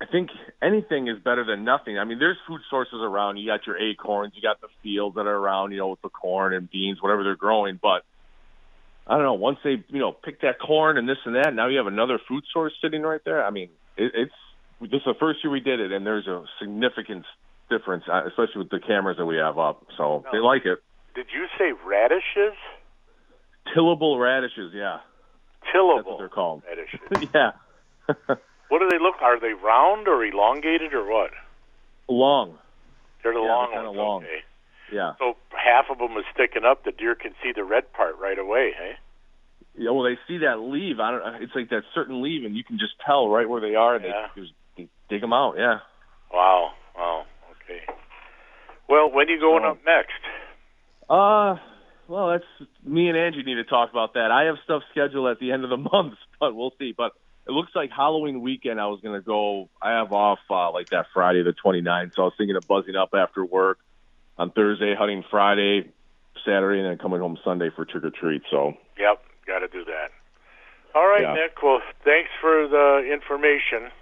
I 0.00 0.06
think 0.06 0.30
anything 0.62 1.08
is 1.08 1.18
better 1.22 1.44
than 1.44 1.64
nothing. 1.64 1.98
I 1.98 2.04
mean, 2.04 2.18
there's 2.18 2.36
food 2.46 2.60
sources 2.70 2.98
around. 3.02 3.38
You 3.38 3.46
got 3.46 3.66
your 3.66 3.78
acorns, 3.78 4.34
you 4.36 4.42
got 4.42 4.60
the 4.60 4.68
fields 4.82 5.16
that 5.16 5.26
are 5.26 5.36
around, 5.36 5.72
you 5.72 5.78
know, 5.78 5.88
with 5.88 6.02
the 6.02 6.08
corn 6.08 6.54
and 6.54 6.70
beans, 6.70 7.02
whatever 7.02 7.24
they're 7.24 7.34
growing. 7.36 7.78
But 7.82 8.04
I 9.06 9.14
don't 9.14 9.24
know. 9.24 9.34
Once 9.34 9.58
they, 9.64 9.82
you 9.88 9.98
know, 9.98 10.12
pick 10.12 10.42
that 10.42 10.58
corn 10.58 10.98
and 10.98 11.08
this 11.08 11.18
and 11.24 11.34
that, 11.36 11.54
now 11.54 11.68
you 11.68 11.78
have 11.78 11.86
another 11.86 12.18
food 12.28 12.44
source 12.52 12.74
sitting 12.82 13.02
right 13.02 13.20
there. 13.24 13.44
I 13.44 13.50
mean, 13.50 13.70
it, 13.96 14.12
it's 14.14 14.34
this 14.80 15.00
is 15.00 15.04
the 15.06 15.14
first 15.18 15.40
year 15.44 15.50
we 15.52 15.60
did 15.60 15.80
it, 15.80 15.92
and 15.92 16.04
there's 16.06 16.26
a 16.26 16.44
significant 16.60 17.24
difference, 17.70 18.04
uh, 18.12 18.22
especially 18.26 18.58
with 18.62 18.70
the 18.70 18.80
cameras 18.86 19.16
that 19.18 19.26
we 19.26 19.36
have 19.36 19.58
up. 19.58 19.84
So 19.96 20.24
they 20.32 20.38
like 20.38 20.64
it. 20.66 20.78
Did 21.14 21.26
you 21.34 21.46
say 21.58 21.72
radishes? 21.86 22.56
Tillage 23.74 24.18
radishes, 24.20 24.72
yeah. 24.74 24.98
Tillage 25.72 26.04
That's 26.04 26.06
what 26.08 26.18
they're 26.18 26.28
called. 26.28 26.62
radishes. 26.68 27.28
yeah. 27.34 27.52
What 28.68 28.80
do 28.80 28.88
they 28.90 28.98
look? 28.98 29.22
Are 29.22 29.38
they 29.38 29.52
round 29.54 30.08
or 30.08 30.24
elongated 30.24 30.92
or 30.92 31.06
what? 31.06 31.30
Long. 32.08 32.58
They're 33.22 33.32
the 33.32 33.38
Yeah, 33.38 33.46
long 33.46 33.70
they're 33.70 33.84
ones. 33.84 33.96
long. 33.96 34.22
Okay. 34.24 34.42
Yeah. 34.92 35.12
So 35.20 35.34
half 35.54 35.84
of 35.88 35.98
them 35.98 36.16
is 36.18 36.24
sticking 36.34 36.64
up. 36.66 36.82
The 36.82 36.90
deer 36.90 37.14
can 37.14 37.30
see 37.44 37.52
the 37.54 37.62
red 37.62 37.92
part 37.92 38.18
right 38.18 38.36
away. 38.38 38.72
Hey. 38.76 38.92
Yeah, 39.78 39.90
well, 39.92 40.02
they 40.02 40.18
see 40.26 40.38
that 40.38 40.58
leaf. 40.58 40.98
I 40.98 41.12
don't. 41.12 41.42
It's 41.44 41.54
like 41.54 41.70
that 41.70 41.82
certain 41.94 42.22
leaf, 42.22 42.42
and 42.44 42.56
you 42.56 42.64
can 42.64 42.76
just 42.76 42.94
tell 43.06 43.28
right 43.28 43.48
where 43.48 43.60
they 43.60 43.76
are. 43.76 43.94
And 43.94 44.04
Yeah. 44.04 44.26
they 44.34 44.40
just 44.42 44.52
they 44.52 44.65
dig 45.08 45.20
them 45.20 45.32
out. 45.32 45.54
Yeah. 45.58 45.78
Wow. 46.32 46.70
Wow. 46.96 47.24
Okay. 47.64 47.80
Well, 48.88 49.10
when 49.10 49.28
are 49.28 49.30
you 49.30 49.40
going 49.40 49.64
up 49.64 49.78
next? 49.84 50.12
Uh, 51.08 51.56
well, 52.08 52.30
that's 52.30 52.68
me 52.84 53.08
and 53.08 53.16
Angie 53.16 53.42
need 53.42 53.54
to 53.54 53.64
talk 53.64 53.90
about 53.90 54.14
that. 54.14 54.30
I 54.30 54.44
have 54.44 54.56
stuff 54.64 54.82
scheduled 54.90 55.28
at 55.28 55.38
the 55.40 55.52
end 55.52 55.64
of 55.64 55.70
the 55.70 55.76
month, 55.92 56.14
but 56.40 56.54
we'll 56.54 56.72
see. 56.78 56.92
But 56.96 57.12
it 57.46 57.52
looks 57.52 57.72
like 57.74 57.90
Halloween 57.90 58.40
weekend. 58.40 58.80
I 58.80 58.86
was 58.86 59.00
gonna 59.02 59.20
go. 59.22 59.68
I 59.80 59.92
have 59.98 60.12
off 60.12 60.38
uh, 60.50 60.72
like 60.72 60.90
that 60.90 61.06
Friday 61.14 61.42
the 61.42 61.52
29th, 61.52 62.14
so 62.14 62.22
I 62.22 62.24
was 62.26 62.34
thinking 62.38 62.56
of 62.56 62.66
buzzing 62.66 62.96
up 62.96 63.10
after 63.14 63.44
work 63.44 63.78
on 64.38 64.50
Thursday, 64.50 64.94
hunting 64.98 65.24
Friday, 65.30 65.90
Saturday, 66.44 66.80
and 66.80 66.88
then 66.90 66.98
coming 66.98 67.20
home 67.20 67.38
Sunday 67.44 67.70
for 67.74 67.84
trick 67.84 68.04
or 68.04 68.10
treat. 68.10 68.42
So 68.50 68.74
Yep. 68.98 69.22
Got 69.46 69.60
to 69.60 69.68
do 69.68 69.84
that. 69.84 70.10
All 70.94 71.06
right, 71.06 71.22
Yeah. 71.22 71.34
Nick. 71.34 71.62
Well, 71.62 71.80
thanks 72.04 72.30
for 72.40 72.66
the 72.66 73.08
information. 73.12 73.92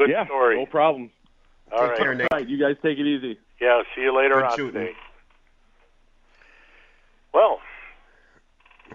Good 0.00 0.10
yeah, 0.10 0.24
story. 0.24 0.56
no 0.56 0.64
problem. 0.64 1.10
All 1.70 1.86
right. 1.86 2.00
All 2.00 2.26
right, 2.32 2.48
you 2.48 2.58
guys 2.58 2.76
take 2.82 2.98
it 2.98 3.06
easy. 3.06 3.38
Yeah. 3.60 3.82
See 3.94 4.00
you 4.00 4.16
later 4.16 4.36
Good 4.36 4.44
on 4.44 4.56
shooting. 4.56 4.72
today. 4.80 4.92
Well, 7.34 7.60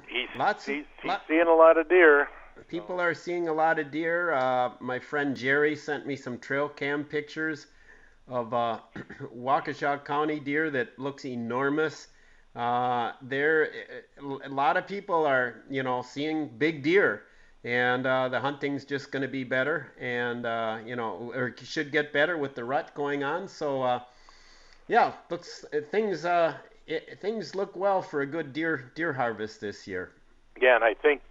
he's 0.08 0.28
Lots 0.36 0.68
of- 0.68 0.74
he's, 0.76 0.86
he's 1.02 1.08
lot- 1.10 1.22
seeing 1.28 1.48
a 1.48 1.54
lot 1.54 1.78
of 1.78 1.88
deer. 1.90 2.28
People 2.70 3.00
are 3.00 3.14
seeing 3.14 3.48
a 3.50 3.54
lot 3.54 3.78
of 3.80 3.92
deer. 3.92 4.34
Uh, 4.34 4.72
my 4.80 4.98
friend 4.98 5.36
Jerry 5.36 5.76
sent 5.76 6.08
me 6.08 6.16
some 6.16 6.40
trail 6.40 6.68
cam 6.68 7.04
pictures 7.04 7.68
of 8.28 8.54
uh, 8.54 8.80
Waukesha 9.38 10.04
County 10.06 10.40
deer 10.40 10.72
that 10.72 10.98
looks 10.98 11.26
enormous. 11.26 12.08
Uh, 12.56 13.12
there, 13.22 13.70
a 14.44 14.50
lot 14.50 14.76
of 14.78 14.88
people 14.88 15.26
are, 15.26 15.64
you 15.70 15.84
know, 15.84 16.02
seeing 16.02 16.48
big 16.58 16.82
deer, 16.82 17.24
and 17.66 18.06
uh, 18.06 18.30
the 18.30 18.40
hunting's 18.40 18.86
just 18.86 19.12
going 19.12 19.24
to 19.24 19.28
be 19.28 19.44
better, 19.44 19.92
and 20.00 20.46
uh, 20.46 20.78
you 20.86 20.96
know, 20.96 21.34
or 21.36 21.54
should 21.64 21.92
get 21.92 22.14
better 22.14 22.38
with 22.38 22.54
the 22.54 22.64
rut 22.64 22.94
going 22.94 23.24
on. 23.24 23.48
So, 23.48 23.82
uh, 23.82 24.00
yeah, 24.88 25.14
looks 25.32 25.66
things 25.90 26.26
uh, 26.26 26.54
it, 26.86 27.18
things 27.20 27.56
look 27.56 27.76
well 27.76 28.04
for 28.04 28.22
a 28.22 28.26
good 28.28 28.54
deer 28.54 28.92
deer 28.94 29.14
harvest 29.14 29.62
this 29.62 29.88
year. 29.88 30.12
Yeah, 30.62 30.76
and 30.76 30.84
I 30.84 30.94
think, 30.94 31.22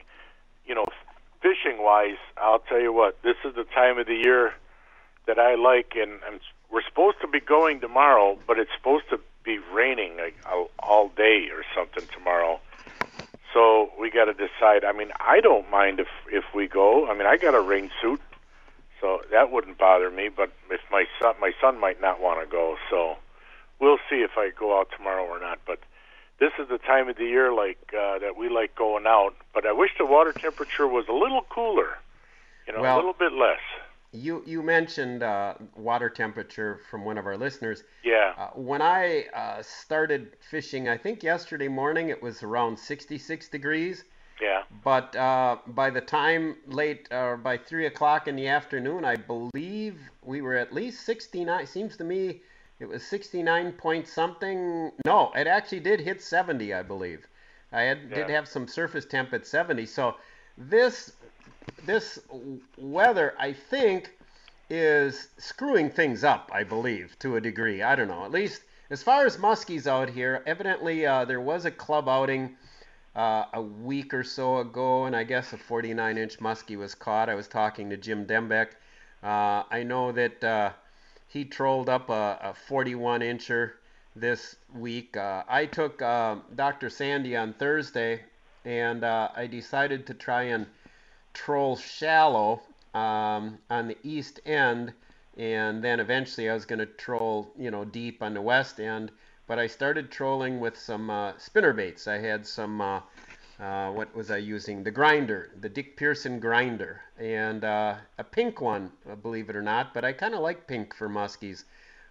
you 0.67 0.75
know, 0.75 0.85
fishing 1.41 1.83
wise, 1.83 2.19
I'll 2.37 2.59
tell 2.59 2.81
you 2.81 2.93
what, 2.93 3.23
this 3.23 3.37
is 3.45 3.55
the 3.55 3.65
time 3.65 3.99
of 3.99 4.07
the 4.07 4.17
year 4.17 4.53
that 5.27 5.39
I 5.39 5.55
like, 5.55 5.93
and, 5.97 6.21
and 6.29 6.41
we're 6.71 6.83
supposed 6.83 7.21
to 7.21 7.29
be 7.29 7.41
going 7.41 7.81
tomorrow, 7.81 8.37
but 8.47 8.59
it's 8.59 8.71
supposed 8.77 9.09
to 9.11 9.21
be 9.45 9.59
raining 9.73 10.17
like 10.17 10.37
all 10.79 11.09
day 11.17 11.49
or 11.53 11.65
something 11.75 12.05
tomorrow. 12.13 12.61
So 13.55 13.91
we 13.99 14.11
got 14.11 14.25
to 14.27 14.35
decide. 14.35 14.85
I 14.85 14.93
mean, 14.93 15.13
I 15.21 15.41
don't 15.41 15.71
mind 15.71 16.01
if 16.01 16.09
if 16.31 16.45
we 16.55 16.67
go. 16.67 17.09
I 17.09 17.15
mean, 17.15 17.27
I 17.27 17.37
got 17.39 17.55
a 17.55 17.61
rain 17.61 17.91
suit, 18.03 18.21
so 19.01 19.23
that 19.31 19.51
wouldn't 19.51 19.79
bother 19.79 20.11
me. 20.11 20.29
But 20.29 20.51
if 20.71 20.81
my 20.91 21.05
son, 21.21 21.37
my 21.41 21.53
son 21.61 21.79
might 21.81 22.01
not 22.01 22.21
want 22.21 22.45
to 22.45 22.51
go, 22.51 22.77
so 22.91 23.17
we'll 23.81 23.99
see 24.11 24.17
if 24.23 24.33
I 24.37 24.51
go 24.51 24.79
out 24.79 24.89
tomorrow 24.95 25.25
or 25.25 25.39
not. 25.41 25.61
But 25.67 25.79
this 26.41 26.51
is 26.59 26.69
the 26.69 26.79
time 26.79 27.09
of 27.09 27.17
the 27.17 27.25
year 27.25 27.53
like 27.53 27.79
uh, 27.97 28.19
that 28.19 28.37
we 28.37 28.49
like 28.49 28.75
going 28.75 29.07
out. 29.07 29.35
But 29.55 29.65
I 29.67 29.73
wish 29.73 29.93
the 29.99 30.05
water 30.05 30.33
temperature 30.33 30.89
was 30.89 31.07
a 31.09 31.13
little 31.13 31.43
cooler, 31.49 31.99
you 32.67 32.73
know, 32.73 32.83
Well- 32.83 32.97
a 32.97 32.99
little 32.99 33.13
bit 33.15 33.33
less. 33.33 33.61
You 34.15 34.43
you 34.47 34.63
mentioned 34.63 35.25
uh, 35.25 35.55
water 35.77 36.09
temperature 36.09 36.81
from 36.89 37.05
one 37.05 37.19
of 37.19 37.27
our 37.27 37.37
listeners. 37.37 37.83
Yeah. 38.05 38.33
Uh, 38.39 38.49
when 38.55 38.81
I 38.81 39.25
uh, 39.35 39.61
started 39.63 40.37
fishing, 40.51 40.89
I 40.89 40.97
think 40.97 41.25
yesterday 41.25 41.67
morning 41.69 42.11
it 42.11 42.23
was 42.23 42.43
around 42.45 42.79
66 42.79 43.49
degrees. 43.49 44.05
Yeah. 44.41 44.63
But 44.85 45.15
uh, 45.17 45.59
by 45.69 45.91
the 45.91 46.01
time 46.01 46.57
late, 46.67 47.09
or 47.11 47.37
by 47.37 47.57
three 47.57 47.87
o'clock 47.87 48.29
in 48.29 48.37
the 48.37 48.47
afternoon, 48.47 49.05
I 49.05 49.17
believe 49.17 49.99
we 50.23 50.43
were 50.43 50.55
at 50.55 50.73
least 50.73 51.05
69. 51.05 51.67
Seems 51.67 51.97
to 51.97 52.05
me 52.05 52.41
it 52.81 52.87
was 52.87 53.05
69 53.07 53.73
point 53.73 54.07
something. 54.07 54.93
No, 55.05 55.33
it 55.35 55.47
actually 55.47 55.81
did 55.81 56.01
hit 56.01 56.23
70, 56.23 56.73
I 56.75 56.83
believe. 56.83 57.27
I 57.73 57.83
had, 57.83 58.11
did 58.11 58.31
have 58.31 58.47
some 58.47 58.69
surface 58.69 59.05
temp 59.05 59.33
at 59.33 59.47
70. 59.47 59.87
So 59.87 60.15
this 60.57 61.13
this 61.85 62.19
weather, 62.77 63.35
I 63.39 63.53
think, 63.53 64.11
is 64.71 65.29
screwing 65.39 65.91
things 65.91 66.25
up. 66.25 66.51
I 66.53 66.65
believe 66.65 67.19
to 67.21 67.37
a 67.37 67.41
degree. 67.41 67.83
I 67.83 67.95
don't 67.95 68.09
know. 68.09 68.25
At 68.25 68.31
least 68.31 68.63
as 68.91 69.03
far 69.03 69.27
as 69.27 69.37
muskies 69.37 69.87
out 69.87 70.09
here, 70.09 70.43
evidently 70.47 71.07
uh, 71.07 71.25
there 71.25 71.41
was 71.41 71.65
a 71.65 71.71
club 71.71 72.09
outing 72.09 72.57
uh, 73.17 73.47
a 73.53 73.63
week 73.63 74.13
or 74.13 74.25
so 74.25 74.59
ago, 74.59 75.05
and 75.05 75.15
I 75.15 75.25
guess 75.25 75.53
a 75.53 75.59
49 75.59 76.19
inch 76.19 76.39
muskie 76.39 76.77
was 76.77 76.95
caught. 76.95 77.29
I 77.29 77.35
was 77.35 77.49
talking 77.49 77.91
to 77.91 77.97
Jim 77.97 78.27
Dembeck. 78.27 78.69
Uh, 79.23 79.63
I 79.71 79.83
know 79.85 80.13
that 80.13 80.45
uh, 80.45 80.71
he 81.29 81.45
trolled 81.45 81.89
up 81.89 82.11
a, 82.11 82.39
a 82.43 82.55
41 82.55 83.21
incher 83.21 83.73
this 84.17 84.57
week. 84.75 85.17
Uh, 85.17 85.45
I 85.49 85.67
took 85.67 86.03
uh, 86.03 86.37
Dr. 86.55 86.91
Sandy 86.91 87.37
on 87.37 87.55
Thursday, 87.55 88.21
and 88.65 89.05
uh, 89.05 89.29
I 89.35 89.47
decided 89.47 90.07
to 90.07 90.15
try 90.15 90.45
and 90.45 90.67
troll 91.35 91.77
shallow 91.77 92.63
um, 92.95 93.59
on 93.69 93.89
the 93.89 93.99
east 94.03 94.41
end, 94.47 94.95
and 95.37 95.83
then 95.83 96.01
eventually 96.01 96.49
I 96.49 96.55
was 96.55 96.65
going 96.65 96.79
to 96.79 96.87
troll, 96.87 97.53
you 97.59 97.71
know, 97.71 97.85
deep 97.85 98.23
on 98.23 98.35
the 98.35 98.41
west 98.41 98.81
end. 98.81 99.11
But 99.47 99.59
I 99.59 99.67
started 99.67 100.11
trolling 100.11 100.59
with 100.61 100.79
some 100.79 101.11
uh, 101.11 101.33
spinner 101.37 101.75
baits. 101.75 102.09
I 102.09 102.17
had 102.19 102.47
some, 102.47 102.81
uh, 102.81 103.01
uh, 103.61 103.91
what 103.91 104.15
was 104.15 104.31
I 104.31 104.39
using? 104.39 104.83
The 104.83 104.91
grinder, 104.91 105.51
the 105.61 105.69
Dick 105.69 105.97
Pearson 105.99 106.41
grinder, 106.41 107.03
and 107.19 107.63
uh, 107.63 107.97
a 108.17 108.25
pink 108.25 108.63
one, 108.63 108.91
uh, 109.11 109.17
believe 109.17 109.51
it 109.51 109.57
or 109.57 109.63
not. 109.63 109.93
But 109.93 110.05
I 110.05 110.13
kind 110.13 110.35
of 110.35 110.41
like 110.41 110.67
pink 110.67 110.95
for 110.95 111.11
muskies. 111.11 111.65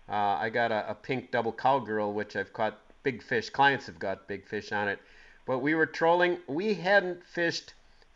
Uh, 0.08 0.38
I 0.38 0.50
got 0.50 0.72
a, 0.72 0.92
a 0.92 0.94
pink 0.94 1.32
double 1.32 1.54
cowgirl, 1.54 2.14
which 2.14 2.36
I've 2.36 2.54
caught 2.54 2.78
big 3.02 3.24
fish. 3.24 3.50
Clients 3.50 3.88
have 3.88 3.98
got 3.98 4.28
big 4.28 4.46
fish 4.46 4.72
on 4.72 4.88
it. 4.88 5.00
But 5.46 5.60
we 5.60 5.74
were 5.76 5.86
trolling. 5.86 6.38
We 6.48 6.76
hadn't 6.76 7.26
fished 7.26 7.74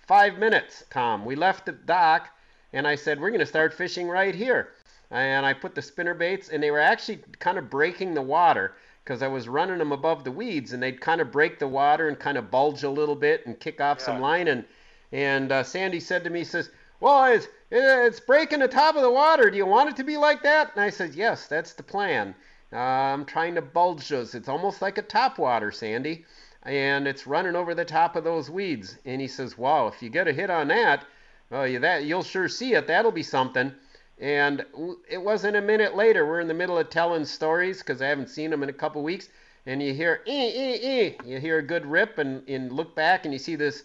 five 0.08 0.40
minutes, 0.40 0.86
Tom. 0.90 1.26
We 1.26 1.36
left 1.36 1.66
the 1.66 1.74
dock, 1.74 2.30
and 2.74 2.88
I 2.88 2.96
said, 2.96 3.20
We're 3.20 3.30
going 3.30 3.40
to 3.40 3.46
start 3.46 3.74
fishing 3.74 4.08
right 4.08 4.34
here. 4.34 4.70
And 5.12 5.46
I 5.46 5.54
put 5.54 5.76
the 5.76 5.82
spinner 5.82 6.14
baits, 6.14 6.50
and 6.50 6.64
they 6.64 6.72
were 6.72 6.80
actually 6.80 7.20
kind 7.40 7.58
of 7.58 7.70
breaking 7.70 8.14
the 8.14 8.22
water 8.22 8.74
because 9.04 9.22
I 9.22 9.28
was 9.28 9.48
running 9.48 9.78
them 9.78 9.92
above 9.94 10.24
the 10.24 10.32
weeds, 10.32 10.74
and 10.74 10.84
they'd 10.84 11.00
kind 11.00 11.22
of 11.22 11.32
break 11.32 11.60
the 11.60 11.68
water 11.68 12.10
and 12.10 12.20
kind 12.20 12.38
of 12.38 12.52
bulge 12.52 12.84
a 12.84 12.90
little 12.90 13.16
bit 13.16 13.46
and 13.46 13.60
kick 13.60 13.80
off 13.80 14.02
some 14.02 14.20
line. 14.20 14.48
And 14.48 14.66
and 15.14 15.52
uh, 15.52 15.64
Sandy 15.64 16.02
said 16.02 16.26
to 16.26 16.30
me, 16.30 16.40
he 16.40 16.46
says, 16.46 16.70
"Well, 17.00 17.26
it's 17.26 17.48
it's 17.72 18.20
breaking 18.20 18.60
the 18.60 18.68
top 18.68 18.96
of 18.96 19.02
the 19.02 19.12
water. 19.12 19.50
Do 19.50 19.58
you 19.58 19.66
want 19.66 19.90
it 19.90 19.96
to 19.98 20.04
be 20.04 20.18
like 20.18 20.44
that?" 20.44 20.72
And 20.76 20.84
I 20.84 20.90
said, 20.90 21.16
"Yes, 21.16 21.48
that's 21.48 21.74
the 21.74 21.84
plan. 21.84 22.36
Uh, 22.74 22.78
I'm 22.78 23.24
trying 23.24 23.56
to 23.56 23.62
bulge 23.62 24.10
those. 24.10 24.36
It's 24.36 24.50
almost 24.50 24.82
like 24.82 24.98
a 24.98 25.02
top 25.02 25.38
water, 25.38 25.72
Sandy, 25.72 26.26
and 26.68 27.08
it's 27.08 27.26
running 27.26 27.56
over 27.56 27.74
the 27.74 27.86
top 27.86 28.16
of 28.16 28.24
those 28.24 28.50
weeds." 28.50 28.98
And 29.06 29.20
he 29.20 29.28
says, 29.28 29.58
"Wow, 29.58 29.88
if 29.88 30.04
you 30.04 30.10
get 30.10 30.28
a 30.28 30.34
hit 30.34 30.50
on 30.50 30.68
that, 30.68 31.06
well, 31.50 31.68
you 31.68 31.80
that 31.80 32.04
you'll 32.04 32.24
sure 32.24 32.48
see 32.48 32.76
it. 32.76 32.88
That'll 32.88 33.12
be 33.12 33.24
something." 33.24 33.74
And 34.20 34.66
it 35.08 35.22
wasn't 35.22 35.58
a 35.58 35.62
minute 35.62 35.96
later. 35.96 36.26
We're 36.26 36.40
in 36.40 36.48
the 36.48 36.54
middle 36.54 36.78
of 36.78 36.90
telling 36.90 37.26
stories 37.26 37.80
because 37.80 38.02
I 38.02 38.08
haven't 38.08 38.30
seen 38.30 38.50
them 38.50 38.64
in 38.64 38.70
a 38.70 38.74
couple 38.74 39.04
weeks. 39.04 39.30
And 39.68 39.84
you 39.84 39.94
hear, 39.94 40.22
ee, 40.26 40.48
ee, 40.48 40.80
ee. 40.82 41.18
You 41.26 41.40
hear 41.40 41.60
a 41.60 41.62
good 41.62 41.86
rip 41.86 42.18
and, 42.18 42.48
and 42.48 42.72
look 42.72 42.96
back 42.96 43.26
and 43.26 43.34
you 43.34 43.38
see 43.38 43.56
this 43.56 43.84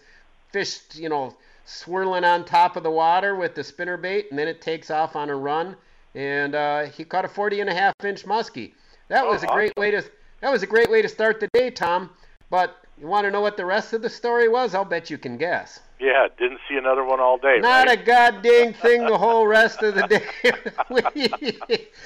fish, 0.50 0.80
you 0.94 1.08
know, 1.08 1.36
swirling 1.66 2.24
on 2.24 2.44
top 2.44 2.76
of 2.76 2.82
the 2.82 2.90
water 2.90 3.34
with 3.34 3.54
the 3.54 3.64
spinner 3.64 3.96
bait. 3.96 4.28
And 4.30 4.38
then 4.38 4.48
it 4.48 4.62
takes 4.62 4.90
off 4.90 5.16
on 5.16 5.28
a 5.28 5.36
run. 5.36 5.76
And 6.14 6.54
uh, 6.54 6.84
he 6.84 7.04
caught 7.04 7.24
a 7.24 7.28
40 7.28 7.60
and 7.60 7.68
a 7.68 7.74
half 7.74 7.94
inch 8.02 8.24
muskie. 8.24 8.72
That 9.08 9.26
was 9.26 9.42
a 9.42 9.50
oh, 9.50 9.54
great 9.54 9.76
way 9.76 9.90
to 9.90 10.02
that 10.40 10.50
was 10.50 10.62
a 10.62 10.66
great 10.66 10.90
way 10.90 11.02
to 11.02 11.08
start 11.08 11.38
the 11.40 11.48
day, 11.52 11.70
Tom. 11.70 12.10
But 12.52 12.76
you 13.00 13.06
want 13.06 13.24
to 13.24 13.30
know 13.30 13.40
what 13.40 13.56
the 13.56 13.64
rest 13.64 13.94
of 13.94 14.02
the 14.02 14.10
story 14.10 14.46
was? 14.46 14.74
I'll 14.74 14.84
bet 14.84 15.08
you 15.08 15.16
can 15.16 15.38
guess. 15.38 15.80
Yeah, 15.98 16.28
didn't 16.38 16.60
see 16.68 16.76
another 16.76 17.02
one 17.02 17.18
all 17.18 17.38
day. 17.38 17.60
Not 17.60 17.86
right? 17.86 17.98
a 17.98 18.04
goddamn 18.04 18.74
thing 18.74 19.06
the 19.06 19.16
whole 19.16 19.46
rest 19.46 19.82
of 19.82 19.94
the 19.94 20.06
day. 20.06 21.58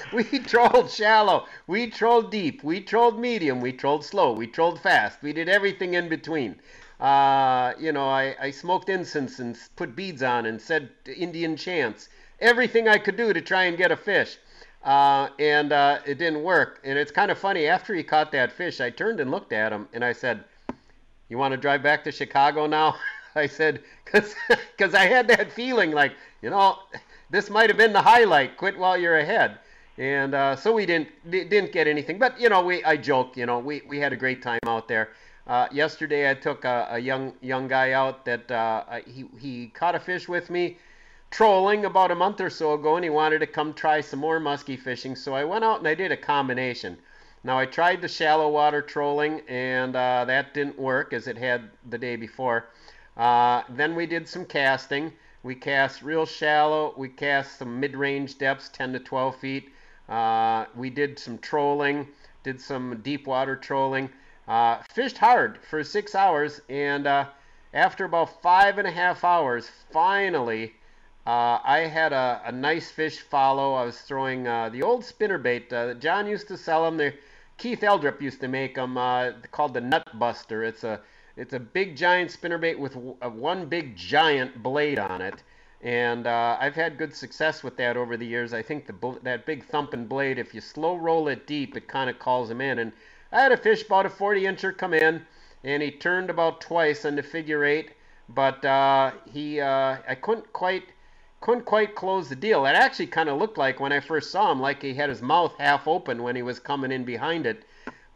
we, 0.13 0.23
we 0.31 0.39
trolled 0.39 0.89
shallow. 0.89 1.47
We 1.67 1.89
trolled 1.89 2.31
deep. 2.31 2.63
We 2.63 2.79
trolled 2.79 3.19
medium. 3.19 3.59
We 3.59 3.73
trolled 3.73 4.05
slow. 4.05 4.31
We 4.31 4.47
trolled 4.47 4.79
fast. 4.79 5.21
We 5.21 5.33
did 5.33 5.49
everything 5.49 5.95
in 5.95 6.07
between. 6.07 6.55
Uh, 6.97 7.73
you 7.77 7.91
know, 7.91 8.07
I, 8.07 8.37
I 8.39 8.51
smoked 8.51 8.87
incense 8.87 9.39
and 9.39 9.59
put 9.75 9.97
beads 9.97 10.23
on 10.23 10.45
and 10.45 10.61
said 10.61 10.91
Indian 11.13 11.57
chants. 11.57 12.07
Everything 12.39 12.87
I 12.87 12.99
could 12.99 13.17
do 13.17 13.33
to 13.33 13.41
try 13.41 13.65
and 13.65 13.77
get 13.77 13.91
a 13.91 13.97
fish. 13.97 14.37
Uh, 14.87 15.27
and 15.37 15.73
uh, 15.73 15.99
it 16.05 16.17
didn't 16.17 16.41
work. 16.41 16.79
And 16.85 16.97
it's 16.97 17.11
kind 17.11 17.29
of 17.29 17.37
funny. 17.37 17.67
After 17.67 17.93
he 17.93 18.03
caught 18.03 18.31
that 18.31 18.53
fish, 18.53 18.79
I 18.79 18.89
turned 18.89 19.19
and 19.19 19.29
looked 19.29 19.51
at 19.51 19.73
him 19.73 19.89
and 19.91 20.03
I 20.03 20.13
said, 20.13 20.45
you 21.27 21.37
want 21.37 21.51
to 21.51 21.57
drive 21.57 21.83
back 21.83 22.05
to 22.05 22.11
Chicago 22.11 22.67
now? 22.67 22.95
I 23.35 23.47
said, 23.47 23.83
because 24.05 24.33
I 24.93 25.05
had 25.05 25.27
that 25.27 25.51
feeling 25.51 25.91
like, 25.91 26.13
you 26.41 26.49
know, 26.49 26.79
this 27.29 27.49
might 27.49 27.69
have 27.69 27.75
been 27.75 27.91
the 27.91 28.01
highlight. 28.01 28.55
Quit 28.55 28.77
while 28.77 28.97
you're 28.97 29.17
ahead. 29.17 29.59
And 29.97 30.33
uh, 30.33 30.55
so 30.55 30.71
we 30.71 30.85
didn't 30.85 31.09
di- 31.29 31.43
didn't 31.43 31.73
get 31.73 31.85
anything. 31.85 32.17
But 32.17 32.39
you 32.39 32.47
know, 32.47 32.63
we 32.63 32.81
I 32.83 32.95
joke. 32.95 33.35
You 33.35 33.45
know, 33.45 33.59
we, 33.59 33.81
we 33.89 33.99
had 33.99 34.13
a 34.13 34.15
great 34.15 34.41
time 34.41 34.59
out 34.65 34.87
there. 34.87 35.09
Uh, 35.47 35.67
yesterday, 35.71 36.29
I 36.29 36.35
took 36.35 36.65
a, 36.65 36.87
a 36.91 36.99
young 36.99 37.33
young 37.41 37.67
guy 37.67 37.91
out 37.91 38.23
that 38.25 38.49
uh, 38.51 38.99
he 39.05 39.25
he 39.39 39.67
caught 39.73 39.95
a 39.95 39.99
fish 39.99 40.29
with 40.29 40.49
me, 40.51 40.77
trolling 41.31 41.85
about 41.85 42.11
a 42.11 42.15
month 42.15 42.41
or 42.41 42.49
so 42.49 42.73
ago, 42.73 42.95
and 42.95 43.03
he 43.03 43.09
wanted 43.09 43.39
to 43.39 43.47
come 43.47 43.73
try 43.73 44.01
some 44.01 44.19
more 44.19 44.39
muskie 44.39 44.79
fishing. 44.79 45.15
So 45.15 45.33
I 45.33 45.43
went 45.43 45.63
out 45.63 45.79
and 45.79 45.87
I 45.87 45.93
did 45.93 46.11
a 46.11 46.17
combination. 46.17 46.97
Now 47.43 47.59
I 47.59 47.65
tried 47.65 48.01
the 48.01 48.07
shallow 48.07 48.49
water 48.49 48.81
trolling, 48.81 49.41
and 49.47 49.95
uh, 49.95 50.25
that 50.25 50.53
didn't 50.53 50.79
work 50.79 51.13
as 51.13 51.27
it 51.27 51.37
had 51.37 51.69
the 51.89 51.97
day 51.97 52.15
before. 52.15 52.69
Uh, 53.15 53.63
then 53.69 53.95
we 53.95 54.05
did 54.05 54.27
some 54.27 54.45
casting. 54.45 55.13
We 55.43 55.55
cast 55.55 56.01
real 56.01 56.25
shallow. 56.25 56.93
We 56.97 57.09
cast 57.09 57.59
some 57.59 57.79
mid-range 57.79 58.37
depths, 58.37 58.69
10 58.69 58.93
to 58.93 58.99
12 58.99 59.35
feet. 59.37 59.69
Uh, 60.09 60.65
we 60.75 60.89
did 60.89 61.19
some 61.19 61.37
trolling, 61.37 62.07
did 62.43 62.59
some 62.61 63.01
deep 63.03 63.27
water 63.27 63.55
trolling. 63.55 64.09
Uh, 64.47 64.81
fished 64.93 65.17
hard 65.17 65.57
for 65.69 65.83
six 65.83 66.15
hours, 66.15 66.61
and 66.69 67.05
uh, 67.05 67.25
after 67.73 68.05
about 68.05 68.41
five 68.41 68.77
and 68.77 68.87
a 68.87 68.91
half 68.91 69.23
hours, 69.23 69.69
finally, 69.91 70.73
uh, 71.27 71.59
I 71.65 71.79
had 71.79 72.13
a, 72.13 72.41
a 72.45 72.53
nice 72.53 72.89
fish 72.89 73.19
follow. 73.19 73.75
I 73.75 73.83
was 73.85 73.99
throwing 73.99 74.47
uh, 74.47 74.69
the 74.69 74.81
old 74.83 75.03
spinnerbait. 75.03 75.73
Uh, 75.73 75.93
John 75.95 76.25
used 76.25 76.47
to 76.47 76.57
sell 76.57 76.85
them. 76.85 76.97
They, 76.97 77.15
Keith 77.57 77.81
Eldrip 77.81 78.21
used 78.21 78.39
to 78.41 78.47
make 78.47 78.75
them 78.75 78.97
uh, 78.97 79.33
called 79.51 79.73
the 79.75 79.81
Nut 79.81 80.07
Buster. 80.17 80.63
It's 80.63 80.85
a 80.85 81.01
it's 81.35 81.53
a 81.53 81.59
big 81.59 81.97
giant 81.97 82.31
spinnerbait 82.31 82.79
with 82.79 82.93
w- 82.93 83.17
one 83.23 83.67
big 83.67 83.97
giant 83.97 84.63
blade 84.63 84.99
on 84.99 85.21
it, 85.21 85.43
and 85.81 86.27
uh, 86.27 86.57
I've 86.61 86.75
had 86.75 86.97
good 86.97 87.13
success 87.13 87.61
with 87.61 87.77
that 87.77 87.97
over 87.97 88.17
the 88.17 88.25
years. 88.25 88.53
I 88.53 88.61
think 88.63 88.87
the 88.87 88.93
bl- 88.93 89.19
that 89.23 89.45
big 89.45 89.65
thumping 89.65 90.07
blade, 90.07 90.39
if 90.39 90.55
you 90.55 90.61
slow 90.61 90.95
roll 90.95 91.27
it 91.27 91.45
deep, 91.45 91.75
it 91.77 91.89
kind 91.89 92.09
of 92.09 92.19
calls 92.19 92.49
him 92.49 92.61
in. 92.61 92.79
And 92.79 92.93
I 93.33 93.41
had 93.41 93.51
a 93.51 93.57
fish 93.57 93.85
about 93.85 94.05
a 94.05 94.09
40 94.09 94.43
incher 94.43 94.77
come 94.77 94.93
in, 94.93 95.25
and 95.65 95.83
he 95.83 95.91
turned 95.91 96.29
about 96.29 96.61
twice 96.61 97.05
on 97.05 97.17
the 97.17 97.23
figure 97.23 97.65
eight, 97.65 97.91
but 98.29 98.63
uh, 98.63 99.11
he 99.31 99.59
uh, 99.59 99.97
I 100.07 100.15
couldn't 100.15 100.53
quite 100.53 100.85
couldn't 101.39 101.65
quite 101.65 101.95
close 101.95 102.29
the 102.29 102.35
deal. 102.35 102.65
It 102.65 102.75
actually 102.75 103.07
kind 103.07 103.29
of 103.29 103.37
looked 103.37 103.57
like 103.57 103.79
when 103.79 103.91
I 103.91 103.99
first 103.99 104.31
saw 104.31 104.51
him, 104.51 104.59
like 104.59 104.81
he 104.81 104.93
had 104.93 105.09
his 105.09 105.21
mouth 105.21 105.53
half 105.57 105.87
open 105.87 106.23
when 106.23 106.35
he 106.35 106.41
was 106.41 106.59
coming 106.59 106.91
in 106.91 107.05
behind 107.05 107.45
it. 107.45 107.63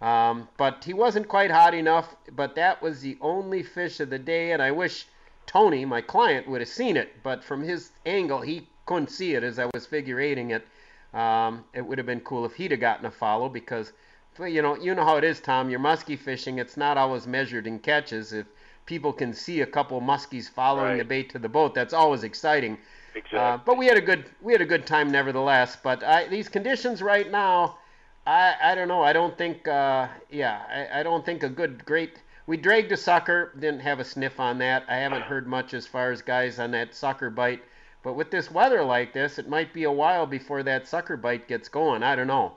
Um, 0.01 0.49
but 0.57 0.83
he 0.83 0.93
wasn't 0.93 1.27
quite 1.27 1.51
hot 1.51 1.73
enough. 1.73 2.15
But 2.35 2.55
that 2.55 2.81
was 2.81 3.01
the 3.01 3.17
only 3.21 3.61
fish 3.61 3.99
of 3.99 4.09
the 4.09 4.19
day, 4.19 4.51
and 4.51 4.61
I 4.61 4.71
wish 4.71 5.05
Tony, 5.45 5.85
my 5.85 6.01
client, 6.01 6.47
would 6.47 6.61
have 6.61 6.69
seen 6.69 6.97
it. 6.97 7.21
But 7.21 7.43
from 7.43 7.63
his 7.63 7.91
angle, 8.05 8.41
he 8.41 8.67
couldn't 8.85 9.11
see 9.11 9.35
it 9.35 9.43
as 9.43 9.59
I 9.59 9.67
was 9.73 9.85
figure 9.85 10.19
eighting 10.19 10.51
it. 10.51 10.67
Um, 11.13 11.65
it 11.73 11.85
would 11.85 11.97
have 11.97 12.07
been 12.07 12.21
cool 12.21 12.45
if 12.45 12.55
he'd 12.55 12.71
have 12.71 12.79
gotten 12.79 13.05
a 13.05 13.11
follow 13.11 13.49
because, 13.49 13.91
you 14.39 14.61
know, 14.61 14.75
you 14.77 14.95
know 14.95 15.05
how 15.05 15.17
it 15.17 15.23
is, 15.23 15.39
Tom. 15.39 15.69
You're 15.69 15.79
muskie 15.79 16.17
fishing. 16.17 16.57
It's 16.57 16.77
not 16.77 16.97
always 16.97 17.27
measured 17.27 17.67
in 17.67 17.79
catches. 17.79 18.33
If 18.33 18.47
people 18.85 19.13
can 19.13 19.33
see 19.33 19.61
a 19.61 19.65
couple 19.65 20.01
muskies 20.01 20.49
following 20.49 20.97
the 20.97 21.05
bait 21.05 21.29
to 21.31 21.39
the 21.39 21.49
boat, 21.49 21.75
that's 21.75 21.93
always 21.93 22.23
exciting. 22.23 22.77
Exactly. 23.15 23.39
Uh, 23.39 23.57
but 23.57 23.77
we 23.77 23.85
had 23.87 23.97
a 23.97 24.01
good 24.01 24.25
we 24.41 24.51
had 24.53 24.61
a 24.61 24.65
good 24.65 24.85
time 24.85 25.11
nevertheless. 25.11 25.77
But 25.81 26.03
I, 26.03 26.27
these 26.27 26.49
conditions 26.49 27.01
right 27.01 27.29
now, 27.29 27.77
I 28.25 28.55
I 28.61 28.75
don't 28.75 28.87
know. 28.87 29.03
I 29.03 29.13
don't 29.13 29.37
think 29.37 29.67
uh, 29.67 30.07
yeah 30.29 30.61
I, 30.69 30.99
I 30.99 31.03
don't 31.03 31.25
think 31.25 31.43
a 31.43 31.49
good 31.49 31.85
great. 31.85 32.21
We 32.47 32.57
dragged 32.57 32.91
a 32.91 32.97
sucker, 32.97 33.53
didn't 33.59 33.81
have 33.81 33.99
a 33.99 34.05
sniff 34.05 34.39
on 34.39 34.57
that. 34.57 34.83
I 34.89 34.95
haven't 34.95 35.21
heard 35.21 35.47
much 35.47 35.73
as 35.73 35.85
far 35.85 36.11
as 36.11 36.21
guys 36.21 36.59
on 36.59 36.71
that 36.71 36.95
sucker 36.95 37.29
bite. 37.29 37.61
But 38.03 38.13
with 38.13 38.31
this 38.31 38.49
weather 38.49 38.83
like 38.83 39.13
this, 39.13 39.37
it 39.37 39.47
might 39.47 39.73
be 39.73 39.83
a 39.83 39.91
while 39.91 40.25
before 40.25 40.63
that 40.63 40.87
sucker 40.87 41.17
bite 41.17 41.47
gets 41.47 41.69
going. 41.69 42.01
I 42.01 42.15
don't 42.15 42.27
know. 42.27 42.53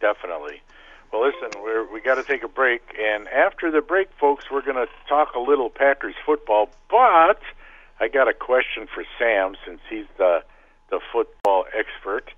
Definitely. 0.00 0.60
Well, 1.12 1.24
listen, 1.24 1.60
we're, 1.62 1.90
we 1.92 2.00
got 2.00 2.16
to 2.16 2.24
take 2.24 2.42
a 2.42 2.48
break, 2.48 2.82
and 2.98 3.28
after 3.28 3.70
the 3.70 3.80
break, 3.80 4.08
folks, 4.18 4.50
we're 4.50 4.62
going 4.62 4.76
to 4.76 4.88
talk 5.08 5.34
a 5.34 5.40
little 5.40 5.70
Packers 5.70 6.14
football. 6.24 6.70
But 6.88 7.40
I 8.00 8.08
got 8.08 8.28
a 8.28 8.32
question 8.32 8.86
for 8.92 9.04
Sam 9.18 9.54
since 9.66 9.80
he's 9.88 10.06
the 10.16 10.42
the 10.88 11.00
football 11.12 11.66
expert, 11.72 12.30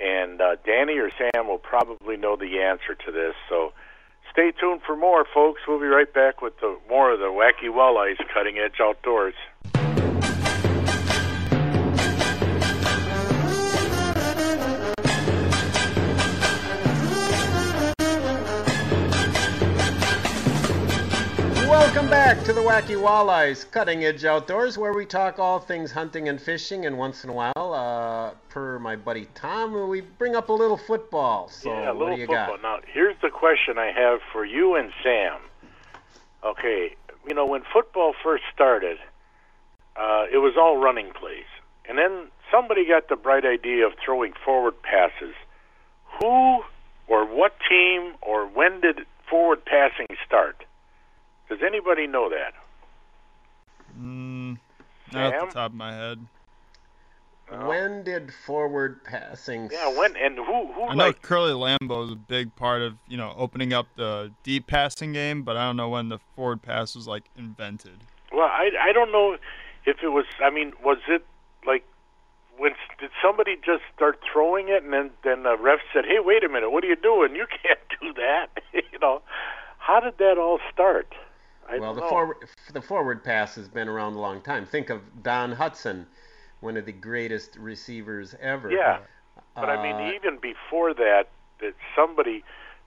and 0.00 0.40
uh, 0.40 0.56
Danny 0.66 0.98
or 0.98 1.10
Sam 1.16 1.46
will 1.46 1.58
probably 1.58 2.16
know 2.16 2.34
the 2.34 2.60
answer 2.60 2.96
to 3.06 3.12
this. 3.12 3.34
So 3.48 3.72
stay 4.32 4.50
tuned 4.58 4.80
for 4.84 4.96
more, 4.96 5.24
folks. 5.32 5.60
We'll 5.68 5.78
be 5.78 5.86
right 5.86 6.12
back 6.12 6.42
with 6.42 6.58
the 6.60 6.76
more 6.88 7.12
of 7.12 7.20
the 7.20 7.26
wacky 7.26 7.70
walleyes 7.70 8.18
cutting 8.34 8.58
edge 8.58 8.80
outdoors. 8.80 9.34
Welcome 21.90 22.08
back 22.08 22.44
to 22.44 22.52
the 22.52 22.60
Wacky 22.60 22.94
Walleyes 22.94 23.68
Cutting 23.68 24.04
Edge 24.04 24.24
Outdoors, 24.24 24.78
where 24.78 24.92
we 24.92 25.04
talk 25.04 25.40
all 25.40 25.58
things 25.58 25.90
hunting 25.90 26.28
and 26.28 26.40
fishing, 26.40 26.86
and 26.86 26.96
once 26.96 27.24
in 27.24 27.30
a 27.30 27.32
while, 27.32 27.52
uh, 27.74 28.30
per 28.48 28.78
my 28.78 28.94
buddy 28.94 29.26
Tom, 29.34 29.88
we 29.88 30.00
bring 30.00 30.36
up 30.36 30.50
a 30.50 30.52
little 30.52 30.76
football. 30.76 31.48
So 31.48 31.68
yeah, 31.68 31.90
a 31.90 31.92
what 31.92 31.98
little 31.98 32.14
do 32.14 32.20
you 32.20 32.26
football. 32.28 32.58
got? 32.58 32.62
Now, 32.62 32.78
here's 32.86 33.16
the 33.22 33.28
question 33.28 33.76
I 33.76 33.90
have 33.90 34.20
for 34.32 34.44
you 34.44 34.76
and 34.76 34.92
Sam. 35.02 35.40
Okay, 36.44 36.94
you 37.28 37.34
know 37.34 37.44
when 37.44 37.62
football 37.72 38.14
first 38.22 38.44
started, 38.54 38.98
uh, 39.96 40.26
it 40.32 40.38
was 40.38 40.54
all 40.56 40.76
running 40.76 41.10
plays, 41.12 41.50
and 41.88 41.98
then 41.98 42.28
somebody 42.52 42.86
got 42.86 43.08
the 43.08 43.16
bright 43.16 43.44
idea 43.44 43.84
of 43.84 43.94
throwing 43.98 44.34
forward 44.44 44.80
passes. 44.80 45.34
Who 46.20 46.62
or 47.08 47.26
what 47.26 47.54
team 47.68 48.12
or 48.22 48.46
when 48.46 48.80
did 48.80 49.00
forward 49.28 49.64
passing 49.64 50.06
start? 50.24 50.64
Does 51.50 51.58
anybody 51.66 52.06
know 52.06 52.30
that? 52.30 52.54
Mm, 54.00 54.58
not 55.12 55.32
Sam? 55.32 55.42
off 55.42 55.48
the 55.48 55.54
top 55.54 55.72
of 55.72 55.76
my 55.76 55.92
head. 55.92 56.26
When 57.50 58.04
did 58.04 58.32
forward 58.32 59.02
passing? 59.02 59.68
Yeah, 59.72 59.88
when 59.98 60.14
and 60.16 60.36
who 60.36 60.72
who 60.72 60.84
I 60.84 60.94
know 60.94 61.06
like 61.06 61.20
Curly 61.20 61.50
Lambeau 61.50 62.04
is 62.04 62.12
a 62.12 62.16
big 62.16 62.54
part 62.54 62.80
of 62.80 62.94
you 63.08 63.16
know 63.16 63.34
opening 63.36 63.72
up 63.72 63.88
the 63.96 64.30
deep 64.44 64.68
passing 64.68 65.12
game, 65.12 65.42
but 65.42 65.56
I 65.56 65.64
don't 65.64 65.76
know 65.76 65.88
when 65.88 66.08
the 66.08 66.18
forward 66.36 66.62
pass 66.62 66.94
was 66.94 67.08
like 67.08 67.24
invented. 67.36 68.04
Well, 68.32 68.46
I 68.46 68.70
I 68.80 68.92
don't 68.92 69.10
know 69.10 69.36
if 69.84 69.96
it 70.00 70.08
was. 70.08 70.26
I 70.40 70.50
mean, 70.50 70.72
was 70.84 70.98
it 71.08 71.26
like 71.66 71.84
when 72.56 72.72
did 73.00 73.10
somebody 73.20 73.56
just 73.56 73.82
start 73.96 74.20
throwing 74.32 74.68
it, 74.68 74.84
and 74.84 74.92
then 74.92 75.10
then 75.24 75.42
the 75.42 75.56
ref 75.56 75.80
said, 75.92 76.04
"Hey, 76.04 76.20
wait 76.20 76.44
a 76.44 76.48
minute, 76.48 76.70
what 76.70 76.84
are 76.84 76.88
you 76.88 76.94
doing? 76.94 77.34
You 77.34 77.46
can't 77.48 77.80
do 78.00 78.12
that." 78.12 78.46
you 78.72 78.98
know, 79.00 79.22
how 79.78 79.98
did 79.98 80.18
that 80.18 80.38
all 80.38 80.60
start? 80.72 81.16
I 81.70 81.78
well, 81.78 81.94
the 81.94 82.00
know. 82.00 82.08
forward 82.08 82.36
the 82.72 82.82
forward 82.82 83.24
pass 83.24 83.54
has 83.56 83.68
been 83.68 83.88
around 83.88 84.14
a 84.14 84.20
long 84.20 84.40
time. 84.42 84.66
Think 84.66 84.90
of 84.90 85.22
Don 85.22 85.54
Hutson, 85.54 86.06
one 86.60 86.76
of 86.76 86.86
the 86.86 86.92
greatest 86.92 87.56
receivers 87.56 88.34
ever. 88.40 88.70
Yeah, 88.70 88.98
but 89.58 89.70
I 89.70 89.76
Uh, 89.76 89.82
mean, 89.82 90.14
even 90.14 90.38
before 90.38 90.94
that, 90.94 91.28
that 91.60 91.74
somebody 91.94 92.44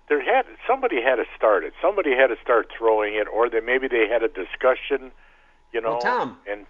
there 0.09 0.21
had 0.21 0.45
somebody 0.67 1.01
had 1.01 1.15
to 1.15 1.25
start 1.35 1.63
it. 1.63 1.73
Somebody 1.81 2.11
had 2.15 2.27
to 2.27 2.37
start 2.41 2.71
throwing 2.77 3.15
it, 3.15 3.27
or 3.27 3.49
that 3.49 3.63
maybe 3.65 3.87
they 3.87 4.07
had 4.07 4.23
a 4.23 4.27
discussion. 4.27 5.11
You 5.71 5.81
know, 5.81 5.93
Well, 5.93 5.99
Tom, 5.99 6.39
and 6.45 6.65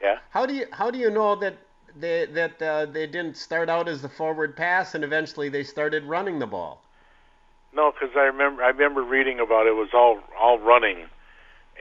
yeah. 0.00 0.18
How 0.30 0.46
do 0.46 0.54
you 0.54 0.66
how 0.72 0.90
do 0.90 0.98
you 0.98 1.10
know 1.10 1.34
that 1.36 1.56
they, 1.96 2.26
that 2.26 2.60
uh, 2.62 2.86
they 2.86 3.06
didn't 3.06 3.36
start 3.36 3.68
out 3.68 3.88
as 3.88 4.02
the 4.02 4.08
forward 4.08 4.56
pass, 4.56 4.94
and 4.94 5.04
eventually 5.04 5.48
they 5.48 5.64
started 5.64 6.04
running 6.04 6.38
the 6.38 6.46
ball. 6.46 6.82
No, 7.72 7.92
because 7.92 8.16
I 8.16 8.22
remember 8.22 8.62
I 8.62 8.68
remember 8.68 9.02
reading 9.02 9.40
about 9.40 9.66
it. 9.66 9.70
it 9.70 9.76
was 9.76 9.90
all 9.94 10.20
all 10.38 10.58
running, 10.58 11.06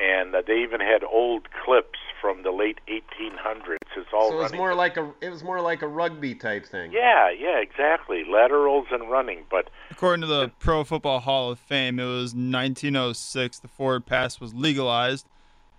and 0.02 0.34
uh, 0.36 0.42
they 0.46 0.62
even 0.62 0.80
had 0.80 1.04
old 1.04 1.48
clips 1.66 2.00
from 2.22 2.44
the 2.44 2.52
late 2.52 2.80
1800s. 2.88 3.78
It's 3.98 4.08
all 4.14 4.30
so 4.30 4.36
it 4.36 4.38
was 4.38 4.44
running. 4.46 4.58
more 4.58 4.74
like 4.76 4.98
a 4.98 5.12
it 5.22 5.30
was 5.30 5.44
more 5.44 5.60
like 5.62 5.82
a 5.82 5.88
rugby 5.88 6.36
type 6.36 6.66
thing. 6.66 6.92
yeah, 6.92 7.30
yeah, 7.30 7.60
exactly. 7.60 8.24
Laterals 8.30 8.88
and 8.92 9.10
running, 9.12 9.44
but 9.52 9.70
According 9.92 10.22
to 10.22 10.28
the 10.28 10.52
Pro 10.60 10.84
Football 10.84 11.20
Hall 11.20 11.52
of 11.52 11.60
Fame, 11.60 12.00
it 12.00 12.06
was 12.06 12.34
1906. 12.34 13.60
The 13.60 13.68
forward 13.68 14.06
pass 14.06 14.40
was 14.40 14.54
legalized. 14.54 15.28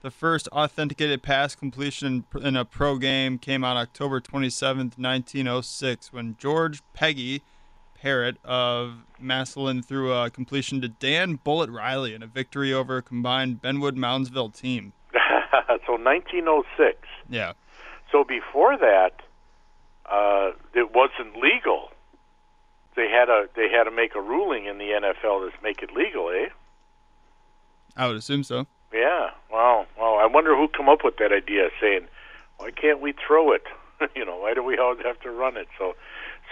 The 0.02 0.10
first 0.10 0.48
authenticated 0.48 1.22
pass 1.22 1.54
completion 1.54 2.24
in- 2.34 2.46
in 2.46 2.56
a 2.56 2.64
pro 2.66 2.98
game 2.98 3.38
came 3.38 3.64
on 3.64 3.76
October 3.78 4.20
27th, 4.20 4.98
1906, 4.98 6.12
when 6.12 6.36
George 6.38 6.82
Peggy 6.92 7.42
Parratt 8.04 8.36
of 8.44 8.98
Massillon 9.18 9.82
threw 9.82 10.12
a 10.12 10.28
completion 10.28 10.82
to 10.82 10.88
Dan 10.88 11.36
Bullet 11.42 11.70
Riley 11.70 12.12
in 12.12 12.22
a 12.22 12.26
victory 12.26 12.70
over 12.70 12.98
a 12.98 13.02
combined 13.02 13.62
Benwood 13.62 13.96
Moundsville 13.96 14.54
team. 14.54 14.92
so 15.86 15.92
1906. 15.92 16.98
Yeah. 17.30 17.54
So 18.12 18.22
before 18.22 18.76
that, 18.76 19.22
uh, 20.04 20.50
it 20.74 20.94
wasn't 20.94 21.34
legal. 21.42 21.92
They 22.94 23.08
had 23.08 23.30
a 23.30 23.46
they 23.56 23.70
had 23.70 23.84
to 23.84 23.90
make 23.90 24.14
a 24.14 24.20
ruling 24.20 24.66
in 24.66 24.76
the 24.76 24.84
NFL 24.84 25.50
to 25.50 25.62
make 25.62 25.82
it 25.82 25.90
legal, 25.96 26.28
eh? 26.28 26.50
I 27.96 28.06
would 28.06 28.16
assume 28.16 28.44
so. 28.44 28.66
Yeah. 28.92 29.30
Wow. 29.50 29.86
Wow. 29.98 30.16
I 30.22 30.26
wonder 30.26 30.54
who 30.54 30.68
come 30.68 30.90
up 30.90 31.04
with 31.04 31.16
that 31.16 31.32
idea, 31.32 31.70
saying, 31.80 32.06
"Why 32.58 32.70
can't 32.70 33.00
we 33.00 33.14
throw 33.26 33.52
it? 33.52 33.64
you 34.14 34.26
know, 34.26 34.36
why 34.36 34.52
do 34.52 34.62
we 34.62 34.76
always 34.76 35.02
have 35.06 35.18
to 35.20 35.30
run 35.30 35.56
it?" 35.56 35.68
So, 35.78 35.94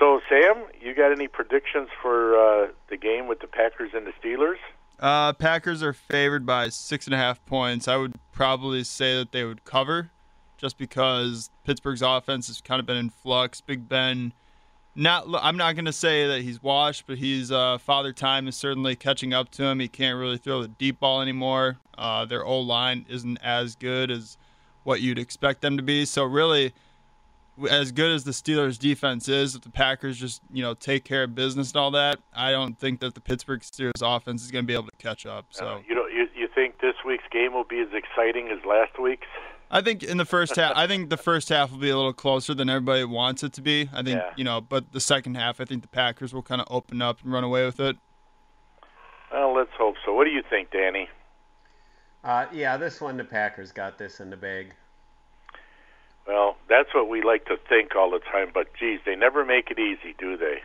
so 0.02 0.20
Sam, 0.28 0.64
you 0.80 0.94
got 0.94 1.12
any 1.12 1.28
predictions 1.28 1.88
for 2.02 2.36
uh, 2.36 2.68
the 2.90 2.96
game 2.96 3.28
with 3.28 3.38
the 3.38 3.46
Packers 3.46 3.92
and 3.94 4.04
the 4.04 4.12
Steelers? 4.20 4.56
Uh, 4.98 5.32
Packers 5.32 5.80
are 5.80 5.92
favored 5.92 6.44
by 6.44 6.70
six 6.70 7.06
and 7.06 7.14
a 7.14 7.16
half 7.16 7.44
points. 7.46 7.86
I 7.86 7.96
would 7.96 8.14
probably 8.32 8.82
say 8.82 9.16
that 9.16 9.30
they 9.30 9.44
would 9.44 9.64
cover, 9.64 10.10
just 10.56 10.76
because 10.76 11.50
Pittsburgh's 11.64 12.02
offense 12.02 12.48
has 12.48 12.60
kind 12.60 12.80
of 12.80 12.86
been 12.86 12.96
in 12.96 13.10
flux. 13.10 13.60
Big 13.60 13.88
Ben, 13.88 14.32
not 14.96 15.24
I'm 15.40 15.56
not 15.56 15.76
going 15.76 15.84
to 15.84 15.92
say 15.92 16.26
that 16.26 16.42
he's 16.42 16.60
washed, 16.60 17.04
but 17.06 17.18
he's 17.18 17.52
uh, 17.52 17.78
father 17.78 18.12
time 18.12 18.48
is 18.48 18.56
certainly 18.56 18.96
catching 18.96 19.32
up 19.32 19.50
to 19.52 19.64
him. 19.64 19.78
He 19.78 19.86
can't 19.86 20.18
really 20.18 20.38
throw 20.38 20.62
the 20.62 20.68
deep 20.68 20.98
ball 20.98 21.22
anymore. 21.22 21.78
Uh, 21.96 22.24
their 22.24 22.44
O 22.44 22.58
line 22.58 23.06
isn't 23.08 23.38
as 23.40 23.76
good 23.76 24.10
as 24.10 24.36
what 24.82 25.00
you'd 25.00 25.20
expect 25.20 25.60
them 25.60 25.76
to 25.76 25.82
be. 25.84 26.04
So 26.04 26.24
really, 26.24 26.74
as 27.70 27.92
good 27.92 28.10
as 28.10 28.24
the 28.24 28.30
Steelers' 28.30 28.78
defense 28.78 29.28
is, 29.28 29.54
if 29.54 29.62
the 29.62 29.70
Packers 29.70 30.18
just 30.18 30.40
you 30.52 30.62
know 30.62 30.74
take 30.74 31.04
care 31.04 31.24
of 31.24 31.34
business 31.34 31.70
and 31.72 31.76
all 31.78 31.90
that, 31.92 32.18
I 32.34 32.50
don't 32.50 32.78
think 32.78 33.00
that 33.00 33.14
the 33.14 33.20
Pittsburgh 33.20 33.60
Steelers 33.60 34.00
offense 34.02 34.44
is 34.44 34.50
going 34.50 34.64
to 34.64 34.66
be 34.66 34.74
able 34.74 34.88
to 34.88 34.96
catch 34.98 35.26
up. 35.26 35.46
So 35.50 35.82
You 35.88 35.94
know, 35.94 36.06
you 36.06 36.28
you 36.34 36.48
think 36.54 36.80
this 36.80 36.94
week's 37.06 37.24
game 37.30 37.52
will 37.52 37.64
be 37.64 37.80
as 37.80 37.88
exciting 37.92 38.48
as 38.48 38.64
last 38.64 38.98
week's? 39.00 39.26
I 39.70 39.80
think 39.80 40.02
in 40.02 40.18
the 40.18 40.26
first 40.26 40.56
half, 40.56 40.72
I 40.76 40.86
think 40.86 41.08
the 41.08 41.16
first 41.30 41.48
half 41.48 41.70
will 41.70 41.78
be 41.78 41.88
a 41.88 41.96
little 41.96 42.12
closer 42.12 42.52
than 42.52 42.68
everybody 42.68 43.04
wants 43.04 43.42
it 43.42 43.52
to 43.54 43.62
be. 43.62 43.88
I 43.92 44.02
think 44.02 44.16
Yeah. 44.20 44.30
you 44.36 44.44
know, 44.44 44.60
but 44.60 44.92
the 44.92 45.00
second 45.00 45.36
half, 45.36 45.60
I 45.60 45.64
think 45.64 45.80
the 45.82 45.88
Packers 45.88 46.34
will 46.34 46.42
kind 46.42 46.60
of 46.60 46.66
open 46.70 47.00
up 47.00 47.22
and 47.22 47.32
run 47.32 47.42
away 47.44 47.64
with 47.64 47.80
it. 47.80 47.96
Well, 49.32 49.54
let's 49.54 49.70
hope 49.78 49.94
so. 50.04 50.12
What 50.12 50.24
do 50.24 50.30
you 50.30 50.42
think, 50.50 50.70
Danny? 50.70 51.08
Uh, 52.22 52.46
yeah, 52.52 52.76
this 52.76 53.00
one 53.00 53.16
the 53.16 53.24
Packers 53.24 53.72
got 53.72 53.96
this 53.98 54.20
in 54.20 54.28
the 54.30 54.36
bag. 54.36 54.74
Well, 56.26 56.56
that's 56.68 56.94
what 56.94 57.08
we 57.08 57.22
like 57.22 57.46
to 57.46 57.56
think 57.68 57.96
all 57.96 58.10
the 58.10 58.20
time, 58.20 58.50
but 58.54 58.68
geez, 58.78 59.00
they 59.04 59.16
never 59.16 59.44
make 59.44 59.70
it 59.70 59.78
easy, 59.78 60.14
do 60.18 60.36
they? 60.36 60.62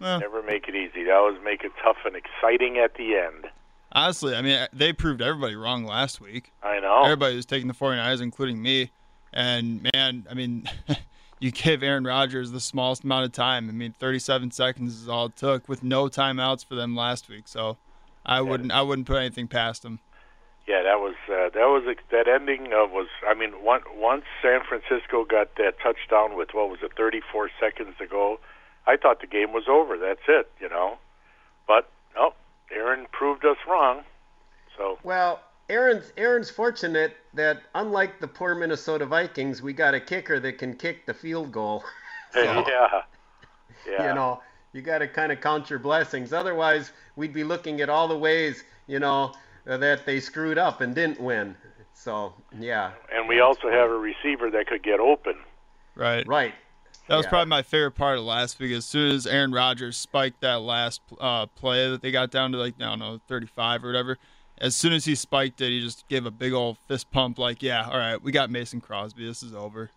Well, 0.00 0.20
Never 0.20 0.42
make 0.42 0.68
it 0.68 0.74
easy. 0.74 1.04
They 1.04 1.10
always 1.10 1.40
make 1.42 1.62
it 1.62 1.72
tough 1.82 1.98
and 2.04 2.16
exciting 2.16 2.78
at 2.78 2.94
the 2.94 3.16
end. 3.16 3.46
honestly, 3.92 4.34
I 4.34 4.42
mean, 4.42 4.66
they 4.72 4.92
proved 4.92 5.22
everybody 5.22 5.54
wrong 5.54 5.84
last 5.84 6.20
week. 6.20 6.52
I 6.62 6.80
know. 6.80 7.04
Everybody 7.04 7.36
was 7.36 7.46
taking 7.46 7.68
the 7.68 7.74
49ers, 7.74 8.20
including 8.20 8.60
me. 8.60 8.90
And 9.32 9.88
man, 9.94 10.26
I 10.28 10.34
mean, 10.34 10.68
you 11.38 11.52
give 11.52 11.82
Aaron 11.82 12.04
Rodgers 12.04 12.50
the 12.50 12.60
smallest 12.60 13.04
amount 13.04 13.26
of 13.26 13.32
time. 13.32 13.68
I 13.68 13.72
mean, 13.72 13.94
37 13.98 14.50
seconds 14.50 15.00
is 15.00 15.08
all 15.08 15.26
it 15.26 15.36
took 15.36 15.68
with 15.68 15.82
no 15.84 16.08
timeouts 16.08 16.64
for 16.66 16.74
them 16.74 16.96
last 16.96 17.28
week. 17.28 17.46
So 17.46 17.76
I 18.26 18.40
wouldn't, 18.40 18.72
I 18.72 18.82
wouldn't 18.82 19.06
put 19.06 19.18
anything 19.18 19.46
past 19.48 19.82
them. 19.82 20.00
Yeah, 20.66 20.82
that 20.82 20.98
was 20.98 21.14
uh, 21.28 21.50
that 21.50 21.68
was 21.68 21.96
that 22.10 22.26
ending 22.26 22.72
uh, 22.72 22.86
was. 22.86 23.08
I 23.28 23.34
mean, 23.34 23.50
one, 23.62 23.82
once 23.96 24.24
San 24.40 24.60
Francisco 24.66 25.24
got 25.24 25.56
that 25.56 25.74
touchdown 25.82 26.36
with 26.36 26.54
what 26.54 26.70
was 26.70 26.78
it, 26.82 26.92
34 26.96 27.50
seconds 27.60 27.94
to 27.98 28.06
go, 28.06 28.40
I 28.86 28.96
thought 28.96 29.20
the 29.20 29.26
game 29.26 29.52
was 29.52 29.64
over. 29.68 29.98
That's 29.98 30.22
it, 30.26 30.50
you 30.58 30.70
know. 30.70 30.96
But 31.68 31.90
oh, 32.16 32.32
Aaron 32.72 33.06
proved 33.12 33.44
us 33.44 33.58
wrong. 33.68 34.04
So 34.76 34.98
Well, 35.02 35.40
Aaron's 35.68 36.12
Aaron's 36.16 36.50
fortunate 36.50 37.16
that 37.34 37.62
unlike 37.74 38.20
the 38.20 38.28
poor 38.28 38.54
Minnesota 38.54 39.04
Vikings, 39.04 39.60
we 39.60 39.74
got 39.74 39.92
a 39.92 40.00
kicker 40.00 40.40
that 40.40 40.58
can 40.58 40.76
kick 40.76 41.04
the 41.04 41.14
field 41.14 41.52
goal. 41.52 41.84
yeah, 42.34 43.02
yeah. 43.86 44.08
You 44.08 44.14
know, 44.14 44.40
you 44.72 44.82
got 44.82 44.98
to 44.98 45.08
kind 45.08 45.30
of 45.30 45.40
count 45.40 45.70
your 45.70 45.78
blessings. 45.78 46.32
Otherwise, 46.32 46.92
we'd 47.16 47.32
be 47.32 47.44
looking 47.44 47.80
at 47.80 47.88
all 47.88 48.08
the 48.08 48.18
ways, 48.18 48.64
you 48.86 48.98
know, 48.98 49.32
that 49.64 50.04
they 50.06 50.20
screwed 50.20 50.58
up 50.58 50.80
and 50.80 50.94
didn't 50.94 51.20
win. 51.20 51.56
So, 51.94 52.34
yeah. 52.58 52.92
and 53.12 53.28
we 53.28 53.40
also 53.40 53.70
have 53.70 53.90
a 53.90 53.94
receiver 53.96 54.50
that 54.50 54.66
could 54.66 54.82
get 54.82 55.00
open. 55.00 55.36
Right. 55.94 56.26
Right. 56.26 56.54
That 57.08 57.16
was 57.16 57.24
Yeah. 57.26 57.30
probably 57.30 57.50
my 57.50 57.62
favorite 57.62 57.92
part 57.92 58.18
of 58.18 58.24
last 58.24 58.58
week. 58.58 58.72
As 58.72 58.84
soon 58.86 59.10
as 59.14 59.26
Aaron 59.26 59.52
Rodgers 59.52 59.96
spiked 59.96 60.40
that 60.40 60.60
last 60.62 61.00
uh, 61.20 61.46
play 61.46 61.88
that 61.90 62.02
they 62.02 62.10
got 62.10 62.30
down 62.30 62.52
to 62.52 62.58
like 62.58 62.74
I 62.80 62.84
don't 62.84 62.98
know 62.98 63.20
35 63.28 63.84
or 63.84 63.88
whatever, 63.88 64.18
as 64.58 64.74
soon 64.74 64.92
as 64.92 65.04
he 65.04 65.14
spiked 65.14 65.60
it, 65.60 65.68
he 65.70 65.80
just 65.80 66.06
gave 66.08 66.24
a 66.26 66.30
big 66.30 66.52
old 66.52 66.78
fist 66.88 67.10
pump. 67.10 67.38
Like, 67.38 67.62
yeah, 67.62 67.86
all 67.88 67.98
right, 67.98 68.20
we 68.22 68.32
got 68.32 68.50
Mason 68.50 68.80
Crosby. 68.80 69.24
This 69.26 69.42
is 69.42 69.54
over. 69.54 69.90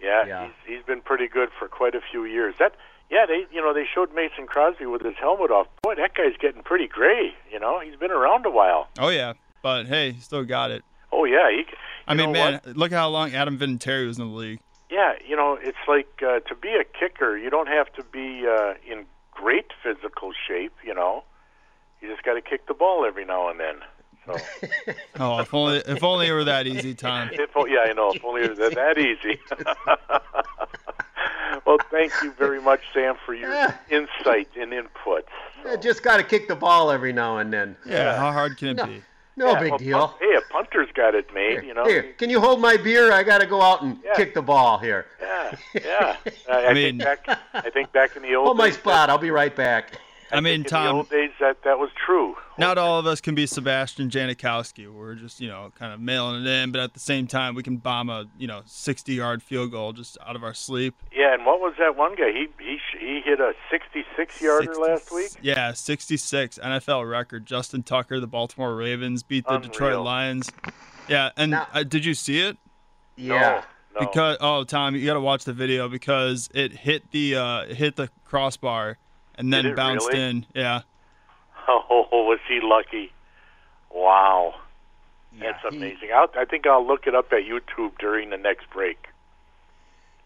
Yeah, 0.00 0.24
Yeah. 0.26 0.46
He's, 0.66 0.76
he's 0.76 0.84
been 0.86 1.00
pretty 1.02 1.28
good 1.28 1.50
for 1.58 1.68
quite 1.68 1.94
a 1.94 2.00
few 2.10 2.24
years. 2.24 2.54
That 2.58 2.74
yeah, 3.10 3.26
they 3.26 3.44
you 3.52 3.60
know 3.60 3.74
they 3.74 3.84
showed 3.92 4.14
Mason 4.14 4.46
Crosby 4.46 4.86
with 4.86 5.02
his 5.02 5.14
helmet 5.20 5.50
off. 5.50 5.66
Boy, 5.82 5.94
that 5.96 6.14
guy's 6.14 6.36
getting 6.40 6.62
pretty 6.62 6.86
gray. 6.86 7.32
You 7.52 7.58
know, 7.60 7.80
he's 7.80 7.96
been 7.96 8.10
around 8.10 8.46
a 8.46 8.50
while. 8.50 8.88
Oh 8.98 9.08
yeah, 9.08 9.34
but 9.62 9.86
hey, 9.86 10.12
he 10.12 10.20
still 10.20 10.44
got 10.44 10.70
it. 10.70 10.84
Oh 11.12 11.24
yeah, 11.24 11.50
he. 11.50 11.64
c- 11.64 11.76
I 12.06 12.12
you 12.14 12.18
mean, 12.18 12.32
man, 12.32 12.60
what? 12.64 12.76
look 12.76 12.92
how 12.92 13.08
long 13.08 13.32
Adam 13.34 13.58
Vinatieri 13.58 14.06
was 14.06 14.18
in 14.18 14.28
the 14.28 14.34
league. 14.34 14.60
Yeah, 14.90 15.12
you 15.26 15.36
know, 15.36 15.56
it's 15.60 15.78
like 15.86 16.08
uh, 16.22 16.40
to 16.40 16.54
be 16.56 16.70
a 16.70 16.84
kicker, 16.84 17.36
you 17.38 17.50
don't 17.50 17.68
have 17.68 17.92
to 17.94 18.02
be 18.02 18.44
uh, 18.46 18.74
in 18.90 19.06
great 19.30 19.66
physical 19.82 20.32
shape. 20.48 20.72
You 20.84 20.94
know, 20.94 21.22
you 22.00 22.08
just 22.08 22.24
got 22.24 22.34
to 22.34 22.40
kick 22.40 22.66
the 22.66 22.74
ball 22.74 23.04
every 23.06 23.24
now 23.24 23.48
and 23.50 23.60
then. 23.60 23.76
So, 24.26 24.36
Oh, 25.20 25.38
if 25.40 25.54
only 25.54 25.78
if 25.78 26.02
only 26.02 26.26
it 26.28 26.32
were 26.32 26.44
that 26.44 26.66
easy, 26.66 26.94
Tom. 26.94 27.30
if, 27.32 27.50
yeah, 27.68 27.84
I 27.88 27.92
know. 27.92 28.10
If 28.12 28.24
only 28.24 28.42
it 28.42 28.50
was 28.50 28.58
that, 28.58 28.74
that 28.74 28.98
easy. 28.98 29.38
well, 31.66 31.78
thank 31.90 32.12
you 32.22 32.32
very 32.32 32.60
much, 32.60 32.80
Sam, 32.94 33.14
for 33.24 33.34
your 33.34 33.52
insight 33.90 34.48
and 34.58 34.72
input. 34.72 35.26
Yeah, 35.64 35.76
just 35.76 36.02
got 36.02 36.16
to 36.18 36.22
kick 36.22 36.48
the 36.48 36.56
ball 36.56 36.90
every 36.90 37.12
now 37.12 37.38
and 37.38 37.52
then. 37.52 37.76
Yeah, 37.86 38.16
how 38.16 38.32
hard 38.32 38.56
can 38.56 38.68
it 38.68 38.76
No. 38.76 38.86
be? 38.86 39.02
No 39.36 39.52
Yeah, 39.52 39.60
big 39.60 39.70
well, 39.70 39.78
deal. 39.78 40.08
punt- 40.08 40.20
hey, 40.20 40.34
a 40.36 40.40
punter's 40.52 40.88
got 40.92 41.14
it 41.14 41.32
made. 41.32 41.62
You 41.64 41.72
know. 41.72 41.84
Here, 41.84 42.12
can 42.18 42.28
you 42.30 42.40
hold 42.40 42.60
my 42.60 42.76
beer? 42.76 43.12
I 43.12 43.22
got 43.22 43.38
to 43.40 43.46
go 43.46 43.62
out 43.62 43.80
and 43.82 43.98
Yeah. 44.04 44.14
kick 44.14 44.34
the 44.34 44.42
ball 44.42 44.78
here. 44.78 45.06
Yeah, 45.20 45.56
yeah. 45.74 46.16
I, 46.52 46.66
I, 46.66 46.72
mean- 46.74 46.98
think 46.98 47.24
back. 47.24 47.38
I 47.54 47.70
think 47.70 47.92
back 47.92 48.16
in 48.16 48.22
the 48.22 48.34
old 48.34 48.46
Hold 48.46 48.58
my 48.58 48.70
spot. 48.70 49.08
Uh, 49.08 49.12
I'll 49.12 49.18
be 49.18 49.30
right 49.30 49.54
back. 49.54 49.92
I 50.32 50.40
mean, 50.40 50.54
in 50.54 50.62
the 50.62 50.68
Tom, 50.68 50.96
old 50.96 51.10
days, 51.10 51.30
that 51.40 51.62
that 51.64 51.78
was 51.78 51.90
true. 52.06 52.36
not 52.58 52.78
all 52.78 52.98
of 52.98 53.06
us 53.06 53.20
can 53.20 53.34
be 53.34 53.46
Sebastian 53.46 54.10
Janikowski. 54.10 54.92
We're 54.92 55.14
just, 55.14 55.40
you 55.40 55.48
know, 55.48 55.72
kind 55.78 55.92
of 55.92 56.00
mailing 56.00 56.42
it 56.42 56.46
in, 56.46 56.72
but 56.72 56.80
at 56.80 56.94
the 56.94 57.00
same 57.00 57.26
time, 57.26 57.54
we 57.54 57.62
can 57.62 57.78
bomb 57.78 58.10
a, 58.10 58.26
you 58.38 58.46
know, 58.46 58.62
60-yard 58.66 59.42
field 59.42 59.70
goal 59.70 59.92
just 59.92 60.18
out 60.26 60.36
of 60.36 60.44
our 60.44 60.54
sleep. 60.54 60.94
Yeah, 61.12 61.34
and 61.34 61.44
what 61.44 61.60
was 61.60 61.74
that 61.78 61.96
one 61.96 62.14
guy? 62.14 62.32
He 62.32 62.48
he 62.58 62.78
he 62.98 63.20
hit 63.24 63.40
a 63.40 63.54
66 63.70 64.40
yarder 64.40 64.74
last 64.74 65.12
week. 65.12 65.30
Yeah, 65.42 65.72
66 65.72 66.58
NFL 66.58 67.10
record. 67.10 67.46
Justin 67.46 67.82
Tucker, 67.82 68.20
the 68.20 68.26
Baltimore 68.26 68.74
Ravens 68.74 69.22
beat 69.22 69.46
the 69.46 69.58
Detroit 69.58 70.04
Lions. 70.04 70.50
Yeah, 71.08 71.30
and 71.36 71.52
Now- 71.52 71.66
uh, 71.72 71.82
did 71.82 72.04
you 72.04 72.14
see 72.14 72.40
it? 72.40 72.56
Yeah. 73.16 73.62
No. 73.94 74.06
Because 74.06 74.36
oh, 74.40 74.64
Tom, 74.64 74.94
you 74.94 75.04
got 75.04 75.14
to 75.14 75.20
watch 75.20 75.44
the 75.44 75.52
video 75.52 75.88
because 75.88 76.48
it 76.54 76.72
hit 76.72 77.10
the 77.10 77.34
uh, 77.36 77.60
it 77.62 77.76
hit 77.76 77.96
the 77.96 78.08
crossbar 78.24 78.98
and 79.40 79.52
then 79.52 79.64
Did 79.64 79.72
it 79.72 79.76
bounced 79.76 80.08
really? 80.12 80.22
in. 80.22 80.46
Yeah. 80.54 80.82
Oh, 81.68 82.24
was 82.24 82.40
he 82.48 82.58
lucky? 82.62 83.12
Wow, 83.94 84.54
Yeah, 85.36 85.52
that's 85.62 85.74
amazing. 85.74 86.08
I'll, 86.14 86.28
I 86.36 86.44
think 86.44 86.66
I'll 86.66 86.84
look 86.86 87.06
it 87.06 87.14
up 87.14 87.32
at 87.32 87.42
YouTube 87.44 87.92
during 87.98 88.30
the 88.30 88.36
next 88.36 88.68
break. 88.70 89.06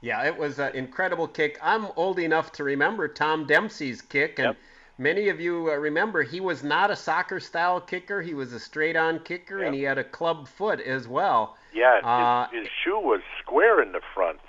Yeah, 0.01 0.23
it 0.25 0.37
was 0.39 0.59
an 0.59 0.75
incredible 0.75 1.29
kick. 1.29 1.59
I'm 1.63 1.87
old 1.97 2.19
enough 2.19 2.53
to 2.53 2.65
remember 2.65 3.09
Tom 3.09 3.47
Dempsey's 3.47 4.01
kick, 4.03 4.39
and 4.39 4.49
Yep. 4.49 4.57
many 4.99 5.29
of 5.29 5.41
you 5.41 5.71
uh, 5.71 5.75
remember 5.77 6.23
he 6.23 6.41
was 6.41 6.63
not 6.63 6.91
a 6.91 6.97
soccer 6.97 7.41
style 7.41 7.81
kicker. 7.81 8.23
He 8.23 8.33
was 8.35 8.53
a 8.55 8.61
straight 8.61 8.97
on 8.97 9.19
kicker, 9.21 9.63
and 9.63 9.75
he 9.75 9.83
had 9.83 9.99
a 9.99 10.05
club 10.05 10.49
foot 10.49 10.81
as 10.81 11.07
well. 11.09 11.57
Yeah, 11.75 12.01
Uh, 12.03 12.49
his, 12.51 12.61
his 12.63 12.69
shoe 12.85 12.99
was 13.01 13.21
square 13.43 13.83
in 13.83 13.93
the 13.93 14.01
front. 14.15 14.41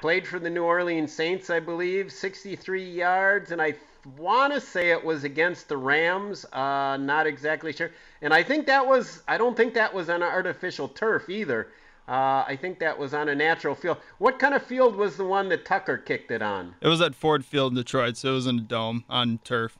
Played 0.00 0.26
for 0.26 0.38
the 0.38 0.50
New 0.50 0.64
Orleans 0.64 1.12
Saints, 1.12 1.50
I 1.50 1.60
believe, 1.60 2.12
63 2.12 2.90
yards, 2.90 3.52
and 3.52 3.62
I 3.62 3.74
want 4.16 4.52
to 4.52 4.60
say 4.60 4.90
it 4.90 5.04
was 5.04 5.24
against 5.24 5.68
the 5.68 5.76
Rams. 5.76 6.44
Uh, 6.52 6.96
not 6.96 7.26
exactly 7.26 7.72
sure. 7.72 7.90
And 8.20 8.34
I 8.34 8.42
think 8.42 8.66
that 8.66 8.86
was, 8.86 9.22
I 9.28 9.38
don't 9.38 9.56
think 9.56 9.74
that 9.74 9.94
was 9.94 10.10
on 10.10 10.22
artificial 10.22 10.88
turf 10.88 11.28
either. 11.28 11.68
Uh, 12.08 12.44
I 12.46 12.58
think 12.60 12.80
that 12.80 12.98
was 12.98 13.14
on 13.14 13.28
a 13.28 13.34
natural 13.34 13.76
field. 13.76 13.98
What 14.18 14.38
kind 14.40 14.54
of 14.54 14.62
field 14.62 14.96
was 14.96 15.16
the 15.16 15.24
one 15.24 15.48
that 15.50 15.64
Tucker 15.64 15.98
kicked 15.98 16.32
it 16.32 16.42
on? 16.42 16.74
It 16.80 16.88
was 16.88 17.00
at 17.00 17.14
Ford 17.14 17.44
Field 17.44 17.72
in 17.72 17.76
Detroit, 17.76 18.16
so 18.16 18.30
it 18.32 18.34
was 18.34 18.46
in 18.48 18.58
a 18.58 18.62
dome 18.62 19.04
on 19.08 19.38
turf. 19.44 19.78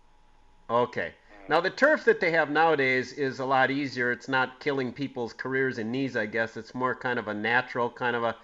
Okay. 0.70 1.12
Now 1.48 1.60
the 1.60 1.70
turf 1.70 2.04
that 2.04 2.20
they 2.20 2.30
have 2.30 2.48
nowadays 2.48 3.12
is 3.12 3.40
a 3.40 3.44
lot 3.44 3.72
easier. 3.72 4.12
It's 4.12 4.28
not 4.28 4.60
killing 4.60 4.92
people's 4.92 5.32
careers 5.32 5.78
and 5.78 5.90
knees, 5.90 6.16
I 6.16 6.26
guess. 6.26 6.56
It's 6.56 6.74
more 6.74 6.94
kind 6.94 7.18
of 7.18 7.26
a 7.26 7.34
natural 7.34 7.90
kind 7.90 8.14
of 8.14 8.22
a 8.22 8.36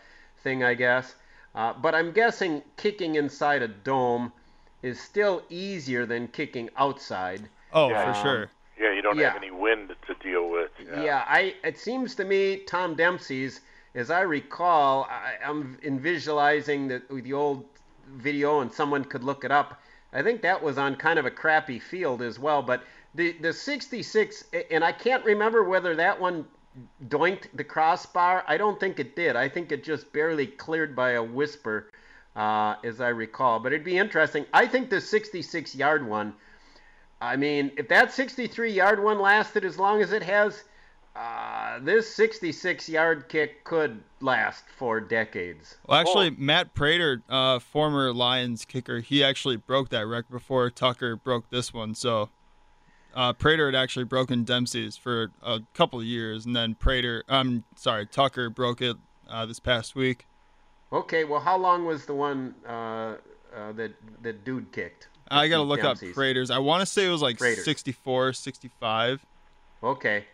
thing, 0.43 0.65
I 0.65 0.75
guess. 0.75 1.15
Uh, 1.59 1.73
but 1.73 1.93
I'm 1.93 2.13
guessing 2.13 2.63
kicking 2.77 3.17
inside 3.17 3.63
a 3.63 3.69
dome 3.69 4.33
is 4.81 5.01
still 5.01 5.43
easier 5.51 6.07
than 6.07 6.29
kicking 6.29 6.71
outside. 6.77 7.49
Oh, 7.73 7.89
Yeah. 7.91 8.13
for 8.13 8.21
sure. 8.23 8.51
Yeah, 8.79 8.93
you 8.93 9.03
don't 9.03 9.19
Yeah. 9.19 9.31
have 9.33 9.43
any 9.43 9.51
wind 9.51 9.93
to 10.07 10.15
deal 10.15 10.49
with. 10.49 10.71
Yeah. 10.79 11.25
I. 11.27 11.57
It 11.65 11.77
seems 11.77 12.15
to 12.15 12.25
me 12.25 12.59
Tom 12.59 12.95
Dempsey's, 12.95 13.61
as 13.97 14.09
I 14.09 14.21
recall, 14.21 15.09
I, 15.11 15.35
I'm 15.45 15.77
in 15.83 15.99
visualizing 15.99 16.87
the 16.87 17.03
the 17.11 17.33
old 17.33 17.65
video, 18.07 18.61
and 18.61 18.73
someone 18.73 19.05
could 19.05 19.25
look 19.25 19.43
it 19.45 19.51
up. 19.51 19.83
I 20.13 20.23
think 20.23 20.43
that 20.43 20.63
was 20.63 20.79
on 20.79 20.95
kind 20.95 21.19
of 21.19 21.27
a 21.27 21.31
crappy 21.31 21.81
field 21.81 22.23
as 22.23 22.39
well. 22.39 22.63
But 22.63 22.85
the 23.17 23.33
the 23.33 23.53
66, 23.53 24.45
and 24.71 24.85
I 24.85 24.93
can't 24.93 25.25
remember 25.25 25.65
whether 25.65 25.97
that 25.97 26.21
one 26.21 26.47
doinked 27.09 27.49
the 27.55 27.65
crossbar. 27.65 28.45
I 28.47 28.57
don't 28.57 28.79
think 28.79 28.99
it 28.99 29.17
did. 29.17 29.37
I 29.37 29.49
think 29.49 29.73
it 29.73 29.85
just 29.85 30.13
barely 30.13 30.47
cleared 30.47 30.95
by 30.95 31.13
a 31.13 31.23
whisper, 31.23 31.91
uh, 32.37 32.77
as 32.85 33.01
I 33.01 33.09
recall. 33.09 33.59
But 33.59 33.73
it'd 33.73 33.85
be 33.85 33.99
interesting. 33.99 34.47
I 34.53 34.67
think 34.67 34.91
the 34.91 35.01
66 35.01 35.75
yard 35.75 36.07
one. 36.07 36.35
I 37.21 37.37
mean, 37.37 37.73
if 37.77 37.89
that 37.89 38.13
63 38.13 38.73
yard 38.73 39.03
one 39.03 39.21
lasted 39.21 39.65
as 39.65 39.79
long 39.79 40.03
as 40.03 40.13
it 40.13 40.23
has, 40.23 40.65
uh, 41.17 41.81
this 41.81 42.15
66 42.15 42.89
yard 42.89 43.29
kick 43.29 43.65
could 43.65 44.01
last 44.21 44.65
for 44.77 45.01
decades. 45.01 45.77
Well, 45.87 45.99
actually, 45.99 46.31
Matt 46.31 46.75
Prater, 46.75 47.23
uh, 47.29 47.59
former 47.59 48.13
Lions 48.13 48.65
kicker, 48.65 49.01
he 49.01 49.25
actually 49.25 49.57
broke 49.57 49.89
that 49.89 50.07
record 50.07 50.31
before 50.31 50.71
Tucker 50.71 51.17
broke 51.17 51.51
this 51.51 51.75
one. 51.75 51.97
So 51.97 52.31
uh, 53.15 53.33
Prater 53.33 53.67
had 53.67 53.75
actually 53.75 54.05
broken 54.05 54.45
Dempsey's 54.45 54.97
for 54.97 55.31
a 55.43 55.61
couple 55.75 55.99
of 55.99 56.05
years, 56.05 56.47
and 56.47 56.55
then 56.55 56.75
Prater, 56.75 57.25
I'm 57.29 57.65
sorry, 57.77 58.07
Tucker 58.07 58.51
broke 58.51 58.81
it 58.83 58.97
uh, 59.29 59.47
this 59.47 59.59
past 59.61 59.95
week. 59.95 60.27
Okay, 60.93 61.25
well, 61.25 61.41
how 61.41 61.57
long 61.59 61.85
was 61.85 62.07
the 62.07 62.15
one 62.15 62.55
uh, 62.67 62.71
uh, 63.55 63.73
that 63.73 63.93
that 64.23 64.45
dude 64.45 64.73
kicked? 64.73 65.09
I 65.31 65.49
got 65.49 65.57
to 65.59 65.63
look 65.63 65.83
Dempsey's? 65.83 66.11
up 66.11 66.15
Prater's. 66.15 66.51
I 66.51 66.59
want 66.59 66.81
to 66.81 66.87
say 66.87 67.07
it 67.07 67.11
was 67.11 67.21
like 67.21 67.37
Prater's. 67.39 67.65
64, 67.65 68.33
65. 68.33 69.27
Okay. 69.83 70.25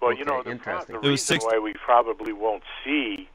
Well, 0.00 0.16
you 0.16 0.24
know, 0.24 0.38
Okay, 0.38 0.52
the, 0.52 0.56
pro- 0.56 0.72
interesting. 0.74 0.94
the 0.94 1.00
It 1.00 1.10
was 1.10 1.20
reason 1.20 1.26
six- 1.40 1.44
why 1.44 1.58
we 1.58 1.74
probably 1.74 2.32
won't 2.32 2.62
see, 2.84 3.28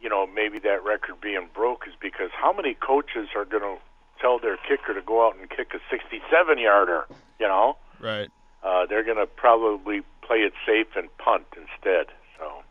you 0.00 0.08
know, 0.08 0.26
maybe 0.26 0.58
that 0.60 0.82
record 0.84 1.20
being 1.20 1.48
broke 1.54 1.86
is 1.86 1.94
because 2.00 2.30
how 2.32 2.52
many 2.52 2.74
coaches 2.74 3.28
are 3.36 3.44
going 3.44 3.62
to 3.62 3.76
tell 4.22 4.38
their 4.38 4.56
kicker 4.56 4.94
to 4.94 5.02
go 5.02 5.26
out 5.26 5.36
and 5.36 5.50
kick 5.50 5.74
a 5.74 5.80
67 5.90 6.58
yarder, 6.58 7.06
you 7.38 7.46
know? 7.46 7.76
Right. 8.00 8.30
Uh, 8.62 8.86
they're 8.86 9.04
going 9.04 9.18
to 9.18 9.26
probably 9.26 10.00
play 10.22 10.38
it 10.38 10.52
safe 10.64 10.86
and 10.96 11.14
punt 11.18 11.44
instead. 11.56 12.06
So, 12.38 12.62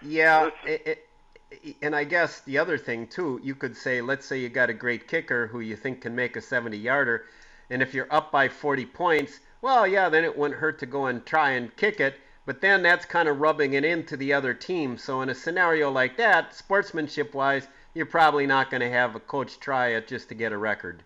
Yeah, 0.00 0.50
it, 0.64 0.86
it, 0.86 1.76
and 1.82 1.94
I 1.94 2.04
guess 2.04 2.40
the 2.42 2.58
other 2.58 2.78
thing 2.78 3.08
too, 3.08 3.40
you 3.42 3.54
could 3.54 3.76
say, 3.76 4.00
let's 4.00 4.24
say 4.26 4.38
you 4.38 4.48
got 4.48 4.70
a 4.70 4.74
great 4.74 5.08
kicker 5.08 5.48
who 5.48 5.60
you 5.60 5.76
think 5.76 6.00
can 6.02 6.14
make 6.14 6.36
a 6.36 6.40
70-yarder, 6.40 7.24
and 7.70 7.82
if 7.82 7.92
you're 7.92 8.12
up 8.12 8.30
by 8.30 8.48
40 8.48 8.86
points, 8.86 9.40
well, 9.60 9.86
yeah, 9.86 10.08
then 10.08 10.24
it 10.24 10.38
wouldn't 10.38 10.60
hurt 10.60 10.78
to 10.78 10.86
go 10.86 11.06
and 11.06 11.26
try 11.26 11.50
and 11.50 11.74
kick 11.76 12.00
it. 12.00 12.14
But 12.46 12.62
then 12.62 12.82
that's 12.82 13.04
kind 13.04 13.28
of 13.28 13.40
rubbing 13.40 13.74
it 13.74 13.84
into 13.84 14.16
the 14.16 14.32
other 14.32 14.54
team. 14.54 14.96
So 14.96 15.20
in 15.20 15.28
a 15.28 15.34
scenario 15.34 15.90
like 15.90 16.16
that, 16.16 16.54
sportsmanship-wise, 16.54 17.66
you're 17.98 18.06
probably 18.06 18.46
not 18.46 18.70
going 18.70 18.80
to 18.80 18.88
have 18.88 19.16
a 19.16 19.20
coach 19.20 19.58
try 19.58 19.88
it 19.88 20.06
just 20.06 20.28
to 20.28 20.34
get 20.36 20.52
a 20.52 20.56
record. 20.56 21.02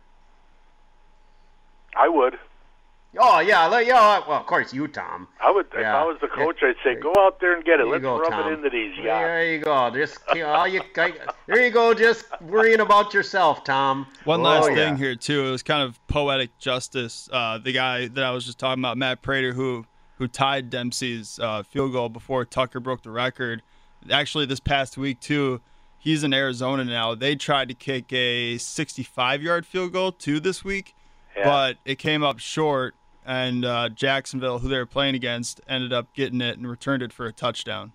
I 1.96 2.06
would. 2.08 2.38
Oh 3.18 3.40
yeah, 3.40 3.66
like, 3.66 3.86
yeah. 3.86 4.20
Well, 4.26 4.38
of 4.40 4.46
course 4.46 4.72
you, 4.72 4.88
Tom. 4.88 5.28
I 5.42 5.50
would. 5.50 5.66
If 5.74 5.84
I 5.84 6.04
was 6.04 6.16
the 6.22 6.28
coach, 6.28 6.56
I'd 6.62 6.76
say, 6.82 6.94
go 6.94 7.12
out 7.18 7.40
there 7.40 7.54
and 7.54 7.62
get 7.64 7.78
it. 7.80 7.86
Let's 7.86 8.00
go, 8.02 8.18
rub 8.18 8.30
Tom. 8.30 8.48
it 8.48 8.52
into 8.54 8.70
these 8.70 8.96
yachts. 8.96 9.04
There 9.04 9.52
you 9.52 9.58
go. 9.58 9.90
Just 9.90 10.18
all 10.28 10.66
you, 10.66 10.80
there 10.94 11.62
you 11.64 11.70
go. 11.70 11.92
Just 11.92 12.24
worrying 12.40 12.80
about 12.80 13.12
yourself, 13.12 13.64
Tom. 13.64 14.06
One 14.24 14.40
Oh, 14.40 14.44
last 14.44 14.70
yeah. 14.70 14.74
thing 14.76 14.96
here 14.96 15.14
too. 15.14 15.46
It 15.46 15.50
was 15.50 15.62
kind 15.62 15.82
of 15.82 15.98
poetic 16.08 16.56
justice. 16.58 17.28
Uh, 17.30 17.58
the 17.58 17.72
guy 17.72 18.08
that 18.08 18.24
I 18.24 18.30
was 18.30 18.46
just 18.46 18.58
talking 18.58 18.82
about, 18.82 18.96
Matt 18.98 19.20
Prater, 19.22 19.52
who 19.52 19.84
who 20.16 20.26
tied 20.28 20.70
Dempsey's 20.70 21.38
uh, 21.38 21.62
field 21.64 21.92
goal 21.92 22.08
before 22.08 22.44
Tucker 22.46 22.80
broke 22.80 23.02
the 23.02 23.10
record. 23.10 23.60
Actually, 24.10 24.46
this 24.46 24.60
past 24.60 24.96
week 24.96 25.20
too, 25.20 25.60
he's 26.02 26.24
in 26.24 26.34
Arizona 26.34 26.84
now. 26.84 27.14
They 27.14 27.36
tried 27.36 27.68
to 27.68 27.74
kick 27.74 28.12
a 28.12 28.56
65-yard 28.56 29.64
field 29.64 29.92
goal 29.92 30.12
too 30.12 30.40
this 30.40 30.64
week, 30.64 30.94
Yeah. 31.36 31.44
but 31.44 31.76
it 31.84 31.96
came 31.98 32.22
up 32.22 32.38
short. 32.38 32.94
And 33.24 33.64
uh, 33.64 33.88
Jacksonville, 33.90 34.58
who 34.58 34.68
they 34.68 34.78
were 34.78 34.84
playing 34.86 35.14
against, 35.14 35.60
ended 35.68 35.92
up 35.92 36.12
getting 36.12 36.40
it 36.40 36.58
and 36.58 36.68
returned 36.68 37.04
it 37.04 37.12
for 37.12 37.24
a 37.26 37.32
touchdown. 37.32 37.92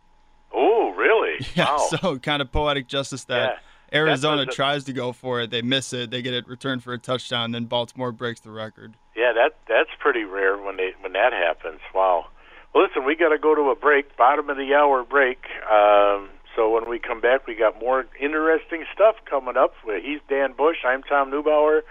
Oh, 0.53 0.91
really? 0.95 1.45
Yeah, 1.55 1.65
wow. 1.75 1.77
so 2.01 2.17
kind 2.17 2.41
of 2.41 2.49
poetic 2.51 2.87
justice 2.87 3.25
that 3.25 3.57
Yeah. 3.91 3.99
Arizona 3.99 4.45
That's 4.45 4.53
a- 4.53 4.55
tries 4.55 4.83
to 4.85 4.93
go 4.93 5.11
for 5.11 5.41
it, 5.41 5.51
they 5.51 5.61
miss 5.61 5.91
it, 5.91 6.11
they 6.11 6.21
get 6.21 6.33
it 6.33 6.47
returned 6.47 6.81
for 6.83 6.93
a 6.93 6.97
touchdown, 6.97 7.51
then 7.51 7.65
Baltimore 7.65 8.11
breaks 8.13 8.39
the 8.39 8.51
record. 8.51 8.95
Yeah, 9.17 9.33
that 9.33 9.57
that's 9.67 9.89
pretty 9.99 10.23
rare 10.23 10.57
when 10.57 10.77
they 10.77 10.91
when 11.01 11.11
that 11.13 11.33
happens. 11.33 11.79
Wow. 11.93 12.27
Well, 12.73 12.85
listen, 12.87 13.03
we 13.05 13.15
got 13.15 13.29
to 13.29 13.37
go 13.37 13.53
to 13.55 13.69
a 13.71 13.75
break, 13.75 14.15
bottom 14.17 14.49
of 14.49 14.55
the 14.57 14.73
hour 14.75 15.03
break. 15.03 15.39
Um, 15.69 16.29
so 16.57 16.73
when 16.73 16.89
we 16.89 16.97
come 16.97 17.21
back, 17.21 17.45
we 17.45 17.53
got 17.55 17.79
more 17.79 18.07
interesting 18.19 18.83
stuff 18.91 19.15
coming 19.29 19.55
up. 19.55 19.73
He's 19.85 20.19
Dan 20.27 20.53
Bush. 20.57 20.77
I'm 20.83 21.03
Tom 21.03 21.29
Neubauer. 21.29 21.81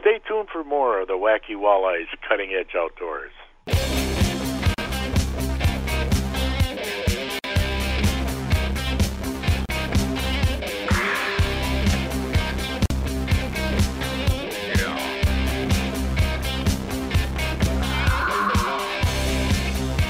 Stay 0.00 0.18
tuned 0.26 0.48
for 0.50 0.64
more 0.64 1.02
of 1.02 1.08
the 1.08 1.12
Wacky 1.12 1.54
Walleyes 1.54 2.06
Cutting 2.26 2.52
Edge 2.58 2.74
Outdoors. 2.74 3.32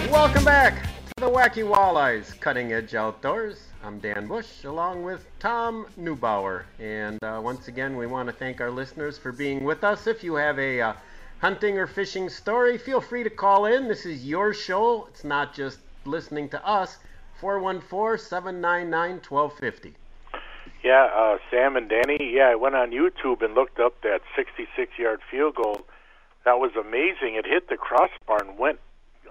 Welcome 0.08 0.44
back 0.44 0.84
to 0.84 1.12
the 1.16 1.28
Wacky 1.28 1.68
Walleyes 1.68 2.38
Cutting 2.40 2.72
Edge 2.72 2.94
Outdoors. 2.94 3.73
I'm 3.84 3.98
Dan 3.98 4.26
Bush 4.26 4.64
along 4.64 5.02
with 5.02 5.26
Tom 5.40 5.86
Neubauer. 6.00 6.62
And 6.80 7.22
uh, 7.22 7.38
once 7.44 7.68
again, 7.68 7.98
we 7.98 8.06
want 8.06 8.30
to 8.30 8.32
thank 8.32 8.62
our 8.62 8.70
listeners 8.70 9.18
for 9.18 9.30
being 9.30 9.62
with 9.62 9.84
us. 9.84 10.06
If 10.06 10.24
you 10.24 10.36
have 10.36 10.58
a 10.58 10.80
uh, 10.80 10.92
hunting 11.40 11.76
or 11.76 11.86
fishing 11.86 12.30
story, 12.30 12.78
feel 12.78 13.02
free 13.02 13.24
to 13.24 13.28
call 13.28 13.66
in. 13.66 13.86
This 13.86 14.06
is 14.06 14.24
your 14.24 14.54
show, 14.54 15.06
it's 15.10 15.22
not 15.22 15.52
just 15.54 15.80
listening 16.06 16.48
to 16.50 16.66
us. 16.66 16.96
414 17.40 18.24
799 18.24 19.20
1250. 19.28 19.94
Yeah, 20.82 21.10
uh, 21.14 21.36
Sam 21.50 21.76
and 21.76 21.90
Danny. 21.90 22.32
Yeah, 22.36 22.48
I 22.48 22.54
went 22.54 22.76
on 22.76 22.90
YouTube 22.90 23.44
and 23.44 23.54
looked 23.54 23.80
up 23.80 24.00
that 24.00 24.22
66-yard 24.34 25.20
field 25.30 25.56
goal. 25.56 25.82
That 26.46 26.58
was 26.58 26.72
amazing. 26.74 27.34
It 27.34 27.44
hit 27.44 27.68
the 27.68 27.76
crossbar 27.76 28.42
and 28.42 28.58
went. 28.58 28.78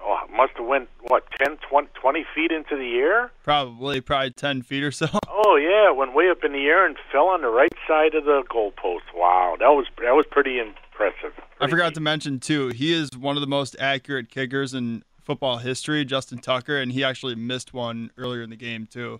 Oh, 0.05 0.17
must 0.35 0.53
have 0.57 0.65
went 0.65 0.89
what 1.01 1.23
10, 1.43 1.57
20, 1.69 1.87
20 1.93 2.25
feet 2.35 2.51
into 2.51 2.75
the 2.75 2.95
air. 2.97 3.31
Probably, 3.43 4.01
probably 4.01 4.31
10 4.31 4.61
feet 4.63 4.83
or 4.83 4.91
so. 4.91 5.07
Oh 5.45 5.55
yeah, 5.57 5.91
went 5.91 6.13
way 6.15 6.29
up 6.29 6.43
in 6.43 6.53
the 6.53 6.65
air 6.67 6.85
and 6.85 6.95
fell 7.11 7.27
on 7.27 7.41
the 7.41 7.49
right 7.49 7.73
side 7.87 8.15
of 8.15 8.23
the 8.23 8.43
goalpost. 8.49 9.01
Wow, 9.13 9.55
that 9.59 9.67
was 9.69 9.87
that 10.01 10.13
was 10.15 10.25
pretty 10.31 10.57
impressive. 10.59 11.33
I 11.59 11.67
forgot 11.67 11.93
to 11.95 11.99
mention, 12.01 12.39
too, 12.39 12.69
he 12.69 12.93
is 12.93 13.09
one 13.17 13.35
of 13.35 13.41
the 13.41 13.47
most 13.47 13.75
accurate 13.79 14.29
kickers 14.29 14.73
in 14.73 15.03
football 15.21 15.57
history, 15.57 16.05
Justin 16.05 16.37
Tucker, 16.37 16.77
and 16.77 16.91
he 16.93 17.03
actually 17.03 17.35
missed 17.35 17.73
one 17.73 18.09
earlier 18.17 18.41
in 18.41 18.51
the 18.51 18.55
game, 18.55 18.85
too. 18.85 19.19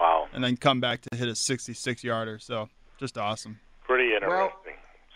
Wow. 0.00 0.28
And 0.32 0.42
then 0.42 0.56
come 0.56 0.80
back 0.80 1.02
to 1.02 1.16
hit 1.16 1.28
a 1.28 1.34
66 1.34 2.02
yarder. 2.04 2.38
So 2.38 2.68
just 2.98 3.18
awesome. 3.18 3.58
Pretty 3.84 4.14
interesting. 4.14 4.38
Well, 4.38 4.52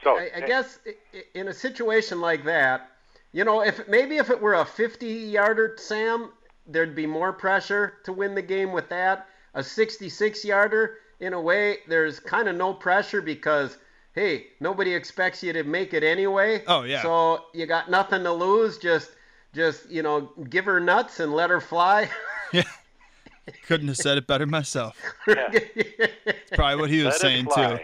so 0.05 0.19
I, 0.19 0.25
I 0.37 0.41
eh, 0.43 0.47
guess 0.47 0.79
i- 0.87 1.17
i- 1.17 1.23
in 1.35 1.49
a 1.49 1.55
situation 1.55 2.21
like 2.21 2.45
that, 2.45 2.91
you 3.33 3.45
know, 3.45 3.63
if 3.63 3.87
maybe 3.89 4.17
if 4.17 4.31
it 4.31 4.41
were 4.41 4.55
a 4.55 4.65
50-yarder, 4.65 5.77
Sam, 5.79 6.33
there'd 6.67 6.95
be 6.95 7.07
more 7.07 7.33
pressure 7.33 7.95
to 8.05 8.13
win 8.13 8.35
the 8.35 8.43
game 8.43 8.73
with 8.73 8.89
that. 8.89 9.27
A 9.55 9.61
66-yarder, 9.61 10.97
in 11.21 11.33
a 11.33 11.41
way, 11.41 11.79
there's 11.89 12.21
kind 12.21 12.49
of 12.49 12.57
no 12.57 12.73
pressure 12.73 13.21
because 13.23 13.79
hey, 14.19 14.49
nobody 14.59 14.93
expects 14.93 15.45
you 15.45 15.53
to 15.53 15.63
make 15.63 15.95
it 15.95 16.03
anyway. 16.03 16.63
Oh, 16.67 16.83
yeah. 16.83 17.03
So 17.03 17.45
you 17.55 17.67
got 17.67 17.89
nothing 17.89 18.25
to 18.25 18.33
lose. 18.33 18.77
Just, 18.79 19.13
just 19.55 19.89
you 19.89 20.03
know, 20.03 20.33
give 20.51 20.65
her 20.65 20.81
nuts 20.81 21.21
and 21.21 21.33
let 21.33 21.51
her 21.51 21.61
fly. 21.61 22.11
yeah. 22.53 22.65
Couldn't 23.67 23.89
have 23.89 23.97
said 23.97 24.19
it 24.19 24.27
better 24.27 24.47
myself. 24.47 25.01
Yeah. 25.27 25.49
It's 26.27 26.57
probably 26.57 26.81
what 26.81 26.91
he 26.91 26.99
was 27.05 27.13
Let 27.13 27.21
saying 27.21 27.47
too. 27.55 27.79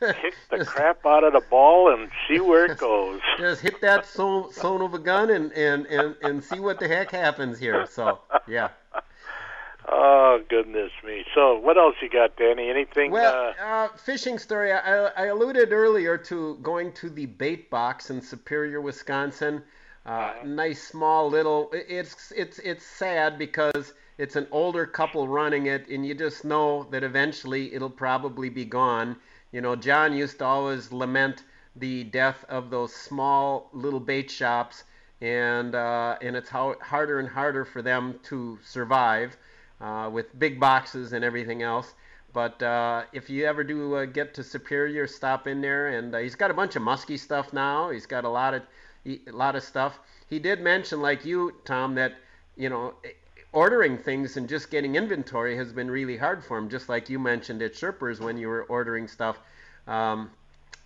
Kick 0.00 0.34
the 0.50 0.64
crap 0.64 1.04
out 1.06 1.24
of 1.24 1.32
the 1.32 1.42
ball 1.48 1.92
and 1.92 2.10
see 2.28 2.40
where 2.40 2.66
it 2.66 2.78
goes. 2.78 3.20
Just 3.38 3.62
hit 3.62 3.80
that 3.80 4.06
son, 4.06 4.52
son 4.52 4.82
of 4.82 4.94
a 4.94 4.98
gun 4.98 5.30
and, 5.30 5.52
and, 5.52 5.86
and, 5.86 6.16
and 6.22 6.44
see 6.44 6.60
what 6.60 6.78
the 6.78 6.88
heck 6.88 7.10
happens 7.10 7.58
here. 7.58 7.86
So, 7.86 8.20
yeah. 8.46 8.68
Oh 9.88 10.42
goodness 10.48 10.90
me! 11.04 11.24
So 11.32 11.58
what 11.58 11.78
else 11.78 11.94
you 12.02 12.10
got, 12.10 12.36
Danny? 12.36 12.68
Anything? 12.68 13.12
Well, 13.12 13.54
uh, 13.60 13.64
uh, 13.64 13.88
fishing 13.96 14.36
story. 14.38 14.72
I, 14.72 15.06
I 15.06 15.26
alluded 15.26 15.72
earlier 15.72 16.18
to 16.18 16.56
going 16.60 16.92
to 16.94 17.08
the 17.08 17.26
bait 17.26 17.70
box 17.70 18.10
in 18.10 18.20
Superior, 18.20 18.80
Wisconsin. 18.80 19.62
Uh, 20.04 20.32
nice 20.44 20.82
small 20.82 21.28
little. 21.28 21.70
It's 21.72 22.32
it's 22.32 22.58
it's 22.58 22.84
sad 22.84 23.38
because 23.38 23.92
it's 24.18 24.34
an 24.34 24.48
older 24.50 24.86
couple 24.86 25.28
running 25.28 25.66
it, 25.66 25.88
and 25.88 26.04
you 26.04 26.14
just 26.14 26.44
know 26.44 26.88
that 26.90 27.04
eventually 27.04 27.72
it'll 27.72 27.88
probably 27.88 28.48
be 28.48 28.64
gone. 28.64 29.16
You 29.56 29.62
know, 29.62 29.74
John 29.74 30.12
used 30.12 30.40
to 30.40 30.44
always 30.44 30.92
lament 30.92 31.42
the 31.76 32.04
death 32.04 32.44
of 32.50 32.68
those 32.68 32.94
small 32.94 33.70
little 33.72 34.00
bait 34.00 34.30
shops, 34.30 34.84
and 35.22 35.74
uh, 35.74 36.18
and 36.20 36.36
it's 36.36 36.50
how 36.50 36.76
harder 36.82 37.20
and 37.20 37.26
harder 37.26 37.64
for 37.64 37.80
them 37.80 38.20
to 38.24 38.58
survive 38.62 39.34
uh, 39.80 40.10
with 40.12 40.38
big 40.38 40.60
boxes 40.60 41.14
and 41.14 41.24
everything 41.24 41.62
else. 41.62 41.94
But 42.34 42.62
uh, 42.62 43.04
if 43.14 43.30
you 43.30 43.46
ever 43.46 43.64
do 43.64 43.94
uh, 43.94 44.04
get 44.04 44.34
to 44.34 44.44
Superior, 44.44 45.06
stop 45.06 45.46
in 45.46 45.62
there. 45.62 45.88
And 45.88 46.14
uh, 46.14 46.18
he's 46.18 46.34
got 46.34 46.50
a 46.50 46.54
bunch 46.54 46.76
of 46.76 46.82
musky 46.82 47.16
stuff 47.16 47.54
now. 47.54 47.88
He's 47.88 48.04
got 48.04 48.26
a 48.26 48.28
lot 48.28 48.52
of 48.52 48.62
a 49.06 49.32
lot 49.32 49.56
of 49.56 49.62
stuff. 49.62 49.98
He 50.28 50.38
did 50.38 50.60
mention, 50.60 51.00
like 51.00 51.24
you, 51.24 51.54
Tom, 51.64 51.94
that 51.94 52.12
you 52.58 52.68
know 52.68 52.92
ordering 53.56 53.96
things 53.96 54.36
and 54.36 54.50
just 54.50 54.70
getting 54.70 54.96
inventory 54.96 55.56
has 55.56 55.72
been 55.72 55.90
really 55.90 56.18
hard 56.18 56.44
for 56.44 56.58
him. 56.58 56.68
Just 56.68 56.90
like 56.90 57.08
you 57.08 57.18
mentioned 57.18 57.62
at 57.62 57.72
Sherpers 57.72 58.20
when 58.20 58.36
you 58.36 58.48
were 58.48 58.64
ordering 58.64 59.08
stuff. 59.08 59.38
Um, 59.86 60.30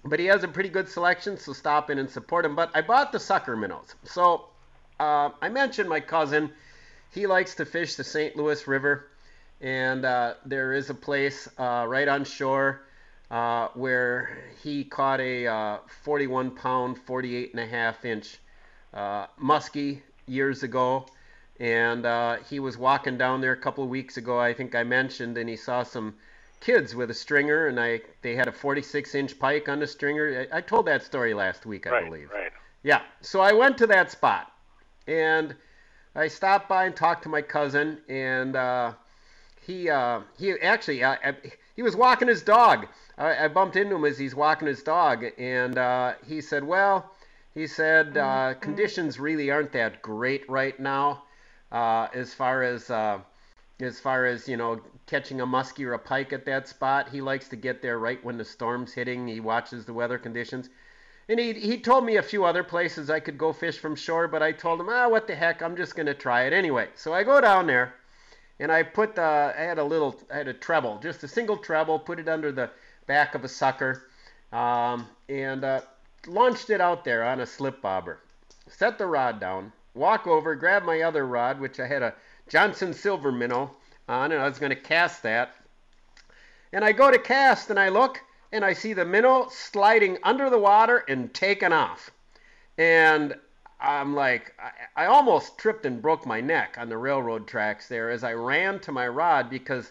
but 0.05 0.21
he 0.21 0.27
has 0.27 0.45
a 0.45 0.49
pretty 0.49 0.69
good 0.69 0.89
selection, 0.89 1.37
so 1.37 1.53
stop 1.53 1.91
in 1.91 1.99
and 1.99 2.09
support 2.09 2.45
him. 2.45 2.55
But 2.55 2.71
I 2.73 2.83
bought 2.83 3.11
the 3.11 3.19
sucker 3.19 3.57
minnows. 3.57 3.97
So 4.05 4.45
uh, 5.01 5.31
I 5.43 5.49
mentioned 5.49 5.89
my 5.89 5.99
cousin. 5.99 6.53
He 7.13 7.27
likes 7.27 7.57
to 7.57 7.65
fish 7.65 7.97
the 7.97 8.05
St. 8.05 8.37
Louis 8.37 8.65
River, 8.69 9.09
and 9.61 10.05
uh, 10.05 10.35
there 10.47 10.73
is 10.73 10.91
a 10.91 10.95
place 10.95 11.49
uh, 11.59 11.87
right 11.89 12.07
on 12.07 12.25
shore 12.25 12.83
uh, 13.33 13.67
where 13.75 14.45
he 14.63 14.85
caught 14.85 15.19
a 15.19 15.45
uh, 15.49 15.79
41 16.05 16.53
pound, 16.53 16.99
48 16.99 17.51
and 17.53 17.61
a 17.61 17.67
half 17.67 18.05
inch 18.05 18.39
uh, 18.95 19.27
muskie 19.43 20.03
years 20.29 20.63
ago. 20.63 21.05
And 21.61 22.07
uh, 22.07 22.39
he 22.49 22.59
was 22.59 22.79
walking 22.79 23.19
down 23.19 23.43
there 23.43 23.53
a 23.53 23.57
couple 23.57 23.85
of 23.85 23.91
weeks 23.91 24.17
ago, 24.17 24.41
I 24.41 24.55
think 24.55 24.75
I 24.75 24.83
mentioned, 24.83 25.37
and 25.37 25.47
he 25.49 25.57
saw 25.57 25.83
some 25.83 26.15
kids 26.61 26.95
with 26.95 27.11
a 27.11 27.15
stringer, 27.15 27.67
and 27.67 27.79
I 27.79 28.01
they 28.23 28.35
had 28.35 28.49
a 28.49 28.53
46 28.53 29.15
inch 29.15 29.39
pike 29.39 29.69
on 29.69 29.79
the 29.79 29.87
stringer. 29.87 30.49
I, 30.51 30.59
I 30.59 30.61
told 30.63 30.87
that 30.87 31.03
story 31.03 31.35
last 31.35 31.67
week, 31.67 31.87
I 31.87 31.91
right, 31.91 32.05
believe. 32.07 32.31
right. 32.33 32.51
Yeah. 32.83 33.03
So 33.21 33.41
I 33.41 33.53
went 33.53 33.77
to 33.79 33.87
that 33.89 34.11
spot, 34.11 34.51
and 35.07 35.55
I 36.15 36.29
stopped 36.29 36.67
by 36.69 36.87
and 36.87 36.97
talked 36.97 37.25
to 37.25 37.29
my 37.29 37.43
cousin, 37.43 37.99
and 38.09 38.57
uh, 38.57 38.93
he 39.67 39.91
uh, 39.91 40.21
he 40.39 40.53
actually 40.53 41.05
I, 41.05 41.15
I, 41.15 41.35
he 41.77 41.83
was 41.83 41.95
walking 41.95 42.29
his 42.29 42.43
dog. 42.43 42.87
I, 43.19 43.45
I 43.45 43.49
bumped 43.49 43.77
into 43.77 43.97
him 43.97 44.05
as 44.07 44.19
he's 44.19 44.35
walking 44.35 44.67
his 44.67 44.83
dog, 44.83 45.25
and 45.39 45.77
uh, 45.77 46.15
he 46.27 46.41
said, 46.41 46.65
"Well," 46.65 47.11
he 47.53 47.67
said, 47.67 48.17
uh, 48.17 48.55
"conditions 48.55 49.21
really 49.21 49.51
aren't 49.51 49.73
that 49.73 50.01
great 50.01 50.49
right 50.49 50.79
now, 50.81 51.25
uh, 51.73 52.09
as 52.15 52.35
far 52.35 52.63
as 52.63 52.91
uh, 52.91 53.19
as 53.81 54.01
far 54.01 54.27
as 54.27 54.49
you 54.49 54.57
know." 54.57 54.81
Catching 55.07 55.41
a 55.41 55.47
muskie 55.47 55.85
or 55.85 55.95
a 55.95 55.99
pike 55.99 56.33
at 56.33 56.45
that 56.45 56.69
spot, 56.69 57.09
he 57.09 57.21
likes 57.21 57.49
to 57.49 57.57
get 57.57 57.83
there 57.83 57.99
right 57.99 58.25
when 58.25 58.39
the 58.39 58.45
storm's 58.45 58.93
hitting. 58.93 59.27
He 59.27 59.41
watches 59.41 59.85
the 59.85 59.93
weather 59.93 60.19
conditions. 60.19 60.69
And 61.29 61.41
he, 61.41 61.53
he 61.53 61.79
told 61.79 62.05
me 62.05 62.17
a 62.17 62.23
few 62.23 62.45
other 62.45 62.63
places 62.63 63.11
I 63.11 63.19
could 63.19 63.37
go 63.37 63.53
fish 63.53 63.79
from 63.79 63.97
shore, 63.97 64.29
but 64.29 64.41
I 64.41 64.53
told 64.53 64.81
him, 64.81 64.89
ah, 64.89 65.09
what 65.09 65.27
the 65.27 65.35
heck, 65.35 65.63
I'm 65.63 65.77
just 65.77 65.97
going 65.97 66.07
to 66.07 66.15
try 66.15 66.43
it 66.43 66.53
anyway. 66.53 66.89
So 66.95 67.13
I 67.13 67.25
go 67.25 67.41
down 67.41 67.67
there, 67.67 67.95
and 68.61 68.71
I 68.71 68.85
put 68.85 69.17
the, 69.17 69.23
I 69.23 69.63
had 69.63 69.79
a 69.79 69.85
little, 69.85 70.21
I 70.33 70.37
had 70.37 70.49
a 70.49 70.55
treble, 70.55 70.99
just 70.99 71.25
a 71.25 71.29
single 71.29 71.57
treble, 71.57 71.99
put 71.99 72.21
it 72.21 72.29
under 72.29 72.53
the 72.53 72.71
back 73.07 73.35
of 73.35 73.43
a 73.43 73.49
sucker, 73.49 74.09
um, 74.53 75.09
and 75.29 75.65
uh, 75.65 75.81
launched 76.29 76.71
it 76.71 76.81
out 76.81 77.05
there 77.05 77.25
on 77.25 77.41
a 77.41 77.47
slip 77.47 77.83
bobber. 77.83 78.21
Set 78.69 78.99
the 78.99 79.07
rod 79.07 79.41
down, 79.41 79.73
walk 79.95 80.27
over, 80.27 80.55
grab 80.55 80.85
my 80.85 81.03
other 81.03 81.27
rod, 81.27 81.61
which 81.61 81.81
I 81.81 81.87
had 81.87 82.03
a 82.03 82.15
Johnson 82.49 82.93
Silver 82.93 83.33
minnow 83.33 83.71
on, 84.09 84.33
and 84.33 84.41
I 84.41 84.49
was 84.49 84.59
going 84.59 84.71
to 84.71 84.77
cast 84.77 85.23
that. 85.23 85.55
And 86.73 86.85
I 86.85 86.93
go 86.93 87.11
to 87.11 87.19
cast, 87.19 87.71
and 87.71 87.79
I 87.79 87.89
look, 87.89 88.21
and 88.53 88.65
I 88.65 88.73
see 88.73 88.93
the 88.93 89.05
minnow 89.05 89.49
sliding 89.51 90.19
under 90.23 90.51
the 90.51 90.59
water 90.59 91.05
and 91.09 91.33
taking 91.33 91.73
off. 91.73 92.11
And 92.79 93.35
I'm 93.81 94.15
like, 94.15 94.55
I, 94.59 95.05
I 95.05 95.07
almost 95.07 95.59
tripped 95.59 95.87
and 95.87 96.03
broke 96.03 96.27
my 96.27 96.41
neck 96.41 96.77
on 96.79 96.89
the 96.89 96.99
railroad 96.99 97.47
tracks 97.47 97.89
there 97.89 98.11
as 98.11 98.25
I 98.25 98.35
ran 98.35 98.79
to 98.81 98.93
my 98.93 99.09
rod 99.09 99.49
because 99.51 99.91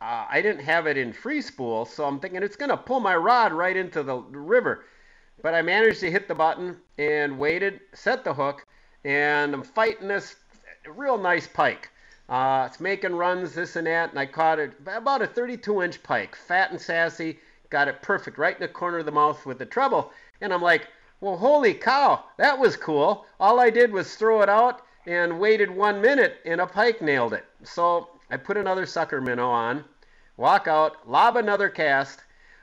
uh, 0.00 0.26
I 0.28 0.40
didn't 0.42 0.64
have 0.64 0.86
it 0.86 0.96
in 0.96 1.12
free 1.12 1.42
spool. 1.42 1.84
So 1.84 2.04
I'm 2.04 2.20
thinking 2.20 2.42
it's 2.42 2.56
going 2.56 2.70
to 2.70 2.76
pull 2.76 3.00
my 3.00 3.16
rod 3.16 3.52
right 3.52 3.76
into 3.76 4.02
the 4.02 4.16
river. 4.18 4.84
But 5.42 5.54
I 5.54 5.62
managed 5.62 6.00
to 6.00 6.10
hit 6.10 6.28
the 6.28 6.34
button 6.34 6.76
and 6.98 7.38
waited, 7.38 7.80
set 7.94 8.24
the 8.24 8.34
hook, 8.34 8.66
and 9.04 9.54
I'm 9.54 9.62
fighting 9.62 10.08
this 10.08 10.36
real 10.86 11.18
nice 11.18 11.46
pike. 11.46 11.90
Uh, 12.28 12.68
it's 12.70 12.80
making 12.80 13.14
runs, 13.14 13.54
this 13.54 13.76
and 13.76 13.86
that, 13.86 14.10
and 14.10 14.18
I 14.18 14.26
caught 14.26 14.58
it 14.58 14.72
about 14.86 15.22
a 15.22 15.26
32 15.26 15.82
inch 15.82 16.02
pike, 16.02 16.36
fat 16.36 16.70
and 16.70 16.80
sassy. 16.80 17.38
Got 17.70 17.88
it 17.88 18.02
perfect 18.02 18.38
right 18.38 18.54
in 18.54 18.60
the 18.60 18.68
corner 18.68 18.98
of 18.98 19.06
the 19.06 19.12
mouth 19.12 19.44
with 19.46 19.58
the 19.58 19.66
treble. 19.66 20.12
And 20.40 20.52
I'm 20.52 20.62
like, 20.62 20.88
well, 21.20 21.36
holy 21.36 21.74
cow, 21.74 22.24
that 22.36 22.58
was 22.58 22.76
cool. 22.76 23.26
All 23.38 23.60
I 23.60 23.70
did 23.70 23.92
was 23.92 24.14
throw 24.14 24.42
it 24.42 24.48
out 24.48 24.82
and 25.06 25.40
waited 25.40 25.70
one 25.70 26.00
minute, 26.00 26.38
and 26.44 26.60
a 26.60 26.66
pike 26.66 27.02
nailed 27.02 27.32
it. 27.32 27.44
So 27.64 28.08
I 28.30 28.36
put 28.36 28.56
another 28.56 28.86
sucker 28.86 29.20
minnow 29.20 29.48
on, 29.48 29.84
walk 30.36 30.68
out, 30.68 31.08
lob 31.08 31.36
another 31.36 31.68
cast 31.68 32.20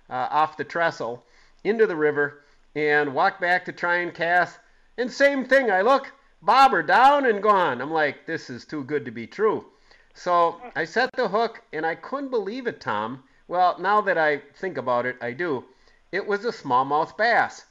uh, 0.09 0.27
off 0.29 0.57
the 0.57 0.63
trestle 0.63 1.23
into 1.63 1.85
the 1.85 1.95
river, 1.95 2.43
and 2.75 3.13
walk 3.13 3.41
back 3.41 3.65
to 3.65 3.71
try 3.71 3.97
and 3.97 4.13
cast. 4.13 4.59
And 4.97 5.11
same 5.11 5.45
thing, 5.45 5.69
I 5.69 5.81
look, 5.81 6.11
bobber 6.41 6.83
down 6.83 7.25
and 7.25 7.41
gone. 7.41 7.81
I'm 7.81 7.91
like, 7.91 8.25
this 8.25 8.49
is 8.49 8.65
too 8.65 8.83
good 8.83 9.05
to 9.05 9.11
be 9.11 9.27
true. 9.27 9.65
So 10.13 10.61
I 10.75 10.85
set 10.85 11.11
the 11.13 11.27
hook, 11.27 11.61
and 11.73 11.85
I 11.85 11.95
couldn't 11.95 12.29
believe 12.29 12.67
it, 12.67 12.81
Tom. 12.81 13.23
Well, 13.47 13.77
now 13.79 14.01
that 14.01 14.17
I 14.17 14.41
think 14.55 14.77
about 14.77 15.05
it, 15.05 15.17
I 15.21 15.31
do. 15.31 15.65
It 16.11 16.25
was 16.25 16.43
a 16.45 16.51
smallmouth 16.51 17.15
bass, 17.17 17.65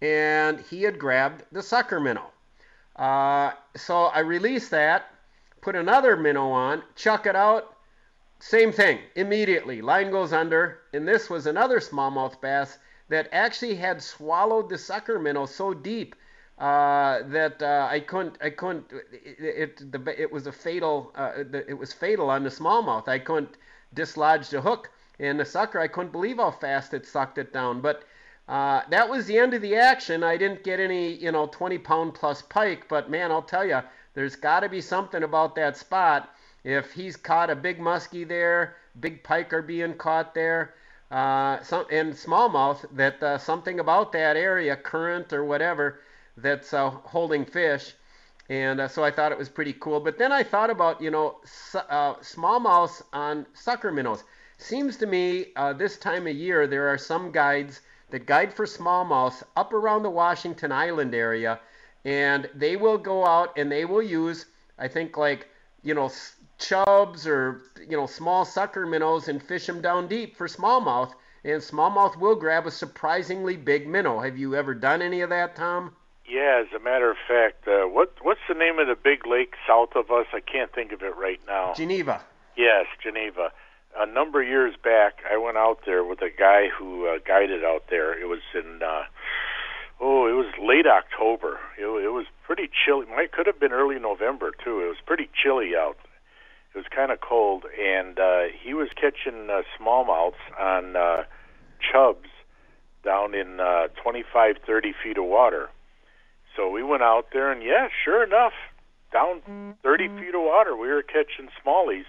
and 0.00 0.60
he 0.60 0.82
had 0.82 0.98
grabbed 0.98 1.44
the 1.52 1.62
sucker 1.62 2.00
minnow. 2.00 2.30
Uh, 2.96 3.52
so 3.76 4.04
I 4.06 4.20
released 4.20 4.70
that, 4.72 5.10
put 5.60 5.76
another 5.76 6.16
minnow 6.16 6.50
on, 6.50 6.82
chuck 6.96 7.26
it 7.26 7.36
out. 7.36 7.76
Same 8.40 8.72
thing, 8.72 8.98
immediately. 9.14 9.80
Line 9.80 10.10
goes 10.10 10.32
under, 10.32 10.80
and 10.92 11.06
this 11.06 11.30
was 11.30 11.46
another 11.46 11.78
smallmouth 11.78 12.40
bass 12.40 12.78
that 13.08 13.28
actually 13.30 13.76
had 13.76 14.02
swallowed 14.02 14.68
the 14.68 14.78
sucker 14.78 15.18
minnow 15.18 15.46
so 15.46 15.72
deep 15.72 16.16
uh, 16.58 17.22
that 17.28 17.62
uh, 17.62 17.88
I 17.90 18.00
couldn't. 18.00 18.36
I 18.40 18.50
couldn't. 18.50 18.92
It, 18.92 19.80
it, 19.80 19.92
the, 19.92 20.20
it 20.20 20.30
was 20.30 20.46
a 20.46 20.52
fatal. 20.52 21.12
Uh, 21.16 21.32
it 21.52 21.76
was 21.78 21.92
fatal 21.92 22.30
on 22.30 22.44
the 22.44 22.50
smallmouth. 22.50 23.08
I 23.08 23.18
couldn't 23.18 23.56
dislodge 23.94 24.50
the 24.50 24.60
hook, 24.60 24.90
and 25.18 25.40
the 25.40 25.44
sucker. 25.44 25.80
I 25.80 25.88
couldn't 25.88 26.12
believe 26.12 26.36
how 26.36 26.50
fast 26.50 26.94
it 26.94 27.06
sucked 27.06 27.38
it 27.38 27.52
down. 27.52 27.80
But 27.80 28.04
uh, 28.48 28.82
that 28.90 29.08
was 29.08 29.26
the 29.26 29.38
end 29.38 29.54
of 29.54 29.62
the 29.62 29.76
action. 29.76 30.22
I 30.22 30.36
didn't 30.36 30.64
get 30.64 30.80
any, 30.80 31.14
you 31.14 31.32
know, 31.32 31.46
20 31.46 31.78
pound 31.78 32.14
plus 32.14 32.42
pike. 32.42 32.86
But 32.88 33.10
man, 33.10 33.30
I'll 33.30 33.42
tell 33.42 33.64
you, 33.64 33.80
there's 34.14 34.36
got 34.36 34.60
to 34.60 34.68
be 34.68 34.80
something 34.80 35.22
about 35.22 35.54
that 35.56 35.76
spot. 35.76 36.34
If 36.64 36.92
he's 36.92 37.16
caught 37.16 37.50
a 37.50 37.56
big 37.56 37.78
muskie 37.78 38.26
there, 38.26 38.76
big 39.00 39.22
pike 39.24 39.52
are 39.52 39.62
being 39.62 39.94
caught 39.94 40.34
there. 40.34 40.74
Uh, 41.10 41.60
some 41.62 41.84
and 41.90 42.14
smallmouth 42.14 42.86
that 42.92 43.22
uh, 43.22 43.36
something 43.36 43.80
about 43.80 44.12
that 44.12 44.36
area, 44.36 44.76
current 44.76 45.32
or 45.32 45.44
whatever, 45.44 46.00
that's 46.36 46.72
uh, 46.72 46.90
holding 46.90 47.44
fish. 47.44 47.94
And 48.48 48.80
uh, 48.80 48.88
so 48.88 49.04
I 49.04 49.10
thought 49.10 49.32
it 49.32 49.38
was 49.38 49.48
pretty 49.48 49.72
cool. 49.74 50.00
But 50.00 50.18
then 50.18 50.32
I 50.32 50.42
thought 50.42 50.70
about, 50.70 51.00
you 51.00 51.10
know, 51.10 51.36
su- 51.44 51.78
uh, 51.78 52.16
smallmouths 52.16 53.02
on 53.12 53.46
sucker 53.54 53.92
minnows. 53.92 54.24
Seems 54.58 54.96
to 54.98 55.06
me 55.06 55.46
uh, 55.56 55.72
this 55.72 55.96
time 55.96 56.26
of 56.26 56.36
year 56.36 56.66
there 56.66 56.88
are 56.88 56.98
some 56.98 57.32
guides 57.32 57.80
that 58.10 58.26
guide 58.26 58.52
for 58.52 58.66
smallmouths 58.66 59.42
up 59.56 59.72
around 59.72 60.02
the 60.02 60.10
Washington 60.10 60.70
Island 60.70 61.14
area, 61.14 61.60
and 62.04 62.48
they 62.54 62.76
will 62.76 62.98
go 62.98 63.24
out 63.26 63.56
and 63.56 63.72
they 63.72 63.84
will 63.84 64.02
use, 64.02 64.46
I 64.78 64.88
think, 64.88 65.16
like, 65.16 65.48
you 65.82 65.94
know, 65.94 66.10
chubs 66.58 67.26
or, 67.26 67.62
you 67.88 67.96
know, 67.96 68.06
small 68.06 68.44
sucker 68.44 68.86
minnows 68.86 69.28
and 69.28 69.42
fish 69.42 69.66
them 69.66 69.80
down 69.80 70.08
deep 70.08 70.36
for 70.36 70.46
smallmouth. 70.46 71.12
And 71.44 71.60
smallmouth 71.60 72.18
will 72.18 72.36
grab 72.36 72.66
a 72.66 72.70
surprisingly 72.70 73.56
big 73.56 73.88
minnow. 73.88 74.20
Have 74.20 74.38
you 74.38 74.54
ever 74.54 74.74
done 74.74 75.02
any 75.02 75.22
of 75.22 75.30
that, 75.30 75.56
Tom? 75.56 75.96
Yeah, 76.28 76.62
as 76.64 76.72
a 76.74 76.82
matter 76.82 77.10
of 77.10 77.16
fact, 77.28 77.66
uh, 77.66 77.86
what 77.88 78.14
what's 78.22 78.40
the 78.48 78.54
name 78.54 78.78
of 78.78 78.86
the 78.86 78.94
big 78.94 79.26
lake 79.26 79.54
south 79.66 79.90
of 79.96 80.10
us? 80.10 80.26
I 80.32 80.40
can't 80.40 80.72
think 80.72 80.92
of 80.92 81.02
it 81.02 81.16
right 81.16 81.40
now. 81.46 81.74
Geneva. 81.74 82.22
Yes, 82.56 82.86
Geneva. 83.02 83.50
A 83.98 84.06
number 84.06 84.40
of 84.40 84.48
years 84.48 84.74
back, 84.82 85.18
I 85.30 85.36
went 85.36 85.58
out 85.58 85.80
there 85.84 86.04
with 86.04 86.22
a 86.22 86.30
guy 86.30 86.68
who 86.68 87.06
uh, 87.06 87.18
guided 87.26 87.64
out 87.64 87.84
there. 87.90 88.18
It 88.18 88.26
was 88.26 88.40
in 88.54 88.80
uh, 88.82 89.02
oh, 90.00 90.26
it 90.26 90.32
was 90.32 90.52
late 90.60 90.86
October. 90.86 91.58
It, 91.78 91.84
it 91.84 92.12
was 92.12 92.26
pretty 92.44 92.70
chilly. 92.84 93.06
Might 93.06 93.32
could 93.32 93.46
have 93.46 93.60
been 93.60 93.72
early 93.72 93.98
November 93.98 94.52
too. 94.52 94.80
It 94.80 94.88
was 94.88 94.98
pretty 95.04 95.28
chilly 95.34 95.72
out. 95.76 95.96
It 96.74 96.78
was 96.78 96.86
kind 96.94 97.12
of 97.12 97.20
cold, 97.20 97.64
and 97.78 98.18
uh, 98.18 98.44
he 98.62 98.72
was 98.72 98.88
catching 98.94 99.50
uh, 99.50 99.62
smallmouths 99.78 100.40
on 100.58 100.96
uh, 100.96 101.24
chubs 101.80 102.28
down 103.04 103.34
in 103.34 103.60
uh, 103.60 103.88
25, 104.02 104.56
30 104.64 104.94
feet 105.02 105.18
of 105.18 105.24
water. 105.24 105.68
So 106.56 106.70
we 106.70 106.82
went 106.82 107.02
out 107.02 107.28
there, 107.32 107.50
and 107.50 107.62
yeah, 107.62 107.88
sure 108.04 108.22
enough, 108.22 108.52
down 109.12 109.76
30 109.82 110.08
feet 110.08 110.34
of 110.34 110.42
water, 110.42 110.76
we 110.76 110.88
were 110.88 111.02
catching 111.02 111.48
smallies, 111.64 112.04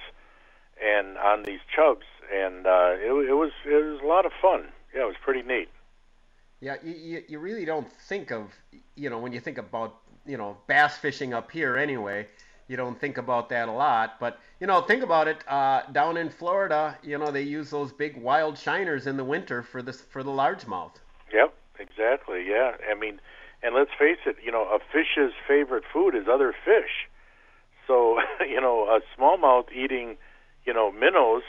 and 0.84 1.18
on 1.18 1.44
these 1.44 1.60
chubs, 1.74 2.06
and 2.34 2.66
uh, 2.66 2.92
it, 2.96 3.30
it 3.30 3.34
was 3.34 3.52
it 3.66 3.74
was 3.74 4.02
a 4.02 4.08
lot 4.08 4.26
of 4.26 4.32
fun. 4.42 4.66
Yeah, 4.94 5.04
it 5.04 5.08
was 5.08 5.16
pretty 5.24 5.42
neat. 5.42 5.70
Yeah, 6.64 6.78
you, 6.82 6.94
you, 6.94 7.24
you 7.28 7.40
really 7.40 7.66
don't 7.66 7.92
think 7.92 8.32
of, 8.32 8.54
you 8.96 9.10
know, 9.10 9.20
when 9.20 9.34
you 9.34 9.42
think 9.42 9.58
about, 9.58 9.98
you 10.26 10.38
know, 10.38 10.56
bass 10.66 10.98
fishing 10.98 11.34
up 11.34 11.52
here 11.52 11.76
anyway, 11.76 12.26
you 12.70 12.78
don't 12.78 12.98
think 12.98 13.18
about 13.18 13.50
that 13.50 13.68
a 13.68 13.72
lot. 13.72 14.18
But, 14.18 14.40
you 14.62 14.68
know, 14.68 14.80
think 14.80 15.04
about 15.04 15.28
it. 15.28 15.44
Uh, 15.46 15.82
down 15.92 16.16
in 16.16 16.30
Florida, 16.30 16.98
you 17.04 17.18
know, 17.18 17.32
they 17.32 17.42
use 17.42 17.70
those 17.70 17.92
big 17.92 18.16
wild 18.16 18.56
shiners 18.56 19.08
in 19.08 19.18
the 19.18 19.26
winter 19.26 19.62
for 19.62 19.82
this 19.82 20.00
for 20.00 20.24
the 20.24 20.32
largemouth. 20.32 20.94
Yep, 21.34 21.54
exactly. 21.80 22.46
Yeah, 22.48 22.78
I 22.90 22.98
mean, 22.98 23.20
and 23.64 23.74
let's 23.76 23.92
face 23.98 24.20
it, 24.26 24.36
you 24.44 24.52
know, 24.52 24.64
a 24.64 24.80
fish's 24.92 25.34
favorite 25.48 25.84
food 25.92 26.16
is 26.16 26.28
other 26.28 26.54
fish. 26.66 27.08
So, 27.88 28.20
you 28.42 28.62
know, 28.62 28.86
a 28.86 29.00
smallmouth 29.18 29.72
eating, 29.72 30.18
you 30.66 30.74
know, 30.74 30.92
minnows 30.92 31.44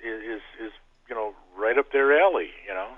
is 0.00 0.22
is, 0.22 0.42
is 0.66 0.72
you 1.08 1.14
know 1.14 1.34
right 1.56 1.78
up 1.78 1.92
their 1.92 2.18
alley. 2.20 2.50
You 2.66 2.74
know. 2.74 2.88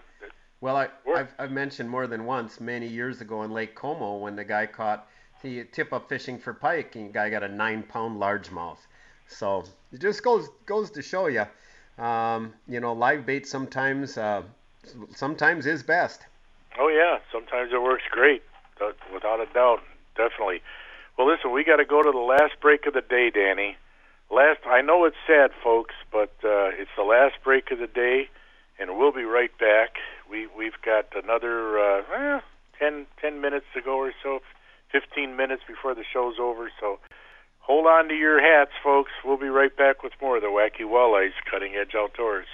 Well, 0.60 0.76
I, 0.76 0.88
I've, 1.16 1.32
I've 1.38 1.51
mentioned 1.52 1.88
more 1.88 2.06
than 2.06 2.26
once 2.26 2.60
many 2.60 2.86
years 2.86 3.22
ago 3.22 3.44
in 3.44 3.51
Lake 3.51 3.74
Como 3.74 4.18
when 4.18 4.36
the 4.36 4.44
guy 4.44 4.66
caught 4.66 5.09
he 5.42 5.64
tip 5.64 5.92
up 5.92 6.09
fishing 6.09 6.38
for 6.38 6.52
pike 6.52 6.97
and 6.97 7.09
the 7.09 7.12
guy 7.12 7.30
got 7.30 7.42
a 7.42 7.48
nine 7.48 7.82
pound 7.82 8.20
largemouth. 8.20 8.78
So 9.26 9.64
it 9.92 10.01
just 10.01 10.22
goes 10.22 10.48
goes 10.66 10.90
to 10.92 11.02
show 11.02 11.28
you, 11.28 11.47
um, 12.02 12.52
you 12.68 12.80
know, 12.80 12.92
live 12.92 13.24
bait 13.24 13.47
sometimes 13.47 14.18
uh, 14.18 14.42
sometimes 15.14 15.66
is 15.66 15.82
best. 15.82 16.26
Oh 16.78 16.88
yeah, 16.88 17.18
sometimes 17.32 17.72
it 17.72 17.80
works 17.82 18.02
great, 18.10 18.42
without 19.12 19.40
a 19.40 19.47
doubt, 19.52 19.81
definitely. 20.16 20.62
Well, 21.16 21.28
listen, 21.31 21.52
we 21.52 21.65
got 21.65 21.77
to 21.77 21.85
go 21.85 22.02
to 22.02 22.11
the 22.11 22.19
last 22.19 22.61
break 22.61 22.86
of 22.86 22.94
the 22.94 23.02
day, 23.02 23.31
Danny. 23.31 23.77
Last, 24.31 24.61
I 24.66 24.81
know 24.81 25.05
it's 25.05 25.16
sad, 25.27 25.51
folks, 25.62 25.94
but 26.12 26.32
uh, 26.44 26.70
it's 26.78 26.90
the 26.97 27.02
last 27.02 27.35
break 27.43 27.70
of 27.73 27.78
the 27.78 27.89
day, 27.89 28.28
and 28.78 28.97
we'll 28.97 29.12
be 29.12 29.24
right 29.24 29.51
back. 29.59 29.97
We 30.31 30.47
we've 30.47 30.81
got 30.85 31.07
another 31.12 31.78
uh, 31.78 32.02
eh, 32.15 32.40
10, 32.78 33.07
10 33.20 33.40
minutes 33.40 33.66
to 33.74 33.82
go 33.82 33.98
or 33.98 34.12
so, 34.23 34.40
fifteen 34.90 35.36
minutes 35.36 35.62
before 35.66 35.94
the 35.94 36.05
show's 36.12 36.36
over. 36.40 36.70
So 36.81 37.01
hold 37.59 37.86
on 37.86 38.09
to 38.09 38.15
your 38.15 38.40
hats, 38.40 38.73
folks. 38.82 39.11
We'll 39.24 39.36
be 39.36 39.48
right 39.48 39.77
back 39.77 40.02
with 40.02 40.12
more 40.23 40.36
of 40.36 40.43
the 40.43 40.48
Wacky 40.48 40.86
Walleyes 40.86 41.35
Cutting 41.51 41.74
Edge 41.74 41.94
Outdoors. 41.97 42.47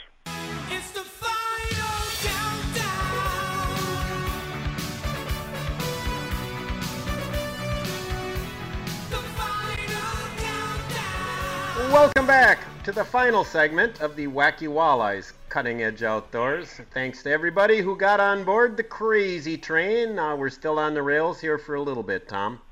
Welcome 11.77 12.27
back 12.27 12.61
to 12.85 12.90
the 12.90 13.05
final 13.05 13.44
segment 13.44 14.01
of 14.01 14.16
the 14.16 14.27
Wacky 14.27 14.66
Walleyes 14.66 15.35
Cutting 15.51 15.82
Edge 15.82 16.03
Outdoors. 16.03 16.81
Thanks 16.94 17.23
to 17.24 17.31
everybody 17.31 17.82
who 17.82 17.98
got 17.98 18.19
on 18.19 18.44
board 18.44 18.78
the 18.78 18.82
crazy 18.82 19.59
train. 19.59 20.19
Uh, 20.19 20.35
we're 20.36 20.48
still 20.48 20.78
on 20.78 20.94
the 20.94 21.03
rails 21.03 21.39
here 21.39 21.59
for 21.59 21.74
a 21.74 21.82
little 21.82 22.03
bit, 22.03 22.28
Tom. 22.28 22.62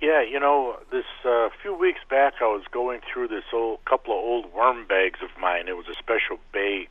Yeah, 0.00 0.20
you 0.20 0.40
know, 0.40 0.80
this 0.90 1.04
uh, 1.24 1.48
few 1.62 1.76
weeks 1.76 2.00
back, 2.10 2.34
I 2.40 2.46
was 2.46 2.64
going 2.72 3.02
through 3.10 3.28
this 3.28 3.44
old 3.52 3.84
couple 3.84 4.12
of 4.12 4.24
old 4.24 4.52
worm 4.52 4.84
bags 4.88 5.20
of 5.22 5.30
mine. 5.40 5.68
It 5.68 5.76
was 5.76 5.86
a 5.86 5.94
special 5.94 6.38
bag 6.52 6.88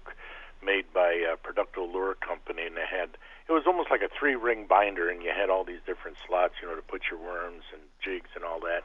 made 0.66 0.86
by 0.94 1.28
uh, 1.30 1.36
Producto 1.46 1.92
Lure 1.92 2.16
Company, 2.16 2.68
and 2.68 2.78
it 2.78 2.88
had 2.90 3.10
it 3.50 3.52
was 3.52 3.64
almost 3.68 3.92
like 3.92 4.02
a 4.02 4.10
three 4.18 4.36
ring 4.36 4.66
binder, 4.66 5.10
and 5.10 5.22
you 5.22 5.32
had 5.36 5.50
all 5.50 5.66
these 5.66 5.82
different 5.86 6.16
slots, 6.26 6.54
you 6.62 6.70
know, 6.70 6.76
to 6.76 6.82
put 6.82 7.02
your 7.12 7.20
worms 7.20 7.64
and 7.74 7.82
jigs 8.02 8.30
and 8.34 8.46
all 8.46 8.62
that. 8.62 8.84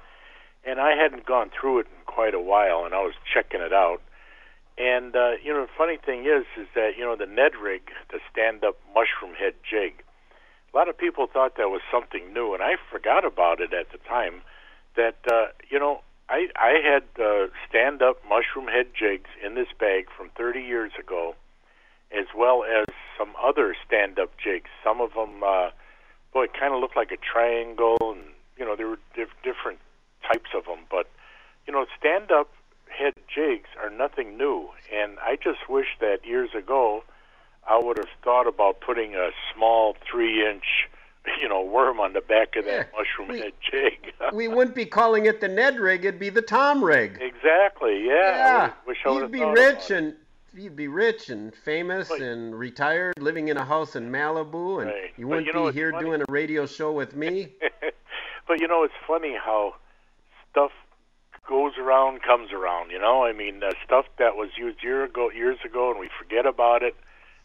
And 0.64 0.80
I 0.80 0.97
hadn't 0.97 1.24
gone 1.24 1.51
through 1.51 1.80
it 1.80 1.86
in 1.86 2.05
quite 2.06 2.35
a 2.35 2.40
while, 2.40 2.85
and 2.85 2.94
I 2.94 3.01
was 3.01 3.14
checking 3.32 3.60
it 3.60 3.72
out. 3.72 4.02
And 4.78 5.16
uh, 5.16 5.32
you 5.43 5.52
know, 5.52 5.62
the 5.62 5.72
funny 5.76 5.98
thing 5.98 6.20
is, 6.20 6.47
is 6.56 6.68
that 6.74 6.93
you 6.97 7.05
know 7.05 7.16
the 7.16 7.26
Ned 7.26 7.56
rig, 7.60 7.82
the 8.10 8.20
stand-up 8.30 8.78
mushroom 8.94 9.35
head 9.35 9.55
jig. 9.68 10.05
A 10.72 10.76
lot 10.76 10.89
of 10.89 10.97
people 10.97 11.26
thought 11.26 11.56
that 11.56 11.68
was 11.68 11.80
something 11.90 12.32
new, 12.32 12.55
and 12.55 12.62
I 12.62 12.76
forgot 12.90 13.24
about 13.24 13.60
it 13.60 13.72
at 13.72 13.90
the 13.90 13.98
time. 13.98 14.43
That 14.94 15.16
uh, 15.30 15.48
you 15.68 15.80
know, 15.80 16.02
I 16.28 16.47
I 16.55 16.78
had 16.85 17.02
uh, 17.20 17.48
stand-up 17.68 18.22
mushroom 18.28 18.68
head 18.68 18.86
jigs 18.97 19.30
in 19.44 19.56
this 19.56 19.68
bag 19.80 20.06
from 20.16 20.30
30 20.36 20.60
years 20.60 20.93
ago, 20.97 21.35
as 22.16 22.26
well 22.36 22.62
as 22.62 22.86
some 23.18 23.35
other 23.43 23.74
stand-up 23.85 24.30
jigs. 24.39 24.70
Some 24.85 25.01
of 25.01 25.14
them, 25.14 25.43
uh, 25.43 25.70
boy, 26.32 26.47
kind 26.47 26.72
of 26.72 26.80
looked 26.80 26.97
like 26.97 27.10
a 27.10 27.16
triangle, 27.16 27.97
and 28.01 28.22
you 28.56 28.64
know, 28.64 28.76
there 28.76 28.86
were 28.86 29.01
diff- 29.16 29.43
different 29.43 29.80
types 30.27 30.51
of 30.57 30.65
them. 30.65 30.81
But 30.90 31.09
you 31.66 31.73
know, 31.73 31.86
stand-up 31.99 32.51
head 32.89 33.15
jigs 33.32 33.69
are 33.82 33.90
nothing 33.90 34.36
new, 34.39 34.69
and 34.93 35.19
I 35.20 35.36
just 35.36 35.69
wish 35.69 35.86
that 36.01 36.24
years 36.24 36.51
ago 36.57 37.05
I 37.69 37.78
would 37.78 37.99
have 37.99 38.09
thought 38.24 38.47
about 38.47 38.81
putting 38.81 39.15
a 39.15 39.31
small 39.55 39.95
three-inch, 40.11 40.65
you 41.43 41.49
know, 41.49 41.62
worm 41.62 42.01
on 42.01 42.15
the 42.15 42.23
back 42.23 42.57
of 42.57 42.65
that 42.65 42.90
mushroom 42.97 43.39
head 43.39 43.53
jig. 43.70 44.12
we 44.32 44.49
wouldn't 44.49 44.74
be 44.74 44.86
calling 44.86 45.27
it 45.27 45.40
the 45.40 45.49
Ned 45.49 45.78
rig; 45.78 46.05
it'd 46.05 46.19
be 46.20 46.31
the 46.31 46.43
Tom 46.43 46.82
rig. 46.82 47.19
exactly. 47.20 48.05
Yeah. 48.07 48.36
Yeah, 48.36 48.62
would- 48.62 48.73
wish 48.86 48.99
I 49.05 49.11
would 49.11 49.20
you'd 49.23 49.32
be 49.32 49.45
rich 49.45 49.90
and 49.90 50.15
you'd 50.55 50.74
be 50.77 50.89
rich 50.89 51.28
and 51.28 51.55
famous 51.55 52.11
and 52.11 52.59
retired, 52.59 53.15
living 53.20 53.49
in 53.49 53.59
a 53.59 53.65
house 53.65 53.95
in 53.95 54.11
Malibu, 54.11 54.81
and 54.81 54.90
Right. 54.90 55.12
you 55.19 55.28
wouldn't 55.28 55.47
you 55.47 55.53
know, 55.53 55.66
be 55.69 55.74
here 55.74 55.93
funny. 55.93 56.05
doing 56.05 56.23
a 56.23 56.32
radio 56.32 56.65
show 56.66 56.90
with 56.90 57.15
me. 57.15 57.53
but 58.49 58.59
you 58.61 58.66
know, 58.66 58.82
it's 58.82 58.95
funny 59.07 59.36
how 59.36 59.74
stuff 60.50 60.72
goes 61.48 61.72
around, 61.78 62.22
comes 62.22 62.52
around. 62.52 62.90
You 62.90 62.98
know, 62.98 63.24
I 63.24 63.32
mean, 63.32 63.62
uh, 63.62 63.72
stuff 63.84 64.06
that 64.18 64.36
was 64.36 64.50
used 64.56 64.82
year 64.82 65.04
ago, 65.04 65.30
years 65.30 65.58
ago, 65.64 65.90
and 65.90 65.98
we 65.98 66.10
forget 66.18 66.46
about 66.46 66.82
it. 66.82 66.94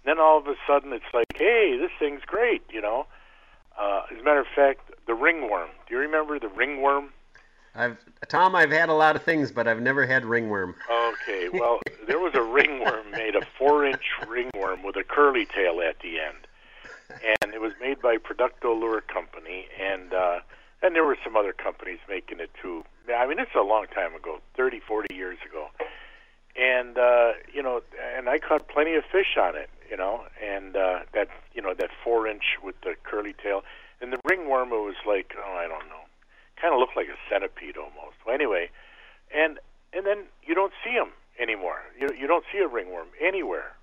Then 0.05 0.19
all 0.19 0.37
of 0.37 0.47
a 0.47 0.55
sudden, 0.67 0.91
it's 0.91 1.13
like, 1.13 1.35
hey, 1.35 1.77
this 1.79 1.91
thing's 1.99 2.23
great. 2.25 2.63
You 2.71 2.81
know. 2.81 3.07
Uh, 3.79 4.03
as 4.11 4.19
a 4.19 4.23
matter 4.23 4.39
of 4.39 4.47
fact, 4.55 4.91
the 5.07 5.15
ringworm. 5.15 5.69
Do 5.87 5.95
you 5.95 6.01
remember 6.01 6.39
the 6.39 6.47
ringworm? 6.47 7.09
I've 7.75 7.97
Tom, 8.27 8.55
I've 8.55 8.71
had 8.71 8.89
a 8.89 8.93
lot 8.93 9.15
of 9.15 9.23
things, 9.23 9.51
but 9.51 9.67
I've 9.67 9.81
never 9.81 10.05
had 10.05 10.25
ringworm. 10.25 10.75
Okay, 10.91 11.49
well, 11.51 11.79
there 12.07 12.19
was 12.19 12.33
a 12.35 12.41
ringworm 12.41 13.11
made, 13.11 13.35
a 13.35 13.41
four-inch 13.57 14.03
ringworm 14.27 14.83
with 14.83 14.95
a 14.95 15.03
curly 15.03 15.45
tail 15.45 15.81
at 15.81 15.99
the 16.01 16.19
end, 16.19 16.47
and 17.41 17.53
it 17.53 17.61
was 17.61 17.73
made 17.81 17.99
by 17.99 18.17
Producto 18.17 18.79
Lure 18.79 19.01
Company, 19.01 19.65
and 19.81 20.13
uh, 20.13 20.39
and 20.83 20.95
there 20.95 21.03
were 21.03 21.17
some 21.23 21.35
other 21.35 21.53
companies 21.53 21.99
making 22.07 22.39
it 22.39 22.51
too. 22.61 22.83
I 23.11 23.27
mean, 23.27 23.39
it's 23.39 23.55
a 23.55 23.61
long 23.63 23.85
time 23.93 24.15
ago, 24.15 24.39
30, 24.55 24.79
40 24.79 25.13
years 25.13 25.37
ago, 25.47 25.67
and 26.55 26.97
uh, 26.97 27.33
you 27.53 27.61
know, 27.61 27.81
and 28.17 28.29
I 28.29 28.39
caught 28.39 28.67
plenty 28.67 28.95
of 28.95 29.03
fish 29.11 29.37
on 29.39 29.55
it, 29.55 29.69
you 29.89 29.97
know, 29.97 30.23
and 30.41 30.75
uh, 30.75 30.99
that 31.13 31.27
you 31.53 31.61
know 31.61 31.73
that 31.73 31.89
four-inch 32.03 32.57
with 32.63 32.75
the 32.81 32.95
curly 33.03 33.33
tail, 33.41 33.63
and 34.01 34.13
the 34.13 34.19
ringworm 34.29 34.69
it 34.69 34.81
was 34.81 34.95
like, 35.07 35.33
oh, 35.37 35.57
I 35.57 35.67
don't 35.67 35.89
know, 35.89 36.05
kind 36.61 36.73
of 36.73 36.79
looked 36.79 36.95
like 36.95 37.07
a 37.07 37.17
centipede 37.29 37.77
almost. 37.77 38.17
Well, 38.25 38.35
anyway, 38.35 38.69
and 39.33 39.59
and 39.93 40.05
then 40.05 40.25
you 40.43 40.55
don't 40.55 40.73
see 40.83 40.93
them 40.93 41.11
anymore. 41.39 41.81
You 41.99 42.09
you 42.17 42.27
don't 42.27 42.45
see 42.51 42.59
a 42.59 42.67
ringworm 42.67 43.07
anywhere. 43.21 43.73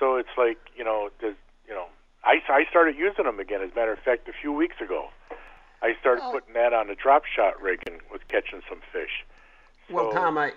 So 0.00 0.16
it's 0.16 0.34
like 0.36 0.58
you 0.76 0.84
know, 0.84 1.10
there's, 1.20 1.36
you 1.68 1.74
know, 1.74 1.86
I 2.24 2.40
I 2.48 2.64
started 2.70 2.96
using 2.96 3.24
them 3.24 3.38
again. 3.38 3.62
As 3.62 3.70
a 3.72 3.74
matter 3.74 3.92
of 3.92 4.00
fact, 4.00 4.28
a 4.28 4.32
few 4.32 4.52
weeks 4.52 4.76
ago, 4.80 5.08
I 5.84 5.94
started 6.00 6.22
putting 6.32 6.54
that 6.54 6.72
on 6.72 6.88
a 6.88 6.94
drop 6.94 7.24
shot 7.26 7.60
rig 7.60 7.82
and 7.86 8.00
was 8.10 8.20
catching 8.28 8.62
some 8.68 8.80
fish. 8.90 9.24
Well, 9.90 10.10
Tom, 10.12 10.38
I 10.38 10.52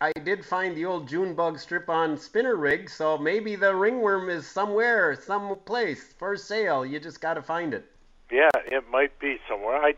I 0.00 0.12
did 0.24 0.44
find 0.44 0.76
the 0.76 0.84
old 0.84 1.08
June 1.08 1.34
bug 1.34 1.58
strip 1.60 1.88
on 1.88 2.18
spinner 2.18 2.56
rig, 2.56 2.90
so 2.90 3.16
maybe 3.16 3.54
the 3.54 3.74
ringworm 3.74 4.28
is 4.28 4.46
somewhere, 4.46 5.14
some 5.14 5.56
place 5.64 6.12
for 6.18 6.36
sale. 6.36 6.84
You 6.84 6.98
just 6.98 7.20
got 7.20 7.34
to 7.34 7.42
find 7.42 7.72
it. 7.72 7.84
Yeah, 8.30 8.50
it 8.54 8.84
might 8.90 9.16
be 9.20 9.38
somewhere. 9.48 9.76
I 9.76 9.94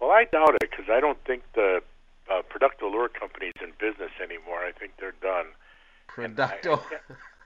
well, 0.00 0.10
I 0.10 0.24
doubt 0.24 0.54
it 0.54 0.70
because 0.70 0.86
I 0.88 1.00
don't 1.00 1.18
think 1.24 1.42
the 1.54 1.82
uh, 2.30 2.42
Producto 2.48 2.90
Lure 2.90 3.08
Company's 3.08 3.54
in 3.60 3.72
business 3.80 4.12
anymore. 4.22 4.64
I 4.64 4.70
think 4.72 4.92
they're 5.00 5.14
done. 5.20 5.46
Producto. 6.08 6.80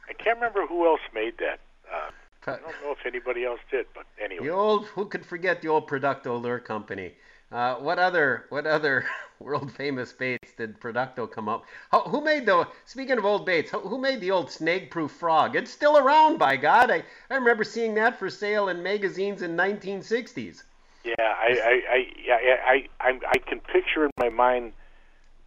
I 0.09 0.13
can't 0.13 0.37
remember 0.37 0.67
who 0.67 0.87
else 0.87 1.01
made 1.15 1.39
that. 1.39 1.61
Uh, 1.91 2.11
I 2.47 2.53
don't 2.53 2.63
know 2.83 2.93
if 2.93 3.05
anybody 3.05 3.45
else 3.45 3.61
did, 3.71 3.87
but 3.95 4.05
anyway. 4.23 4.47
The 4.47 4.53
old 4.53 4.87
who 4.87 5.07
could 5.07 5.27
forget 5.27 5.63
the 5.63 5.69
old 5.69 5.89
Producto 5.89 6.41
Lure 6.41 6.61
Company? 6.61 7.13
Uh, 7.51 7.77
what 7.77 7.99
other 7.99 8.47
what 8.49 8.67
other 8.67 9.05
world 9.39 9.71
famous 9.73 10.13
baits 10.13 10.53
did 10.57 10.81
Producto 10.81 11.31
come 11.31 11.49
up? 11.49 11.65
How, 11.91 12.03
who 12.03 12.21
made 12.21 12.47
the 12.47 12.67
speaking 12.85 13.19
of 13.19 13.25
old 13.25 13.47
baits? 13.47 13.71
Who, 13.71 13.81
who 13.81 13.99
made 13.99 14.21
the 14.21 14.31
old 14.31 14.51
snake 14.51 14.91
proof 14.91 15.13
frog? 15.13 15.57
It's 15.57 15.71
still 15.71 15.99
around, 15.99 16.39
by 16.39 16.57
God! 16.57 16.91
I, 16.91 17.03
I 17.31 17.35
remember 17.35 17.65
seeing 17.65 17.95
that 17.95 18.19
for 18.19 18.31
sale 18.31 18.69
in 18.69 18.83
magazines 18.83 19.43
in 19.43 19.57
1960s. 19.57 20.63
Yeah, 21.05 21.15
I, 21.19 21.61
I, 21.63 21.95
I, 21.95 22.07
yeah, 22.25 22.57
I, 22.67 22.89
I, 23.01 23.19
I 23.29 23.39
can 23.39 23.61
picture 23.61 24.05
in 24.05 24.11
my 24.19 24.29
mind 24.29 24.73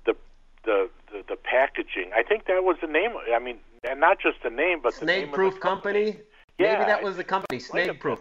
the, 0.06 0.16
the, 0.64 0.90
the, 1.12 1.24
the 1.28 1.36
packaging. 1.36 2.12
I 2.16 2.24
think 2.24 2.46
that 2.46 2.64
was 2.64 2.78
the 2.80 2.88
name. 2.88 3.12
I 3.34 3.40
mean, 3.40 3.58
and 3.84 4.00
not 4.00 4.20
just 4.22 4.42
the 4.42 4.50
name, 4.50 4.80
but 4.82 4.96
the 4.96 5.06
name 5.06 5.26
Snake 5.26 5.34
Proof 5.34 5.56
of 5.56 5.60
the 5.60 5.62
Company. 5.62 6.18
Yeah, 6.60 6.74
Maybe 6.74 6.86
that 6.86 7.02
was 7.02 7.16
the 7.16 7.24
company, 7.24 7.60
Snake 7.60 8.00
Proof. 8.00 8.20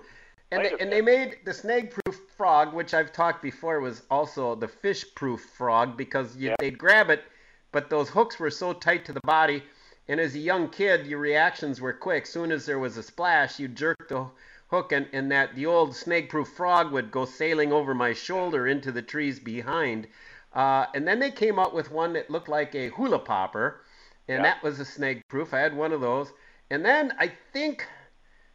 And 0.51 0.65
they, 0.65 0.73
and 0.81 0.90
they 0.90 1.02
made 1.02 1.39
the 1.44 1.52
snake 1.52 1.93
proof 1.93 2.20
frog, 2.36 2.73
which 2.73 2.94
I've 2.94 3.12
talked 3.12 3.43
before 3.43 3.81
was 3.81 4.02
also 4.10 4.55
the 4.55 4.69
fish 4.69 5.05
proof 5.15 5.43
frog 5.43 5.97
because 5.97 6.36
you, 6.36 6.55
they'd 6.59 6.78
grab 6.78 7.10
it, 7.10 7.24
but 7.70 7.90
those 7.90 8.09
hooks 8.09 8.39
were 8.39 8.51
so 8.51 8.73
tight 8.73 9.05
to 9.06 9.12
the 9.12 9.20
body. 9.24 9.62
And 10.09 10.19
as 10.19 10.35
a 10.35 10.39
young 10.39 10.70
kid, 10.70 11.06
your 11.06 11.19
reactions 11.19 11.82
were 11.82 11.93
quick. 11.93 12.24
Soon 12.24 12.51
as 12.51 12.65
there 12.65 12.78
was 12.78 12.97
a 12.97 13.02
splash, 13.02 13.59
you 13.59 13.69
jerk 13.69 14.09
the 14.09 14.27
hook, 14.70 14.93
and, 14.93 15.06
and 15.12 15.31
that 15.31 15.55
the 15.55 15.66
old 15.66 15.94
snake 15.94 16.31
proof 16.31 16.48
frog 16.48 16.93
would 16.93 17.10
go 17.10 17.27
sailing 17.27 17.73
over 17.73 17.93
my 17.93 18.15
shoulder 18.15 18.66
into 18.66 18.90
the 18.90 19.02
trees 19.02 19.39
behind. 19.39 20.06
Uh, 20.55 20.86
and 20.94 21.06
then 21.06 21.19
they 21.19 21.31
came 21.31 21.59
up 21.59 21.74
with 21.74 21.90
one 21.90 22.15
that 22.15 22.31
looked 22.31 22.48
like 22.48 22.74
a 22.74 22.89
hula 22.89 23.19
popper, 23.19 23.82
and 24.28 24.43
that 24.44 24.62
was 24.62 24.81
a 24.81 24.85
snake 24.85 25.20
proof. 25.28 25.52
I 25.52 25.59
had 25.59 25.77
one 25.77 25.93
of 25.93 26.01
those. 26.01 26.32
And 26.70 26.85
then 26.85 27.12
I 27.19 27.32
think 27.52 27.86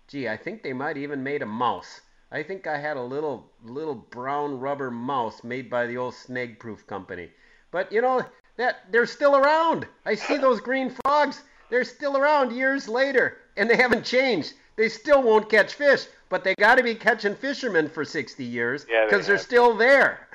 Gee, 0.07 0.27
I 0.27 0.37
think 0.37 0.63
they 0.63 0.73
might 0.73 0.97
even 0.97 1.23
made 1.23 1.41
a 1.41 1.45
mouse. 1.45 2.01
I 2.31 2.43
think 2.43 2.67
I 2.67 2.77
had 2.77 2.97
a 2.97 3.01
little 3.01 3.51
little 3.63 3.95
brown 3.95 4.59
rubber 4.59 4.89
mouse 4.89 5.43
made 5.43 5.69
by 5.69 5.85
the 5.85 5.97
old 5.97 6.15
Snag 6.15 6.59
Proof 6.59 6.85
company. 6.87 7.29
But 7.71 7.91
you 7.91 8.01
know 8.01 8.25
that 8.57 8.91
they're 8.91 9.05
still 9.05 9.35
around. 9.35 9.87
I 10.05 10.15
see 10.15 10.37
those 10.37 10.59
green 10.59 10.89
frogs. 10.89 11.43
They're 11.69 11.83
still 11.83 12.17
around 12.17 12.55
years 12.55 12.87
later, 12.87 13.37
and 13.57 13.69
they 13.69 13.75
haven't 13.75 14.05
changed. 14.05 14.53
They 14.75 14.89
still 14.89 15.21
won't 15.21 15.49
catch 15.49 15.73
fish, 15.75 16.05
but 16.29 16.43
they 16.43 16.55
got 16.55 16.75
to 16.75 16.83
be 16.83 16.95
catching 16.95 17.35
fishermen 17.35 17.89
for 17.89 18.03
60 18.03 18.43
years 18.43 18.85
Yeah, 18.89 19.01
they 19.01 19.05
because 19.05 19.27
they're 19.27 19.37
still 19.37 19.75
there. 19.75 20.27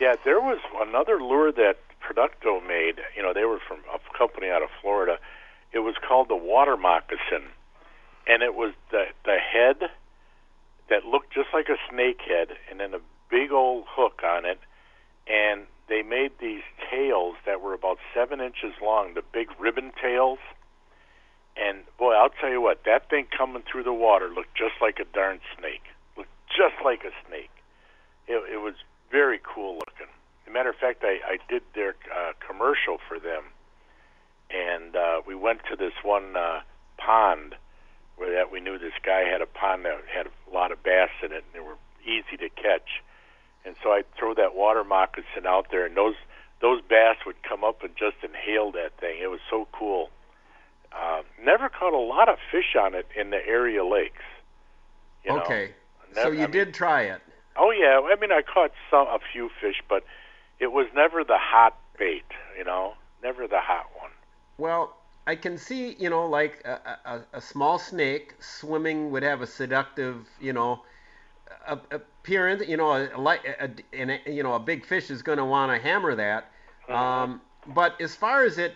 Yeah, 0.00 0.16
there 0.24 0.40
was 0.40 0.58
another 0.80 1.20
lure 1.20 1.52
that 1.52 1.78
Producto 2.02 2.60
made. 2.66 3.00
You 3.16 3.22
know, 3.22 3.32
they 3.32 3.44
were 3.44 3.60
from 3.66 3.78
a 3.92 4.18
company 4.18 4.48
out 4.50 4.62
of 4.62 4.68
Florida. 4.82 5.18
It 5.72 5.78
was 5.78 5.94
called 6.06 6.28
the 6.28 6.36
water 6.36 6.76
moccasin, 6.76 7.48
and 8.26 8.42
it 8.42 8.54
was 8.54 8.72
the 8.90 9.04
the 9.24 9.36
head 9.38 9.90
that 10.88 11.04
looked 11.04 11.32
just 11.32 11.48
like 11.52 11.68
a 11.68 11.78
snake 11.90 12.20
head, 12.26 12.48
and 12.70 12.80
then 12.80 12.94
a 12.94 13.00
big 13.30 13.52
old 13.52 13.84
hook 13.88 14.20
on 14.24 14.44
it. 14.44 14.60
And 15.26 15.66
they 15.88 16.02
made 16.02 16.32
these 16.40 16.62
tails 16.90 17.36
that 17.46 17.60
were 17.60 17.74
about 17.74 17.98
seven 18.14 18.40
inches 18.40 18.74
long, 18.82 19.14
the 19.14 19.22
big 19.32 19.48
ribbon 19.58 19.92
tails. 20.00 20.38
And 21.56 21.84
boy, 21.98 22.14
I'll 22.14 22.30
tell 22.30 22.50
you 22.50 22.60
what, 22.60 22.84
that 22.84 23.08
thing 23.08 23.26
coming 23.36 23.62
through 23.70 23.84
the 23.84 23.92
water 23.92 24.28
looked 24.28 24.54
just 24.54 24.74
like 24.80 24.98
a 24.98 25.04
darn 25.04 25.40
snake. 25.58 25.84
Looked 26.16 26.30
just 26.48 26.74
like 26.84 27.04
a 27.04 27.12
snake. 27.26 27.50
It, 28.26 28.42
it 28.52 28.60
was 28.60 28.74
very 29.10 29.40
cool 29.42 29.74
looking. 29.74 30.12
As 30.42 30.48
a 30.48 30.50
matter 30.50 30.70
of 30.70 30.76
fact, 30.76 31.04
I, 31.04 31.20
I 31.26 31.38
did 31.48 31.62
their 31.74 31.94
uh, 32.12 32.32
commercial 32.46 32.98
for 33.08 33.18
them, 33.18 33.44
and 34.50 34.96
uh, 34.96 35.22
we 35.26 35.34
went 35.34 35.60
to 35.70 35.76
this 35.76 35.92
one 36.02 36.36
uh, 36.36 36.60
pond 36.98 37.54
where 38.16 38.32
that 38.34 38.50
we 38.52 38.60
knew 38.60 38.78
this 38.78 38.92
guy 39.04 39.20
had 39.20 39.40
a 39.40 39.46
pond 39.46 39.84
that 39.84 39.98
had 40.12 40.26
a 40.26 40.54
lot 40.54 40.72
of 40.72 40.82
bass 40.82 41.10
in 41.22 41.32
it, 41.32 41.44
and 41.44 41.52
they 41.54 41.60
were 41.60 41.76
easy 42.04 42.36
to 42.38 42.48
catch. 42.50 43.02
And 43.64 43.74
so 43.82 43.90
I'd 43.92 44.04
throw 44.14 44.34
that 44.34 44.54
water 44.54 44.84
moccasin 44.84 45.46
out 45.46 45.68
there, 45.70 45.86
and 45.86 45.96
those 45.96 46.14
those 46.60 46.80
bass 46.82 47.16
would 47.26 47.42
come 47.42 47.64
up 47.64 47.82
and 47.82 47.94
just 47.96 48.16
inhale 48.22 48.72
that 48.72 48.92
thing. 48.98 49.18
It 49.20 49.26
was 49.30 49.40
so 49.50 49.66
cool. 49.72 50.10
Uh, 50.92 51.22
never 51.42 51.68
caught 51.68 51.92
a 51.92 51.98
lot 51.98 52.28
of 52.28 52.38
fish 52.50 52.76
on 52.80 52.94
it 52.94 53.06
in 53.18 53.30
the 53.30 53.44
area 53.46 53.84
lakes. 53.84 54.22
You 55.24 55.32
know? 55.32 55.40
okay. 55.42 55.72
Never- 56.14 56.28
so 56.28 56.32
you 56.32 56.38
I 56.38 56.42
mean- 56.42 56.50
did 56.52 56.74
try 56.74 57.02
it. 57.02 57.20
Oh 57.56 57.70
yeah, 57.70 58.00
I 58.10 58.16
mean 58.20 58.32
I 58.32 58.42
caught 58.42 58.72
some 58.90 59.06
a 59.06 59.18
few 59.32 59.48
fish, 59.60 59.80
but 59.88 60.04
it 60.58 60.72
was 60.72 60.86
never 60.94 61.22
the 61.24 61.38
hot 61.38 61.76
bait, 61.98 62.24
you 62.58 62.64
know, 62.64 62.94
never 63.22 63.46
the 63.46 63.60
hot 63.60 63.86
one. 64.00 64.10
Well, 64.58 64.96
I 65.26 65.36
can 65.36 65.56
see, 65.56 65.94
you 65.98 66.10
know, 66.10 66.26
like 66.28 66.62
a, 66.66 66.98
a, 67.04 67.20
a 67.38 67.40
small 67.40 67.78
snake 67.78 68.34
swimming 68.40 69.10
would 69.10 69.22
have 69.22 69.40
a 69.40 69.46
seductive, 69.46 70.26
you 70.40 70.52
know, 70.52 70.82
appearance. 71.66 72.66
You 72.68 72.76
know, 72.76 72.92
a, 72.92 73.04
a, 73.04 73.38
a, 73.60 73.70
and 73.92 74.10
a- 74.10 74.30
you 74.30 74.42
know, 74.42 74.54
a 74.54 74.60
big 74.60 74.84
fish 74.84 75.10
is 75.10 75.22
going 75.22 75.38
to 75.38 75.44
want 75.44 75.72
to 75.72 75.78
hammer 75.82 76.14
that. 76.14 76.50
Um, 76.88 77.40
but 77.66 77.98
as 78.00 78.14
far 78.14 78.44
as 78.44 78.58
it 78.58 78.74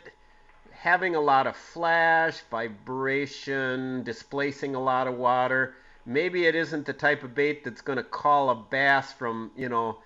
having 0.71 1.15
a 1.17 1.21
lot 1.21 1.47
of 1.47 1.57
flash, 1.57 2.41
vibration, 2.51 4.03
displacing 4.05 4.75
a 4.75 4.81
lot 4.81 5.07
of 5.09 5.15
water, 5.17 5.75
maybe 6.07 6.47
it 6.47 6.55
isn't 6.55 6.87
the 6.87 6.93
type 6.93 7.23
of 7.25 7.35
bait 7.35 7.65
that's 7.65 7.83
going 7.83 7.99
to 7.99 8.05
call 8.05 8.49
a 8.51 8.55
bass 8.55 9.13
from, 9.13 9.51
you 9.57 9.69
know, 9.69 9.99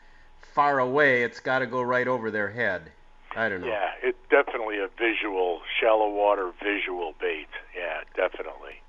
far 0.55 0.81
away. 0.81 1.23
It's 1.23 1.40
got 1.40 1.60
to 1.60 1.66
go 1.66 1.82
right 1.82 2.09
over 2.09 2.31
their 2.31 2.51
head. 2.51 2.90
I 3.37 3.49
don't 3.49 3.61
know. 3.63 3.69
Yeah, 3.69 3.91
it's 4.03 4.19
definitely 4.31 4.79
a 4.79 4.89
visual, 4.99 5.61
shallow 5.81 6.11
water 6.11 6.53
visual 6.63 7.15
bait. 7.21 7.49
Yeah, 7.77 8.01
definitely. 8.15 8.81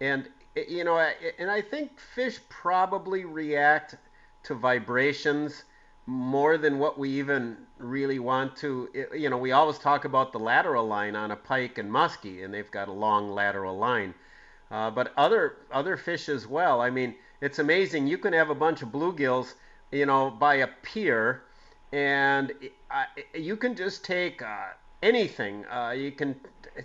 And 0.00 0.28
eh, 0.56 0.64
you 0.68 0.84
know, 0.84 0.96
I- 0.96 1.14
and 1.38 1.50
I 1.50 1.60
think 1.60 1.98
fish 2.14 2.38
probably 2.48 3.24
react 3.24 3.96
to 4.44 4.54
vibrations 4.54 5.64
more 6.06 6.56
than 6.58 6.78
what 6.78 6.98
we 6.98 7.10
even 7.10 7.56
really 7.78 8.18
want 8.18 8.56
to. 8.56 8.88
You 9.14 9.30
know, 9.30 9.36
we 9.38 9.52
always 9.52 9.78
talk 9.78 10.04
about 10.04 10.32
the 10.32 10.38
lateral 10.38 10.86
line 10.86 11.14
on 11.14 11.30
a 11.30 11.36
pike 11.36 11.78
and 11.78 11.90
muskie, 11.90 12.44
and 12.44 12.52
they've 12.52 12.70
got 12.70 12.88
a 12.88 12.92
long 12.92 13.30
lateral 13.32 13.76
line. 13.76 14.14
Uh, 14.70 14.90
but 14.90 15.12
other 15.16 15.56
other 15.72 15.96
fish 15.96 16.28
as 16.28 16.46
well. 16.46 16.80
I 16.80 16.90
mean, 16.90 17.14
it's 17.40 17.58
amazing. 17.58 18.06
You 18.06 18.18
can 18.18 18.32
have 18.32 18.50
a 18.50 18.54
bunch 18.54 18.82
of 18.82 18.88
bluegills, 18.88 19.54
you 19.92 20.06
know, 20.06 20.30
by 20.30 20.56
a 20.56 20.68
pier, 20.82 21.42
and 21.92 22.52
uh, 22.90 23.04
you 23.34 23.56
can 23.56 23.74
just 23.74 24.04
take 24.04 24.42
uh, 24.42 24.68
anything. 25.02 25.64
Uh, 25.66 25.90
you 25.90 26.12
can 26.12 26.36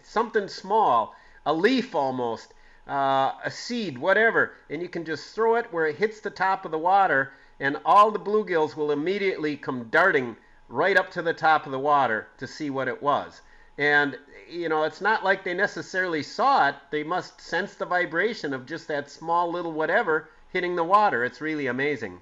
something 0.03 0.47
small, 0.47 1.15
a 1.45 1.53
leaf 1.53 1.93
almost, 1.93 2.53
uh, 2.87 3.33
a 3.43 3.51
seed, 3.51 3.97
whatever, 3.97 4.53
and 4.69 4.81
you 4.81 4.89
can 4.89 5.05
just 5.05 5.33
throw 5.35 5.55
it 5.55 5.71
where 5.71 5.87
it 5.87 5.97
hits 5.97 6.19
the 6.19 6.29
top 6.29 6.65
of 6.65 6.71
the 6.71 6.77
water, 6.77 7.33
and 7.59 7.79
all 7.85 8.11
the 8.11 8.19
bluegills 8.19 8.75
will 8.75 8.91
immediately 8.91 9.55
come 9.55 9.85
darting 9.89 10.35
right 10.69 10.97
up 10.97 11.11
to 11.11 11.21
the 11.21 11.33
top 11.33 11.65
of 11.65 11.71
the 11.71 11.79
water 11.79 12.27
to 12.37 12.47
see 12.47 12.69
what 12.69 12.87
it 12.87 13.01
was. 13.01 13.41
And 13.77 14.17
you 14.49 14.69
know, 14.69 14.83
it's 14.83 15.01
not 15.01 15.23
like 15.23 15.43
they 15.43 15.53
necessarily 15.53 16.23
saw 16.23 16.69
it. 16.69 16.75
They 16.91 17.03
must 17.03 17.41
sense 17.41 17.75
the 17.75 17.85
vibration 17.85 18.53
of 18.53 18.65
just 18.65 18.87
that 18.87 19.09
small 19.09 19.51
little 19.51 19.73
whatever 19.73 20.29
hitting 20.51 20.75
the 20.75 20.83
water. 20.83 21.23
It's 21.23 21.41
really 21.41 21.67
amazing. 21.67 22.21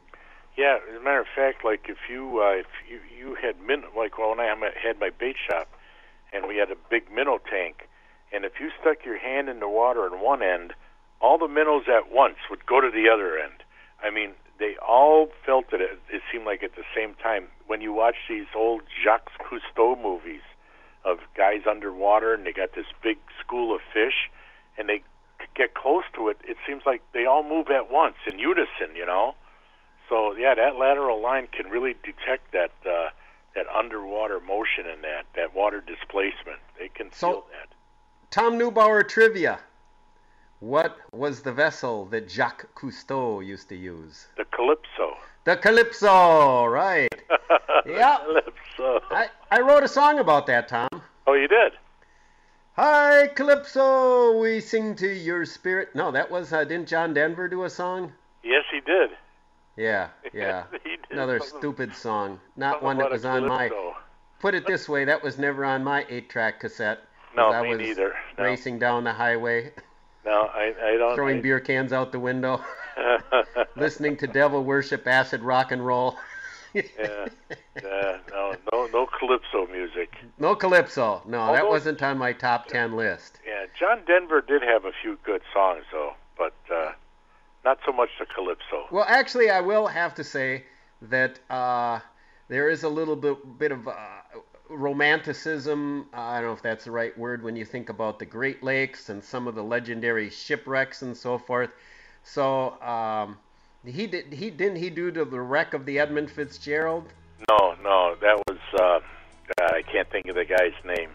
Yeah, 0.55 0.77
as 0.87 0.95
a 1.01 1.03
matter 1.03 1.21
of 1.21 1.27
fact, 1.35 1.65
like 1.65 1.89
if 1.89 1.97
you 2.09 2.39
uh, 2.39 2.59
if 2.59 2.67
you 2.87 2.99
you 3.17 3.35
had 3.35 3.59
min 3.59 3.83
like 3.97 4.17
when 4.19 4.39
I 4.39 4.45
had 4.81 4.99
my 4.99 5.09
bait 5.09 5.35
shop, 5.49 5.67
and 6.31 6.47
we 6.47 6.57
had 6.57 6.69
a 6.69 6.75
big 6.89 7.11
minnow 7.11 7.39
tank, 7.39 7.89
and 8.31 8.45
if 8.45 8.59
you 8.59 8.69
stuck 8.79 9.03
your 9.03 9.17
hand 9.17 9.49
in 9.49 9.59
the 9.59 9.69
water 9.69 10.01
on 10.01 10.21
one 10.21 10.43
end, 10.43 10.73
all 11.19 11.39
the 11.39 11.47
minnows 11.47 11.85
at 11.87 12.11
once 12.11 12.37
would 12.51 12.65
go 12.67 12.79
to 12.81 12.91
the 12.91 13.09
other 13.09 13.37
end. 13.37 13.63
I 14.03 14.11
mean, 14.11 14.33
they 14.59 14.75
all 14.77 15.29
felt 15.43 15.73
it. 15.73 15.81
It 15.81 16.21
seemed 16.31 16.45
like 16.45 16.61
at 16.61 16.75
the 16.75 16.85
same 16.95 17.15
time. 17.15 17.47
When 17.65 17.81
you 17.81 17.91
watch 17.93 18.15
these 18.29 18.45
old 18.55 18.83
Jacques 19.03 19.31
Cousteau 19.39 19.99
movies 19.99 20.41
of 21.03 21.17
guys 21.35 21.61
underwater 21.67 22.33
and 22.33 22.45
they 22.45 22.53
got 22.53 22.75
this 22.75 22.85
big 23.01 23.17
school 23.39 23.73
of 23.73 23.81
fish, 23.91 24.29
and 24.77 24.87
they 24.87 25.01
get 25.55 25.73
close 25.73 26.03
to 26.15 26.29
it, 26.29 26.37
it 26.43 26.57
seems 26.67 26.83
like 26.85 27.01
they 27.13 27.25
all 27.25 27.41
move 27.43 27.67
at 27.69 27.89
once 27.91 28.17
in 28.31 28.37
unison. 28.37 28.95
You 28.95 29.07
know. 29.07 29.33
So 30.13 30.35
yeah, 30.37 30.53
that 30.53 30.75
lateral 30.75 31.19
line 31.23 31.47
can 31.51 31.71
really 31.71 31.95
detect 32.03 32.51
that 32.51 32.71
uh, 32.87 33.09
that 33.55 33.65
underwater 33.67 34.39
motion 34.39 34.85
and 34.87 35.03
that 35.03 35.25
that 35.35 35.55
water 35.55 35.81
displacement. 35.81 36.59
They 36.77 36.89
can 36.89 37.09
feel 37.09 37.45
that. 37.51 37.73
Tom 38.29 38.59
Neubauer 38.59 39.07
trivia. 39.07 39.57
What 40.59 40.97
was 41.11 41.41
the 41.41 41.51
vessel 41.51 42.05
that 42.05 42.29
Jacques 42.29 42.67
Cousteau 42.75 43.43
used 43.43 43.69
to 43.69 43.75
use? 43.75 44.27
The 44.37 44.45
calypso. 44.45 45.17
The 45.45 45.57
Calypso, 45.57 46.65
right. 46.65 47.09
Yep. 47.85 48.21
Calypso. 48.23 48.99
I, 49.11 49.27
I 49.51 49.59
wrote 49.61 49.83
a 49.83 49.89
song 49.89 50.19
about 50.19 50.45
that, 50.47 50.69
Tom. 50.69 50.87
Oh, 51.27 51.33
you 51.33 51.49
did. 51.49 51.73
Hi, 52.77 53.27
Calypso, 53.35 54.37
we 54.39 54.61
sing 54.61 54.95
to 54.95 55.07
your 55.07 55.43
spirit. 55.45 55.93
No, 55.95 56.11
that 56.11 56.31
was, 56.31 56.53
uh, 56.53 56.63
didn't 56.63 56.87
John 56.87 57.13
Denver 57.13 57.49
do 57.49 57.63
a 57.65 57.69
song? 57.69 58.13
Yes, 58.41 58.63
he 58.71 58.79
did. 58.79 59.09
Yeah, 59.75 60.09
yeah. 60.33 60.63
He 60.83 60.97
Another 61.09 61.39
stupid 61.39 61.95
song. 61.95 62.39
Not 62.55 62.81
one 62.81 62.97
that 62.97 63.11
was 63.11 63.25
on 63.25 63.47
my. 63.47 63.69
Put 64.39 64.55
it 64.55 64.67
this 64.67 64.89
way, 64.89 65.05
that 65.05 65.23
was 65.23 65.37
never 65.37 65.63
on 65.63 65.83
my 65.83 66.05
eight 66.09 66.29
track 66.29 66.59
cassette. 66.59 66.99
No, 67.35 67.51
I 67.51 67.61
me 67.63 67.69
was 67.69 67.79
neither. 67.79 68.13
No. 68.37 68.43
Racing 68.43 68.77
down 68.79 69.03
the 69.03 69.13
highway. 69.13 69.71
No, 70.25 70.49
I, 70.53 70.73
I 70.83 70.97
don't. 70.97 71.15
Throwing 71.15 71.37
I- 71.37 71.41
beer 71.41 71.59
cans 71.59 71.93
out 71.93 72.11
the 72.11 72.19
window, 72.19 72.61
listening 73.75 74.17
to 74.17 74.27
devil 74.27 74.63
worship, 74.63 75.07
acid 75.07 75.41
rock 75.41 75.71
and 75.71 75.85
roll. 75.85 76.17
yeah, 76.73 76.81
uh, 77.77 78.17
no, 78.31 78.55
no, 78.71 78.87
no 78.87 79.05
calypso 79.05 79.67
music. 79.71 80.15
No 80.39 80.55
calypso. 80.55 81.21
No, 81.25 81.53
that 81.53 81.67
wasn't 81.67 82.01
on 82.01 82.17
my 82.17 82.33
top 82.33 82.67
ten 82.67 82.95
list. 82.95 83.39
Yeah, 83.45 83.65
John 83.79 84.01
Denver 84.05 84.41
did 84.41 84.61
have 84.63 84.85
a 84.85 84.91
few 85.01 85.17
good 85.23 85.41
songs 85.53 85.83
though, 85.91 86.13
but 86.37 86.55
uh, 86.73 86.91
not 87.65 87.79
so 87.85 87.91
much 87.91 88.09
the 88.19 88.25
calypso. 88.25 88.87
Well, 88.91 89.05
actually, 89.07 89.49
I 89.49 89.61
will 89.61 89.87
have 89.87 90.15
to 90.15 90.23
say 90.23 90.65
that 91.03 91.39
uh, 91.49 91.99
there 92.47 92.69
is 92.69 92.83
a 92.83 92.89
little 92.89 93.15
bit, 93.15 93.57
bit 93.57 93.71
of 93.71 93.87
uh, 93.87 93.93
romanticism. 94.69 96.07
I 96.13 96.35
don't 96.35 96.49
know 96.49 96.53
if 96.53 96.61
that's 96.61 96.85
the 96.85 96.91
right 96.91 97.17
word 97.17 97.43
when 97.43 97.55
you 97.55 97.65
think 97.65 97.89
about 97.89 98.19
the 98.19 98.25
Great 98.25 98.63
Lakes 98.63 99.09
and 99.09 99.23
some 99.23 99.47
of 99.47 99.55
the 99.55 99.63
legendary 99.63 100.29
shipwrecks 100.29 101.01
and 101.01 101.15
so 101.15 101.37
forth. 101.37 101.71
So 102.23 102.81
um, 102.81 103.37
he 103.85 104.07
did. 104.07 104.33
He 104.33 104.49
didn't 104.49 104.77
he 104.77 104.89
do 104.89 105.11
the 105.11 105.23
wreck 105.23 105.73
of 105.73 105.85
the 105.85 105.99
Edmund 105.99 106.31
Fitzgerald? 106.31 107.11
No, 107.49 107.75
no, 107.83 108.15
that 108.21 108.41
was 108.47 108.59
uh, 108.79 108.99
I 109.61 109.81
can't 109.81 110.09
think 110.09 110.27
of 110.27 110.35
the 110.35 110.45
guy's 110.45 110.73
name. 110.85 111.09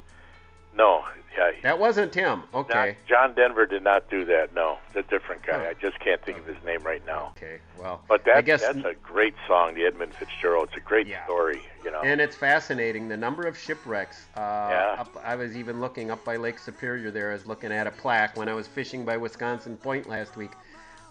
No, 0.76 1.04
yeah, 1.38 1.50
That 1.62 1.78
wasn't 1.78 2.12
Tim. 2.12 2.42
Okay. 2.52 2.96
John 3.08 3.34
Denver 3.34 3.66
did 3.66 3.82
not 3.84 4.10
do 4.10 4.24
that. 4.26 4.54
No, 4.54 4.78
it's 4.88 5.06
a 5.06 5.10
different 5.10 5.42
guy. 5.46 5.68
I 5.68 5.74
just 5.74 5.98
can't 6.00 6.22
think 6.24 6.38
of 6.38 6.46
his 6.46 6.56
name 6.64 6.82
right 6.82 7.04
now. 7.06 7.32
Okay, 7.36 7.58
well, 7.78 8.02
But 8.08 8.24
that, 8.24 8.36
I 8.36 8.40
guess 8.42 8.62
that's 8.62 8.78
a 8.78 8.94
great 9.02 9.34
song, 9.46 9.74
the 9.74 9.84
Edmund 9.86 10.14
Fitzgerald. 10.14 10.68
It's 10.68 10.76
a 10.76 10.80
great 10.80 11.06
story, 11.24 11.60
you 11.84 11.90
know. 11.90 12.00
And 12.00 12.20
it's 12.20 12.36
fascinating 12.36 13.08
the 13.08 13.16
number 13.16 13.46
of 13.46 13.56
shipwrecks. 13.56 14.26
Uh, 14.36 14.40
Yeah. 14.40 14.96
up, 15.00 15.16
I 15.24 15.36
was 15.36 15.56
even 15.56 15.80
looking 15.80 16.10
up 16.10 16.24
by 16.24 16.36
Lake 16.36 16.58
Superior 16.58 17.10
there. 17.10 17.30
I 17.30 17.34
was 17.34 17.46
looking 17.46 17.72
at 17.72 17.86
a 17.86 17.92
plaque 17.92 18.36
when 18.36 18.48
I 18.48 18.54
was 18.54 18.66
fishing 18.66 19.04
by 19.04 19.16
Wisconsin 19.16 19.76
Point 19.76 20.08
last 20.08 20.36
week, 20.36 20.52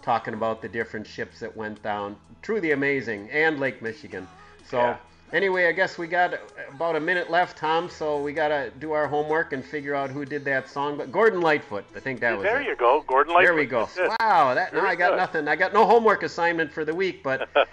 talking 0.01 0.33
about 0.33 0.61
the 0.61 0.69
different 0.69 1.07
ships 1.07 1.39
that 1.39 1.55
went 1.55 1.81
down. 1.83 2.15
Truly 2.41 2.71
amazing, 2.71 3.29
and 3.31 3.59
Lake 3.59 3.81
Michigan. 3.81 4.27
So. 4.65 4.77
Yeah. 4.79 4.97
Anyway, 5.33 5.67
I 5.67 5.73
guess 5.73 5.97
we 5.97 6.07
got 6.07 6.39
about 6.73 6.95
a 6.95 6.99
minute 7.01 7.29
left, 7.29 7.57
Tom. 7.57 7.89
So 7.89 8.21
we 8.21 8.31
gotta 8.31 8.71
do 8.79 8.93
our 8.93 9.07
homework 9.07 9.51
and 9.51 9.63
figure 9.63 9.93
out 9.93 10.09
who 10.09 10.23
did 10.23 10.45
that 10.45 10.69
song. 10.69 10.97
But 10.97 11.11
Gordon 11.11 11.41
Lightfoot, 11.41 11.83
I 11.95 11.99
think 11.99 12.21
that 12.21 12.37
was 12.37 12.43
there 12.43 12.61
it. 12.61 12.67
you 12.67 12.75
go, 12.77 13.03
Gordon 13.07 13.33
Lightfoot. 13.33 13.47
There 13.47 13.55
we 13.55 13.65
go. 13.65 13.89
That's. 13.95 14.15
Wow, 14.21 14.53
that 14.53 14.73
now 14.73 14.85
I 14.85 14.95
got 14.95 15.11
good. 15.11 15.17
nothing. 15.17 15.47
I 15.49 15.57
got 15.57 15.73
no 15.73 15.85
homework 15.85 16.23
assignment 16.23 16.71
for 16.71 16.85
the 16.85 16.95
week, 16.95 17.23
but 17.23 17.49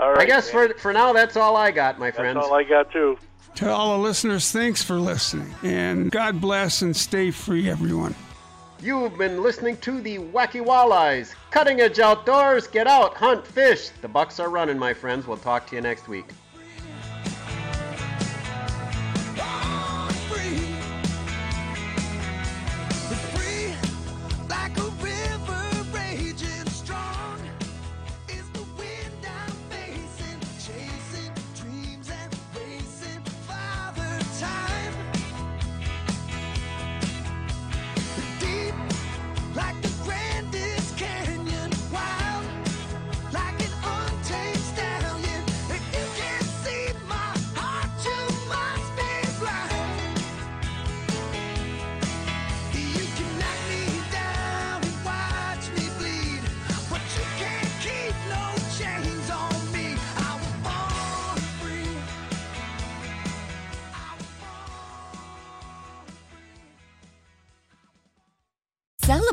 All 0.00 0.10
right, 0.10 0.20
I 0.20 0.26
guess 0.26 0.52
man. 0.52 0.72
for 0.72 0.78
for 0.78 0.92
now 0.92 1.12
that's 1.14 1.36
all 1.36 1.56
I 1.56 1.70
got, 1.70 1.98
my 1.98 2.10
friends. 2.10 2.34
That's 2.34 2.46
all 2.48 2.54
I 2.54 2.64
got 2.64 2.90
too. 2.90 3.18
To 3.56 3.70
all 3.70 3.96
the 3.96 4.02
listeners, 4.02 4.50
thanks 4.50 4.82
for 4.82 4.96
listening. 4.96 5.54
And 5.62 6.10
God 6.10 6.40
bless 6.40 6.82
and 6.82 6.94
stay 6.94 7.30
free, 7.30 7.70
everyone. 7.70 8.14
You've 8.82 9.16
been 9.16 9.42
listening 9.42 9.78
to 9.78 10.00
the 10.02 10.18
Wacky 10.18 10.62
Walleyes, 10.62 11.34
cutting 11.50 11.80
edge 11.80 12.00
outdoors. 12.00 12.66
Get 12.66 12.86
out, 12.86 13.14
hunt, 13.14 13.46
fish. 13.46 13.88
The 14.02 14.08
bucks 14.08 14.38
are 14.40 14.50
running, 14.50 14.78
my 14.78 14.92
friends. 14.92 15.26
We'll 15.26 15.38
talk 15.38 15.66
to 15.68 15.76
you 15.76 15.80
next 15.80 16.08
week. 16.08 16.26